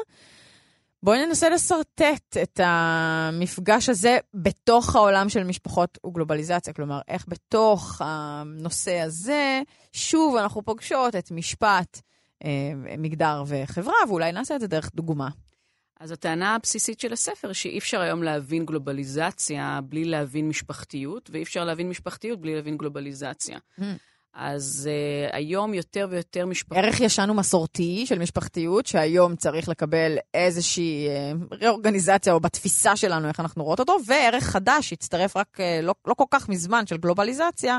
בואי 1.02 1.26
ננסה 1.26 1.50
לשרטט 1.50 2.36
את 2.42 2.60
המפגש 2.62 3.88
הזה 3.88 4.18
בתוך 4.34 4.96
העולם 4.96 5.28
של 5.28 5.44
משפחות 5.44 5.98
וגלובליזציה. 6.06 6.72
כלומר, 6.72 7.00
איך 7.08 7.24
בתוך 7.28 8.02
הנושא 8.04 8.98
הזה, 8.98 9.62
שוב 9.92 10.36
אנחנו 10.36 10.62
פוגשות 10.62 11.16
את 11.16 11.30
משפט 11.30 12.00
אה, 12.44 12.72
מגדר 12.98 13.42
וחברה, 13.46 13.94
ואולי 14.08 14.32
נעשה 14.32 14.56
את 14.56 14.60
זה 14.60 14.66
דרך 14.66 14.90
דוגמה. 14.94 15.28
אז 16.00 16.10
הטענה 16.10 16.54
הבסיסית 16.54 17.00
של 17.00 17.12
הספר, 17.12 17.52
שאי 17.52 17.78
אפשר 17.78 18.00
היום 18.00 18.22
להבין 18.22 18.66
גלובליזציה 18.66 19.80
בלי 19.84 20.04
להבין 20.04 20.48
משפחתיות, 20.48 21.30
ואי 21.32 21.42
אפשר 21.42 21.64
להבין 21.64 21.88
משפחתיות 21.88 22.40
בלי 22.40 22.54
להבין 22.54 22.76
גלובליזציה. 22.76 23.58
Mm. 23.78 23.82
אז 24.34 24.88
uh, 24.90 25.36
היום 25.36 25.74
יותר 25.74 26.06
ויותר 26.10 26.46
משפחות... 26.46 26.78
ערך 26.78 27.00
ישן 27.00 27.30
ומסורתי 27.30 28.06
של 28.06 28.18
משפחתיות, 28.18 28.86
שהיום 28.86 29.36
צריך 29.36 29.68
לקבל 29.68 30.16
איזושהי 30.34 31.08
uh, 31.08 31.54
ריאורגניזציה, 31.54 32.32
או 32.32 32.40
בתפיסה 32.40 32.96
שלנו, 32.96 33.28
איך 33.28 33.40
אנחנו 33.40 33.64
רואות 33.64 33.80
אותו, 33.80 33.96
וערך 34.06 34.44
חדש, 34.44 34.92
הצטרף 34.92 35.36
רק 35.36 35.60
uh, 35.60 35.82
לא, 35.82 35.94
לא 36.06 36.14
כל 36.14 36.24
כך 36.30 36.48
מזמן 36.48 36.86
של 36.86 36.96
גלובליזציה, 36.96 37.78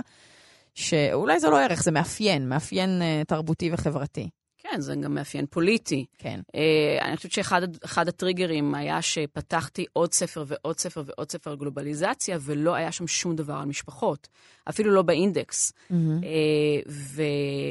שאולי 0.75 1.39
זה 1.39 1.49
לא 1.49 1.59
ערך, 1.59 1.83
זה 1.83 1.91
מאפיין, 1.91 2.49
מאפיין 2.49 3.01
uh, 3.01 3.25
תרבותי 3.27 3.69
וחברתי. 3.73 4.29
כן, 4.63 4.81
זה 4.81 4.95
גם 4.95 5.15
מאפיין 5.15 5.45
פוליטי. 5.49 6.05
כן. 6.17 6.39
Uh, 6.47 7.03
אני 7.03 7.17
חושבת 7.17 7.31
שאחד 7.31 8.07
הטריגרים 8.07 8.75
היה 8.75 9.01
שפתחתי 9.01 9.85
עוד 9.93 10.13
ספר 10.13 10.43
ועוד 10.47 10.79
ספר 10.79 11.03
ועוד 11.05 11.31
ספר 11.31 11.51
על 11.51 11.57
גלובליזציה, 11.57 12.37
ולא 12.41 12.75
היה 12.75 12.91
שם 12.91 13.07
שום 13.07 13.35
דבר 13.35 13.53
על 13.53 13.65
משפחות, 13.65 14.27
אפילו 14.69 14.91
לא 14.91 15.01
באינדקס. 15.01 15.71
Mm-hmm. 15.71 15.93
Uh, 15.93 16.91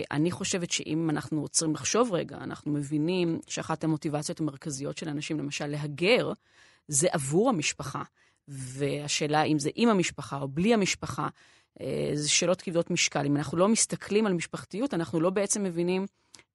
ואני 0.06 0.30
חושבת 0.30 0.70
שאם 0.70 1.10
אנחנו 1.10 1.40
רוצים 1.40 1.74
לחשוב 1.74 2.12
רגע, 2.12 2.36
אנחנו 2.36 2.72
מבינים 2.72 3.40
שאחת 3.46 3.84
המוטיבציות 3.84 4.40
המרכזיות 4.40 4.98
של 4.98 5.08
אנשים, 5.08 5.38
למשל 5.38 5.66
להגר, 5.66 6.32
זה 6.88 7.08
עבור 7.12 7.48
המשפחה. 7.48 8.02
והשאלה 8.48 9.42
אם 9.42 9.58
זה 9.58 9.70
עם 9.74 9.88
המשפחה 9.88 10.40
או 10.40 10.48
בלי 10.48 10.74
המשפחה, 10.74 11.28
זה 12.14 12.28
שאלות 12.28 12.62
כבדות 12.62 12.90
משקל. 12.90 13.26
אם 13.26 13.36
אנחנו 13.36 13.58
לא 13.58 13.68
מסתכלים 13.68 14.26
על 14.26 14.32
משפחתיות, 14.32 14.94
אנחנו 14.94 15.20
לא 15.20 15.30
בעצם 15.30 15.62
מבינים... 15.62 16.06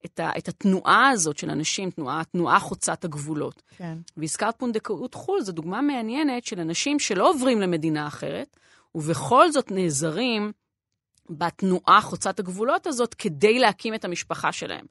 את, 0.04 0.20
ה, 0.20 0.30
את 0.38 0.48
התנועה 0.48 1.08
הזאת 1.08 1.38
של 1.38 1.50
אנשים, 1.50 1.90
תנועה, 1.90 2.22
תנועה 2.24 2.60
חוצת 2.60 3.04
הגבולות. 3.04 3.62
כן. 3.76 3.98
והזכרת 4.16 4.58
פונדקאות 4.58 5.14
חו"ל, 5.14 5.40
זו 5.40 5.52
דוגמה 5.52 5.82
מעניינת 5.82 6.44
של 6.44 6.60
אנשים 6.60 6.98
שלא 6.98 7.30
עוברים 7.30 7.60
למדינה 7.60 8.06
אחרת, 8.06 8.56
ובכל 8.94 9.52
זאת 9.52 9.70
נעזרים 9.70 10.52
בתנועה 11.30 12.00
חוצת 12.00 12.38
הגבולות 12.38 12.86
הזאת 12.86 13.14
כדי 13.14 13.58
להקים 13.58 13.94
את 13.94 14.04
המשפחה 14.04 14.52
שלהם. 14.52 14.86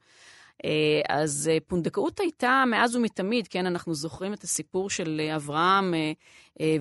אה, 0.64 1.00
אז 1.08 1.50
אה, 1.52 1.58
פונדקאות 1.66 2.20
הייתה 2.20 2.64
מאז 2.66 2.96
ומתמיד, 2.96 3.48
כן, 3.48 3.66
אנחנו 3.66 3.94
זוכרים 3.94 4.32
את 4.32 4.42
הסיפור 4.42 4.90
של 4.90 5.20
אה, 5.24 5.36
אברהם 5.36 5.94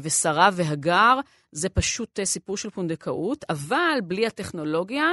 ושרה 0.01 0.49
והגר, 0.53 1.19
זה 1.57 1.69
פשוט 1.69 2.19
סיפור 2.23 2.57
של 2.57 2.69
פונדקאות, 2.69 3.45
אבל 3.49 3.99
בלי 4.03 4.27
הטכנולוגיה, 4.27 5.05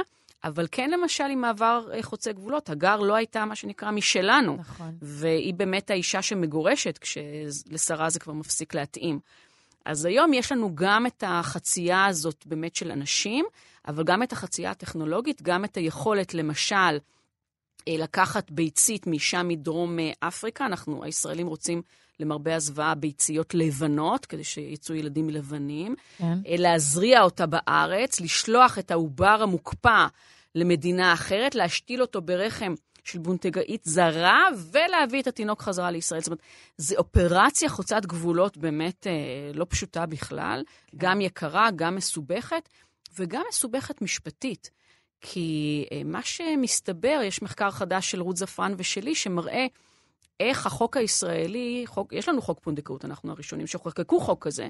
אבל 0.43 0.67
כן, 0.71 0.89
למשל, 0.89 1.23
עם 1.23 1.41
מעבר 1.41 1.87
אה, 1.93 2.03
חוצה 2.03 2.31
גבולות, 2.31 2.69
הגר 2.69 2.95
לא 2.95 3.15
הייתה 3.15 3.45
מה 3.45 3.55
שנקרא 3.55 3.91
משלנו. 3.91 4.55
נכון. 4.59 4.97
והיא 5.01 5.53
באמת 5.53 5.89
האישה 5.89 6.21
שמגורשת, 6.21 6.97
כשלשרה 6.97 8.09
זה 8.09 8.19
כבר 8.19 8.33
מפסיק 8.33 8.75
להתאים. 8.75 9.19
אז 9.85 10.05
היום 10.05 10.33
יש 10.33 10.51
לנו 10.51 10.75
גם 10.75 11.07
את 11.07 11.23
החצייה 11.27 12.05
הזאת 12.05 12.45
באמת 12.45 12.75
של 12.75 12.91
אנשים, 12.91 13.45
אבל 13.87 14.03
גם 14.03 14.23
את 14.23 14.31
החצייה 14.31 14.71
הטכנולוגית, 14.71 15.41
גם 15.41 15.65
את 15.65 15.77
היכולת, 15.77 16.33
למשל, 16.33 16.75
אה, 17.87 17.95
לקחת 17.97 18.51
ביצית 18.51 19.07
מאישה 19.07 19.43
מדרום 19.43 19.99
אה, 19.99 20.11
אפריקה. 20.19 20.65
אנחנו, 20.65 21.03
הישראלים, 21.03 21.47
רוצים, 21.47 21.81
למרבה 22.19 22.55
הזוועה, 22.55 22.95
ביציות 22.95 23.53
לבנות, 23.53 24.25
כדי 24.25 24.43
שיצאו 24.43 24.95
ילדים 24.95 25.29
לבנים. 25.29 25.95
כן. 26.17 26.37
להזריע 26.45 27.21
אותה 27.21 27.45
בארץ, 27.45 28.21
לשלוח 28.21 28.79
את 28.79 28.91
העובר 28.91 29.37
המוקפא 29.41 30.05
למדינה 30.55 31.13
אחרת, 31.13 31.55
להשתיל 31.55 32.01
אותו 32.01 32.21
ברחם 32.21 32.73
של 33.03 33.19
בונטגאית 33.19 33.81
זרה, 33.83 34.47
ולהביא 34.71 35.21
את 35.21 35.27
התינוק 35.27 35.61
חזרה 35.61 35.91
לישראל. 35.91 36.21
זאת 36.21 36.27
אומרת, 36.27 36.41
זו 36.77 36.95
אופרציה 36.95 37.69
חוצת 37.69 38.05
גבולות 38.05 38.57
באמת 38.57 39.07
אה, 39.07 39.13
לא 39.53 39.65
פשוטה 39.69 40.05
בכלל, 40.05 40.63
כן. 40.87 40.97
גם 40.97 41.21
יקרה, 41.21 41.69
גם 41.75 41.95
מסובכת, 41.95 42.69
וגם 43.19 43.41
מסובכת 43.49 44.01
משפטית. 44.01 44.69
כי 45.21 45.85
אה, 45.91 46.01
מה 46.05 46.21
שמסתבר, 46.23 47.21
יש 47.23 47.41
מחקר 47.41 47.71
חדש 47.71 48.11
של 48.11 48.21
רות 48.21 48.37
זפרן 48.37 48.73
ושלי, 48.77 49.15
שמראה 49.15 49.65
איך 50.39 50.65
החוק 50.65 50.97
הישראלי, 50.97 51.83
חוק, 51.85 52.13
יש 52.13 52.29
לנו 52.29 52.41
חוק 52.41 52.59
פונדקאות, 52.59 53.05
אנחנו 53.05 53.31
הראשונים 53.31 53.67
שחוקקו 53.67 54.19
חוק 54.19 54.47
כזה, 54.47 54.67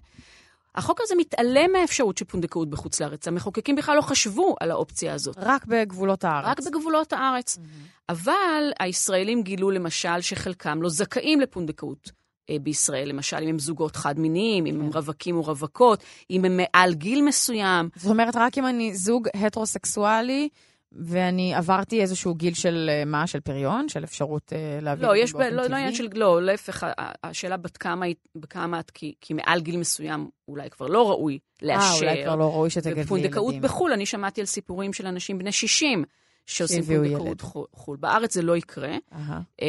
החוק 0.76 1.02
הזה 1.04 1.16
מתעלם 1.18 1.72
מהאפשרות 1.72 2.18
של 2.18 2.26
פונדקאות 2.26 2.70
בחוץ 2.70 3.02
לארץ. 3.02 3.28
המחוקקים 3.28 3.76
בכלל 3.76 3.96
לא 3.96 4.02
חשבו 4.02 4.56
על 4.60 4.72
האופציה 4.72 5.14
הזאת. 5.14 5.36
רק 5.40 5.66
בגבולות 5.66 6.24
הארץ. 6.24 6.46
רק 6.46 6.60
בגבולות 6.68 7.14
הארץ. 7.14 7.58
Mm-hmm. 7.58 8.10
אבל 8.10 8.72
הישראלים 8.80 9.44
גילו 9.44 9.72
למשל 9.72 10.22
שחלקם 10.22 10.82
לא 10.82 10.90
זכאים 10.90 11.42
לפונדקאות. 11.42 12.12
אה, 12.50 12.58
בישראל, 12.62 13.10
למשל, 13.10 13.38
אם 13.38 13.50
הם 13.50 13.60
זוגות 13.60 13.96
חד-מיניים, 13.96 14.66
אם 14.66 14.82
הם 14.82 14.92
כן. 14.92 14.98
רווקים 14.98 15.36
או 15.36 15.42
רווקות, 15.42 16.04
אם 16.30 16.46
הם 16.46 16.58
מעל 16.58 16.94
גיל 16.94 17.22
מסוים. 17.22 17.90
זאת 17.96 18.12
אומרת, 18.12 18.36
רק 18.36 18.58
אם 18.58 18.66
אני 18.66 18.96
זוג 18.96 19.28
הטרוסקסואלי, 19.34 20.50
ואני 20.96 21.56
עברתי 21.56 22.02
איזשהו 22.02 22.36
גיל 22.36 22.54
של 22.54 22.90
אה, 22.92 23.06
מה? 23.06 23.28
של 23.28 23.40
פריון? 23.40 23.90
של 23.90 24.04
אפשרות 24.04 24.54
uh, 24.54 24.84
להביא 24.84 25.08
לא, 25.08 25.18
יש 25.18 25.34
ב... 25.34 25.38
לא, 25.38 25.68
לא 25.68 25.76
עניין 25.76 25.94
של... 25.94 26.08
לא, 26.14 26.42
להפך, 26.42 26.86
השאלה 27.24 27.58
בת 27.58 27.78
כמה, 27.78 28.06
בכמה 28.36 28.80
את, 28.80 28.92
כי, 28.92 29.14
כי 29.22 29.34
מעל 29.34 29.62
גיל 29.62 29.78
מסוים 29.78 30.30
אולי 30.48 30.70
כבר 30.70 30.88
לא 30.88 31.10
ראוי 31.10 31.40
לאשר. 31.62 32.06
אה, 32.06 32.12
אולי 32.12 32.24
כבר 32.24 32.36
לא 32.36 32.54
ראוי 32.54 32.70
שתגדלי 32.70 32.92
ילדים. 32.92 33.06
בפונדקאות 33.06 33.56
בחו"ל, 33.56 33.92
אני 33.92 34.06
שמעתי 34.06 34.42
על 34.42 34.48
סיפורים 34.48 34.94
של 34.94 35.08
אנשים 35.08 35.38
בני 35.38 35.52
60. 35.52 36.04
שעושים 36.46 36.84
פונדקאות 36.84 37.42
חו"ל. 37.76 37.98
בארץ 37.98 38.34
זה 38.34 38.42
לא 38.42 38.58
יקרה. 38.58 38.98
Uh-huh. 39.12 39.66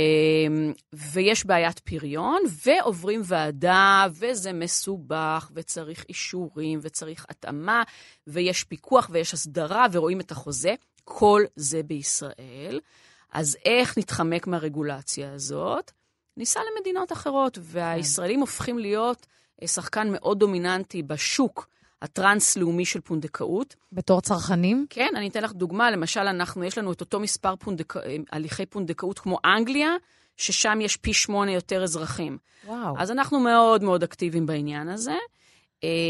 ויש 0.92 1.46
בעיית 1.46 1.78
פריון, 1.78 2.42
ועוברים 2.64 3.20
ועדה, 3.24 4.06
וזה 4.12 4.52
מסובך, 4.52 5.50
וצריך 5.54 6.04
אישורים, 6.08 6.78
וצריך 6.82 7.26
התאמה, 7.28 7.82
ויש 8.26 8.64
פיקוח, 8.64 9.08
ויש 9.12 9.34
הסדרה, 9.34 9.86
ורואים 9.92 10.20
את 10.20 10.30
החוזה. 10.30 10.74
כל 11.08 11.42
זה 11.56 11.82
בישראל. 11.82 12.80
אז 13.32 13.56
איך 13.64 13.98
נתחמק 13.98 14.46
מהרגולציה 14.46 15.32
הזאת? 15.32 15.90
ניסע 16.36 16.60
למדינות 16.72 17.12
אחרות, 17.12 17.58
והישראלים 17.62 18.36
כן. 18.36 18.40
הופכים 18.40 18.78
להיות 18.78 19.26
אה, 19.62 19.68
שחקן 19.68 20.08
מאוד 20.12 20.38
דומיננטי 20.38 21.02
בשוק 21.02 21.68
הטרנס-לאומי 22.02 22.84
של 22.84 23.00
פונדקאות. 23.00 23.76
בתור 23.92 24.20
צרכנים? 24.20 24.86
כן, 24.90 25.08
אני 25.16 25.28
אתן 25.28 25.42
לך 25.42 25.52
דוגמה. 25.52 25.90
למשל, 25.90 26.20
אנחנו, 26.20 26.64
יש 26.64 26.78
לנו 26.78 26.92
את 26.92 27.00
אותו 27.00 27.20
מספר 27.20 27.56
פונדק... 27.56 27.96
אה, 27.96 28.16
הליכי 28.32 28.66
פונדקאות 28.66 29.18
כמו 29.18 29.38
אנגליה, 29.44 29.90
ששם 30.36 30.78
יש 30.80 30.96
פי 30.96 31.12
שמונה 31.12 31.52
יותר 31.52 31.82
אזרחים. 31.82 32.38
וואו. 32.64 32.94
אז 32.98 33.10
אנחנו 33.10 33.40
מאוד 33.40 33.82
מאוד 33.82 34.02
אקטיביים 34.02 34.46
בעניין 34.46 34.88
הזה. 34.88 35.16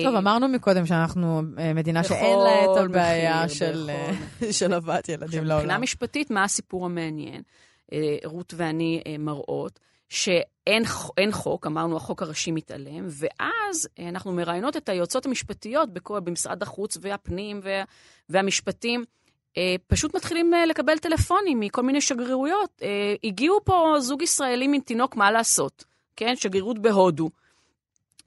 טוב, 0.05 0.14
אמרנו 0.16 0.48
מקודם 0.48 0.86
שאנחנו 0.86 1.43
אה, 1.59 1.74
מדינה 1.74 2.05
שאין 2.05 2.38
לה 2.38 2.64
את 2.64 2.84
הבעיה 2.84 3.48
של, 3.48 3.90
אה, 3.90 4.12
של 4.59 4.72
הבאת 4.72 5.09
ילדים 5.09 5.44
לעולם. 5.44 5.56
מבחינה 5.56 5.78
משפטית, 5.78 6.30
מה 6.30 6.44
הסיפור 6.44 6.84
המעניין? 6.84 7.43
אה, 7.93 8.16
רות 8.24 8.55
ואני 8.56 9.02
מראות 9.18 9.80
שאין 10.09 11.32
חוק, 11.32 11.66
אמרנו, 11.66 11.97
החוק 11.97 12.22
הראשי 12.22 12.51
מתעלם, 12.51 13.06
ואז 13.09 13.88
אנחנו 13.98 14.32
מראיינות 14.32 14.76
את 14.76 14.88
היועצות 14.88 15.26
המשפטיות 15.26 15.93
בכל, 15.93 16.20
במשרד 16.20 16.62
החוץ 16.62 16.98
והפנים 17.01 17.60
וה, 17.62 17.82
והמשפטים. 18.28 19.05
פשוט 19.86 20.16
מתחילים 20.16 20.52
לקבל 20.68 20.98
טלפונים 20.98 21.60
מכל 21.60 21.82
מיני 21.82 22.01
שגרירויות. 22.01 22.82
הגיעו 23.24 23.59
פה 23.64 23.94
זוג 23.98 24.22
ישראלים 24.22 24.72
עם 24.72 24.80
תינוק, 24.80 25.16
מה 25.16 25.30
לעשות? 25.30 25.84
כן, 26.16 26.36
שגרירות 26.36 26.78
בהודו. 26.78 27.30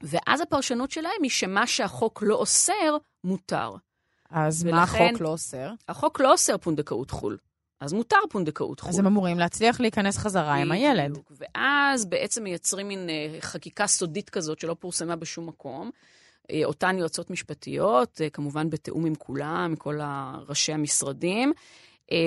ואז 0.02 0.40
הפרשנות 0.40 0.90
שלהם 0.90 1.22
היא 1.22 1.30
שמה 1.30 1.66
שהחוק 1.66 2.22
לא 2.22 2.34
אוסר, 2.34 2.96
מותר. 3.24 3.74
אז 4.30 4.64
ולכן, 4.64 4.76
מה 4.76 4.82
החוק 4.82 5.20
לא 5.20 5.28
אוסר? 5.28 5.70
החוק 5.88 6.20
לא 6.20 6.32
אוסר 6.32 6.58
פונדקאות 6.58 7.10
חו"ל. 7.10 7.36
אז 7.80 7.92
מותר 7.92 8.16
פונדקאות 8.30 8.80
חו"ל. 8.80 8.90
אז 8.90 8.98
הם 8.98 9.06
אמורים 9.06 9.38
להצליח 9.38 9.80
להיכנס 9.80 10.18
חזרה 10.18 10.54
עם 10.54 10.72
הילד. 10.72 11.18
ואז 11.30 12.04
בעצם 12.04 12.42
מייצרים 12.42 12.88
מין 12.88 13.08
uh, 13.08 13.42
חקיקה 13.44 13.86
סודית 13.86 14.30
כזאת 14.30 14.58
שלא 14.58 14.76
פורסמה 14.80 15.16
בשום 15.16 15.46
מקום. 15.46 15.90
Uh, 16.42 16.54
אותן 16.64 16.98
יועצות 16.98 17.30
משפטיות, 17.30 18.20
uh, 18.20 18.30
כמובן 18.30 18.70
בתיאום 18.70 19.06
עם 19.06 19.14
כולם, 19.14 19.74
כל 19.78 20.00
ראשי 20.48 20.72
המשרדים, 20.72 21.52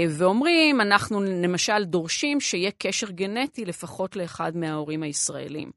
ואומרים, 0.10 0.82
אנחנו 0.82 1.22
למשל 1.22 1.84
דורשים 1.84 2.40
שיהיה 2.40 2.72
קשר 2.78 3.12
גנטי 3.12 3.66
לפחות 3.66 4.16
לאחד 4.16 4.58
מההורים 4.58 5.04
הישראלים. 5.04 5.72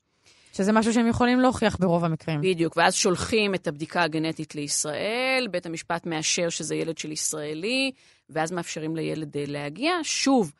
שזה 0.57 0.73
משהו 0.73 0.93
שהם 0.93 1.07
יכולים 1.07 1.41
להוכיח 1.41 1.77
ברוב 1.81 2.05
המקרים. 2.05 2.41
בדיוק, 2.41 2.77
ואז 2.77 2.95
שולחים 2.95 3.55
את 3.55 3.67
הבדיקה 3.67 4.03
הגנטית 4.03 4.55
לישראל, 4.55 5.49
בית 5.51 5.67
המשפט 5.67 6.07
מאשר 6.07 6.49
שזה 6.49 6.75
ילד 6.75 6.99
של 6.99 7.13
ישראלי, 7.13 7.93
ואז 8.31 8.53
מאפשרים 8.53 8.97
לילד 8.97 9.37
אה, 9.37 9.45
להגיע. 9.47 9.93
שוב, 10.03 10.53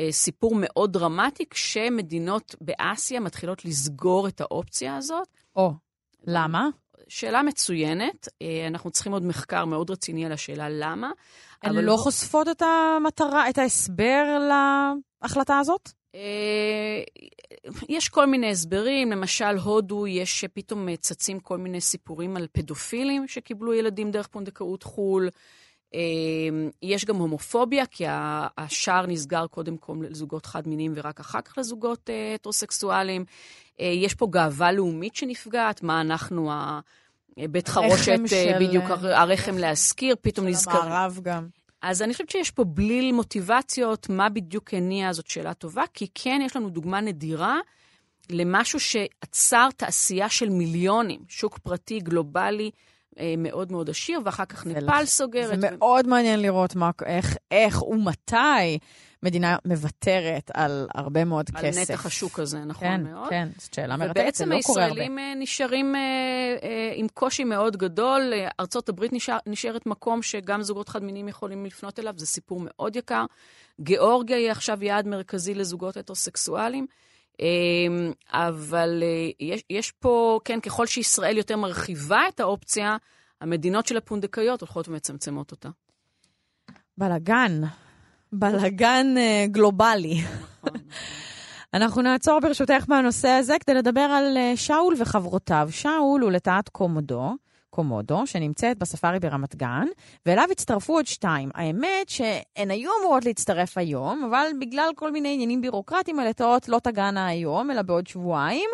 אה, 0.00 0.12
סיפור 0.12 0.52
מאוד 0.56 0.92
דרמטי, 0.92 1.44
כשמדינות 1.50 2.54
באסיה 2.60 3.20
מתחילות 3.20 3.64
לסגור 3.64 4.28
את 4.28 4.40
האופציה 4.40 4.96
הזאת. 4.96 5.28
או, 5.56 5.72
למה? 6.26 6.68
שאלה 7.08 7.42
מצוינת, 7.42 8.28
אה, 8.42 8.66
אנחנו 8.66 8.90
צריכים 8.90 9.12
עוד 9.12 9.24
מחקר 9.24 9.64
מאוד 9.64 9.90
רציני 9.90 10.26
על 10.26 10.32
השאלה 10.32 10.68
למה. 10.70 11.10
הן 11.62 11.74
לא 11.74 11.96
חושפות 11.96 12.48
את 12.48 12.62
המטרה, 12.62 13.50
את 13.50 13.58
ההסבר 13.58 14.38
להחלטה 15.22 15.58
הזאת? 15.58 15.90
אה, 17.66 17.70
יש 17.88 18.08
כל 18.08 18.26
מיני 18.26 18.50
הסברים, 18.50 19.10
למשל 19.10 19.58
הודו, 19.58 20.06
יש 20.06 20.44
פתאום 20.54 20.96
צצים 20.96 21.40
כל 21.40 21.58
מיני 21.58 21.80
סיפורים 21.80 22.36
על 22.36 22.46
פדופילים 22.52 23.28
שקיבלו 23.28 23.74
ילדים 23.74 24.10
דרך 24.10 24.26
פונדקאות 24.26 24.82
חו"ל. 24.82 25.28
אה, 25.94 26.00
יש 26.82 27.04
גם 27.04 27.16
הומופוביה, 27.16 27.86
כי 27.86 28.04
השער 28.58 29.06
נסגר 29.06 29.46
קודם 29.46 29.76
כל 29.76 29.96
לזוגות 30.10 30.46
חד-מיניים 30.46 30.92
ורק 30.96 31.20
אחר 31.20 31.40
כך 31.40 31.58
לזוגות 31.58 32.10
אה, 32.10 32.34
הטרוסקסואליים. 32.34 33.24
יש 33.78 34.14
פה 34.14 34.26
גאווה 34.30 34.72
לאומית 34.72 35.16
שנפגעת, 35.16 35.82
מה 35.82 36.00
אנחנו, 36.00 36.50
בית 37.36 37.68
חרושת, 37.68 38.18
של... 38.26 38.52
בדיוק 38.60 38.84
הרחם 39.02 39.58
להשכיר, 39.58 40.16
פתאום 40.20 40.46
נזכר... 40.46 40.72
של 40.72 40.86
המערב 40.86 41.20
גם. 41.22 41.46
אז 41.82 42.02
אני 42.02 42.12
חושבת 42.12 42.30
שיש 42.30 42.50
פה 42.50 42.64
בליל 42.64 43.12
מוטיבציות, 43.12 44.08
מה 44.08 44.28
בדיוק 44.28 44.74
הניע, 44.74 45.12
זאת 45.12 45.26
שאלה 45.26 45.54
טובה, 45.54 45.82
כי 45.94 46.06
כן 46.14 46.40
יש 46.44 46.56
לנו 46.56 46.70
דוגמה 46.70 47.00
נדירה 47.00 47.58
למשהו 48.30 48.80
שעצר 48.80 49.68
תעשייה 49.76 50.28
של 50.28 50.48
מיליונים, 50.48 51.20
שוק 51.28 51.58
פרטי 51.58 52.00
גלובלי 52.00 52.70
אה, 53.18 53.34
מאוד 53.38 53.72
מאוד 53.72 53.90
עשיר, 53.90 54.20
ואחר 54.24 54.44
כך 54.44 54.66
נפאל 54.66 55.04
סוגרת. 55.04 55.60
זה 55.60 55.68
ו... 55.68 55.76
מאוד 55.76 56.06
מעניין 56.06 56.40
לראות 56.40 56.76
מה, 56.76 56.90
איך, 57.06 57.36
איך 57.50 57.82
ומתי 57.82 58.78
מדינה 59.22 59.56
מוותרת 59.64 60.50
על 60.54 60.86
הרבה 60.94 61.24
מאוד 61.24 61.46
על 61.54 61.62
כסף. 61.62 61.76
על 61.76 61.82
נתח 61.82 62.06
השוק 62.06 62.38
הזה, 62.38 62.64
נכון 62.64 62.88
כן, 62.88 63.02
מאוד. 63.02 63.28
כן, 63.28 63.48
זאת 63.58 63.74
שאלה 63.74 63.96
מרתקת, 63.96 64.34
זה 64.34 64.46
לא 64.46 64.58
קורה 64.62 64.82
הרבה. 64.84 64.92
ובעצם 64.92 65.12
הישראלים 65.12 65.18
נשארים 65.36 65.94
אה, 65.94 66.00
אה, 66.62 66.92
עם 66.94 67.06
קושי 67.14 67.44
מאוד 67.44 67.76
גדול. 67.76 68.32
ארצות 68.60 68.88
הברית 68.88 69.12
נשאר, 69.12 69.36
נשארת 69.46 69.86
מקום 69.86 70.22
שגם 70.22 70.62
זוגות 70.62 70.88
חד-מיניים 70.88 71.28
יכולים 71.28 71.66
לפנות 71.66 71.98
אליו, 71.98 72.14
זה 72.16 72.26
סיפור 72.26 72.60
מאוד 72.64 72.96
יקר. 72.96 73.24
גיאורגיה 73.80 74.36
היא 74.36 74.50
עכשיו 74.50 74.84
יעד 74.84 75.06
מרכזי 75.06 75.54
לזוגות 75.54 75.96
הטרוסקסואלים. 75.96 76.86
אה, 77.40 77.46
אבל 78.28 79.02
יש, 79.40 79.62
יש 79.70 79.90
פה, 79.90 80.40
כן, 80.44 80.60
ככל 80.60 80.86
שישראל 80.86 81.36
יותר 81.36 81.56
מרחיבה 81.56 82.20
את 82.28 82.40
האופציה, 82.40 82.96
המדינות 83.40 83.86
של 83.86 83.96
הפונדקאיות 83.96 84.60
הולכות 84.60 84.88
ומצמצמות 84.88 85.50
אותה. 85.50 85.68
בלאגן. 86.98 87.60
בלאגן 88.32 89.14
uh, 89.16 89.50
גלובלי. 89.50 90.20
אנחנו 91.74 92.02
נעצור 92.02 92.40
ברשותך 92.40 92.84
מהנושא 92.88 93.28
הזה 93.28 93.56
כדי 93.60 93.74
לדבר 93.74 94.00
על 94.00 94.36
uh, 94.36 94.56
שאול 94.56 94.94
וחברותיו. 94.98 95.68
שאול 95.70 96.22
הוא 96.22 96.30
לטעת 96.30 96.68
קומודו. 96.68 97.34
קומודו, 97.74 98.26
שנמצאת 98.26 98.78
בספארי 98.78 99.20
ברמת 99.20 99.56
גן, 99.56 99.86
ואליו 100.26 100.44
הצטרפו 100.50 100.92
עוד 100.92 101.06
שתיים. 101.06 101.50
האמת 101.54 102.08
שהן 102.08 102.70
היו 102.70 102.90
אמורות 103.00 103.24
להצטרף 103.24 103.78
היום, 103.78 104.24
אבל 104.30 104.46
בגלל 104.60 104.90
כל 104.96 105.12
מיני 105.12 105.34
עניינים 105.34 105.60
בירוקרטיים, 105.60 106.18
הלטאות 106.18 106.68
לא 106.68 106.78
תגענה 106.82 107.26
היום, 107.26 107.70
אלא 107.70 107.82
בעוד 107.82 108.06
שבועיים, 108.06 108.70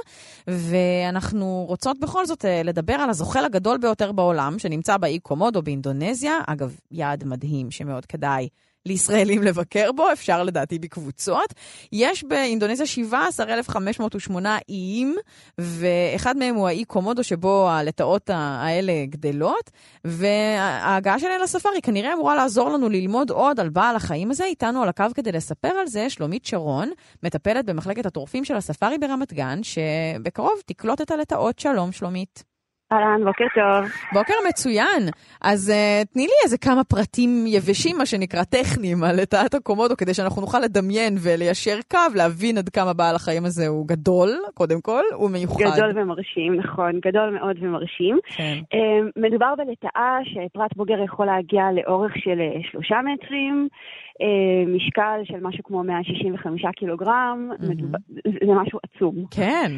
ואנחנו 0.47 1.64
רוצות 1.68 1.98
בכל 2.01 2.26
זאת 2.26 2.44
אה, 2.44 2.62
לדבר 2.62 2.93
על 2.93 3.10
הזוחל 3.10 3.44
הגדול 3.44 3.78
ביותר 3.78 4.12
בעולם, 4.12 4.59
שנמצא 4.59 4.97
באי 4.97 5.18
קומודו 5.18 5.62
באינדונזיה. 5.62 6.39
אגב, 6.47 6.76
יעד 6.90 7.24
מדהים 7.24 7.70
שמאוד 7.70 8.06
כדאי 8.06 8.48
לישראלים 8.89 9.43
לבקר 9.43 9.93
בו, 9.93 10.12
אפשר 10.12 10.43
לדעתי 10.43 10.78
בקבוצות. 10.78 11.55
יש 11.93 12.24
באינדונזיה 12.24 12.86
17,508 12.86 14.59
איים, 14.69 15.16
ואחד 15.59 16.36
מהם 16.36 16.55
הוא 16.55 16.69
האי 16.69 16.85
קומודו 16.85 17.24
שבו 17.24 17.69
הלטאות 17.70 18.31
האלה 18.32 18.93
גדלות, 19.06 19.70
וההגעה 20.05 21.19
שלהם 21.19 21.40
לספארי 21.43 21.81
כנראה 21.82 22.12
אמורה 22.12 22.35
לעזור 22.35 22.70
לנו 22.70 22.89
ללמוד 22.89 23.31
עוד 23.31 23.60
על 23.60 23.69
בעל 23.69 23.97
החיים 23.97 24.31
הזה. 24.31 24.44
איתנו 24.44 24.82
על 24.82 24.89
הקו 24.89 25.05
כדי 25.15 25.32
לספר 25.32 25.69
על 25.69 25.86
זה 25.86 26.10
שלומית 26.10 26.44
שרון, 26.44 26.90
מטפלת 27.23 27.65
במחלקת 27.65 28.06
הטורפים 28.06 28.44
של 28.44 28.56
הספארי 28.56 28.98
ברמת 28.98 29.32
גן, 29.32 29.60
שבקרוב 29.62 30.55
תקלוט 30.66 31.01
את 31.01 31.10
הלטאות. 31.10 31.59
שלום, 31.59 31.93
שלומית. 31.93 32.48
אהלן, 32.93 33.24
בוקר 33.24 33.44
טוב. 33.55 33.90
בוקר 34.12 34.35
מצוין. 34.48 35.02
אז 35.43 35.73
uh, 35.74 36.06
תני 36.12 36.23
לי 36.23 36.32
איזה 36.44 36.59
כמה 36.59 36.85
פרטים 36.85 37.44
יבשים, 37.47 37.98
מה 37.98 38.06
שנקרא, 38.06 38.43
טכניים, 38.44 39.05
על 39.05 39.20
לטאת 39.20 39.55
הקומודו, 39.55 39.97
כדי 39.97 40.15
שאנחנו 40.15 40.40
נוכל 40.40 40.59
לדמיין 40.60 41.15
וליישר 41.23 41.78
קו, 41.90 41.98
להבין 42.15 42.59
עד 42.59 42.69
כמה 42.69 42.93
בעל 42.93 43.16
החיים 43.16 43.44
הזה 43.44 43.66
הוא 43.66 43.86
גדול, 43.89 44.28
קודם 44.55 44.81
כל, 44.81 45.02
הוא 45.15 45.31
מיוחד. 45.31 45.65
גדול 45.74 45.98
ומרשים, 45.98 46.55
נכון, 46.55 46.93
גדול 47.05 47.31
מאוד 47.31 47.56
ומרשים. 47.60 48.19
כן. 48.36 48.59
Uh, 48.74 49.10
מדובר 49.16 49.55
בלטאה 49.59 50.19
שפרט 50.24 50.77
בוגר 50.77 51.05
יכול 51.05 51.27
להגיע 51.27 51.62
לאורך 51.73 52.12
של 52.16 52.39
uh, 52.39 52.70
שלושה 52.70 52.97
מטרים. 53.05 53.69
Uh, 54.23 54.69
משקל 54.77 55.20
של 55.24 55.40
משהו 55.40 55.65
כמו 55.65 55.82
165 55.82 56.62
קילוגרם, 56.77 57.51
mm-hmm. 57.51 57.70
מדובר, 57.70 57.98
זה 58.24 58.52
משהו 58.62 58.78
עצום. 58.82 59.15
כן. 59.31 59.73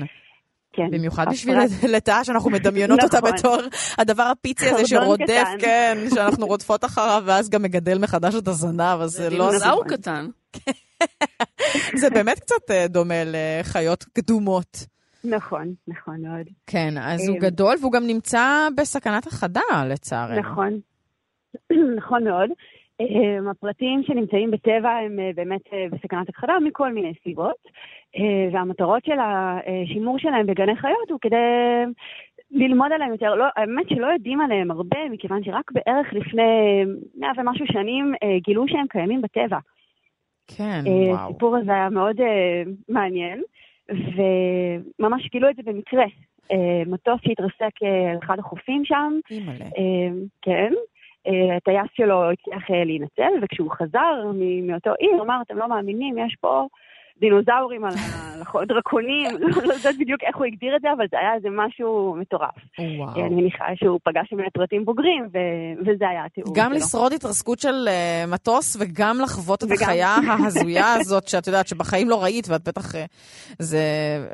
כן. 0.73 0.91
במיוחד 0.91 1.27
בשביל 1.31 1.57
לטאה 1.97 2.25
שאנחנו 2.25 2.51
מדמיינות 2.51 3.01
אותה 3.03 3.19
נכון. 3.19 3.33
בתור 3.33 3.57
הדבר 3.99 4.23
הפיצי 4.23 4.67
הזה 4.71 4.87
שרודף, 4.87 5.49
כן, 5.59 5.99
שאנחנו 6.15 6.47
רודפות 6.47 6.85
אחריו, 6.85 7.23
ואז 7.27 7.51
גם 7.51 7.63
מגדל 7.63 7.99
מחדש 7.99 8.35
את 8.35 8.49
הזנב, 8.49 9.01
אז 9.01 9.11
זה 9.11 9.31
לא... 9.31 9.31
דינוזאור 9.31 9.85
קטן. 9.85 10.27
זה 12.01 12.11
באמת 12.11 12.39
קצת 12.39 12.71
אה, 12.71 12.89
דומה 12.89 13.23
לחיות 13.25 14.05
קדומות. 14.05 14.87
נכון, 15.25 15.75
נכון 15.89 16.21
מאוד. 16.23 16.47
כן, 16.67 16.95
אז 16.99 17.29
הוא 17.29 17.37
אה, 17.37 17.41
גדול, 17.41 17.77
והוא 17.81 17.93
גם 17.93 18.07
נמצא 18.07 18.69
בסכנת 18.77 19.27
החדה, 19.27 19.61
לצערנו. 19.89 20.41
נכון, 20.41 20.81
נכון 21.99 22.25
מאוד. 22.25 22.51
אה, 23.01 23.51
הפרטים 23.51 24.03
שנמצאים 24.07 24.51
בטבע 24.51 24.91
הם 24.91 25.17
באמת 25.35 25.61
בסכנת 25.91 26.29
הכחדה 26.29 26.53
מכל 26.65 26.93
מיני 26.93 27.13
סיבות. 27.25 27.57
אה, 28.16 28.49
והמטרות 28.53 29.05
של 29.05 29.19
השימור 29.20 30.19
שלהם 30.19 30.47
בגני 30.47 30.77
חיות 30.77 31.11
הוא 31.11 31.19
כדי 31.20 31.37
ללמוד 32.51 32.93
עליהם 32.93 33.12
יותר. 33.12 33.35
לא, 33.35 33.45
האמת 33.57 33.89
שלא 33.89 34.07
יודעים 34.07 34.41
עליהם 34.41 34.70
הרבה, 34.70 34.99
מכיוון 35.11 35.45
שרק 35.45 35.73
בערך 35.73 36.12
לפני 36.12 36.85
מאה 37.19 37.31
ומשהו 37.37 37.66
שנים 37.66 38.15
אה, 38.23 38.39
גילו 38.39 38.69
שהם 38.69 38.87
קיימים 38.91 39.23
בטבע. 39.23 39.59
כן, 40.57 40.81
אה, 40.87 40.93
וואו. 40.93 41.28
הסיפור 41.28 41.57
הזה 41.57 41.73
היה 41.73 41.91
מאוד 41.91 42.16
מעניין, 42.89 43.43
וממש 43.89 45.28
גילו 45.32 45.51
את 45.51 45.57
זה 45.57 45.62
במקרה. 45.65 46.05
מטוס 46.87 47.20
שהתרסק 47.24 47.82
על 48.11 48.19
אחד 48.24 48.39
החופים 48.39 48.85
שם. 48.85 49.12
אימא'לה. 49.31 49.65
כן. 50.43 50.73
הטייס 51.57 51.89
שלו 51.95 52.31
הצליח 52.31 52.70
להינצל, 52.70 53.32
וכשהוא 53.43 53.70
חזר 53.70 54.31
מאותו 54.62 54.91
עיר, 54.99 55.11
הוא 55.11 55.23
אמר, 55.23 55.41
אתם 55.47 55.59
לא 55.59 55.69
מאמינים, 55.69 56.19
יש 56.19 56.37
פה 56.41 56.66
דינוזאורים 57.21 57.85
על 57.85 57.95
דרקונים, 58.69 59.31
לא 59.67 59.73
יודעת 59.73 59.95
בדיוק 60.01 60.21
איך 60.23 60.37
הוא 60.37 60.47
הגדיר 60.47 60.77
את 60.77 60.81
זה, 60.81 60.89
אבל 60.97 61.05
זה 61.11 61.17
היה 61.19 61.35
איזה 61.35 61.49
משהו 61.53 62.17
מטורף. 62.19 62.51
וואו. 62.99 63.27
אני 63.27 63.35
מניחה 63.35 63.65
שהוא 63.75 64.01
פגש 64.05 64.31
שם 64.31 64.37
פרטים 64.55 64.85
בוגרים, 64.85 65.25
וזה 65.81 66.09
היה 66.09 66.25
התיאור 66.25 66.55
גם 66.55 66.73
לשרוד 66.73 67.13
התרסקות 67.13 67.59
של 67.59 67.89
uh, 67.89 68.31
מטוס, 68.31 68.77
וגם 68.81 69.21
לחוות 69.21 69.65
את 69.65 69.69
וגם... 69.69 69.83
החיה 69.83 70.17
ההזויה 70.29 70.95
הזאת, 71.01 71.29
שאת 71.29 71.47
יודעת 71.47 71.69
שבחיים 71.69 72.09
לא 72.09 72.23
ראית, 72.23 72.49
ואת 72.49 72.69
בטח... 72.69 72.95
Uh, 72.95 72.99
זה 73.59 73.81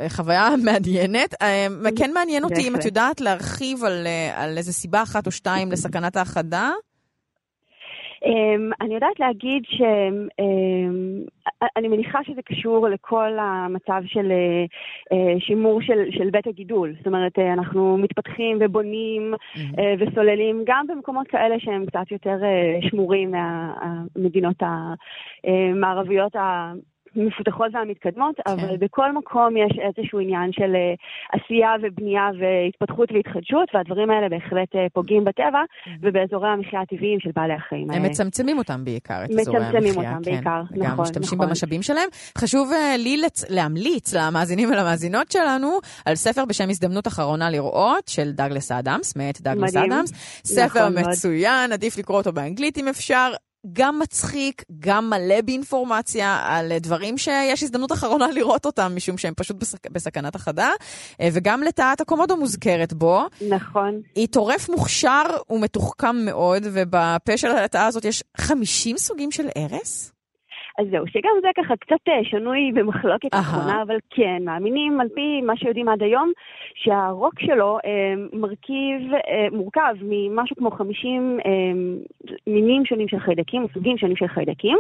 חוויה 0.09 0.49
מעניינת. 0.65 1.35
Uh, 1.35 1.99
כן 1.99 2.11
מעניין 2.15 2.45
אותי 2.45 2.69
אם 2.69 2.77
את 2.77 2.85
יודעת 2.85 3.21
להרחיב 3.21 3.85
על, 3.85 4.07
uh, 4.07 4.41
על 4.41 4.59
איזה 4.59 4.73
סיבה 4.73 5.03
אחת 5.03 5.27
או 5.27 5.31
שתיים 5.31 5.73
לסכנת 5.73 6.17
ההאחדה. 6.17 6.71
Um, 8.27 8.73
אני 8.81 8.94
יודעת 8.94 9.20
להגיד 9.20 9.62
שאני 9.66 10.28
um, 11.86 11.90
מניחה 11.90 12.19
שזה 12.24 12.43
קשור 12.43 12.89
לכל 12.89 13.39
המצב 13.40 14.03
של 14.07 14.32
uh, 15.12 15.16
שימור 15.39 15.82
של, 15.82 16.11
של 16.11 16.31
בית 16.31 16.47
הגידול. 16.47 16.94
זאת 16.98 17.07
אומרת, 17.07 17.39
uh, 17.39 17.43
אנחנו 17.53 17.98
מתפתחים 17.98 18.59
ובונים 18.61 19.35
mm-hmm. 19.35 19.81
וסוללים 19.98 20.62
גם 20.66 20.86
במקומות 20.86 21.27
כאלה 21.28 21.61
שהם 21.61 21.86
קצת 21.86 22.11
יותר 22.11 22.36
uh, 22.40 22.89
שמורים 22.89 23.31
מהמדינות 23.31 24.57
המערביות 25.44 26.36
המפותחות 27.16 27.68
והמתקדמות, 27.72 28.36
כן. 28.36 28.52
אבל 28.52 28.76
בכל 28.76 29.12
מקום 29.12 29.56
יש 29.56 29.72
איזשהו 29.86 30.18
עניין 30.20 30.52
של 30.52 30.72
uh, 30.74 31.38
עשייה 31.38 31.70
ובנייה 31.82 32.26
והתפתחות 32.40 33.12
והתחדשות, 33.12 33.68
והדברים 33.74 34.10
האלה 34.10 34.28
בהחלט 34.28 34.74
uh, 34.74 34.78
פוגעים 34.93 35.24
בטבע 35.24 35.62
mm-hmm. 35.62 35.90
ובאזורי 36.02 36.48
המחיה 36.48 36.80
הטבעיים 36.80 37.20
של 37.20 37.30
בעלי 37.36 37.55
החיים. 37.55 37.90
הם 37.90 38.02
מצמצמים 38.02 38.59
אותם 38.59 38.84
בעיקר, 38.84 39.24
את 39.24 39.30
אזורי 39.30 39.56
המחיה. 39.59 39.70
מצמצמים 39.70 39.97
אותם 39.97 40.24
כן. 40.24 40.30
בעיקר, 40.30 40.62
נכון, 40.62 40.78
נכון. 40.78 40.97
גם 40.97 41.01
משתמשים 41.02 41.38
נכון. 41.38 41.48
במשאבים 41.48 41.82
שלהם. 41.82 42.09
חשוב 42.38 42.72
uh, 42.72 42.98
לי 42.98 43.16
לצ... 43.16 43.51
להמליץ 43.51 44.14
למאזינים 44.14 44.68
ולמאזינות 44.68 45.32
שלנו 45.32 45.78
על 46.06 46.14
ספר 46.14 46.44
בשם 46.44 46.70
הזדמנות 46.70 47.06
אחרונה 47.06 47.51
לראות, 47.51 48.09
של 48.09 48.32
דאגלס 48.32 48.72
אדמס, 48.72 49.16
מאת 49.16 49.40
דאגלס 49.40 49.76
אדמס. 49.76 50.12
ספר 50.44 50.88
נכון 50.88 51.10
מצוין, 51.10 51.68
מאוד. 51.68 51.72
עדיף 51.72 51.98
לקרוא 51.98 52.18
אותו 52.18 52.32
באנגלית 52.32 52.78
אם 52.78 52.88
אפשר. 52.88 53.32
גם 53.72 53.98
מצחיק, 53.98 54.62
גם 54.78 55.10
מלא 55.10 55.40
באינפורמציה 55.40 56.38
על 56.43 56.72
דברים 56.80 57.18
שיש 57.18 57.62
הזדמנות 57.62 57.93
אחרונה 57.93 58.26
לראות 58.30 58.66
אותם, 58.66 58.93
משום 58.97 59.18
שהם 59.18 59.34
פשוט 59.36 59.56
בסכ... 59.56 59.78
בסכנת 59.90 60.34
החדה, 60.34 60.70
אה, 61.20 61.28
וגם 61.32 61.62
לטאת 61.62 62.01
הקומודו 62.01 62.36
מוזכרת 62.36 62.93
בו. 62.93 63.20
נכון. 63.48 64.01
היא 64.14 64.28
טורף 64.28 64.68
מוכשר 64.68 65.22
ומתוחכם 65.51 66.16
מאוד, 66.16 66.62
ובפה 66.72 67.36
של 67.36 67.51
הלטאה 67.51 67.86
הזאת 67.86 68.05
יש 68.05 68.22
50 68.36 68.98
סוגים 68.98 69.30
של 69.30 69.48
ארס? 69.56 70.15
אז 70.78 70.86
זהו, 70.90 71.07
שגם 71.07 71.31
זה 71.43 71.48
ככה 71.57 71.77
קצת 71.77 72.09
אה, 72.09 72.24
שנוי 72.24 72.73
במחלוקת. 72.74 73.35
אחרונה, 73.35 73.82
אבל 73.82 73.97
כן, 74.11 74.43
מאמינים 74.44 75.01
על 75.01 75.09
פי 75.15 75.40
מה 75.40 75.57
שיודעים 75.57 75.89
עד 75.89 76.03
היום, 76.03 76.32
שהרוק 76.74 77.40
שלו 77.40 77.78
אה, 77.85 78.15
מרכיב, 78.32 79.12
אה, 79.15 79.47
מורכב 79.53 79.94
ממשהו 80.03 80.57
כמו 80.57 80.70
50 80.70 81.39
אה, 81.47 81.53
מינים 82.47 82.85
שונים 82.85 83.09
של 83.09 83.19
חיידקים, 83.19 83.62
או 83.62 83.69
סוגים 83.74 83.98
שונים 83.98 84.16
של 84.16 84.27
חיידקים, 84.27 84.78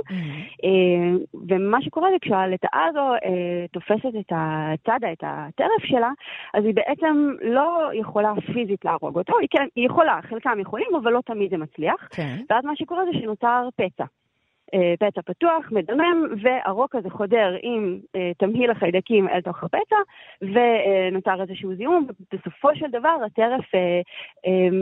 אה, 0.64 1.18
ומה 1.48 1.82
שקורה 1.82 2.08
זה 2.10 2.16
כשהלטאה 2.20 2.84
הזו 2.90 3.14
אה, 3.24 3.66
תופסת 3.72 4.16
את 4.20 4.32
הצדה, 4.32 5.12
את 5.12 5.24
הטרף 5.26 5.84
שלה, 5.84 6.10
אז 6.54 6.64
היא 6.64 6.74
בעצם 6.74 7.32
לא 7.42 7.90
יכולה 7.94 8.32
פיזית 8.52 8.84
להרוג 8.84 9.18
אותו, 9.18 9.38
היא 9.40 9.48
כן, 9.50 9.66
היא 9.76 9.86
יכולה, 9.86 10.20
חלקם 10.22 10.60
יכולים, 10.60 10.88
אבל 11.02 11.12
לא 11.12 11.20
תמיד 11.26 11.50
זה 11.50 11.56
מצליח. 11.56 12.08
כן. 12.10 12.36
ואז 12.50 12.64
מה 12.64 12.76
שקורה 12.76 13.04
זה 13.04 13.18
שנוצר 13.20 13.68
פצע. 13.76 14.04
אה, 14.74 14.94
פצע 15.00 15.20
פתוח, 15.24 15.64
מדמם, 15.70 16.24
והרוק 16.42 16.94
הזה 16.94 17.10
חודר 17.10 17.56
עם 17.62 17.98
אה, 18.16 18.30
תמהיל 18.38 18.70
החיידקים 18.70 19.28
אל 19.28 19.40
תוך 19.40 19.64
הפצע, 19.64 19.96
ונותר 20.42 21.42
איזשהו 21.42 21.74
זיהום, 21.76 22.06
ובסופו 22.32 22.68
של 22.74 22.86
דבר 22.88 23.16
הטרף 23.26 23.74
אה, 23.74 24.00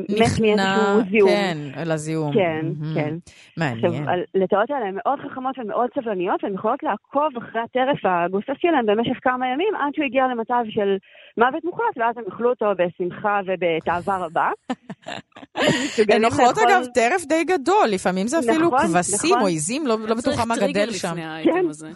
מת 0.08 0.40
מאיזשהו 0.40 1.10
זיהום. 1.10 1.30
כן, 1.30 1.58
לזיהום. 1.86 2.34
כן. 2.34 2.66
כן. 2.94 3.14
מעניין. 3.56 3.84
עכשיו, 3.84 4.14
הלטאות 4.34 4.70
האלה 4.70 4.86
הן 4.86 4.94
מאוד 4.94 5.18
חכמות 5.20 5.58
ומאוד 5.58 5.90
סבלניות, 5.94 6.44
והן 6.44 6.54
יכולות 6.54 6.82
לעקוב 6.82 7.36
אחרי 7.38 7.60
הטרף 7.60 8.04
הגוסס 8.04 8.60
שלהן 8.60 8.86
במשך 8.86 9.18
כמה 9.22 9.46
ימים, 9.48 9.74
עד 9.74 9.94
שהוא 9.94 10.04
הגיע 10.04 10.26
למצב 10.26 10.62
של 10.70 10.96
מוות 11.36 11.64
מוחלט, 11.64 11.96
ואז 11.96 12.18
הם 12.18 12.24
יאכלו 12.28 12.50
אותו 12.50 12.66
בשמחה 12.78 13.40
ובתאווה 13.46 14.18
רבה. 14.18 14.50
הן 16.14 16.24
אוכלות 16.24 16.58
אגב 16.58 16.84
טרף 16.94 17.24
די 17.24 17.44
גדול, 17.44 17.88
לפעמים 17.90 18.26
זה 18.26 18.38
אפילו 18.38 18.66
נכון, 18.66 18.78
כבשים 18.78 19.30
נכון. 19.30 19.42
או 19.42 19.46
עיזים, 19.46 19.73
לא 19.86 19.98
לא 19.98 20.14
בטוחה 20.14 20.44
מה 20.44 20.54
צריך 20.54 20.64
טריגר 20.66 20.82
גדל 20.84 20.92
שם. 20.92 21.08
לפני 21.08 21.24
האייטם 21.24 21.68
הזה. 21.70 21.90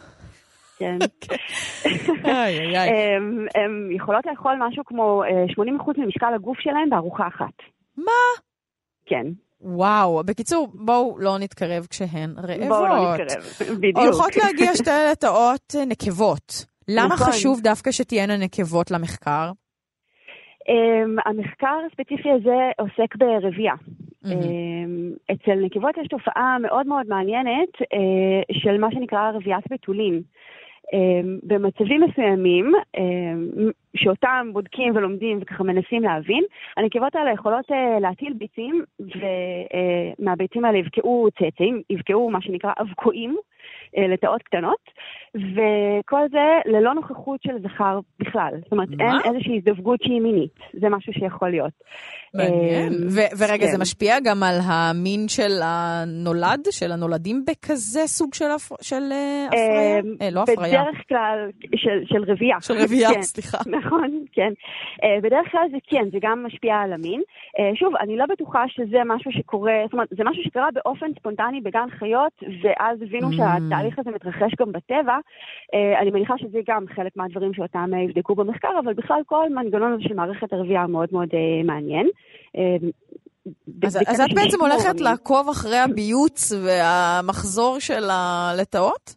כן. 0.79 0.99
איי, 2.25 2.77
איי. 2.77 2.91
הן- 3.55 3.89
יכולות 3.97 4.27
לאכול 4.27 4.53
משהו 4.69 4.85
כמו 4.87 5.23
אה, 5.25 5.29
80% 5.89 5.93
ממשקל 5.99 6.35
הגוף 6.35 6.57
שלהן 6.61 6.91
בארוחה 6.91 7.29
אחת. 7.29 7.55
מה? 7.97 8.13
כן. 9.07 9.27
וואו, 9.61 10.23
בקיצור, 10.25 10.69
בואו 10.75 11.19
לא 11.19 11.39
נתקרב 11.39 11.87
כשהן 11.91 12.35
רעבות. 12.39 12.69
בואו 12.69 12.87
לא 12.87 13.17
נתקרב, 13.17 13.43
בדיוק. 13.81 13.99
הולכות 13.99 14.37
להגיע 14.37 14.77
שתי 14.77 14.91
לטאות 15.13 15.75
אה, 15.79 15.85
נקבות. 15.85 16.65
למה 16.89 17.15
נכון. 17.15 17.27
חשוב 17.27 17.61
דווקא 17.61 17.91
שתהיינה 17.91 18.37
נקבות 18.37 18.91
למחקר? 18.91 19.51
Um, 20.69 21.21
המחקר 21.25 21.79
הספציפי 21.87 22.31
הזה 22.31 22.71
עוסק 22.79 23.17
ברבייה. 23.17 23.75
Um, 24.25 24.29
אצל 25.33 25.55
נקבות 25.55 25.97
יש 25.99 26.09
תופעה 26.09 26.57
מאוד 26.59 26.87
מאוד 26.87 27.07
מעניינת 27.09 27.75
uh, 27.83 28.59
של 28.59 28.79
מה 28.79 28.89
שנקרא 28.91 29.31
רביית 29.35 29.65
בתולין. 29.71 30.23
Um, 30.87 31.27
במצבים 31.43 32.01
מסוימים, 32.03 32.73
um, 32.97 33.01
שאותם 33.97 34.51
בודקים 34.53 34.97
ולומדים 34.97 35.39
וככה 35.43 35.65
מנסים 35.65 36.03
להבין, 36.03 36.45
הנקבות 36.77 37.15
האלה 37.17 37.33
יכולות 37.33 37.71
uh, 37.71 38.01
להטיל 38.01 38.33
ביצים, 38.33 38.85
ומהביצים 40.21 40.65
האלה 40.65 40.79
יבקעו 40.79 41.29
צאצאים, 41.39 41.83
יבקעו 41.91 42.31
מה 42.31 42.41
שנקרא 42.43 42.73
אבקועים, 42.81 43.37
uh, 43.39 43.58
לטאות 43.97 44.43
קטנות, 44.43 44.79
וכל 45.35 46.21
זה 46.31 46.39
ללא 46.73 46.95
נוכחות 46.95 47.41
של 47.43 47.53
זכר 47.63 47.99
בכלל. 48.21 48.53
זאת 48.63 48.73
אומרת, 48.73 48.89
מה? 48.89 49.05
אין 49.25 49.35
איזושהי 49.35 49.57
הזדווגות 49.57 50.03
שהיא 50.03 50.21
מינית, 50.21 50.55
זה 50.81 50.89
משהו 50.89 51.13
שיכול 51.13 51.51
להיות. 51.51 51.73
מעניין. 52.35 52.93
ו- 52.93 53.31
ורגע, 53.39 53.67
כן. 53.67 53.73
זה 53.73 53.79
משפיע 53.79 54.17
גם 54.25 54.43
על 54.43 54.59
המין 54.65 55.29
של 55.29 55.51
הנולד, 55.65 56.67
של 56.71 56.93
הנולדים 56.93 57.45
בכזה 57.49 58.01
סוג 58.07 58.35
של 58.35 58.51
הפ- 58.57 58.83
של, 58.83 59.03
אה, 59.13 59.47
הפריה? 59.47 60.01
אה, 60.23 60.31
לא 60.33 60.43
הפריה. 60.43 60.83
בדרך 60.83 61.03
כלל, 61.09 61.39
של, 61.77 62.01
של 62.05 62.33
רבייה. 62.33 62.57
של 62.61 62.75
רבייה, 62.85 63.09
כן, 63.15 63.23
סליחה. 63.23 63.59
נכון, 63.79 64.25
כן. 64.33 64.53
Uh, 65.03 65.21
בדרך 65.23 65.51
כלל 65.53 65.67
זה 65.71 65.77
כן, 65.91 66.05
זה 66.13 66.19
גם 66.23 66.47
משפיע 66.47 66.75
על 66.77 66.93
המין. 66.93 67.21
Uh, 67.21 67.79
שוב, 67.79 67.97
אני 67.97 68.17
לא 68.17 68.25
בטוחה 68.27 68.65
שזה 68.69 68.99
משהו 69.07 69.33
שקורה, 69.33 69.73
זאת 69.85 69.93
אומרת, 69.93 70.09
זה 70.11 70.25
משהו 70.25 70.43
שקרה 70.45 70.69
באופן 70.75 71.07
ספונטני 71.19 71.61
בגן 71.61 71.87
חיות, 71.99 72.33
ואז 72.63 73.03
הבינו 73.03 73.29
Mm. 73.29 73.37
שהתהליך 73.79 73.99
הזה 73.99 74.11
מתרחש 74.11 74.55
גם 74.61 74.73
בטבע. 74.73 75.17
Uh, 75.17 76.03
אני 76.03 76.11
מניחה 76.11 76.35
שזה 76.39 76.59
גם 76.69 76.85
חלק 76.97 77.13
מהדברים 77.17 77.55
שאותם 77.55 77.91
uh, 77.93 77.97
יבדקו 77.97 78.35
במחקר, 78.35 78.69
אבל 78.85 78.93
בכלל 78.93 79.21
כל 79.27 79.49
מנגנון 79.51 79.93
הזה 79.93 80.03
של 80.03 80.15
מערכת 80.15 80.53
הרבייה 80.53 80.87
מאוד 80.87 81.09
מאוד 81.13 81.29
uh, 81.29 81.67
מעניין. 81.67 82.09
אז, 83.83 83.97
את 83.97 84.35
בעצם 84.35 84.61
הולכת. 84.61 85.01
לעקוב 85.01 85.49
אחרי 85.49 85.79
הביוץ 85.79 86.53
והמחזור 86.53 87.79
של 87.79 88.05
הלטאות? 88.11 89.15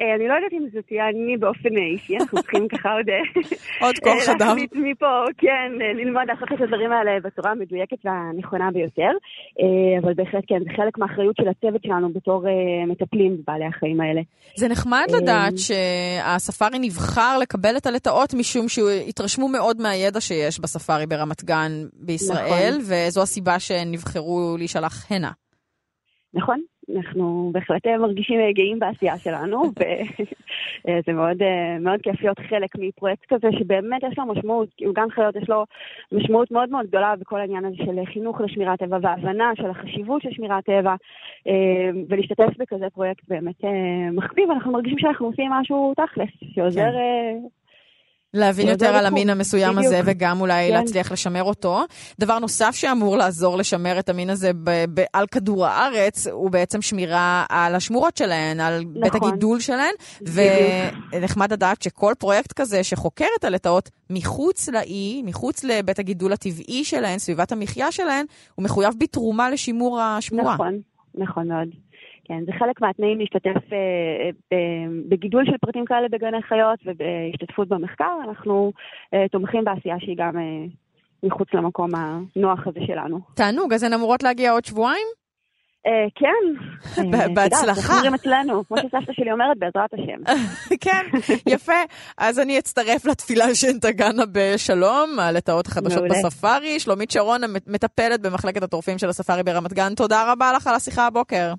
אה, 0.00 0.14
אני 0.14 0.28
לא 0.28 0.34
יודעת 0.34 0.52
אם 0.52 0.66
זה 0.72 0.82
תהיה 0.82 1.08
אני 1.08 1.36
באופן 1.36 1.76
אה, 1.76 1.82
אישי, 1.82 2.16
אנחנו 2.16 2.42
צריכים 2.42 2.68
ככה 2.68 2.92
עוד... 2.92 3.08
אה, 3.08 3.42
עוד 3.86 3.98
כוח 3.98 4.28
אה, 4.28 4.32
אדם. 4.32 4.46
להחליט 4.46 4.72
מפה, 4.74 5.24
כן, 5.38 5.72
אה, 5.80 5.92
ללמוד 5.92 6.22
לעשות 6.26 6.48
את 6.52 6.60
הדברים 6.60 6.92
האלה 6.92 7.20
בצורה 7.20 7.50
המדויקת 7.50 7.96
והנכונה 8.04 8.70
ביותר. 8.70 9.10
אה, 9.60 9.98
אבל 10.02 10.14
בהחלט 10.14 10.44
כן, 10.46 10.58
זה 10.64 10.70
חלק 10.76 10.98
מהאחריות 10.98 11.36
של 11.36 11.48
הצוות 11.48 11.82
שלנו 11.82 12.12
בתור 12.12 12.46
אה, 12.48 12.86
מטפלים 12.86 13.36
בבעלי 13.36 13.64
החיים 13.64 14.00
האלה. 14.00 14.20
זה 14.56 14.68
נחמד 14.68 15.06
אה, 15.10 15.16
לדעת 15.20 15.54
שהספארי 15.58 16.78
נבחר 16.78 17.38
לקבל 17.38 17.76
את 17.76 17.86
הלטאות 17.86 18.34
משום 18.34 18.68
שהתרשמו 18.68 19.48
מאוד 19.48 19.80
מהידע 19.80 20.20
שיש 20.20 20.60
בספארי 20.60 21.06
ברמת 21.06 21.44
גן 21.44 21.72
בישראל, 21.92 22.78
נכון. 22.78 22.94
וזו 23.06 23.22
הסיבה 23.22 23.58
שהן 23.58 23.90
נבחרו 23.92 24.54
להישלח 24.58 25.06
הנה. 25.10 25.30
נכון? 26.34 26.60
אנחנו 26.96 27.50
בהחלט 27.52 27.86
אה, 27.86 27.98
מרגישים 27.98 28.40
אה, 28.40 28.52
גאים 28.52 28.78
בעשייה 28.78 29.18
שלנו, 29.18 29.62
וזה 30.88 31.12
מאוד, 31.12 31.42
אה, 31.42 31.78
מאוד 31.80 32.00
כיף 32.02 32.22
להיות 32.22 32.38
חלק 32.38 32.70
מפרויקט 32.78 33.24
כזה 33.28 33.48
שבאמת 33.58 34.02
יש 34.02 34.18
לו 34.18 34.26
משמעות, 34.26 34.68
כאילו 34.76 34.92
גן 34.92 35.10
חיות 35.10 35.36
יש 35.36 35.48
לו 35.48 35.64
משמעות 36.12 36.50
מאוד 36.50 36.70
מאוד 36.70 36.86
גדולה 36.86 37.16
בכל 37.16 37.40
העניין 37.40 37.64
הזה 37.64 37.76
של 37.76 38.04
חינוך 38.12 38.40
לשמירת 38.40 38.78
טבע 38.78 38.98
והבנה 39.02 39.52
של 39.56 39.70
החשיבות 39.70 40.22
של 40.22 40.30
שמירת 40.30 40.64
טבע, 40.64 40.94
ולהשתתף 42.08 42.56
בכזה 42.58 42.86
פרויקט 42.94 43.24
באמת 43.28 43.64
מחביא, 44.12 44.46
ואנחנו 44.46 44.72
מרגישים 44.72 44.98
שאנחנו 44.98 45.26
עושים 45.26 45.50
משהו 45.50 45.92
תכלס, 45.96 46.30
שעוזר... 46.54 46.90
כן. 46.92 47.61
להבין 48.34 48.68
יותר 48.68 48.86
על 48.86 49.06
המין. 49.06 49.30
המסוים 49.30 49.76
בדיוק. 49.76 49.86
הזה, 49.86 50.00
וגם 50.04 50.40
אולי 50.40 50.68
כן. 50.68 50.74
להצליח 50.74 51.12
לשמר 51.12 51.42
אותו. 51.42 51.84
דבר 52.20 52.38
נוסף 52.38 52.70
שאמור 52.74 53.16
לעזור 53.16 53.56
לשמר 53.56 53.98
את 53.98 54.08
המין 54.08 54.30
הזה 54.30 54.50
ב- 54.52 54.84
ב- 54.94 55.04
על 55.12 55.26
כדור 55.26 55.66
הארץ, 55.66 56.26
הוא 56.26 56.50
בעצם 56.50 56.82
שמירה 56.82 57.44
על 57.48 57.74
השמורות 57.74 58.16
שלהן, 58.16 58.60
על 58.60 58.84
בית 58.84 59.14
נכון. 59.14 59.28
הגידול 59.28 59.60
שלהן, 59.60 59.94
ונחמד 61.12 61.52
לדעת 61.52 61.82
שכל 61.82 62.12
פרויקט 62.18 62.52
כזה 62.52 62.84
שחוקר 62.84 63.26
את 63.38 63.44
הלטאות 63.44 63.90
מחוץ 64.10 64.68
לאי, 64.68 65.22
מחוץ 65.24 65.64
לבית 65.64 65.98
הגידול 65.98 66.32
הטבעי 66.32 66.84
שלהן, 66.84 67.18
סביבת 67.18 67.52
המחיה 67.52 67.92
שלהן, 67.92 68.26
הוא 68.54 68.64
מחויב 68.64 68.94
בתרומה 68.98 69.50
לשימור 69.50 70.00
השמורה. 70.00 70.54
נכון, 70.54 70.80
נכון 71.14 71.48
מאוד. 71.48 71.68
כן, 72.24 72.44
זה 72.46 72.52
חלק 72.58 72.80
מהתנאים 72.80 73.18
להשתתף 73.18 73.72
אה, 73.72 74.30
אה, 74.52 74.58
בגידול 75.08 75.44
של 75.44 75.58
פרטים 75.60 75.84
כאלה 75.84 76.08
בגני 76.08 76.42
חיות 76.42 76.78
ובהשתתפות 76.84 77.68
במחקר. 77.68 78.16
אנחנו 78.28 78.72
אה, 79.14 79.28
תומכים 79.28 79.64
בעשייה 79.64 79.96
שהיא 80.00 80.16
גם 80.18 80.38
אה, 80.38 80.64
מחוץ 81.22 81.48
למקום 81.54 81.90
הנוח 81.94 82.66
הזה 82.66 82.80
שלנו. 82.86 83.20
תענוג, 83.34 83.72
אז 83.72 83.82
הן 83.82 83.92
אמורות 83.92 84.22
להגיע 84.22 84.52
עוד 84.52 84.64
שבועיים? 84.64 85.06
אה, 85.86 86.06
כן. 86.14 86.44
אה, 87.14 87.28
בהצלחה. 87.34 87.94
אומרים 87.94 88.14
אצלנו, 88.14 88.64
כמו 88.64 88.76
שסבתא 88.78 89.12
שלי 89.12 89.32
אומרת, 89.32 89.58
בעזרת 89.58 89.90
השם. 89.94 90.42
כן, 90.84 91.06
יפה. 91.46 91.82
אז 92.18 92.38
אני 92.38 92.58
אצטרף 92.58 93.04
לתפילה 93.04 93.54
שהן 93.54 93.78
תגענה 93.78 94.22
בשלום, 94.32 95.18
הלטאות 95.18 95.66
החדשות. 95.66 96.02
בספארי. 96.10 96.80
שלומית 96.80 97.10
שרון, 97.10 97.40
מטפלת 97.66 98.20
במחלקת 98.20 98.62
הטורפים 98.62 98.98
של 98.98 99.08
הספארי 99.08 99.42
ברמת 99.42 99.72
גן. 99.72 99.94
תודה 99.94 100.32
רבה 100.32 100.52
לך 100.56 100.66
על 100.66 100.74
השיחה 100.74 101.06
הבוקר. 101.06 101.52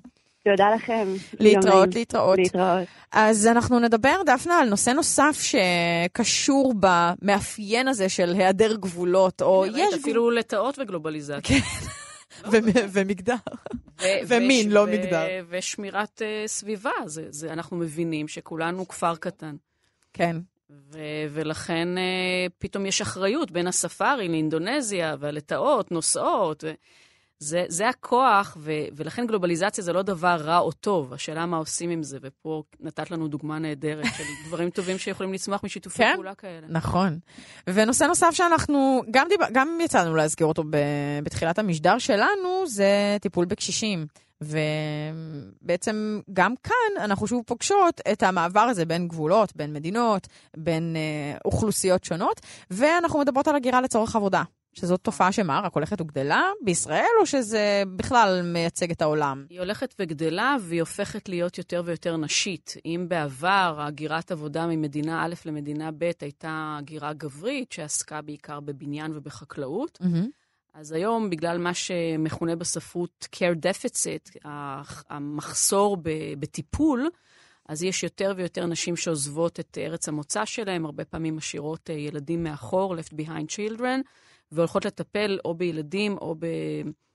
תודה 0.48 0.70
לכם. 0.74 1.08
להתראות. 1.40 1.94
להתראות. 1.94 2.38
להתראות. 2.38 2.88
אז 3.12 3.46
אנחנו 3.46 3.78
נדבר, 3.78 4.16
דפנה, 4.26 4.58
על 4.58 4.68
נושא 4.68 4.90
נוסף 4.90 5.38
שקשור 5.42 6.74
במאפיין 6.80 7.88
הזה 7.88 8.08
של 8.08 8.32
היעדר 8.32 8.74
גבולות, 8.76 9.42
או 9.42 9.60
ראית, 9.60 9.74
יש 9.76 9.94
אפילו 10.00 10.30
לטאות 10.30 10.78
וגלובליזציה. 10.78 11.56
ו- 12.52 12.56
ומגדר. 12.92 13.34
ו- 14.00 14.04
ומין, 14.28 14.68
וש- 14.68 14.74
לא 14.74 14.86
מגדר. 14.86 15.26
ושמירת 15.48 16.22
אה, 16.22 16.42
סביבה, 16.46 16.90
זה, 17.06 17.26
זה, 17.30 17.52
אנחנו 17.52 17.76
מבינים 17.76 18.28
שכולנו 18.28 18.88
כפר 18.88 19.16
קטן. 19.16 19.56
כן. 20.12 20.36
ו- 20.70 20.98
ולכן 21.32 21.98
אה, 21.98 22.02
פתאום 22.58 22.86
יש 22.86 23.00
אחריות 23.00 23.50
בין 23.50 23.66
הספארי 23.66 24.28
לאינדונזיה, 24.28 25.16
והלטאות 25.20 25.92
נוסעות. 25.92 26.64
ו- 26.64 26.72
זה, 27.38 27.64
זה 27.68 27.88
הכוח, 27.88 28.56
ו, 28.60 28.72
ולכן 28.96 29.26
גלובליזציה 29.26 29.84
זה 29.84 29.92
לא 29.92 30.02
דבר 30.02 30.36
רע 30.40 30.58
או 30.58 30.72
טוב, 30.72 31.12
השאלה 31.12 31.46
מה 31.46 31.56
עושים 31.56 31.90
עם 31.90 32.02
זה, 32.02 32.18
ופה 32.22 32.62
נתת 32.80 33.10
לנו 33.10 33.28
דוגמה 33.28 33.58
נהדרת 33.58 34.04
של 34.16 34.24
דברים 34.46 34.70
טובים 34.70 34.98
שיכולים 34.98 35.32
לצמוח 35.32 35.64
משיתופי 35.64 35.98
כן, 35.98 36.12
פעולה 36.14 36.34
כאלה. 36.34 36.66
נכון. 36.68 37.18
ונושא 37.66 38.04
נוסף 38.04 38.30
שאנחנו, 38.32 39.02
גם, 39.10 39.26
דיב... 39.28 39.40
גם 39.52 39.78
יצאנו 39.84 40.16
להזכיר 40.16 40.46
אותו 40.46 40.64
ב... 40.70 40.76
בתחילת 41.22 41.58
המשדר 41.58 41.98
שלנו, 41.98 42.66
זה 42.66 43.16
טיפול 43.20 43.44
בקשישים. 43.44 44.06
ובעצם 44.40 46.20
גם 46.32 46.54
כאן 46.62 47.04
אנחנו 47.04 47.26
שוב 47.26 47.42
פוגשות 47.46 48.00
את 48.12 48.22
המעבר 48.22 48.60
הזה 48.60 48.84
בין 48.84 49.08
גבולות, 49.08 49.56
בין 49.56 49.72
מדינות, 49.72 50.26
בין 50.56 50.96
אה, 50.96 51.38
אוכלוסיות 51.44 52.04
שונות, 52.04 52.40
ואנחנו 52.70 53.18
מדברות 53.20 53.48
על 53.48 53.56
הגירה 53.56 53.80
לצורך 53.80 54.16
עבודה. 54.16 54.42
שזאת 54.74 55.00
תופעה 55.00 55.32
שמה, 55.32 55.60
רק 55.60 55.74
הולכת 55.74 56.00
וגדלה 56.00 56.42
בישראל, 56.64 57.04
או 57.20 57.26
שזה 57.26 57.82
בכלל 57.96 58.40
מייצג 58.44 58.90
את 58.90 59.02
העולם? 59.02 59.46
היא 59.50 59.60
הולכת 59.60 59.94
וגדלה 59.98 60.56
והיא 60.60 60.80
הופכת 60.80 61.28
להיות 61.28 61.58
יותר 61.58 61.82
ויותר 61.84 62.16
נשית. 62.16 62.74
אם 62.84 63.06
בעבר 63.08 63.76
הגירת 63.78 64.32
עבודה 64.32 64.66
ממדינה 64.66 65.24
א' 65.24 65.34
למדינה 65.44 65.90
ב' 65.98 66.10
הייתה 66.20 66.76
הגירה 66.78 67.12
גברית, 67.12 67.72
שעסקה 67.72 68.22
בעיקר 68.22 68.60
בבניין 68.60 69.12
ובחקלאות, 69.16 69.98
Mm-hmm. 70.02 70.44
אז 70.74 70.92
היום, 70.92 71.30
בגלל 71.30 71.58
מה 71.58 71.74
שמכונה 71.74 72.56
בספרות 72.56 73.28
care 73.34 73.66
deficit, 73.66 74.48
המחסור 75.10 75.96
בטיפול, 76.38 77.08
אז 77.68 77.82
יש 77.82 78.02
יותר 78.02 78.32
ויותר 78.36 78.66
נשים 78.66 78.96
שעוזבות 78.96 79.60
את 79.60 79.78
ארץ 79.80 80.08
המוצא 80.08 80.44
שלהם, 80.44 80.84
הרבה 80.84 81.04
פעמים 81.04 81.36
משאירות 81.36 81.90
אה, 81.90 81.94
ילדים 81.94 82.44
מאחור, 82.44 82.94
left 82.94 83.12
behind 83.12 83.46
children, 83.56 84.02
והולכות 84.54 84.84
לטפל 84.84 85.38
או 85.44 85.54
בילדים 85.54 86.16
או 86.20 86.34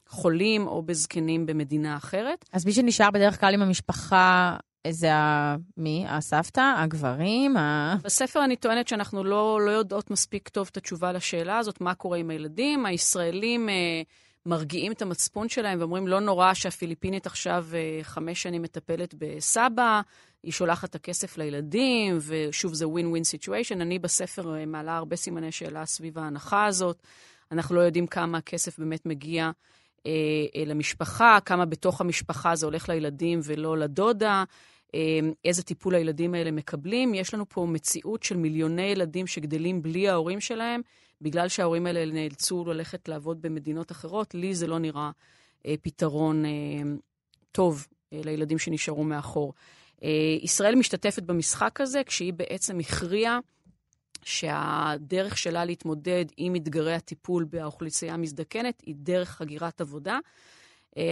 בחולים 0.09 0.67
או 0.67 0.81
בזקנים 0.81 1.45
במדינה 1.45 1.97
אחרת. 1.97 2.45
אז 2.53 2.65
מי 2.65 2.71
שנשאר 2.71 3.11
בדרך 3.11 3.39
כלל 3.39 3.53
עם 3.53 3.61
המשפחה, 3.61 4.57
זה 4.87 5.13
ה... 5.13 5.55
מי? 5.77 6.05
הסבתא? 6.07 6.73
הגברים? 6.77 7.57
ה... 7.57 7.95
בספר 8.03 8.43
אני 8.43 8.55
טוענת 8.55 8.87
שאנחנו 8.87 9.23
לא, 9.23 9.61
לא 9.65 9.71
יודעות 9.71 10.11
מספיק 10.11 10.49
טוב 10.49 10.69
את 10.71 10.77
התשובה 10.77 11.11
לשאלה 11.11 11.57
הזאת, 11.57 11.81
מה 11.81 11.93
קורה 11.93 12.17
עם 12.17 12.29
הילדים. 12.29 12.85
הישראלים 12.85 13.69
אה, 13.69 14.01
מרגיעים 14.45 14.91
את 14.91 15.01
המצפון 15.01 15.49
שלהם 15.49 15.79
ואומרים, 15.79 16.07
לא 16.07 16.19
נורא 16.19 16.53
שהפיליפינית 16.53 17.25
עכשיו 17.25 17.65
אה, 17.73 17.99
חמש 18.03 18.41
שנים 18.41 18.61
מטפלת 18.61 19.15
בסבא, 19.17 20.01
היא 20.43 20.51
שולחת 20.51 20.89
את 20.89 20.95
הכסף 20.95 21.37
לילדים, 21.37 22.17
ושוב, 22.21 22.73
זה 22.73 22.87
ווין 22.87 23.23
סיטואשן. 23.23 23.81
אני 23.81 23.99
בספר 23.99 24.55
אה, 24.55 24.65
מעלה 24.65 24.97
הרבה 24.97 25.15
סימני 25.15 25.51
שאלה 25.51 25.85
סביב 25.85 26.17
ההנחה 26.17 26.65
הזאת. 26.65 26.97
אנחנו 27.51 27.75
לא 27.75 27.81
יודעים 27.81 28.07
כמה 28.07 28.37
הכסף 28.37 28.79
באמת 28.79 29.05
מגיע 29.05 29.51
אה, 30.05 30.11
אה, 30.55 30.65
למשפחה, 30.65 31.37
כמה 31.45 31.65
בתוך 31.65 32.01
המשפחה 32.01 32.55
זה 32.55 32.65
הולך 32.65 32.89
לילדים 32.89 33.39
ולא 33.43 33.77
לדודה, 33.77 34.43
אה, 34.95 35.19
איזה 35.45 35.63
טיפול 35.63 35.95
הילדים 35.95 36.33
האלה 36.33 36.51
מקבלים. 36.51 37.13
יש 37.13 37.33
לנו 37.33 37.49
פה 37.49 37.65
מציאות 37.65 38.23
של 38.23 38.37
מיליוני 38.37 38.81
ילדים 38.81 39.27
שגדלים 39.27 39.81
בלי 39.81 40.09
ההורים 40.09 40.39
שלהם, 40.39 40.81
בגלל 41.21 41.47
שההורים 41.47 41.85
האלה 41.85 42.05
נאלצו 42.13 42.65
ללכת 42.65 43.07
לעבוד 43.07 43.41
במדינות 43.41 43.91
אחרות. 43.91 44.35
לי 44.35 44.55
זה 44.55 44.67
לא 44.67 44.79
נראה 44.79 45.11
אה, 45.65 45.75
פתרון 45.81 46.45
אה, 46.45 46.51
טוב 47.51 47.87
אה, 48.13 48.21
לילדים 48.25 48.59
שנשארו 48.59 49.03
מאחור. 49.03 49.53
אה, 50.03 50.37
ישראל 50.41 50.75
משתתפת 50.75 51.23
במשחק 51.23 51.81
הזה 51.81 52.01
כשהיא 52.03 52.33
בעצם 52.33 52.79
הכריעה 52.79 53.39
שהדרך 54.23 55.37
שלה 55.37 55.65
להתמודד 55.65 56.25
עם 56.37 56.55
אתגרי 56.55 56.93
הטיפול 56.93 57.43
באוכלוסייה 57.43 58.13
המזדקנת 58.13 58.81
היא 58.85 58.95
דרך 58.97 59.41
הגירת 59.41 59.81
עבודה. 59.81 60.19
אה, 60.97 61.03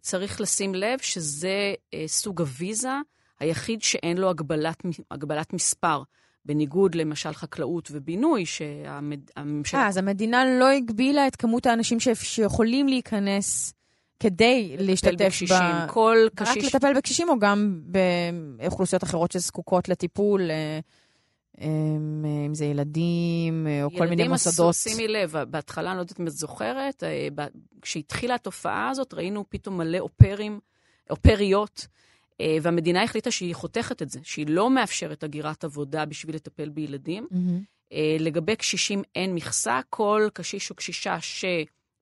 צריך 0.00 0.40
לשים 0.40 0.74
לב 0.74 0.98
שזה 0.98 1.74
אה, 1.94 2.04
סוג 2.06 2.40
הוויזה 2.40 2.92
היחיד 3.40 3.82
שאין 3.82 4.18
לו 4.18 4.30
הגבלת, 4.30 4.82
הגבלת 5.10 5.52
מספר. 5.52 6.02
בניגוד 6.46 6.94
למשל 6.94 7.32
חקלאות 7.32 7.88
ובינוי, 7.92 8.46
שהממשלה... 8.46 9.80
אה, 9.80 9.88
אז 9.88 9.96
המדינה 9.96 10.44
לא 10.58 10.70
הגבילה 10.70 11.26
את 11.26 11.36
כמות 11.36 11.66
האנשים 11.66 11.98
שיכולים 12.00 12.88
להיכנס 12.88 13.74
כדי 14.20 14.76
להשתתף 14.78 15.24
בקשישים. 15.24 15.56
ב... 15.86 15.90
כל 15.90 16.16
קשיש... 16.34 16.64
רק 16.64 16.74
לטפל 16.74 16.94
בקשישים 16.94 17.28
או 17.28 17.38
גם 17.38 17.80
באוכלוסיות 18.58 19.04
אחרות 19.04 19.32
שזקוקות 19.32 19.88
לטיפול? 19.88 20.50
אה, 20.50 21.66
אם 22.46 22.54
זה 22.54 22.64
ילדים 22.64 23.66
או 23.82 23.90
כל 23.98 24.06
מיני 24.06 24.28
מוסדות. 24.28 24.74
ילדים, 24.86 24.98
שימי 24.98 25.08
לב, 25.08 25.36
בהתחלה, 25.50 25.90
אני 25.90 25.96
לא 25.96 26.02
יודעת 26.02 26.20
אם 26.20 26.26
את 26.26 26.32
זוכרת, 26.32 27.04
אה, 27.04 27.28
כשהתחילה 27.82 28.34
התופעה 28.34 28.90
הזאת, 28.90 29.14
ראינו 29.14 29.44
פתאום 29.48 29.78
מלא 29.78 29.98
אופרים, 29.98 30.60
אופריות, 31.10 31.86
אה, 32.40 32.56
והמדינה 32.62 33.02
החליטה 33.02 33.30
שהיא 33.30 33.54
חותכת 33.54 34.02
את 34.02 34.10
זה, 34.10 34.20
שהיא 34.22 34.46
לא 34.48 34.70
מאפשרת 34.70 35.24
הגירת 35.24 35.64
עבודה 35.64 36.04
בשביל 36.04 36.34
לטפל 36.34 36.68
בילדים. 36.68 37.26
Mm-hmm. 37.32 37.96
לגבי 38.18 38.56
קשישים 38.56 39.02
אין 39.14 39.34
מכסה, 39.34 39.80
כל 39.90 40.28
קשיש 40.32 40.70
או 40.70 40.74
קשישה 40.74 41.20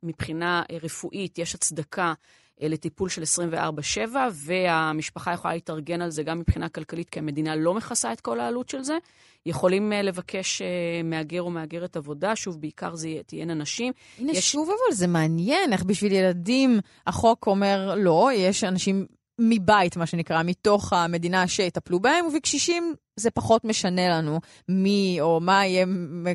שמבחינה 0.02 0.62
רפואית 0.82 1.38
יש 1.38 1.54
הצדקה 1.54 2.12
לטיפול 2.60 3.08
של 3.08 3.22
24-7, 3.22 4.16
והמשפחה 4.32 5.32
יכולה 5.32 5.54
להתארגן 5.54 6.02
על 6.02 6.10
זה 6.10 6.22
גם 6.22 6.38
מבחינה 6.38 6.68
כלכלית, 6.68 7.10
כי 7.10 7.18
המדינה 7.18 7.56
לא 7.56 7.74
מכסה 7.74 8.12
את 8.12 8.20
כל 8.20 8.40
העלות 8.40 8.68
של 8.68 8.82
זה. 8.82 8.98
יכולים 9.46 9.92
uh, 9.92 9.94
לבקש 9.94 10.62
מהגר 11.04 11.42
או 11.42 11.50
מהגרת 11.50 11.96
עבודה, 11.96 12.36
שוב, 12.36 12.60
בעיקר 12.60 12.94
זה 12.94 13.08
תהיינה 13.26 13.54
נשים. 13.54 13.92
הנה, 14.18 14.32
יש... 14.32 14.52
שוב 14.52 14.68
אבל 14.68 14.94
זה 14.94 15.06
מעניין, 15.06 15.72
איך 15.72 15.84
בשביל 15.84 16.12
ילדים 16.12 16.80
החוק 17.06 17.46
אומר 17.46 17.94
לא, 17.96 18.30
יש 18.34 18.64
אנשים 18.64 19.06
מבית, 19.38 19.96
מה 19.96 20.06
שנקרא, 20.06 20.42
מתוך 20.42 20.92
המדינה 20.92 21.48
שיטפלו 21.48 22.00
בהם, 22.00 22.26
ובקשישים 22.26 22.94
זה 23.16 23.30
פחות 23.30 23.64
משנה 23.64 24.08
לנו 24.08 24.40
מי 24.68 25.18
או 25.20 25.40
מה 25.40 25.66
יהיה 25.66 25.86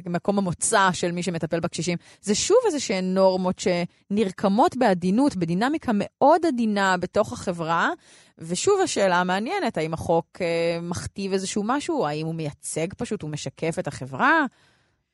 מקום 0.06 0.38
המוצא 0.38 0.90
של 0.94 1.12
מי 1.12 1.24
שמטפל 1.24 1.60
בקשישים. 1.60 1.98
זה 2.22 2.36
שוב 2.36 2.58
איזה 2.66 2.80
שהן 2.80 3.14
נורמות 3.14 3.60
שנרקמות 3.60 4.78
בעדינות, 4.78 5.36
בדינמיקה 5.36 5.92
מאוד 5.96 6.46
עדינה 6.46 6.98
בתוך 6.98 7.34
החברה. 7.34 7.90
ושוב 8.38 8.82
השאלה 8.84 9.22
המעניינת, 9.22 9.78
האם 9.78 9.94
החוק 9.94 10.28
אה, 10.42 10.80
מכתיב 10.82 11.34
איזשהו 11.34 11.64
משהו? 11.66 12.08
האם 12.08 12.26
הוא 12.26 12.36
מייצג 12.36 12.88
פשוט, 12.98 13.22
הוא 13.22 13.30
משקף 13.30 13.80
את 13.80 13.88
החברה? 13.88 14.46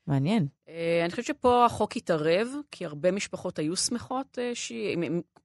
מעניין. 0.08 0.48
אה, 0.70 1.02
אני 1.02 1.10
חושבת 1.10 1.26
שפה 1.26 1.66
החוק 1.66 1.98
התערב, 1.98 2.48
כי 2.72 2.86
הרבה 2.86 3.12
משפחות 3.12 3.60
היו 3.60 3.76
שמחות 3.76 4.40
אה, 4.40 4.52
ש... 4.54 4.72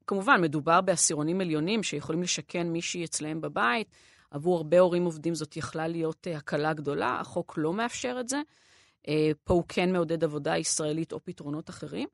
כמובן, 0.06 0.40
מדובר 0.40 0.80
בעשירונים 0.80 1.40
עליונים 1.40 1.82
שיכולים 1.82 2.22
לשכן 2.22 2.66
מישהי 2.66 3.04
אצלהם 3.04 3.40
בבית. 3.40 3.88
עבור 4.30 4.56
הרבה 4.56 4.80
הורים 4.80 5.04
עובדים 5.04 5.34
זאת 5.34 5.56
יכלה 5.56 5.88
להיות 5.88 6.26
אה, 6.26 6.36
הקלה 6.36 6.72
גדולה, 6.72 7.20
החוק 7.20 7.54
לא 7.58 7.72
מאפשר 7.72 8.16
את 8.20 8.28
זה. 8.28 8.40
פה 9.44 9.54
הוא 9.54 9.64
כן 9.68 9.92
מעודד 9.92 10.24
עבודה 10.24 10.56
ישראלית 10.56 11.12
או 11.12 11.20
פתרונות 11.24 11.70
אחרים. 11.70 12.08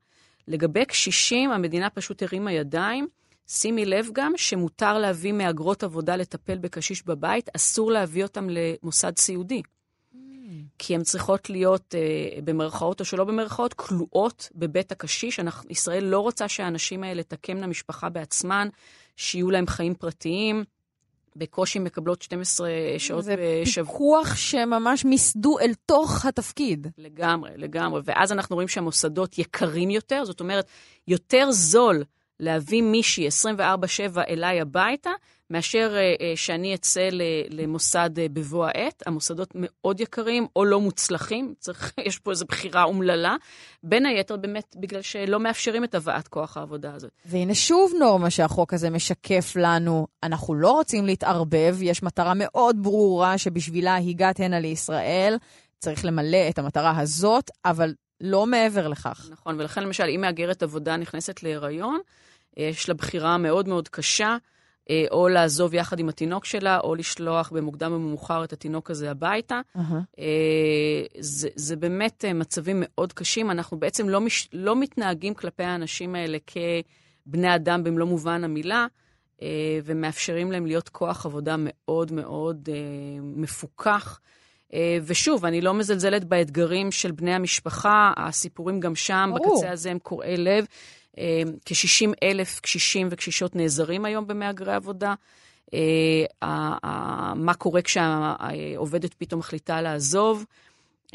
לגבי 0.47 0.85
קשישים, 0.85 1.51
המדינה 1.51 1.89
פשוט 1.89 2.23
הרימה 2.23 2.51
ידיים. 2.51 3.07
שימי 3.47 3.85
לב 3.85 4.09
גם 4.13 4.33
שמותר 4.35 4.97
להביא 4.97 5.33
מהגרות 5.33 5.83
עבודה 5.83 6.15
לטפל 6.15 6.57
בקשיש 6.57 7.05
בבית, 7.05 7.49
אסור 7.55 7.91
להביא 7.91 8.23
אותם 8.23 8.47
למוסד 8.49 9.17
סיעודי. 9.17 9.61
כי 10.77 10.95
הן 10.95 11.03
צריכות 11.03 11.49
להיות, 11.49 11.95
אה, 11.95 12.41
במרכאות 12.43 12.99
או 12.99 13.05
שלא 13.05 13.23
במרכאות, 13.23 13.73
כלואות 13.73 14.49
בבית 14.55 14.91
הקשיש. 14.91 15.39
אנחנו, 15.39 15.69
ישראל 15.69 16.03
לא 16.03 16.19
רוצה 16.19 16.47
שהאנשים 16.47 17.03
האלה 17.03 17.23
תקמנה 17.23 17.67
משפחה 17.67 18.09
בעצמן, 18.09 18.67
שיהיו 19.15 19.51
להם 19.51 19.67
חיים 19.67 19.95
פרטיים. 19.95 20.63
בקושי 21.35 21.79
מקבלות 21.79 22.21
12 22.21 22.69
שעות 22.97 23.25
בשבוע. 23.25 23.65
זה 23.65 23.91
פיקוח 23.91 24.35
שממש 24.35 25.05
מיסדו 25.05 25.59
אל 25.59 25.73
תוך 25.85 26.25
התפקיד. 26.25 26.87
לגמרי, 26.97 27.51
לגמרי. 27.55 28.01
ואז 28.05 28.31
אנחנו 28.31 28.55
רואים 28.55 28.67
שהמוסדות 28.67 29.37
יקרים 29.37 29.89
יותר, 29.89 30.25
זאת 30.25 30.39
אומרת, 30.39 30.67
יותר 31.07 31.51
זול 31.51 32.03
להביא 32.39 32.81
מישהי 32.81 33.27
24-7 33.27 33.59
אליי 34.27 34.61
הביתה, 34.61 35.09
מאשר 35.49 35.93
uh, 35.93 36.19
uh, 36.19 36.23
שאני 36.35 36.75
אצא 36.75 37.09
למוסד 37.49 38.09
uh, 38.15 38.21
בבוא 38.33 38.65
העת. 38.65 39.03
המוסדות 39.05 39.51
מאוד 39.55 39.99
יקרים 39.99 40.47
או 40.55 40.65
לא 40.65 40.81
מוצלחים, 40.81 41.53
צריך, 41.59 41.93
יש 42.07 42.19
פה 42.19 42.31
איזו 42.31 42.45
בחירה 42.45 42.83
אומללה. 42.83 43.35
בין 43.83 44.05
היתר 44.05 44.37
באמת 44.37 44.75
בגלל 44.79 45.01
שלא 45.01 45.39
מאפשרים 45.39 45.83
את 45.83 45.95
הבאת 45.95 46.27
כוח 46.27 46.57
העבודה 46.57 46.93
הזאת. 46.93 47.11
והנה 47.25 47.55
שוב 47.55 47.91
נורמה 47.99 48.29
שהחוק 48.29 48.73
הזה 48.73 48.89
משקף 48.89 49.53
לנו. 49.55 50.07
אנחנו 50.23 50.55
לא 50.55 50.71
רוצים 50.71 51.05
להתערבב, 51.05 51.77
יש 51.81 52.03
מטרה 52.03 52.33
מאוד 52.35 52.83
ברורה 52.83 53.37
שבשבילה 53.37 53.95
הגעת 53.95 54.39
הנה 54.39 54.59
לישראל. 54.59 55.37
צריך 55.79 56.05
למלא 56.05 56.49
את 56.49 56.59
המטרה 56.59 56.99
הזאת, 56.99 57.51
אבל 57.65 57.93
לא 58.21 58.45
מעבר 58.45 58.87
לכך. 58.87 59.27
נכון, 59.31 59.59
ולכן 59.59 59.83
למשל, 59.83 60.03
אם 60.03 60.21
מהגרת 60.21 60.63
עבודה 60.63 60.97
נכנסת 60.97 61.43
להיריון, 61.43 61.99
יש 62.57 62.89
לה 62.89 62.95
בחירה 62.95 63.37
מאוד 63.37 63.67
מאוד 63.67 63.89
קשה, 63.89 64.37
אה, 64.89 65.05
או 65.11 65.27
לעזוב 65.27 65.73
יחד 65.73 65.99
עם 65.99 66.09
התינוק 66.09 66.45
שלה, 66.45 66.79
או 66.79 66.95
לשלוח 66.95 67.51
במוקדם 67.51 67.91
או 67.91 67.99
במאוחר 67.99 68.43
את 68.43 68.53
התינוק 68.53 68.91
הזה 68.91 69.11
הביתה. 69.11 69.61
Uh-huh. 69.77 70.21
זה, 71.19 71.49
זה 71.55 71.75
באמת 71.75 72.25
אה, 72.25 72.33
מצבים 72.33 72.83
מאוד 72.85 73.13
קשים. 73.13 73.51
אנחנו 73.51 73.79
בעצם 73.79 74.09
לא, 74.09 74.21
מש, 74.21 74.49
לא 74.53 74.75
מתנהגים 74.75 75.33
כלפי 75.33 75.63
האנשים 75.63 76.15
האלה 76.15 76.37
בני 77.25 77.55
אדם 77.55 77.83
במלוא 77.83 78.07
מובן 78.07 78.43
המילה, 78.43 78.87
אה, 79.41 79.79
ומאפשרים 79.83 80.51
להם 80.51 80.65
להיות 80.65 80.89
כוח 80.89 81.25
עבודה 81.25 81.55
מאוד 81.59 82.11
מאוד 82.11 82.69
אה, 82.71 82.75
מפוקח. 83.21 84.19
אה, 84.75 84.97
ושוב, 85.05 85.45
אני 85.45 85.61
לא 85.61 85.73
מזלזלת 85.73 86.23
באתגרים 86.23 86.91
של 86.91 87.11
בני 87.11 87.33
המשפחה, 87.33 88.13
הסיפורים 88.17 88.79
גם 88.79 88.95
שם, 88.95 89.31
ברור. 89.35 89.57
בקצה 89.57 89.71
הזה 89.71 89.91
הם 89.91 89.99
קורעי 89.99 90.37
לב. 90.37 90.65
אה, 91.17 91.41
כ-60 91.65 92.09
אלף 92.23 92.59
קשישים 92.59 93.07
וקשישות 93.11 93.55
נעזרים 93.55 94.05
היום 94.05 94.27
במהגרי 94.27 94.73
עבודה. 94.73 95.13
אה, 95.73 97.33
מה 97.35 97.53
קורה 97.53 97.81
כשהעובדת 97.81 99.13
פתאום 99.13 99.39
מחליטה 99.39 99.81
לעזוב? 99.81 100.45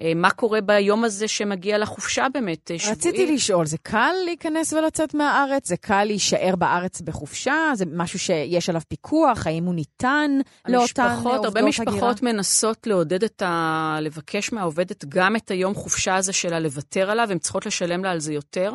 אה, 0.01 0.13
מה 0.15 0.31
קורה 0.31 0.61
ביום 0.61 1.05
הזה 1.05 1.29
שמגיע 1.29 1.79
לחופשה 1.79 2.27
באמת, 2.35 2.71
אה, 2.71 2.79
שבועית? 2.79 2.99
רציתי 2.99 3.35
לשאול, 3.35 3.67
זה 3.67 3.77
קל 3.83 4.13
להיכנס 4.25 4.73
ולצאת 4.73 5.15
מהארץ? 5.15 5.69
זה 5.69 5.77
קל 5.77 6.05
להישאר 6.05 6.57
בארץ 6.57 7.01
בחופשה? 7.01 7.73
זה 7.75 7.85
משהו 7.93 8.19
שיש 8.19 8.69
עליו 8.69 8.83
פיקוח? 8.89 9.47
האם 9.47 9.65
הוא 9.65 9.75
ניתן 9.75 10.31
לאותן 10.69 11.15
עובדות 11.17 11.45
הרבה 11.45 11.61
הגירה? 11.61 11.69
משפחות 11.69 12.23
מנסות 12.23 12.87
לעודד 12.87 13.25
את 13.25 13.43
ה... 13.43 13.99
לבקש 14.01 14.53
מהעובדת 14.53 15.05
גם 15.05 15.37
את 15.37 15.51
היום 15.51 15.75
חופשה 15.75 16.17
הזה 16.17 16.33
שלה 16.33 16.61
לוותר 16.61 17.11
עליו, 17.11 17.29
הן 17.31 17.39
צריכות 17.39 17.67
לשלם 17.67 18.05
לה 18.05 18.11
על 18.11 18.21
זה 18.21 18.33
יותר, 18.33 18.73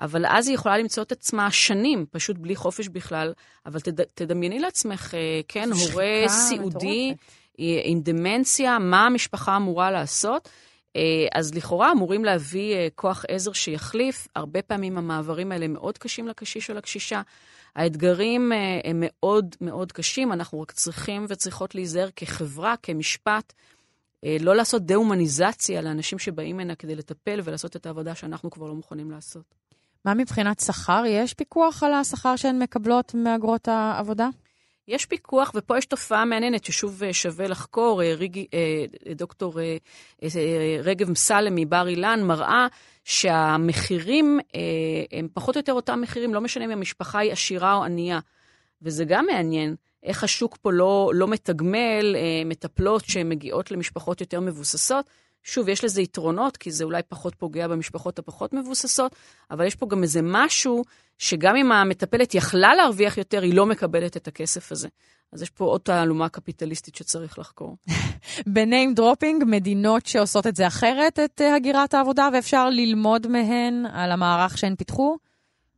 אבל 0.00 0.24
אז 0.28 0.48
היא 0.48 0.54
יכולה 0.54 0.78
למצוא 0.78 1.02
את 1.02 1.12
עצמה 1.12 1.50
שנים, 1.50 2.06
פשוט 2.10 2.38
בלי 2.38 2.56
חופש 2.56 2.88
בכלל. 2.88 3.32
אבל 3.66 3.80
תד... 3.80 4.02
תדמייני 4.14 4.58
לעצמך, 4.58 5.14
אה, 5.14 5.40
כן, 5.48 5.68
הורה 5.72 6.28
סיעודי 6.28 7.10
מטורפת. 7.10 7.41
עם 7.84 8.00
דמנציה, 8.00 8.78
מה 8.78 9.06
המשפחה 9.06 9.56
אמורה 9.56 9.90
לעשות? 9.90 10.48
אה, 10.96 11.26
אז 11.34 11.54
לכאורה 11.54 11.92
אמורים 11.92 12.24
להביא 12.24 12.74
אה, 12.74 12.88
כוח 12.94 13.24
עזר 13.28 13.52
שיחליף. 13.52 14.28
הרבה 14.36 14.62
פעמים 14.62 14.98
המעברים 14.98 15.52
האלה 15.52 15.68
מאוד 15.68 15.98
קשים 15.98 16.28
לקשיש 16.28 16.70
או 16.70 16.74
לקשישה. 16.74 17.22
האתגרים 17.76 18.52
אה, 18.52 18.80
הם 18.84 18.96
מאוד 19.06 19.56
מאוד 19.60 19.92
קשים, 19.92 20.32
אנחנו 20.32 20.60
רק 20.60 20.72
צריכים 20.72 21.26
וצריכות 21.28 21.74
להיזהר 21.74 22.08
כחברה, 22.16 22.74
כמשפט, 22.82 23.52
לא 24.40 24.56
לעשות 24.56 24.82
דה-הומניזציה 24.82 25.82
לאנשים 25.82 26.18
שבאים 26.18 26.60
הנה 26.60 26.74
כדי 26.74 26.94
לטפל 26.94 27.40
ולעשות 27.44 27.76
את 27.76 27.86
העבודה 27.86 28.14
שאנחנו 28.14 28.50
כבר 28.50 28.66
לא 28.66 28.74
מוכנים 28.74 29.10
לעשות. 29.10 29.54
מה 30.04 30.14
מבחינת 30.14 30.60
שכר? 30.60 31.02
יש 31.06 31.34
פיקוח 31.34 31.82
על 31.82 31.94
השכר 31.94 32.36
שהן 32.36 32.62
מקבלות 32.62 33.14
מאגרות 33.14 33.68
העבודה? 33.68 34.28
יש 34.92 35.06
פיקוח, 35.06 35.52
ופה 35.54 35.78
יש 35.78 35.86
תופעה 35.86 36.24
מעניינת 36.24 36.64
ששוב 36.64 37.02
אה, 37.02 37.12
שווה 37.12 37.46
לחקור. 37.46 38.02
אה, 38.02 38.14
ריגי, 38.14 38.46
אה, 38.54 38.84
דוקטור 39.14 39.58
רגב 40.82 41.10
מסלם 41.10 41.54
מבר 41.54 41.88
אילן 41.88 42.22
מראה 42.22 42.66
שהמחירים 43.04 44.40
הם 45.12 45.28
פחות 45.34 45.56
או 45.56 45.58
יותר 45.58 45.72
אותם 45.72 46.00
מחירים, 46.00 46.34
לא 46.34 46.40
משנה 46.40 46.64
אם 46.64 46.70
המשפחה 46.70 47.18
היא 47.18 47.32
עשירה 47.32 47.74
או 47.74 47.84
ענייה. 47.84 48.20
וזה 48.82 49.04
גם 49.04 49.26
מעניין, 49.26 49.74
איך 50.02 50.24
השוק 50.24 50.56
פה 50.56 50.72
לא, 50.72 51.10
לא 51.14 51.28
מתגמל 51.28 52.16
מטפלות 52.46 53.04
שמגיעות 53.04 53.70
למשפחות 53.70 54.20
יותר 54.20 54.40
מבוססות. 54.40 55.06
שוב, 55.42 55.68
יש 55.68 55.84
לזה 55.84 56.02
יתרונות, 56.02 56.56
כי 56.56 56.70
זה 56.70 56.84
אולי 56.84 57.02
פחות 57.08 57.34
פוגע 57.34 57.68
במשפחות 57.68 58.18
הפחות 58.18 58.52
מבוססות, 58.52 59.16
אבל 59.50 59.66
יש 59.66 59.74
פה 59.74 59.86
גם 59.86 60.02
איזה 60.02 60.20
משהו 60.22 60.84
שגם 61.18 61.56
אם 61.56 61.72
המטפלת 61.72 62.34
יכלה 62.34 62.74
להרוויח 62.74 63.18
יותר, 63.18 63.42
היא 63.42 63.54
לא 63.54 63.66
מקבלת 63.66 64.16
את 64.16 64.28
הכסף 64.28 64.72
הזה. 64.72 64.88
אז 65.32 65.42
יש 65.42 65.50
פה 65.50 65.64
עוד 65.64 65.80
תעלומה 65.80 66.28
קפיטליסטית 66.28 66.94
שצריך 66.94 67.38
לחקור. 67.38 67.76
ב 68.54 68.62
name 68.62 68.94
dropping, 68.94 69.44
מדינות 69.46 70.06
שעושות 70.06 70.46
את 70.46 70.56
זה 70.56 70.66
אחרת, 70.66 71.18
את 71.18 71.40
אה, 71.40 71.54
הגירת 71.54 71.94
העבודה, 71.94 72.28
ואפשר 72.32 72.70
ללמוד 72.70 73.26
מהן 73.26 73.86
על 73.92 74.12
המערך 74.12 74.58
שהן 74.58 74.74
פיתחו? 74.76 75.16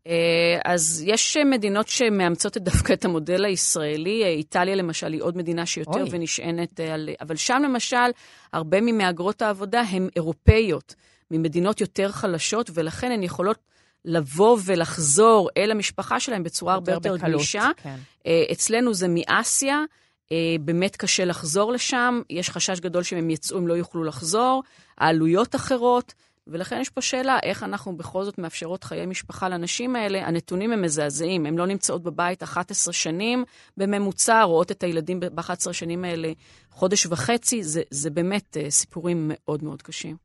אה, 0.07 0.59
אז 0.65 1.05
יש 1.07 1.37
מדינות 1.37 1.89
שמאמצות 1.89 2.57
דווקא 2.57 2.93
את 2.93 3.05
המודל 3.05 3.45
הישראלי. 3.45 4.23
אה, 4.23 4.29
איטליה 4.29 4.75
למשל 4.75 5.13
היא 5.13 5.23
עוד 5.23 5.37
מדינה 5.37 5.67
שיותר 5.67 6.01
אוי. 6.01 6.09
ונשענת 6.11 6.81
אה, 6.81 6.95
על... 6.95 7.09
אבל 7.21 7.37
שם 7.37 7.63
למשל, 7.65 8.11
הרבה 8.53 8.81
ממהגרות 8.81 9.43
העבודה 9.43 9.81
הן 9.81 10.09
אירופאיות, 10.17 10.95
ממדינות 11.31 11.81
יותר 11.81 12.13
חלשות, 12.13 12.71
ולכן 12.75 13.13
הן 13.13 13.23
יכולות 13.23 13.59
לבוא 14.05 14.59
ולחזור 14.65 15.51
אל 15.57 15.71
המשפחה 15.71 16.21
שלהן 16.21 16.43
בצורה 16.43 16.75
הרבה 16.75 16.93
יותר 16.93 17.15
בקלות, 17.15 17.35
גמישה. 17.35 17.71
כן. 17.77 17.97
אה, 18.27 18.45
אצלנו 18.53 18.95
זה 18.95 19.07
מאסיה, 19.09 19.85
אה, 20.33 20.57
באמת 20.61 20.97
קשה 20.97 21.25
לחזור 21.25 21.73
לשם, 21.73 22.21
יש 22.31 22.51
חשש 22.51 22.81
גדול 22.81 23.03
שאם 23.03 23.19
הם 23.19 23.31
יצאו 23.31 23.59
הם 23.59 23.67
לא 23.67 23.75
יוכלו 23.75 24.05
לחזור, 24.05 24.63
העלויות 24.99 25.55
אחרות, 25.55 26.15
ולכן 26.47 26.81
יש 26.81 26.91
פה 26.91 27.01
שאלה 27.01 27.39
איך 27.43 27.63
אנחנו 27.63 27.97
בכל 27.97 28.25
זאת 28.25 28.39
מאפשרות 28.39 28.85
חיי 28.85 29.07
משפחה 29.07 29.49
לנשים 29.49 29.97
האלה. 29.97 30.27
הנתונים 30.27 30.73
הם 30.73 30.83
מזעזעים, 30.83 31.47
הן 31.47 31.57
לא 31.57 31.67
נמצאות 31.67 32.03
בבית 32.03 32.43
11 32.43 32.93
שנים 32.93 33.45
בממוצע, 33.77 34.43
רואות 34.43 34.71
את 34.71 34.83
הילדים 34.83 35.21
ב-11 35.21 35.73
שנים 35.73 36.05
האלה 36.05 36.33
חודש 36.71 37.07
וחצי, 37.07 37.63
זה, 37.63 37.83
זה 37.91 38.11
באמת 38.11 38.57
אה, 38.57 38.71
סיפורים 38.71 39.31
מאוד 39.35 39.65
מאוד 39.65 39.83
קשים. 39.83 40.17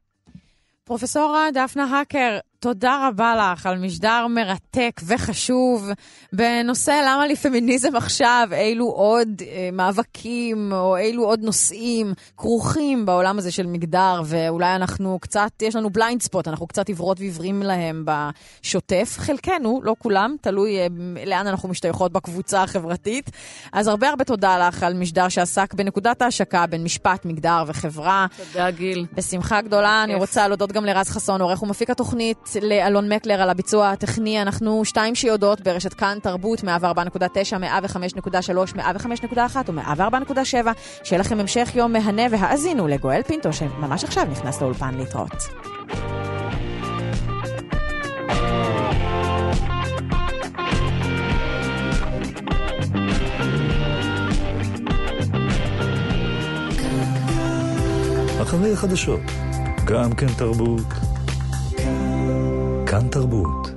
פרופסורה 0.84 1.48
דפנה 1.54 2.00
הקר, 2.00 2.40
תודה 2.62 3.08
רבה 3.08 3.54
לך 3.54 3.66
על 3.66 3.78
משדר 3.78 4.28
מרתק 4.28 5.02
וחשוב 5.06 5.90
בנושא 6.34 7.02
למה 7.08 7.28
לי 7.28 7.36
פמיניזם 7.36 7.96
עכשיו, 7.96 8.50
אילו 8.52 8.86
עוד 8.86 9.42
אה, 9.42 9.70
מאבקים 9.74 10.72
או 10.74 10.98
אילו 10.98 11.24
עוד 11.24 11.40
נושאים 11.44 12.14
כרוכים 12.38 13.06
בעולם 13.06 13.38
הזה 13.38 13.52
של 13.52 13.68
מגדר, 13.68 14.22
ואולי 14.26 14.76
אנחנו 14.76 15.20
קצת, 15.22 15.52
יש 15.62 15.76
לנו 15.76 15.90
בליינד 15.90 16.22
ספוט, 16.22 16.48
אנחנו 16.48 16.68
קצת 16.68 16.88
עיוורות 16.88 17.20
ועיוורים 17.20 17.64
להם 17.64 18.06
בשוטף. 18.06 19.16
חלקנו, 19.18 19.82
לא 19.84 19.96
כולם, 20.00 20.36
תלוי 20.42 20.78
אה, 20.80 20.88
לאן 21.26 21.48
אנחנו 21.48 21.70
משתייכות 21.70 22.12
בקבוצה 22.12 22.64
החברתית. 22.64 23.30
אז 23.74 23.88
הרבה 23.88 24.10
הרבה 24.10 24.24
תודה 24.24 24.68
לך 24.68 24.84
על 24.84 24.94
משדר 24.94 25.30
שעסק 25.30 25.74
בנקודת 25.74 26.22
ההשקה 26.22 26.66
בין 26.68 26.84
משפט, 26.84 27.26
מגדר 27.26 27.64
וחברה. 27.68 28.26
תודה, 28.38 28.72
גיל. 28.72 29.06
בשמחה 29.14 29.62
גדולה. 29.62 30.04
אני. 30.04 30.16
רוצה 30.16 30.48
להודות 30.48 30.72
גם 30.72 30.86
לרז 30.86 31.10
חסון, 31.10 31.42
עורך 31.42 31.64
ומפיק 31.64 31.90
התוכנית, 31.90 32.49
לאלון 32.62 33.14
מקלר 33.14 33.42
על 33.42 33.50
הביצוע 33.50 33.90
הטכני. 33.90 34.42
אנחנו 34.42 34.86
שתיים 34.86 35.16
שיודעות 35.16 35.62
ברשת 35.62 35.94
כאן 35.94 36.18
תרבות, 36.22 36.60
104.9, 36.60 36.66
105.3, 37.60 38.76
105.1 38.76 39.38
ו-104.7. 39.68 40.68
שיהיה 41.04 41.20
לכם 41.20 41.40
המשך 41.40 41.70
יום 41.76 41.94
מהנה 41.94 42.24
והאזינו 42.32 42.88
לגואל 42.88 43.22
פינטו, 43.24 43.54
שממש 43.54 44.04
עכשיו 44.04 44.28
נכנס 44.32 44.62
לאולפן 44.62 44.96
להתראות. 44.96 45.48
אחרי 58.42 58.74
החדשות, 58.74 59.20
גם 59.86 60.14
כן 60.14 60.28
תרבות. 60.38 61.09
כאן 62.90 63.08
תרבות. 63.12 63.69